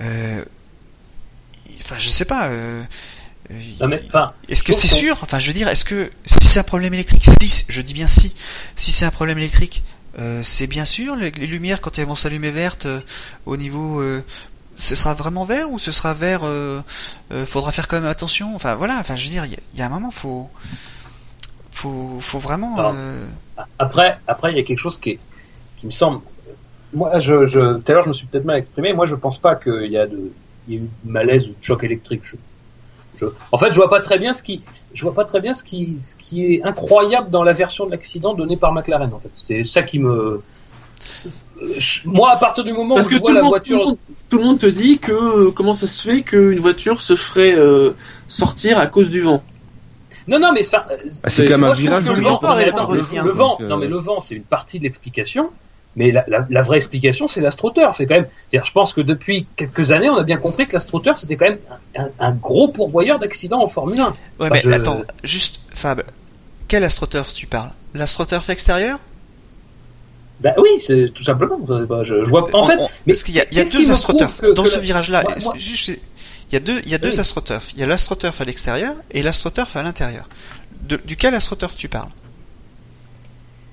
[0.00, 0.44] Euh...
[1.80, 2.48] Enfin, je sais pas.
[2.48, 2.82] Euh...
[4.48, 5.18] est-ce que c'est sûr?
[5.22, 8.06] Enfin, je veux dire, est-ce que si c'est un problème électrique, si je dis bien
[8.06, 8.34] si,
[8.76, 9.82] si c'est un problème électrique,
[10.18, 13.00] euh, c'est bien sûr les, lumières quand elles vont s'allumer vertes euh,
[13.46, 14.24] au niveau, euh,
[14.74, 16.42] ce sera vraiment vert ou ce sera vert
[17.46, 18.54] Faudra faire quand même attention?
[18.54, 20.48] Enfin voilà, enfin je veux dire, il y, a un moment, faut,
[21.70, 22.94] faut, faut vraiment.
[23.78, 25.18] Après, après, il y a quelque chose qui
[25.76, 26.20] qui me semble.
[26.92, 28.92] Moi, je, je tout à l'heure, je me suis peut-être mal exprimé.
[28.92, 30.32] Moi, je pense pas qu'il y a de,
[30.68, 32.22] il y a eu malaise ou de choc électrique.
[32.24, 32.36] Je,
[33.52, 34.62] en fait, je vois pas très bien ce qui,
[34.94, 37.90] je vois pas très bien ce qui, ce qui est incroyable dans la version de
[37.90, 39.12] l'accident donnée par McLaren.
[39.12, 40.42] En fait, c'est ça qui me,
[42.04, 43.96] moi, à partir du moment où je vois la voiture,
[44.28, 47.92] tout le, monde, te dit que comment ça se fait qu'une voiture se ferait euh,
[48.28, 49.42] sortir à cause du vent.
[50.26, 50.86] Non, non, mais ça.
[51.22, 52.06] Ah, c'est comme un virage.
[52.08, 55.50] Le vent, le, vent, non, mais le vent, c'est une partie de l'explication.
[55.96, 57.96] Mais la, la, vraie explication, c'est l'astroturf.
[57.96, 58.28] C'est quand même.
[58.52, 61.58] Je pense que depuis quelques années, on a bien compris que l'astroturf, c'était quand même
[61.96, 64.12] un, un, gros pourvoyeur d'accidents en Formule 1.
[64.38, 66.04] Ouais, mais attends, juste, Fab,
[66.68, 67.70] quel astroturf tu parles?
[67.94, 69.00] L'astroturf extérieur?
[70.40, 71.58] Bah oui, c'est tout simplement.
[71.58, 72.48] Bah, je, vois.
[72.54, 75.24] En fait, mais parce qu'il y a, y a deux astroturfs dans ce virage-là.
[75.56, 75.98] il
[76.52, 77.72] y a deux, il y a deux astroturfs.
[77.74, 80.28] Il y a l'astroturf à l'extérieur et l'astroturf à l'intérieur.
[81.04, 82.10] duquel astroturf tu parles?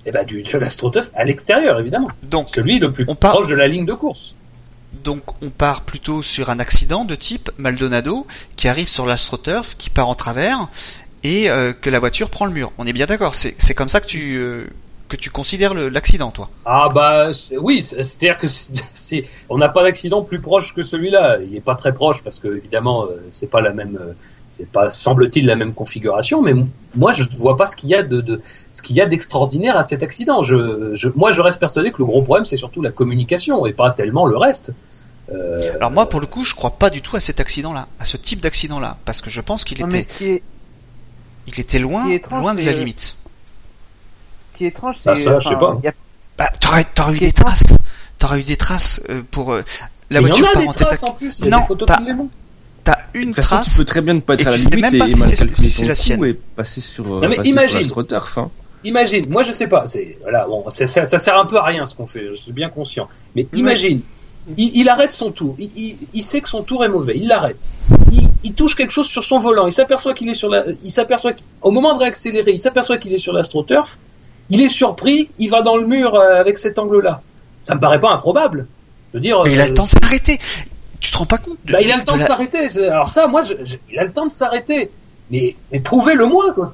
[0.06, 2.10] Eh ben, du, de l'astroturf à l'extérieur, évidemment.
[2.24, 4.36] Donc, celui le plus proche de la ligne de course.
[5.04, 8.26] Donc, on part plutôt sur un accident de type Maldonado
[8.56, 10.68] qui arrive sur l'astroturf, qui part en travers
[11.24, 12.72] et euh, que la voiture prend le mur.
[12.78, 13.36] On est bien d'accord.
[13.36, 14.66] C'est, c'est comme ça que tu euh,
[15.08, 16.50] que tu considères l'accident, toi.
[16.66, 21.40] Ah bah oui, c'est-à-dire que c'est, on n'a pas d'accident plus proche que celui-là.
[21.42, 24.16] Il est pas très proche parce que évidemment, euh, c'est pas la même
[24.56, 26.54] c'est pas semble-t-il la même configuration, mais
[26.96, 29.78] moi je ne vois pas ce qu'il y a de, ce qu'il y a d'extraordinaire
[29.78, 30.44] à cet accident.
[30.44, 33.92] Je, moi je reste persuadé que le gros problème c'est surtout la communication et pas
[33.92, 34.72] tellement le reste.
[35.34, 38.06] Euh, Alors moi pour le coup je crois pas du tout à cet accident-là, à
[38.06, 40.42] ce type d'accident-là, parce que je pense qu'il était,
[41.48, 43.18] il était loin, loin de la limite.
[44.54, 45.78] Ce qui est étrange, ah, c'est, je sais pas.
[46.38, 47.76] Bah, t'aurais, eu des traces,
[48.20, 49.64] t'aurais eu des traces euh, pour euh,
[50.10, 51.40] la voiture par en, traces en plus.
[51.40, 52.14] Il y a non, des
[52.86, 53.72] t'as une trace.
[53.72, 55.96] Tu peux très bien ne pas être à la limite même pas si c'est la
[55.96, 56.24] sienne.
[56.24, 58.00] Et passer sur, non, mais imagine, sur
[58.38, 58.52] hein.
[58.86, 61.64] Imagine, moi je sais pas, c'est voilà, bon, ça, ça, ça, sert un peu à
[61.64, 63.10] rien ce qu'on fait, je suis bien conscient.
[63.36, 64.02] Mais imagine,
[64.58, 67.28] il, il, arrête son tour, il, il, il, sait que son tour est mauvais, il
[67.28, 67.68] l'arrête.
[68.44, 71.32] Il, touche quelque chose sur son volant, il s'aperçoit qu'il est sur la, il s'aperçoit
[71.64, 73.98] au moment de réaccélérer, il s'aperçoit qu'il est sur l'astroturf,
[74.52, 77.22] il est surpris, il va dans le mur euh, avec cet angle-là.
[77.64, 78.68] Ça me paraît pas improbable.
[79.12, 80.40] Je veux dire, mais il a le euh, temps de s'arrêter.
[81.06, 82.68] Tu te rends pas compte bah, Il a le temps de, s'arrêter.
[82.88, 83.44] Alors ça, moi,
[83.92, 84.90] il a le temps de s'arrêter.
[85.30, 86.74] Mais, mais prouvez-le moi, quoi.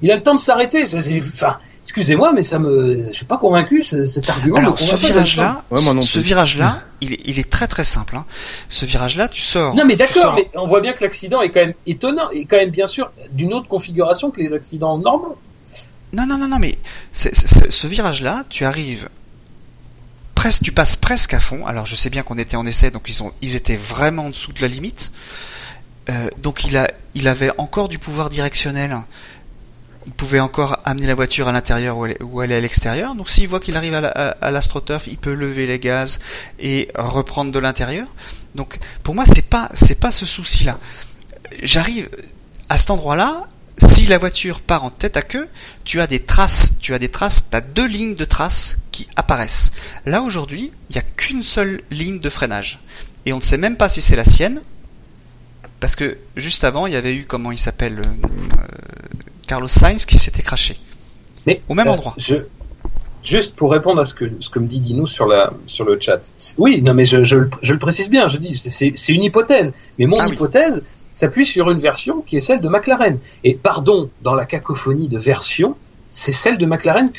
[0.00, 0.84] Il a le temps de s'arrêter.
[1.18, 4.58] Enfin, excusez-moi, mais ça me, je suis pas convaincu cet argument.
[4.58, 5.64] Alors ce virage-là,
[6.02, 8.14] ce virage-là, il est, il est très très simple.
[8.14, 8.24] Hein.
[8.68, 9.74] Ce virage-là, tu sors.
[9.74, 12.58] Non, mais d'accord, mais on voit bien que l'accident est quand même étonnant, et quand
[12.58, 15.36] même bien sûr d'une autre configuration que les accidents normaux.
[16.12, 16.78] Non, non, non, non, mais
[17.12, 19.08] ce virage-là, tu arrives
[20.62, 21.66] tu passes presque à fond.
[21.66, 23.10] Alors je sais bien qu'on était en essai, donc
[23.42, 25.12] ils étaient vraiment en dessous de la limite.
[26.08, 28.96] Euh, donc il, a, il avait encore du pouvoir directionnel.
[30.06, 33.14] Il pouvait encore amener la voiture à l'intérieur ou aller à l'extérieur.
[33.14, 36.20] Donc s'il voit qu'il arrive à l'astroturf, il peut lever les gaz
[36.58, 38.06] et reprendre de l'intérieur.
[38.54, 40.78] Donc pour moi, c'est pas c'est pas ce souci-là.
[41.62, 42.08] J'arrive
[42.70, 43.46] à cet endroit-là,
[43.80, 45.48] si la voiture part en tête à queue,
[45.84, 49.08] tu as des traces, tu as des traces, tu as deux lignes de traces qui
[49.16, 49.72] apparaissent.
[50.06, 52.80] Là aujourd'hui, il n'y a qu'une seule ligne de freinage.
[53.26, 54.62] Et on ne sait même pas si c'est la sienne,
[55.80, 58.28] parce que juste avant, il y avait eu, comment il s'appelle, euh,
[59.46, 60.78] Carlos Sainz qui s'était craché.
[61.46, 62.14] Mais au même euh, endroit.
[62.18, 62.36] Je,
[63.22, 65.98] juste pour répondre à ce que, ce que me dit Dino sur, la, sur le
[66.00, 66.32] chat.
[66.58, 69.74] Oui, non mais je, je, le précise bien, je dis, c'est une hypothèse.
[69.98, 70.82] Mais mon ah hypothèse,
[71.20, 73.18] s'appuie sur une version qui est celle de McLaren.
[73.44, 75.76] Et pardon, dans la cacophonie de versions,
[76.08, 77.10] c'est celle de McLaren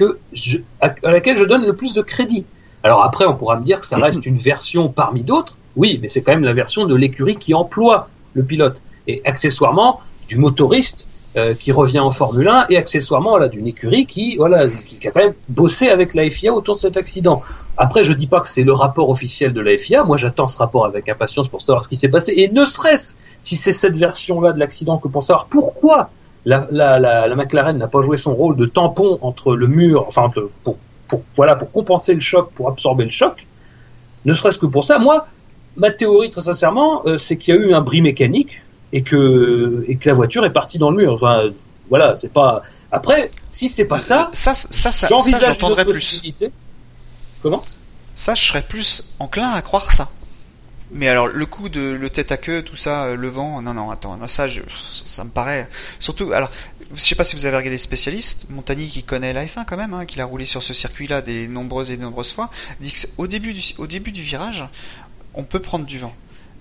[0.81, 2.45] à, laquelle je donne le plus de crédit.
[2.83, 5.55] Alors après, on pourra me dire que ça reste une version parmi d'autres.
[5.75, 8.81] Oui, mais c'est quand même la version de l'écurie qui emploie le pilote.
[9.07, 11.07] Et accessoirement, du motoriste
[11.37, 15.11] euh, qui revient en Formule 1 et accessoirement voilà, d'une écurie qui, voilà, qui a
[15.11, 17.41] quand même bossé avec la FIA autour de cet accident.
[17.77, 20.03] Après, je dis pas que c'est le rapport officiel de la FIA.
[20.03, 22.33] Moi, j'attends ce rapport avec impatience pour savoir ce qui s'est passé.
[22.35, 26.09] Et ne serait-ce si c'est cette version-là de l'accident que pour savoir pourquoi
[26.45, 30.05] la, la, la, la McLaren n'a pas joué son rôle de tampon entre le mur,
[30.07, 30.29] enfin,
[30.63, 30.77] pour,
[31.07, 33.47] pour, voilà, pour compenser le choc, pour absorber le choc.
[34.25, 35.27] Ne serait-ce que pour ça, moi,
[35.77, 38.61] ma théorie, très sincèrement, euh, c'est qu'il y a eu un bris mécanique
[38.93, 41.13] et que, et que la voiture est partie dans le mur.
[41.13, 41.49] Enfin,
[41.89, 42.61] voilà, c'est pas.
[42.91, 45.07] Après, si c'est pas ça, ça, ça, ça,
[45.85, 46.21] plus.
[47.41, 47.61] Comment?
[48.15, 50.09] Ça, je serais plus enclin à croire ça.
[50.93, 53.73] Mais alors le coup de le tête à queue, tout ça, euh, le vent, non
[53.73, 56.51] non attends, ça ça me paraît surtout alors
[56.93, 59.77] je sais pas si vous avez regardé les spécialistes, Montagny qui connaît la F1 quand
[59.77, 62.49] même, hein, qui a roulé sur ce circuit-là des nombreuses et nombreuses fois,
[62.81, 64.65] dit qu'au début du au début du virage,
[65.33, 66.13] on peut prendre du vent.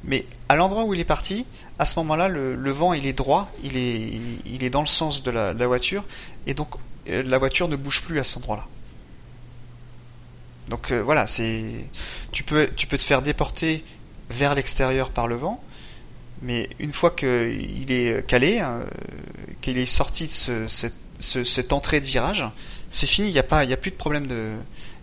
[0.05, 1.47] Mais à l'endroit où il est parti,
[1.79, 5.23] à ce moment-là, le, vent il est droit, il est, il est dans le sens
[5.23, 6.05] de la, voiture,
[6.47, 6.69] et donc
[7.09, 8.67] euh, la voiture ne bouge plus à cet endroit-là.
[10.69, 11.65] Donc euh, voilà, c'est,
[12.33, 13.85] tu peux, tu peux te faire déporter
[14.31, 15.63] vers l'extérieur par le vent,
[16.43, 18.81] mais une fois qu'il est calé, hein,
[19.61, 20.67] qu'il est sorti de
[21.19, 22.47] cette, entrée de virage,
[22.89, 24.55] c'est fini, il n'y a a plus de problème de,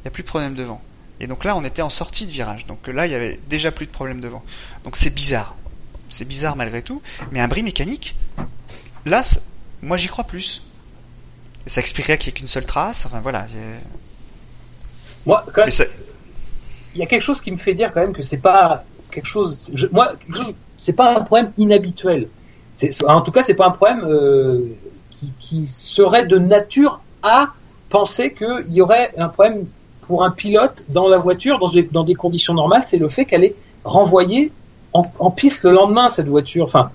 [0.04, 0.82] il a plus de problème de vent.
[1.20, 2.66] Et donc là, on était en sortie de virage.
[2.66, 4.44] Donc là, il y avait déjà plus de problème de vent.
[4.84, 5.56] Donc c'est bizarre.
[6.10, 7.02] C'est bizarre malgré tout.
[7.32, 8.16] Mais un bris mécanique,
[9.06, 9.22] là,
[9.82, 10.64] moi j'y crois plus.
[11.66, 13.06] ça expliquerait qu'il n'y ait qu'une seule trace.
[13.06, 13.46] Enfin voilà.
[15.26, 15.88] Moi, quand même,
[16.94, 19.28] il y a quelque chose qui me fait dire quand même que c'est pas quelque
[19.28, 19.72] chose.
[19.92, 20.14] moi,
[20.78, 22.30] c'est pas un problème inhabituel.
[23.08, 24.62] en tout cas, c'est pas un problème euh,
[25.12, 27.54] qui, qui, serait de nature à
[27.90, 29.68] penser qu'il y aurait un problème
[30.08, 33.26] pour un pilote dans la voiture, dans des, dans des conditions normales, c'est le fait
[33.26, 34.52] qu'elle est renvoyée
[34.94, 36.64] en, piste le lendemain, cette voiture.
[36.64, 36.92] Enfin,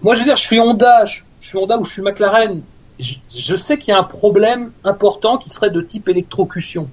[0.00, 2.62] moi, je veux dire, je suis Honda, je, suis Honda ou je suis McLaren.
[2.98, 6.88] Je, sais qu'il y a un problème important qui serait de type électrocution.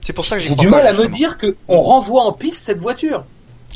[0.00, 2.78] C'est pour ça que j'ai du mal à me dire qu'on renvoie en piste cette
[2.78, 3.24] voiture.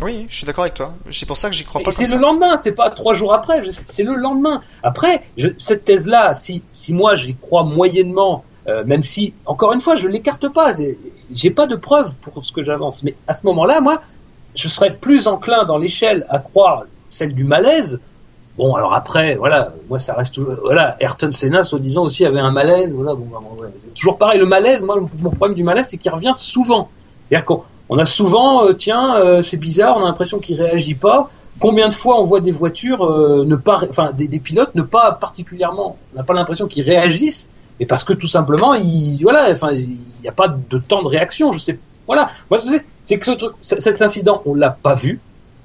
[0.00, 0.94] Oui, je suis d'accord avec toi.
[1.10, 1.90] C'est pour ça que j'y crois pas.
[1.90, 4.62] C'est le lendemain, c'est pas trois jours après, c'est le lendemain.
[4.82, 5.22] Après,
[5.58, 10.08] cette thèse-là, si, si moi j'y crois moyennement euh, même si, encore une fois, je
[10.08, 10.72] l'écarte pas.
[11.32, 13.02] J'ai pas de preuves pour ce que j'avance.
[13.02, 14.02] Mais à ce moment-là, moi,
[14.54, 18.00] je serais plus enclin dans l'échelle à croire celle du malaise.
[18.58, 22.50] Bon, alors après, voilà, moi ça reste toujours, voilà, Ayrton Senna, soi-disant aussi avait un
[22.50, 22.92] malaise.
[22.92, 24.38] Voilà, bon, bah, c'est toujours pareil.
[24.38, 26.90] Le malaise, moi, mon problème du malaise, c'est qu'il revient souvent.
[27.24, 31.30] C'est-à-dire qu'on a souvent, euh, tiens, euh, c'est bizarre, on a l'impression qu'il réagit pas.
[31.60, 33.06] Combien de fois on voit des voitures
[33.44, 37.50] ne pas, enfin, des, des, pilotes ne pas particulièrement, on n'a pas l'impression qu'ils réagissent
[37.82, 41.08] et parce que tout simplement, il, voilà, enfin, il n'y a pas de temps de
[41.08, 41.50] réaction.
[41.50, 42.30] Je sais, voilà.
[42.48, 42.60] Moi,
[43.02, 43.30] c'est que
[43.60, 45.18] cet incident, on l'a pas vu.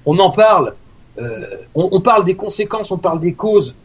[0.03, 0.73] On en parle.
[1.19, 3.75] Euh, on, parle des conséquences, on parle des causes.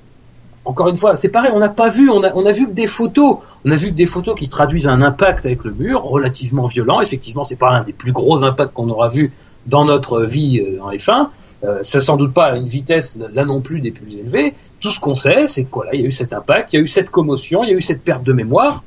[0.64, 3.36] Encore une fois, c'est pareil, on n'a pas vu, on a, vu que des photos,
[3.66, 7.02] on a vu que des photos qui traduisent un impact avec le mur relativement violent.
[7.02, 9.30] Effectivement, c'est pas un des plus gros impacts qu'on aura vu
[9.66, 11.28] dans notre vie euh, en F1.
[11.64, 14.90] Euh, c'est sans doute pas à une vitesse là non plus des plus élevées, tout
[14.90, 16.88] ce qu'on sait, c'est qu'il il y a eu cet impact, il y a eu
[16.88, 18.82] cette commotion, il y a eu cette perte de mémoire.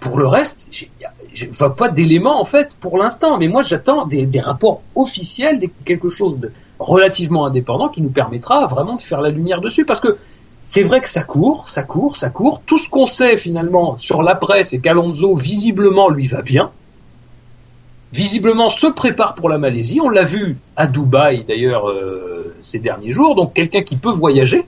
[0.00, 0.68] Pour le reste,
[1.32, 5.58] je ne vois pas d'éléments en fait pour l'instant, mais moi j'attends des, rapports officiels,
[5.86, 10.00] quelque chose de relativement indépendant qui nous permettra vraiment de faire la lumière dessus, parce
[10.00, 10.18] que
[10.66, 12.62] c'est vrai que ça court, ça court, ça court.
[12.64, 16.70] Tout ce qu'on sait finalement sur l'après, c'est qu'Alonso visiblement lui va bien
[18.12, 20.00] visiblement se prépare pour la Malaisie.
[20.02, 23.34] On l'a vu à Dubaï d'ailleurs euh, ces derniers jours.
[23.34, 24.64] Donc quelqu'un qui peut voyager,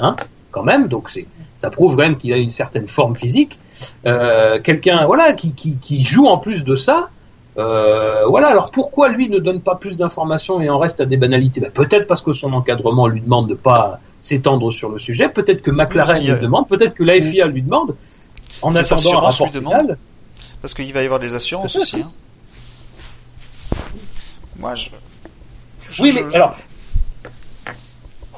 [0.00, 0.16] hein,
[0.50, 0.88] quand même.
[0.88, 3.58] Donc c'est ça prouve quand même qu'il a une certaine forme physique.
[4.06, 7.10] Euh, quelqu'un voilà qui, qui, qui, joue en plus de ça.
[7.58, 8.48] Euh, voilà.
[8.48, 11.60] Alors pourquoi lui ne donne pas plus d'informations et en reste à des banalités?
[11.60, 15.28] Ben, Peut-être parce que son encadrement lui demande de pas s'étendre sur le sujet.
[15.28, 16.66] Peut-être que McLaren lui demande.
[16.66, 17.94] Peut-être que la FIA lui demande.
[18.62, 19.98] En attendant un rapport final.
[20.62, 22.00] Parce qu'il va y avoir des assurances aussi.
[22.00, 22.10] Hein.
[24.60, 24.90] Moi, je.
[26.00, 26.54] oui, mais alors.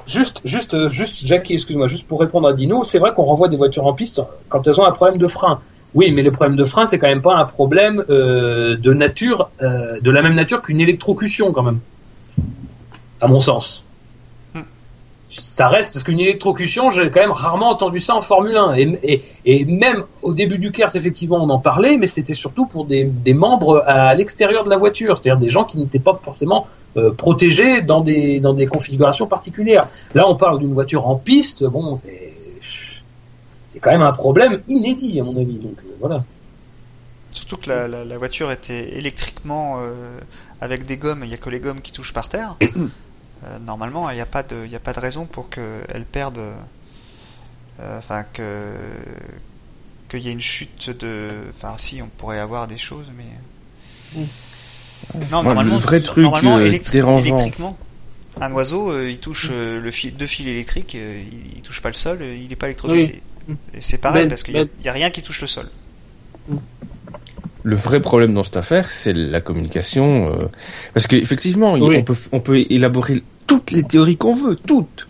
[0.07, 3.57] Juste, juste, juste, Jackie, excuse-moi, juste pour répondre à Dino, c'est vrai qu'on renvoie des
[3.57, 5.61] voitures en piste quand elles ont un problème de frein.
[5.95, 9.51] Oui, mais le problème de frein, c'est quand même pas un problème euh, de nature,
[9.63, 11.81] euh, de la même nature qu'une électrocution, quand même.
[13.21, 13.85] À mon sens
[15.41, 18.75] ça reste parce qu'une électrocution, j'ai quand même rarement entendu ça en Formule 1.
[18.75, 22.85] Et, et, même au début du KERS, effectivement, on en parlait, mais c'était surtout pour
[22.85, 26.67] des, des membres à l'extérieur de la voiture, c'est-à-dire des gens qui n'étaient pas forcément
[26.97, 29.89] euh, protégés dans des, dans des configurations particulières.
[30.15, 35.25] Là, on parle d'une voiture en piste, bon, c'est quand même un problème inédit, à
[35.25, 35.57] mon avis.
[35.57, 36.25] Donc euh, voilà.
[37.33, 40.19] Surtout que la, la, voiture était électriquement euh,
[40.61, 42.57] avec des gommes, il n'y a que les gommes qui touchent par terre.
[43.45, 46.39] Euh, normalement, il n'y a, pas de, a pas de raison pour qu'elle perde.
[47.81, 48.73] Euh, enfin, que
[50.09, 51.31] qu'il y ait une chute de.
[51.51, 54.25] Enfin, si, on pourrait avoir des choses, mais.
[55.31, 57.77] Non, normalement, le vrai truc normalement, euh, électriquement,
[58.41, 62.49] un oiseau, il touche le fil, deux fils électriques, il, touche pas le sol, il
[62.49, 63.23] n'est pas électrocuté.
[63.81, 64.89] C'est pareil, ben, parce qu'il n'y ben.
[64.91, 65.69] a, rien qui touche le sol.
[67.65, 70.49] Le vrai problème dans cette affaire, c'est la communication.
[70.95, 75.09] parce qu'effectivement, on, peut, on peut élaborer toutes les théories qu'on veut, toutes.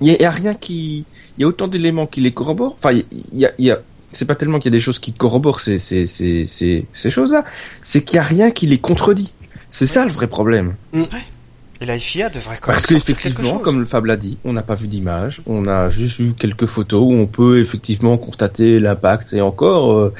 [0.00, 1.04] Il n'y a, rien qui...
[1.36, 2.76] Il y a autant d'éléments qui les corroborent.
[2.78, 3.78] Enfin, il y a,
[4.10, 7.44] c'est pas tellement qu'il y a des choses qui corroborent ces, ces, ces, ces, choses-là,
[7.82, 9.32] c'est qu'il y a rien qui les contredit.
[9.70, 10.74] C'est ça le vrai problème.
[10.92, 11.04] Mm.
[11.80, 14.88] Et la FIA devrait Parce qu'effectivement, comme le Fab l'a dit, on n'a pas vu
[14.88, 19.32] d'image, on a juste eu quelques photos où on peut effectivement constater l'impact.
[19.32, 20.12] Et encore, euh,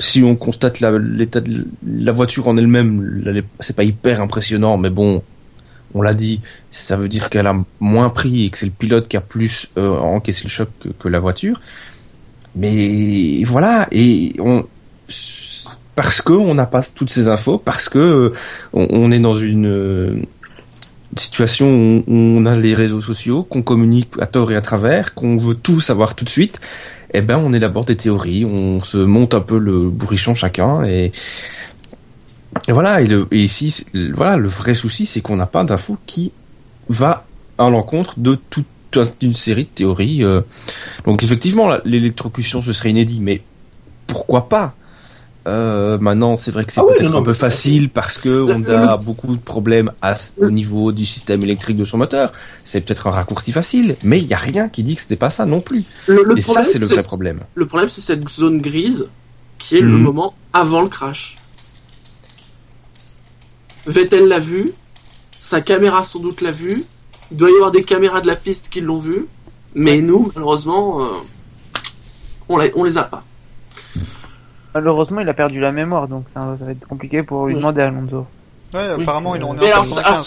[0.00, 5.22] si on constate l'état de la voiture en elle-même, c'est pas hyper impressionnant, mais bon,
[5.94, 6.40] on l'a dit,
[6.72, 9.68] ça veut dire qu'elle a moins pris et que c'est le pilote qui a plus
[9.76, 10.68] euh, encaissé le choc
[10.98, 11.60] que, la voiture.
[12.56, 14.66] Mais voilà, et on
[15.94, 18.32] parce que on n'a pas toutes ces infos, parce que euh,
[18.72, 20.24] on, est dans une
[21.16, 25.36] situation où on a les réseaux sociaux, qu'on communique à tort et à travers, qu'on
[25.36, 26.60] veut tout savoir tout de suite,
[27.14, 31.12] eh ben on élabore des théories, on se monte un peu le bourrichon chacun et,
[32.68, 33.00] voilà.
[33.00, 36.32] Et, le, et ici, voilà, le vrai souci, c'est qu'on n'a pas d'infos qui
[36.88, 37.26] va
[37.58, 38.66] à l'encontre de toute
[39.20, 40.24] une série de théories.
[40.24, 40.40] Euh.
[41.04, 43.42] Donc effectivement, l'électrocution ce serait inédit, mais
[44.06, 44.74] pourquoi pas?
[45.46, 48.96] Euh, maintenant, c'est vrai que c'est ah peut-être un peu facile parce que on a
[48.98, 49.92] beaucoup de problèmes
[50.38, 52.32] au niveau du système électrique de son moteur.
[52.64, 55.30] C'est peut-être un raccourci facile, mais il n'y a rien qui dit que c'était pas
[55.30, 55.84] ça non plus.
[56.36, 57.40] Et ça, c'est le vrai problème.
[57.54, 59.08] Le problème, c'est cette zone grise
[59.58, 60.02] qui est le mhm.
[60.02, 61.36] moment avant le crash.
[63.88, 64.72] Vettel l'a vu,
[65.38, 66.84] sa caméra sans doute l'a vu,
[67.30, 69.26] il doit y avoir des caméras de la piste qui l'ont vu,
[69.74, 71.08] mais nous, malheureusement, euh,
[72.48, 73.24] on, on les a pas.
[74.74, 77.88] Malheureusement, il a perdu la mémoire, donc ça va être compliqué pour lui demander à
[77.88, 78.26] Alonso.
[78.74, 80.20] Ouais, apparemment, il en est alors, ça,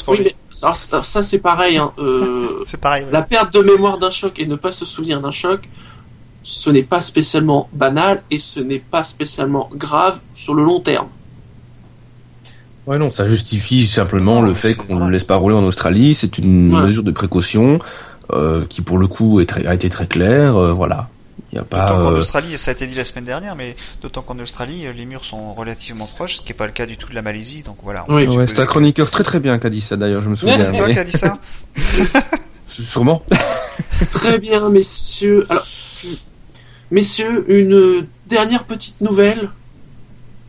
[0.74, 1.78] ça, c'est pareil.
[1.78, 3.06] Hein, euh, c'est pareil.
[3.12, 5.62] La perte de mémoire d'un choc et ne pas se souvenir d'un choc,
[6.42, 11.08] ce n'est pas spécialement banal et ce n'est pas spécialement grave sur le long terme.
[12.88, 16.14] Ouais, non, ça justifie simplement le fait qu'on ne le laisse pas rouler en Australie.
[16.14, 17.80] C'est une mesure de précaution
[18.34, 20.58] euh, qui, pour le coup, est a été très claire.
[20.58, 21.10] Euh, voilà.
[21.54, 21.94] Il a pas.
[21.94, 25.06] En euh, Australie, ça a été dit la semaine dernière, mais d'autant qu'en Australie, les
[25.06, 27.62] murs sont relativement proches, ce qui n'est pas le cas du tout de la Malaisie.
[27.62, 28.06] Donc voilà.
[28.10, 30.60] Oui, c'est un chroniqueur très très bien qui a dit ça d'ailleurs, je me souviens.
[30.60, 31.38] c'est toi qui a dit ça
[32.68, 33.22] Sûrement.
[34.12, 35.46] très bien, messieurs.
[35.50, 35.68] Alors,
[36.90, 39.52] messieurs, une dernière petite nouvelle,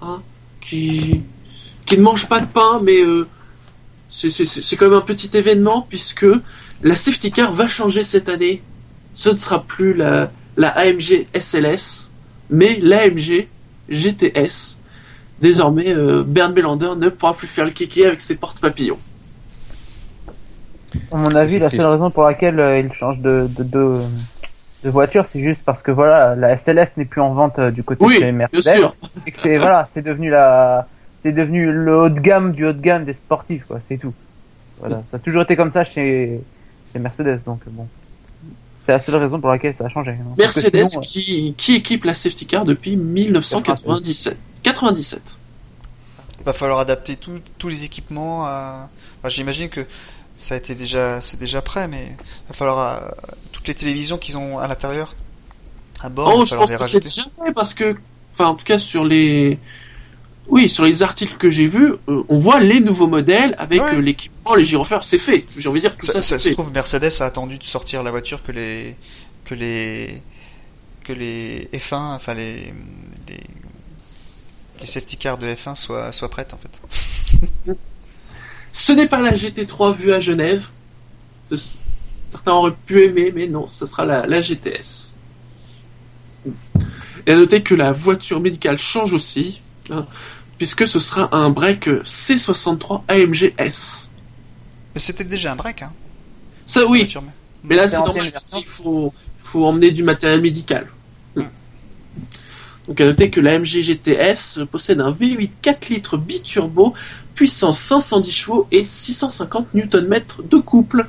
[0.01, 0.23] hein,
[0.61, 1.20] qui
[1.93, 3.27] qui ne mange pas de pain, mais euh,
[4.09, 6.27] c'est quand même un petit événement puisque
[6.83, 8.62] la safety car va changer cette année.
[9.12, 12.11] Ce ne sera plus la la AMG SLS,
[12.51, 13.47] mais l'AMG
[13.89, 14.79] GTS.
[15.41, 18.99] Désormais, euh, Bernd Melander ne pourra plus faire le kiki avec ses porte-papillons.
[21.11, 23.65] À mon avis, la seule raison pour laquelle euh, il change de, de,
[24.85, 27.83] de, voiture, c'est juste parce que voilà, la SLS n'est plus en vente euh, du
[27.83, 28.62] côté de Mercedes.
[28.62, 28.95] Bien sûr.
[29.27, 30.87] Et que c'est voilà, c'est devenu la,
[31.23, 33.81] c'est devenu le haut de gamme du haut de gamme des sportifs, quoi.
[33.89, 34.15] C'est tout.
[34.81, 36.41] Voilà, ça a toujours été comme ça chez,
[36.92, 37.86] chez Mercedes, donc bon.
[38.84, 40.10] C'est la seule raison pour laquelle ça a changé.
[40.10, 40.34] Hein.
[40.36, 44.36] Mercedes qui, qui équipe la safety car depuis 1997.
[44.65, 45.36] 97.
[46.41, 48.44] Il va falloir adapter tous les équipements.
[48.44, 48.91] À...
[49.26, 49.86] J'imagine que
[50.34, 53.09] ça a été déjà, c'est déjà prêt, mais il va falloir euh,
[53.52, 55.15] toutes les télévisions qu'ils ont à l'intérieur
[56.01, 56.33] à bord.
[56.34, 57.97] Oh, je pense que c'est déjà fait parce que,
[58.33, 59.60] enfin, en tout cas sur les
[60.49, 64.01] oui, sur les articles que j'ai vus, euh, on voit les nouveaux modèles avec euh,
[64.01, 65.45] l'équipement, les gyrophares, c'est fait.
[65.57, 68.11] J'ai envie de dire que ça, ça, se trouve Mercedes a attendu de sortir la
[68.11, 68.97] voiture que les
[69.45, 70.21] que les
[71.05, 72.75] que les F1, enfin les
[73.29, 73.41] les,
[74.81, 77.75] les safety cars de F1 soient soient prêtes en fait.
[78.73, 80.65] Ce n'est pas la GT3 vue à Genève.
[82.31, 85.15] Certains auraient pu aimer, mais non, ce sera la, la GTS.
[87.27, 89.62] Et à noter que la voiture médicale change aussi.
[89.91, 90.07] Hein,
[90.59, 94.11] puisque ce sera un break C63 AMG S.
[94.94, 95.93] Mais c'était déjà un break, hein
[96.67, 97.12] Ça, oui.
[97.65, 100.89] Mais là, c'est normal, il faut, faut emmener du matériel médical.
[101.35, 101.44] Hmm.
[102.89, 106.94] Donc à noter que l'AMG GTS possède un V8 4 litres biturbo,
[107.35, 111.09] puissance 510 chevaux et 650 Nm de couple.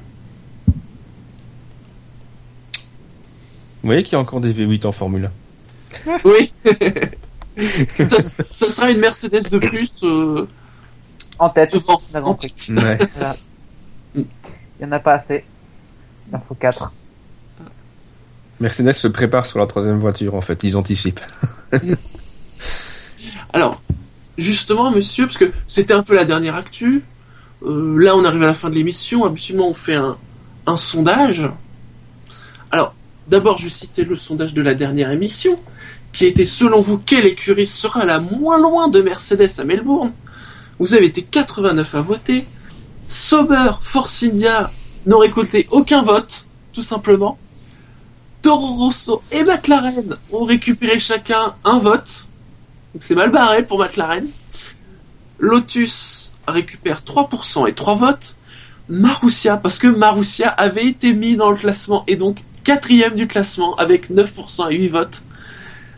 [3.82, 5.30] Vous voyez qu'il y a encore des V8 en Formule
[6.08, 6.53] 1 Oui
[8.04, 10.04] ça, sera une Mercedes de plus.
[10.04, 10.48] Euh,
[11.40, 11.74] en tête.
[14.16, 14.26] Il
[14.80, 15.44] n'y en a pas assez.
[16.30, 16.92] Il en faut 4.
[18.60, 20.64] Mercedes se prépare sur la troisième voiture, en fait.
[20.64, 21.22] Ils anticipent.
[23.54, 23.82] Alors,
[24.38, 27.04] justement, monsieur, parce que c'était un peu la dernière actu.
[27.64, 29.26] Euh, là, on arrive à la fin de l'émission.
[29.26, 30.18] Habituellement, on fait un,
[30.66, 31.50] un sondage.
[32.72, 32.96] Alors,
[33.28, 35.60] d'abord, je vais citer le sondage de la dernière émission
[36.14, 40.14] qui était selon vous quelle écurie sera la moins loin de Mercedes à Melbourne?
[40.80, 42.45] Vous avez été 89 à voter.
[43.08, 44.72] Sauber, Force India
[45.06, 45.22] n'ont
[45.72, 47.38] aucun vote, tout simplement.
[48.42, 52.25] Toro Rosso et McLaren ont récupéré chacun un vote.
[52.93, 54.27] Donc c'est mal barré pour McLaren.
[55.40, 58.35] Lotus récupère 3% et 3 votes.
[58.90, 63.75] Marussia, parce que Marussia avait été mis dans le classement et donc quatrième du classement
[63.75, 65.24] avec 9% et 8 votes.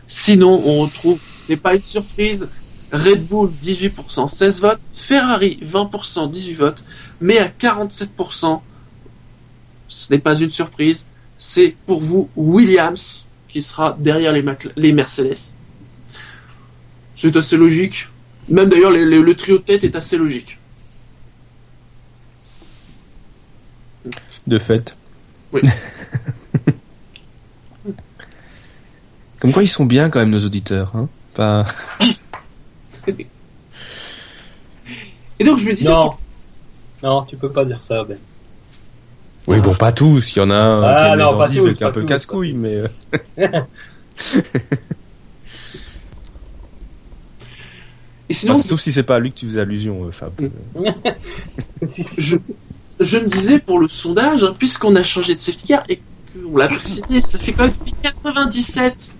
[0.06, 2.48] Sinon, on retrouve, c'est pas une surprise,
[2.92, 6.84] Red Bull 18%, 16 votes, Ferrari 20%, 18 votes,
[7.20, 8.60] mais à 47%,
[9.88, 14.44] ce n'est pas une surprise, c'est pour vous Williams qui sera derrière les,
[14.76, 15.52] les Mercedes.
[17.14, 18.08] C'est assez logique.
[18.48, 20.58] Même d'ailleurs, le trio de tête est assez logique.
[24.46, 24.96] De fait.
[25.52, 25.62] Oui.
[29.40, 30.92] Comme quoi, ils sont bien quand même, nos auditeurs.
[30.94, 31.64] Hein
[35.38, 35.90] Et donc, je me disais.
[35.90, 36.12] Non.
[37.02, 38.18] Non, tu peux pas dire ça, Ben.
[39.46, 40.34] Oui, bon, pas tous.
[40.34, 42.82] Il y en a un qui a les endives avec un peu casse-couille, mais.
[42.82, 42.88] Euh.
[48.28, 50.32] Et sinon, sauf si c'est pas à lui que tu faisais allusion, euh, Fab.
[51.82, 52.36] je,
[52.98, 56.00] je me disais pour le sondage, hein, puisqu'on a changé de safety car et
[56.34, 59.12] qu'on l'a précisé, ça fait quand même depuis 97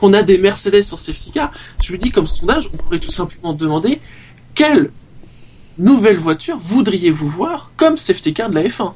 [0.00, 1.52] qu'on a des Mercedes en safety car.
[1.82, 4.00] Je me dis comme sondage, on pourrait tout simplement demander
[4.54, 4.90] quelle
[5.78, 8.94] nouvelle voiture voudriez-vous voir comme safety car de la F1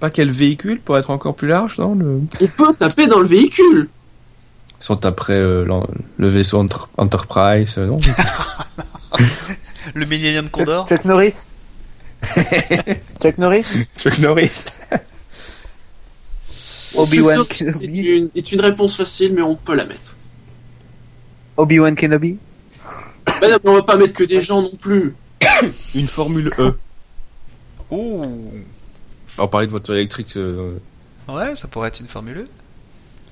[0.00, 2.20] Pas quel véhicule pour être encore plus large, non le...
[2.40, 3.88] On peut taper dans le véhicule.
[4.78, 5.64] Sont après euh,
[6.18, 6.66] le vaisseau
[6.98, 8.00] Enterprise, euh, non.
[9.94, 10.88] Le Millennium Condor.
[10.88, 11.48] Chuck, Norris.
[13.22, 13.86] Chuck Norris.
[13.98, 14.64] Chuck Norris
[16.94, 20.16] Obi-Wan Kenobi est une, réponse facile, mais on peut la mettre.
[21.56, 22.38] Obi-Wan Kenobi
[23.40, 25.14] bah non, On va pas mettre que des gens non plus.
[25.94, 26.76] une Formule E.
[27.90, 28.24] Oh
[29.38, 30.36] On parlait de voiture électrique.
[30.36, 30.76] Euh,
[31.28, 32.48] ouais, ça pourrait être une Formule E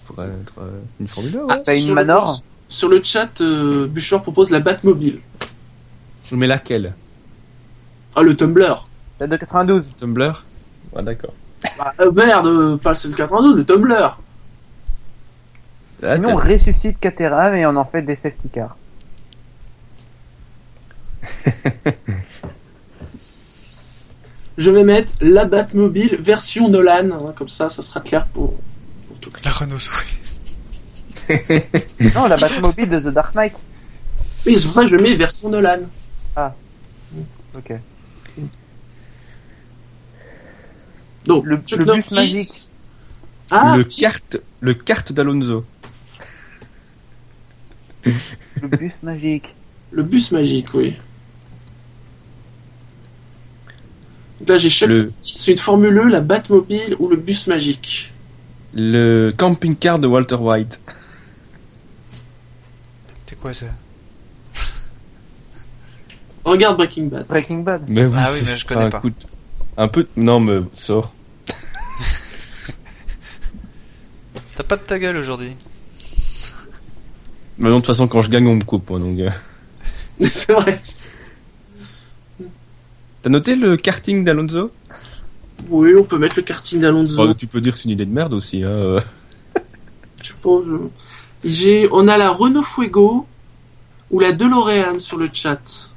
[0.07, 1.63] pourrait être euh, une Formule 1.
[1.67, 3.89] Ah, une Manor Sur le chat, euh,
[4.23, 5.21] propose la Batmobile.
[6.33, 6.95] Mais laquelle?
[8.15, 8.89] Ah, le Tumblr.
[9.21, 9.91] La de 92.
[9.97, 10.45] Tumblr?
[10.93, 11.35] Ouais, d'accord.
[11.79, 14.19] Bah, euh, merde, euh, pas le 92, le Tumblr.
[16.03, 18.77] Ah, Sinon, on ressuscite Caterham et on en fait des safety cars.
[24.59, 28.55] Je vais mettre la Batmobile version Nolan, hein, comme ça, ça sera clair pour,
[29.45, 29.93] la Renault Zoé.
[32.15, 33.63] non, la Batmobile de The Dark Knight.
[34.45, 35.83] Oui, c'est pour ça que je mets version Nolan.
[36.37, 36.55] Ah.
[37.57, 37.73] Ok.
[41.27, 42.71] Donc, le, bus magique.
[43.51, 45.65] Ah, le carte, le carte d'Alonso.
[48.05, 49.55] le bus magique.
[49.91, 50.97] Le bus magique, oui.
[54.47, 55.13] là, j'ai chaque le...
[55.27, 58.13] C'est une Formule E, la Batmobile ou le bus magique.
[58.75, 60.79] Le camping-car de Walter White.
[63.27, 63.67] C'est quoi ça?
[66.45, 67.27] Regarde Breaking Bad.
[67.27, 67.83] Breaking Bad.
[67.89, 69.03] Mais ah oui, mais je connais pas.
[69.77, 70.07] Un peu.
[70.17, 71.15] Non, mais sors.
[74.57, 75.57] T'as pas de ta gueule aujourd'hui.
[77.59, 79.19] Mais non, de toute façon, quand je gagne, on me coupe, donc.
[79.19, 79.31] Euh.
[80.29, 80.81] C'est vrai.
[83.23, 84.73] T'as noté le karting d'Alonso?
[85.69, 87.35] Oui, on peut mettre le karting d'Alonso.
[87.35, 88.65] tu peux dire que c'est une idée de merde aussi.
[88.65, 88.71] Hein.
[88.71, 89.01] Euh.
[90.23, 90.65] Je pense.
[91.45, 93.27] J'ai, on a la Renault Fuego
[94.11, 95.91] ou la DeLorean sur le chat.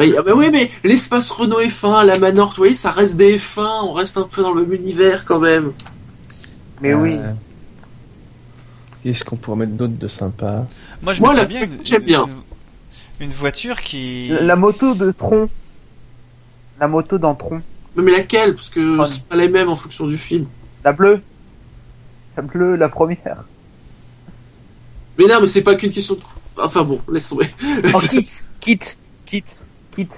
[0.00, 3.38] Oui, ah bah oui, mais l'espace Renault F1, la Manor, vous voyez, ça reste des
[3.38, 5.72] F1, on reste un peu dans le même univers quand même.
[6.80, 7.12] Mais oui.
[7.14, 7.32] Euh,
[9.02, 10.66] qu'est-ce qu'on pourrait mettre d'autre de sympa?
[11.02, 11.68] Moi, je Moi, bien.
[11.82, 12.26] J'aime bien
[13.20, 14.28] une voiture qui.
[14.40, 15.48] La, moto de Tron.
[16.80, 17.62] La moto dans Tron.
[17.94, 18.54] Mais laquelle?
[18.54, 20.46] Parce que c'est pas les mêmes en fonction du film.
[20.84, 21.20] La bleue.
[22.36, 23.44] La bleue, la première.
[25.18, 26.20] Mais non, mais c'est pas qu'une question de.
[26.56, 27.50] Enfin bon, laisse tomber.
[27.94, 28.26] Oh, kit,
[28.60, 28.80] kit,
[29.26, 29.44] kit,
[29.90, 30.08] kit.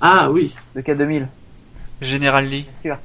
[0.00, 0.54] Ah oui.
[0.74, 1.26] Le K2000.
[2.00, 2.66] Général Lee.
[2.82, 2.98] Bien sûr.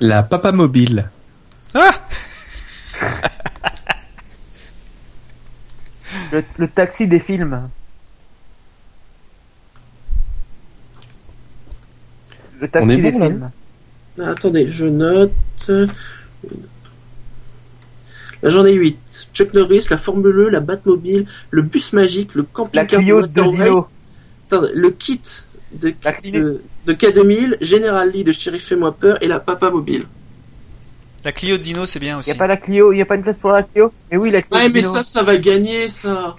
[0.00, 1.10] La Papa Mobile.
[1.74, 1.90] Ah
[6.32, 7.68] le, taxi des films.
[12.60, 13.50] Le taxi des films.
[14.20, 15.70] Ah, attendez, je note.
[18.46, 19.28] J'en ai 8.
[19.34, 25.20] Chuck Norris, la Formule E, la Batmobile, le bus magique, le camping-car de le kit
[25.72, 25.92] de,
[26.86, 30.04] de, K2000, General Lee de Sheriff Fais-moi peur et la Papa Mobile.
[31.24, 32.30] La Clio de Dino, c'est bien aussi.
[32.30, 33.92] Il a pas la Clio, il y a pas une place pour la Clio?
[34.10, 34.60] Mais oui, la Clio.
[34.60, 36.36] Ouais, mais ça, ça va gagner, ça.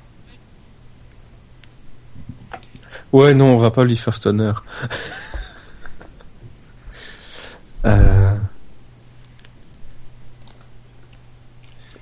[3.11, 4.64] Ouais, non, on va pas lui faire cet honneur.
[7.86, 8.38] euh...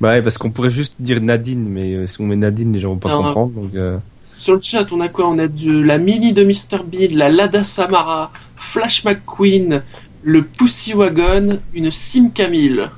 [0.02, 2.80] Bah ouais, parce qu'on pourrait juste dire Nadine, mais euh, si on met Nadine, les
[2.80, 3.52] gens vont pas comprendre.
[3.54, 3.98] Donc, euh...
[4.38, 5.30] Sur le chat, on a quoi?
[5.30, 6.84] On a de la mini de Mr.
[6.86, 9.82] Bean, la Lada Samara, Flash McQueen,
[10.24, 12.90] le Pussy Wagon, une Sim Camille.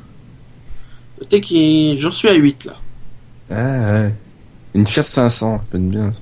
[1.19, 2.75] Peut-être que j'en suis à 8 là.
[3.51, 4.13] Ah ouais.
[4.73, 6.13] Une Fiat 500, peut être bien.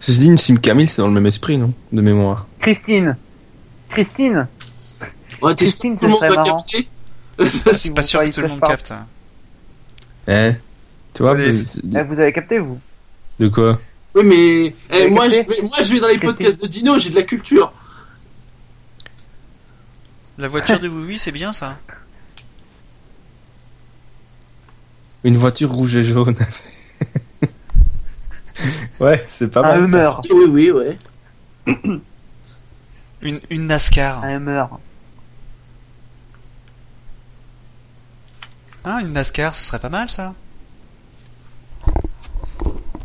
[0.00, 1.72] Ceci dit, une Sim Camille, c'est dans le même esprit, non?
[1.92, 2.46] De mémoire.
[2.60, 3.16] Christine.
[3.90, 4.46] Christine.
[5.42, 6.86] Ouais, Christine, tout le monde va capter?
[7.76, 8.90] C'est pas sûr que tout le monde capte.
[8.90, 9.06] Hein.
[10.26, 10.52] Eh.
[11.14, 12.78] Tu vois, eh, vous avez capté, vous?
[13.40, 13.80] De quoi?
[14.14, 17.10] Oui, mais eh, moi, je vais, moi, je vais dans les podcasts de Dino, j'ai
[17.10, 17.72] de la culture.
[20.38, 21.76] La voiture de Oui, c'est bien ça.
[25.24, 26.36] Une voiture rouge et jaune.
[29.00, 29.80] ouais, c'est pas mal.
[29.80, 30.10] Un Hummer.
[30.30, 30.98] Oui, oui, ouais.
[33.22, 34.22] une, une NASCAR.
[34.22, 34.64] Un Hummer.
[38.90, 40.32] Ah, une NASCAR, ce serait pas mal ça.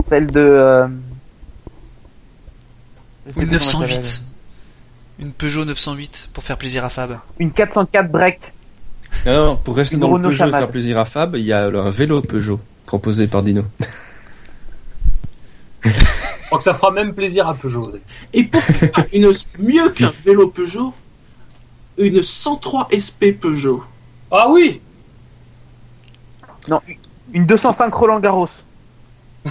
[0.07, 0.39] Celle de.
[0.39, 0.87] Euh...
[3.35, 4.21] Une 908.
[5.19, 7.19] Une Peugeot 908 pour faire plaisir à Fab.
[7.37, 8.39] Une 404 break.
[9.25, 11.91] Non, pour rester dans le Peugeot et faire plaisir à Fab, il y a un
[11.91, 13.65] vélo Peugeot proposé par Dino.
[15.83, 15.91] Je
[16.45, 17.91] crois que ça fera même plaisir à Peugeot.
[18.33, 20.93] Et pourquoi une mieux qu'un vélo Peugeot,
[21.97, 23.83] une 103 SP Peugeot
[24.31, 24.79] Ah oui
[26.69, 26.81] Non,
[27.33, 28.47] une 205 Roland Garros.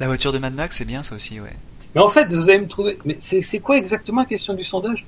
[0.00, 1.54] La voiture de Mad Max, c'est bien ça aussi, ouais.
[1.94, 2.98] Mais en fait, vous allez me trouver.
[3.04, 5.06] Mais c'est quoi exactement la question du sondage?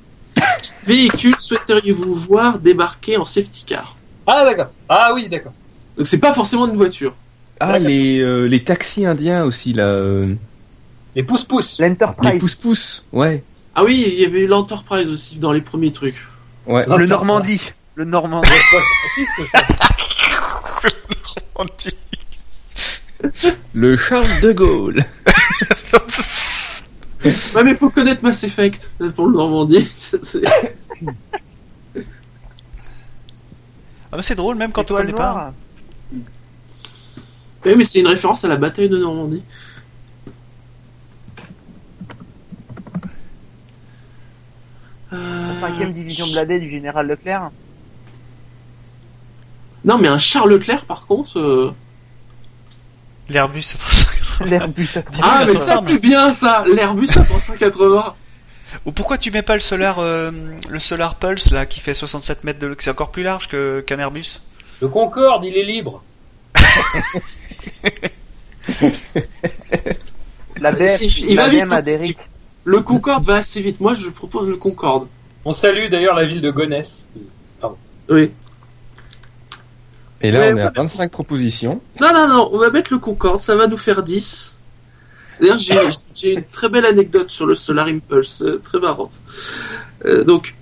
[0.87, 3.97] Véhicule souhaiteriez-vous voir débarquer en safety car?
[4.27, 4.71] Ah d'accord.
[4.89, 5.53] Ah oui, d'accord.
[5.97, 7.15] Donc c'est pas forcément une voiture.
[7.61, 9.83] Ah, les, euh, les taxis indiens aussi, là.
[9.85, 10.35] euh,
[11.17, 11.79] Les pouces-pouces.
[11.81, 12.41] Les L'Enterprise.
[12.41, 13.43] pousse-pousse, ouais.
[13.75, 16.17] Ah oui, il y avait eu l'Enterprise aussi dans les premiers trucs.
[16.69, 16.85] Ouais.
[16.89, 17.73] Ah, Le Normandie.
[17.97, 18.49] Le Normandie.
[23.75, 25.05] Le Charles de Gaulle.
[27.53, 29.89] Ouais, mais faut connaître Mass Effect pour le Normandie.
[30.23, 30.41] C'est-
[34.13, 35.53] Ah bah c'est drôle même quand on connaît pas.
[37.67, 39.43] oui, mais c'est une référence à la bataille de Normandie.
[45.13, 47.51] La cinquième division bladée du général Leclerc.
[49.85, 51.39] Non, mais un Charles Leclerc, par contre.
[51.39, 51.73] euh,
[53.29, 54.47] L'Airbus 780.
[54.51, 54.89] L'Airbus
[55.23, 58.15] Ah, mais ça, c'est bien ça L'Airbus à 380
[58.87, 60.31] Ou pourquoi tu mets pas le Solar, euh,
[60.69, 63.99] le Solar Pulse là qui fait 67 mètres de c'est encore plus large que qu'un
[63.99, 64.41] Airbus?
[64.81, 66.03] Le Concorde, il est libre.
[70.61, 72.13] La BF, Il- la BM.
[72.65, 73.81] Le Concorde va assez vite.
[73.81, 75.09] Moi, je propose le Concorde.
[75.45, 77.07] On salue d'ailleurs la ville de Gonesse.
[78.11, 78.31] Oui.
[80.21, 80.73] Et là, Ouais, on est à ouais.
[80.75, 81.81] 25 propositions.
[82.01, 84.57] Non, non, non, on va mettre le Concorde, ça va nous faire 10.
[85.41, 85.79] D'ailleurs, j'ai,
[86.15, 89.23] j'ai une très belle anecdote sur le Solar Impulse, euh, très marrante.
[90.05, 90.57] Euh, donc,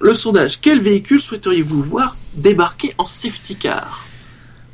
[0.00, 0.60] le sondage.
[0.60, 4.06] Quel véhicule souhaiteriez-vous voir débarquer en safety car?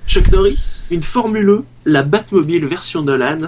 [0.06, 3.38] Chuck Norris, une Formule E, la Batmobile version Nolan,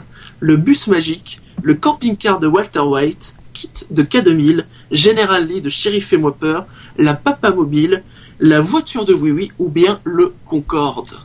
[0.40, 6.12] le bus magique, le camping-car de Walter White, Kit de K2000, General Lee de Sheriff
[6.12, 8.02] et peur, la Papa Mobile,
[8.40, 11.18] la voiture de Oui Oui ou bien le Concorde.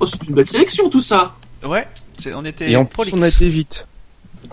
[0.00, 1.34] Oh, c'est une belle sélection tout ça.
[1.66, 1.86] Ouais,
[2.18, 3.12] c'est- on était Et en plus, prolix.
[3.14, 3.86] on a été vite.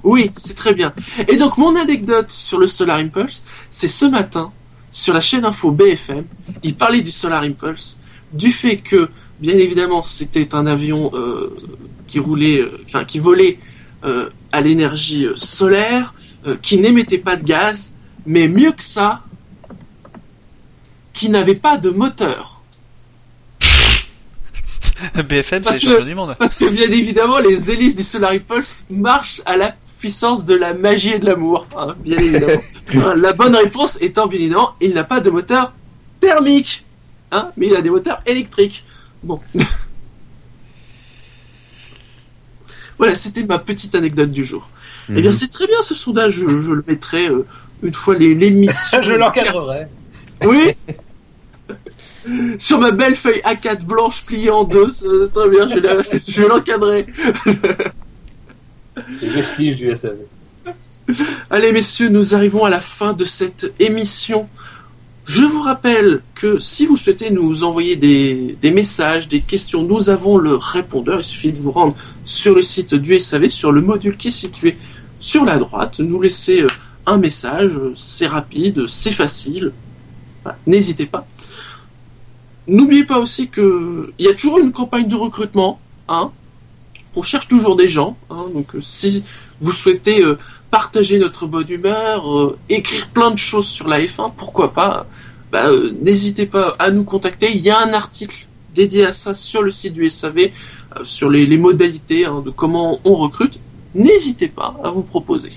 [0.04, 0.94] Oui, c'est très bien.
[1.28, 4.52] Et donc mon anecdote sur le Solar Impulse, c'est ce matin
[4.92, 6.26] sur la chaîne info BFM,
[6.64, 7.98] il parlait du Solar Impulse,
[8.34, 9.10] du fait que
[9.40, 11.56] bien évidemment c'était un avion euh,
[12.12, 13.58] qui roulait, euh, enfin qui volait
[14.04, 16.14] euh, à l'énergie euh, solaire,
[16.46, 17.92] euh, qui n'émettait pas de gaz,
[18.26, 19.22] mais mieux que ça,
[21.14, 22.62] qui n'avait pas de moteur.
[25.30, 26.36] BFM, c'est champions du monde.
[26.38, 30.74] Parce que bien évidemment, les hélices du Solar Impulse marchent à la puissance de la
[30.74, 31.66] magie et de l'amour.
[31.78, 32.62] hein, bien évidemment.
[33.16, 35.72] La bonne réponse étant bien évidemment, il n'a pas de moteur
[36.20, 36.84] thermique.
[37.32, 38.84] Hein, mais il a des moteurs électriques.
[39.24, 39.40] Bon.
[43.02, 44.70] voilà, c'était ma petite anecdote du jour.
[45.10, 45.36] Eh bien, Mhm.
[45.36, 46.34] c'est très bien ce sondage.
[46.34, 47.46] Je, je le mettrai euh,
[47.82, 49.02] une fois les- l'émission.
[49.10, 49.88] Je l'encadrerai.
[50.46, 50.76] Oui.
[52.60, 56.02] Sur ma belle feuille A4 blanche pliée en deux, c'est très bien, je vais la-
[56.04, 57.08] je vais l'encadrer.
[59.22, 60.18] Les vestiges du SAV.
[61.50, 64.48] Allez messieurs, nous arrivons à la fin de cette émission
[65.26, 70.10] Je vous rappelle que si vous souhaitez nous envoyer des, des, messages, des questions, nous
[70.10, 71.20] avons le répondeur.
[71.20, 74.32] Il suffit de vous rendre sur le site du SAV, sur le module qui est
[74.32, 74.77] situé
[75.19, 76.66] sur la droite, nous laisser
[77.06, 77.72] un message.
[77.95, 79.72] C'est rapide, c'est facile.
[80.66, 81.25] N'hésitez pas.
[82.67, 85.80] N'oubliez pas aussi que il y a toujours une campagne de recrutement.
[86.08, 86.32] Hein.
[87.16, 88.17] On cherche toujours des gens.
[88.30, 88.45] Hein.
[88.53, 89.24] donc euh, si
[89.59, 90.38] vous souhaitez euh,
[90.69, 95.06] partager notre bonne humeur, euh, écrire plein de choses sur la F1, pourquoi pas
[95.51, 95.69] bah,
[96.01, 97.51] N'hésitez pas à nous contacter.
[97.51, 100.50] Il y a un article dédié à ça sur le site du SAV,
[101.03, 103.60] sur les, modalités hein, de comment on recrute.
[103.94, 105.52] N'hésitez pas à vous proposer.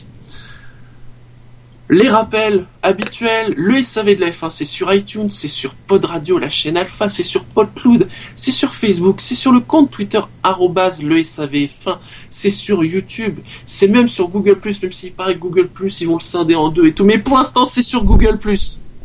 [1.90, 6.38] Les rappels habituels, le SAV de la F1, c'est sur iTunes, c'est sur Pod Radio,
[6.38, 11.20] la chaîne Alpha, c'est sur PodCloud, c'est sur Facebook, c'est sur le compte Twitter le
[11.20, 11.98] SAVF1,
[12.30, 15.68] c'est sur YouTube, c'est même sur Google+, même s'il paraît que Google+,
[16.00, 18.38] ils vont le scinder en deux et tout, mais pour l'instant c'est sur Google+.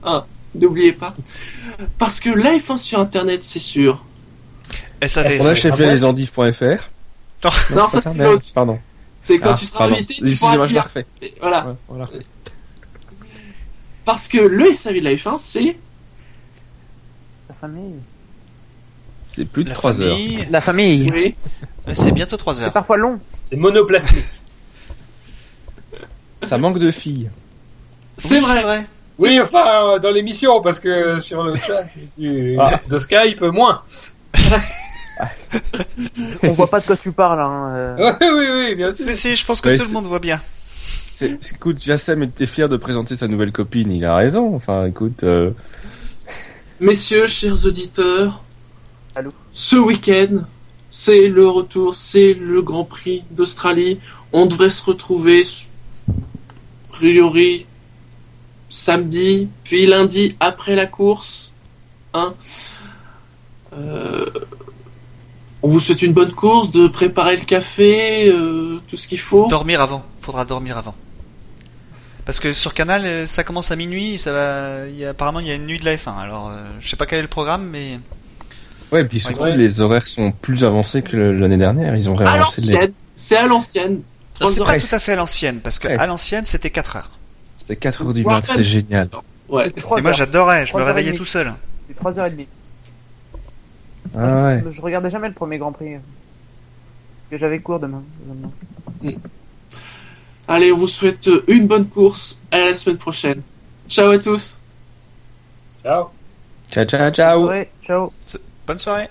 [0.02, 0.26] Ah,
[0.56, 1.14] n'oubliez pas.
[1.98, 4.06] Parce que la F1 sur Internet, c'est sûr.
[5.02, 6.90] On a chez lesendives.fr.
[7.74, 8.46] Non, ça c'est l'autre.
[8.54, 8.80] Pardon.
[9.22, 11.06] C'est quand ah, tu seras invité, tu pourras je la refais.
[11.40, 11.76] Voilà.
[11.90, 12.06] Ouais,
[14.10, 15.78] parce que le SAV de la F1, c'est.
[17.48, 18.00] La famille.
[19.24, 20.18] C'est plus de 3 heures.
[20.50, 21.08] La famille.
[21.14, 21.36] Oui.
[21.94, 22.68] C'est bientôt 3 heures.
[22.70, 23.20] C'est parfois long.
[23.46, 24.26] C'est monoplastique.
[26.42, 27.30] Ça manque de filles.
[28.18, 28.88] C'est vrai.
[29.20, 31.86] Oui, enfin, euh, dans l'émission, parce que sur le chat
[32.60, 32.80] ah.
[32.88, 33.84] de Skype, moins.
[36.44, 37.40] On voit pas de quoi tu parles.
[37.40, 37.74] Hein.
[37.76, 38.14] Euh.
[38.22, 39.14] Oui, oui, oui, bien sûr.
[39.14, 40.42] Si, je pense que tout le monde voit bien
[41.26, 44.56] écoute, Jassem était fier de présenter sa nouvelle copine, il a raison.
[44.56, 45.24] Enfin, écoute.
[45.24, 45.52] Euh.
[46.80, 48.44] Messieurs, chers auditeurs,
[49.16, 50.44] Allô ce week-end,
[50.90, 54.00] c'est le retour, c'est le Grand Prix d'Australie.
[54.32, 55.44] On devrait se retrouver,
[56.08, 56.14] a
[56.94, 57.66] priori,
[58.70, 61.52] samedi, puis lundi après la course.
[62.14, 62.34] Hein
[63.74, 64.26] euh,
[65.62, 69.48] on vous souhaite une bonne course, de préparer le café, euh, tout ce qu'il faut.
[69.48, 70.96] Dormir avant, faudra dormir avant.
[72.26, 74.88] Parce que sur Canal, euh, ça commence à minuit, ça va.
[74.88, 76.18] Il y a, apparemment, il y a une nuit de la F1.
[76.18, 78.00] Alors, euh, je sais pas quel est le programme, mais.
[78.92, 81.96] Ouais, et puis surtout, les horaires sont plus avancés que l'année dernière.
[81.96, 82.76] Ils ont réavancé.
[82.76, 84.02] À C'est à l'ancienne.
[84.48, 87.12] C'est pas tout à fait à l'ancienne, parce que à l'ancienne, c'était 4 heures.
[87.58, 89.10] C'était 4 heures du matin, c'était génial.
[89.50, 89.74] Ouais.
[89.98, 91.54] Et moi, j'adorais, je me réveillais tout seul.
[91.88, 92.46] C'était 3h30.
[94.16, 94.64] Ah ouais.
[94.72, 95.96] Je, regardais jamais le premier Grand Prix.
[97.30, 98.04] Que j'avais cours demain.
[98.26, 98.52] demain.
[99.02, 99.20] Mm.
[100.48, 102.40] Allez, on vous souhaite une bonne course.
[102.52, 103.42] À la semaine prochaine.
[103.88, 104.60] Ciao à tous.
[105.84, 106.10] Ciao.
[106.72, 107.50] Ciao, ciao, ciao.
[107.84, 108.12] Ciao.
[108.66, 109.10] Bonne soirée.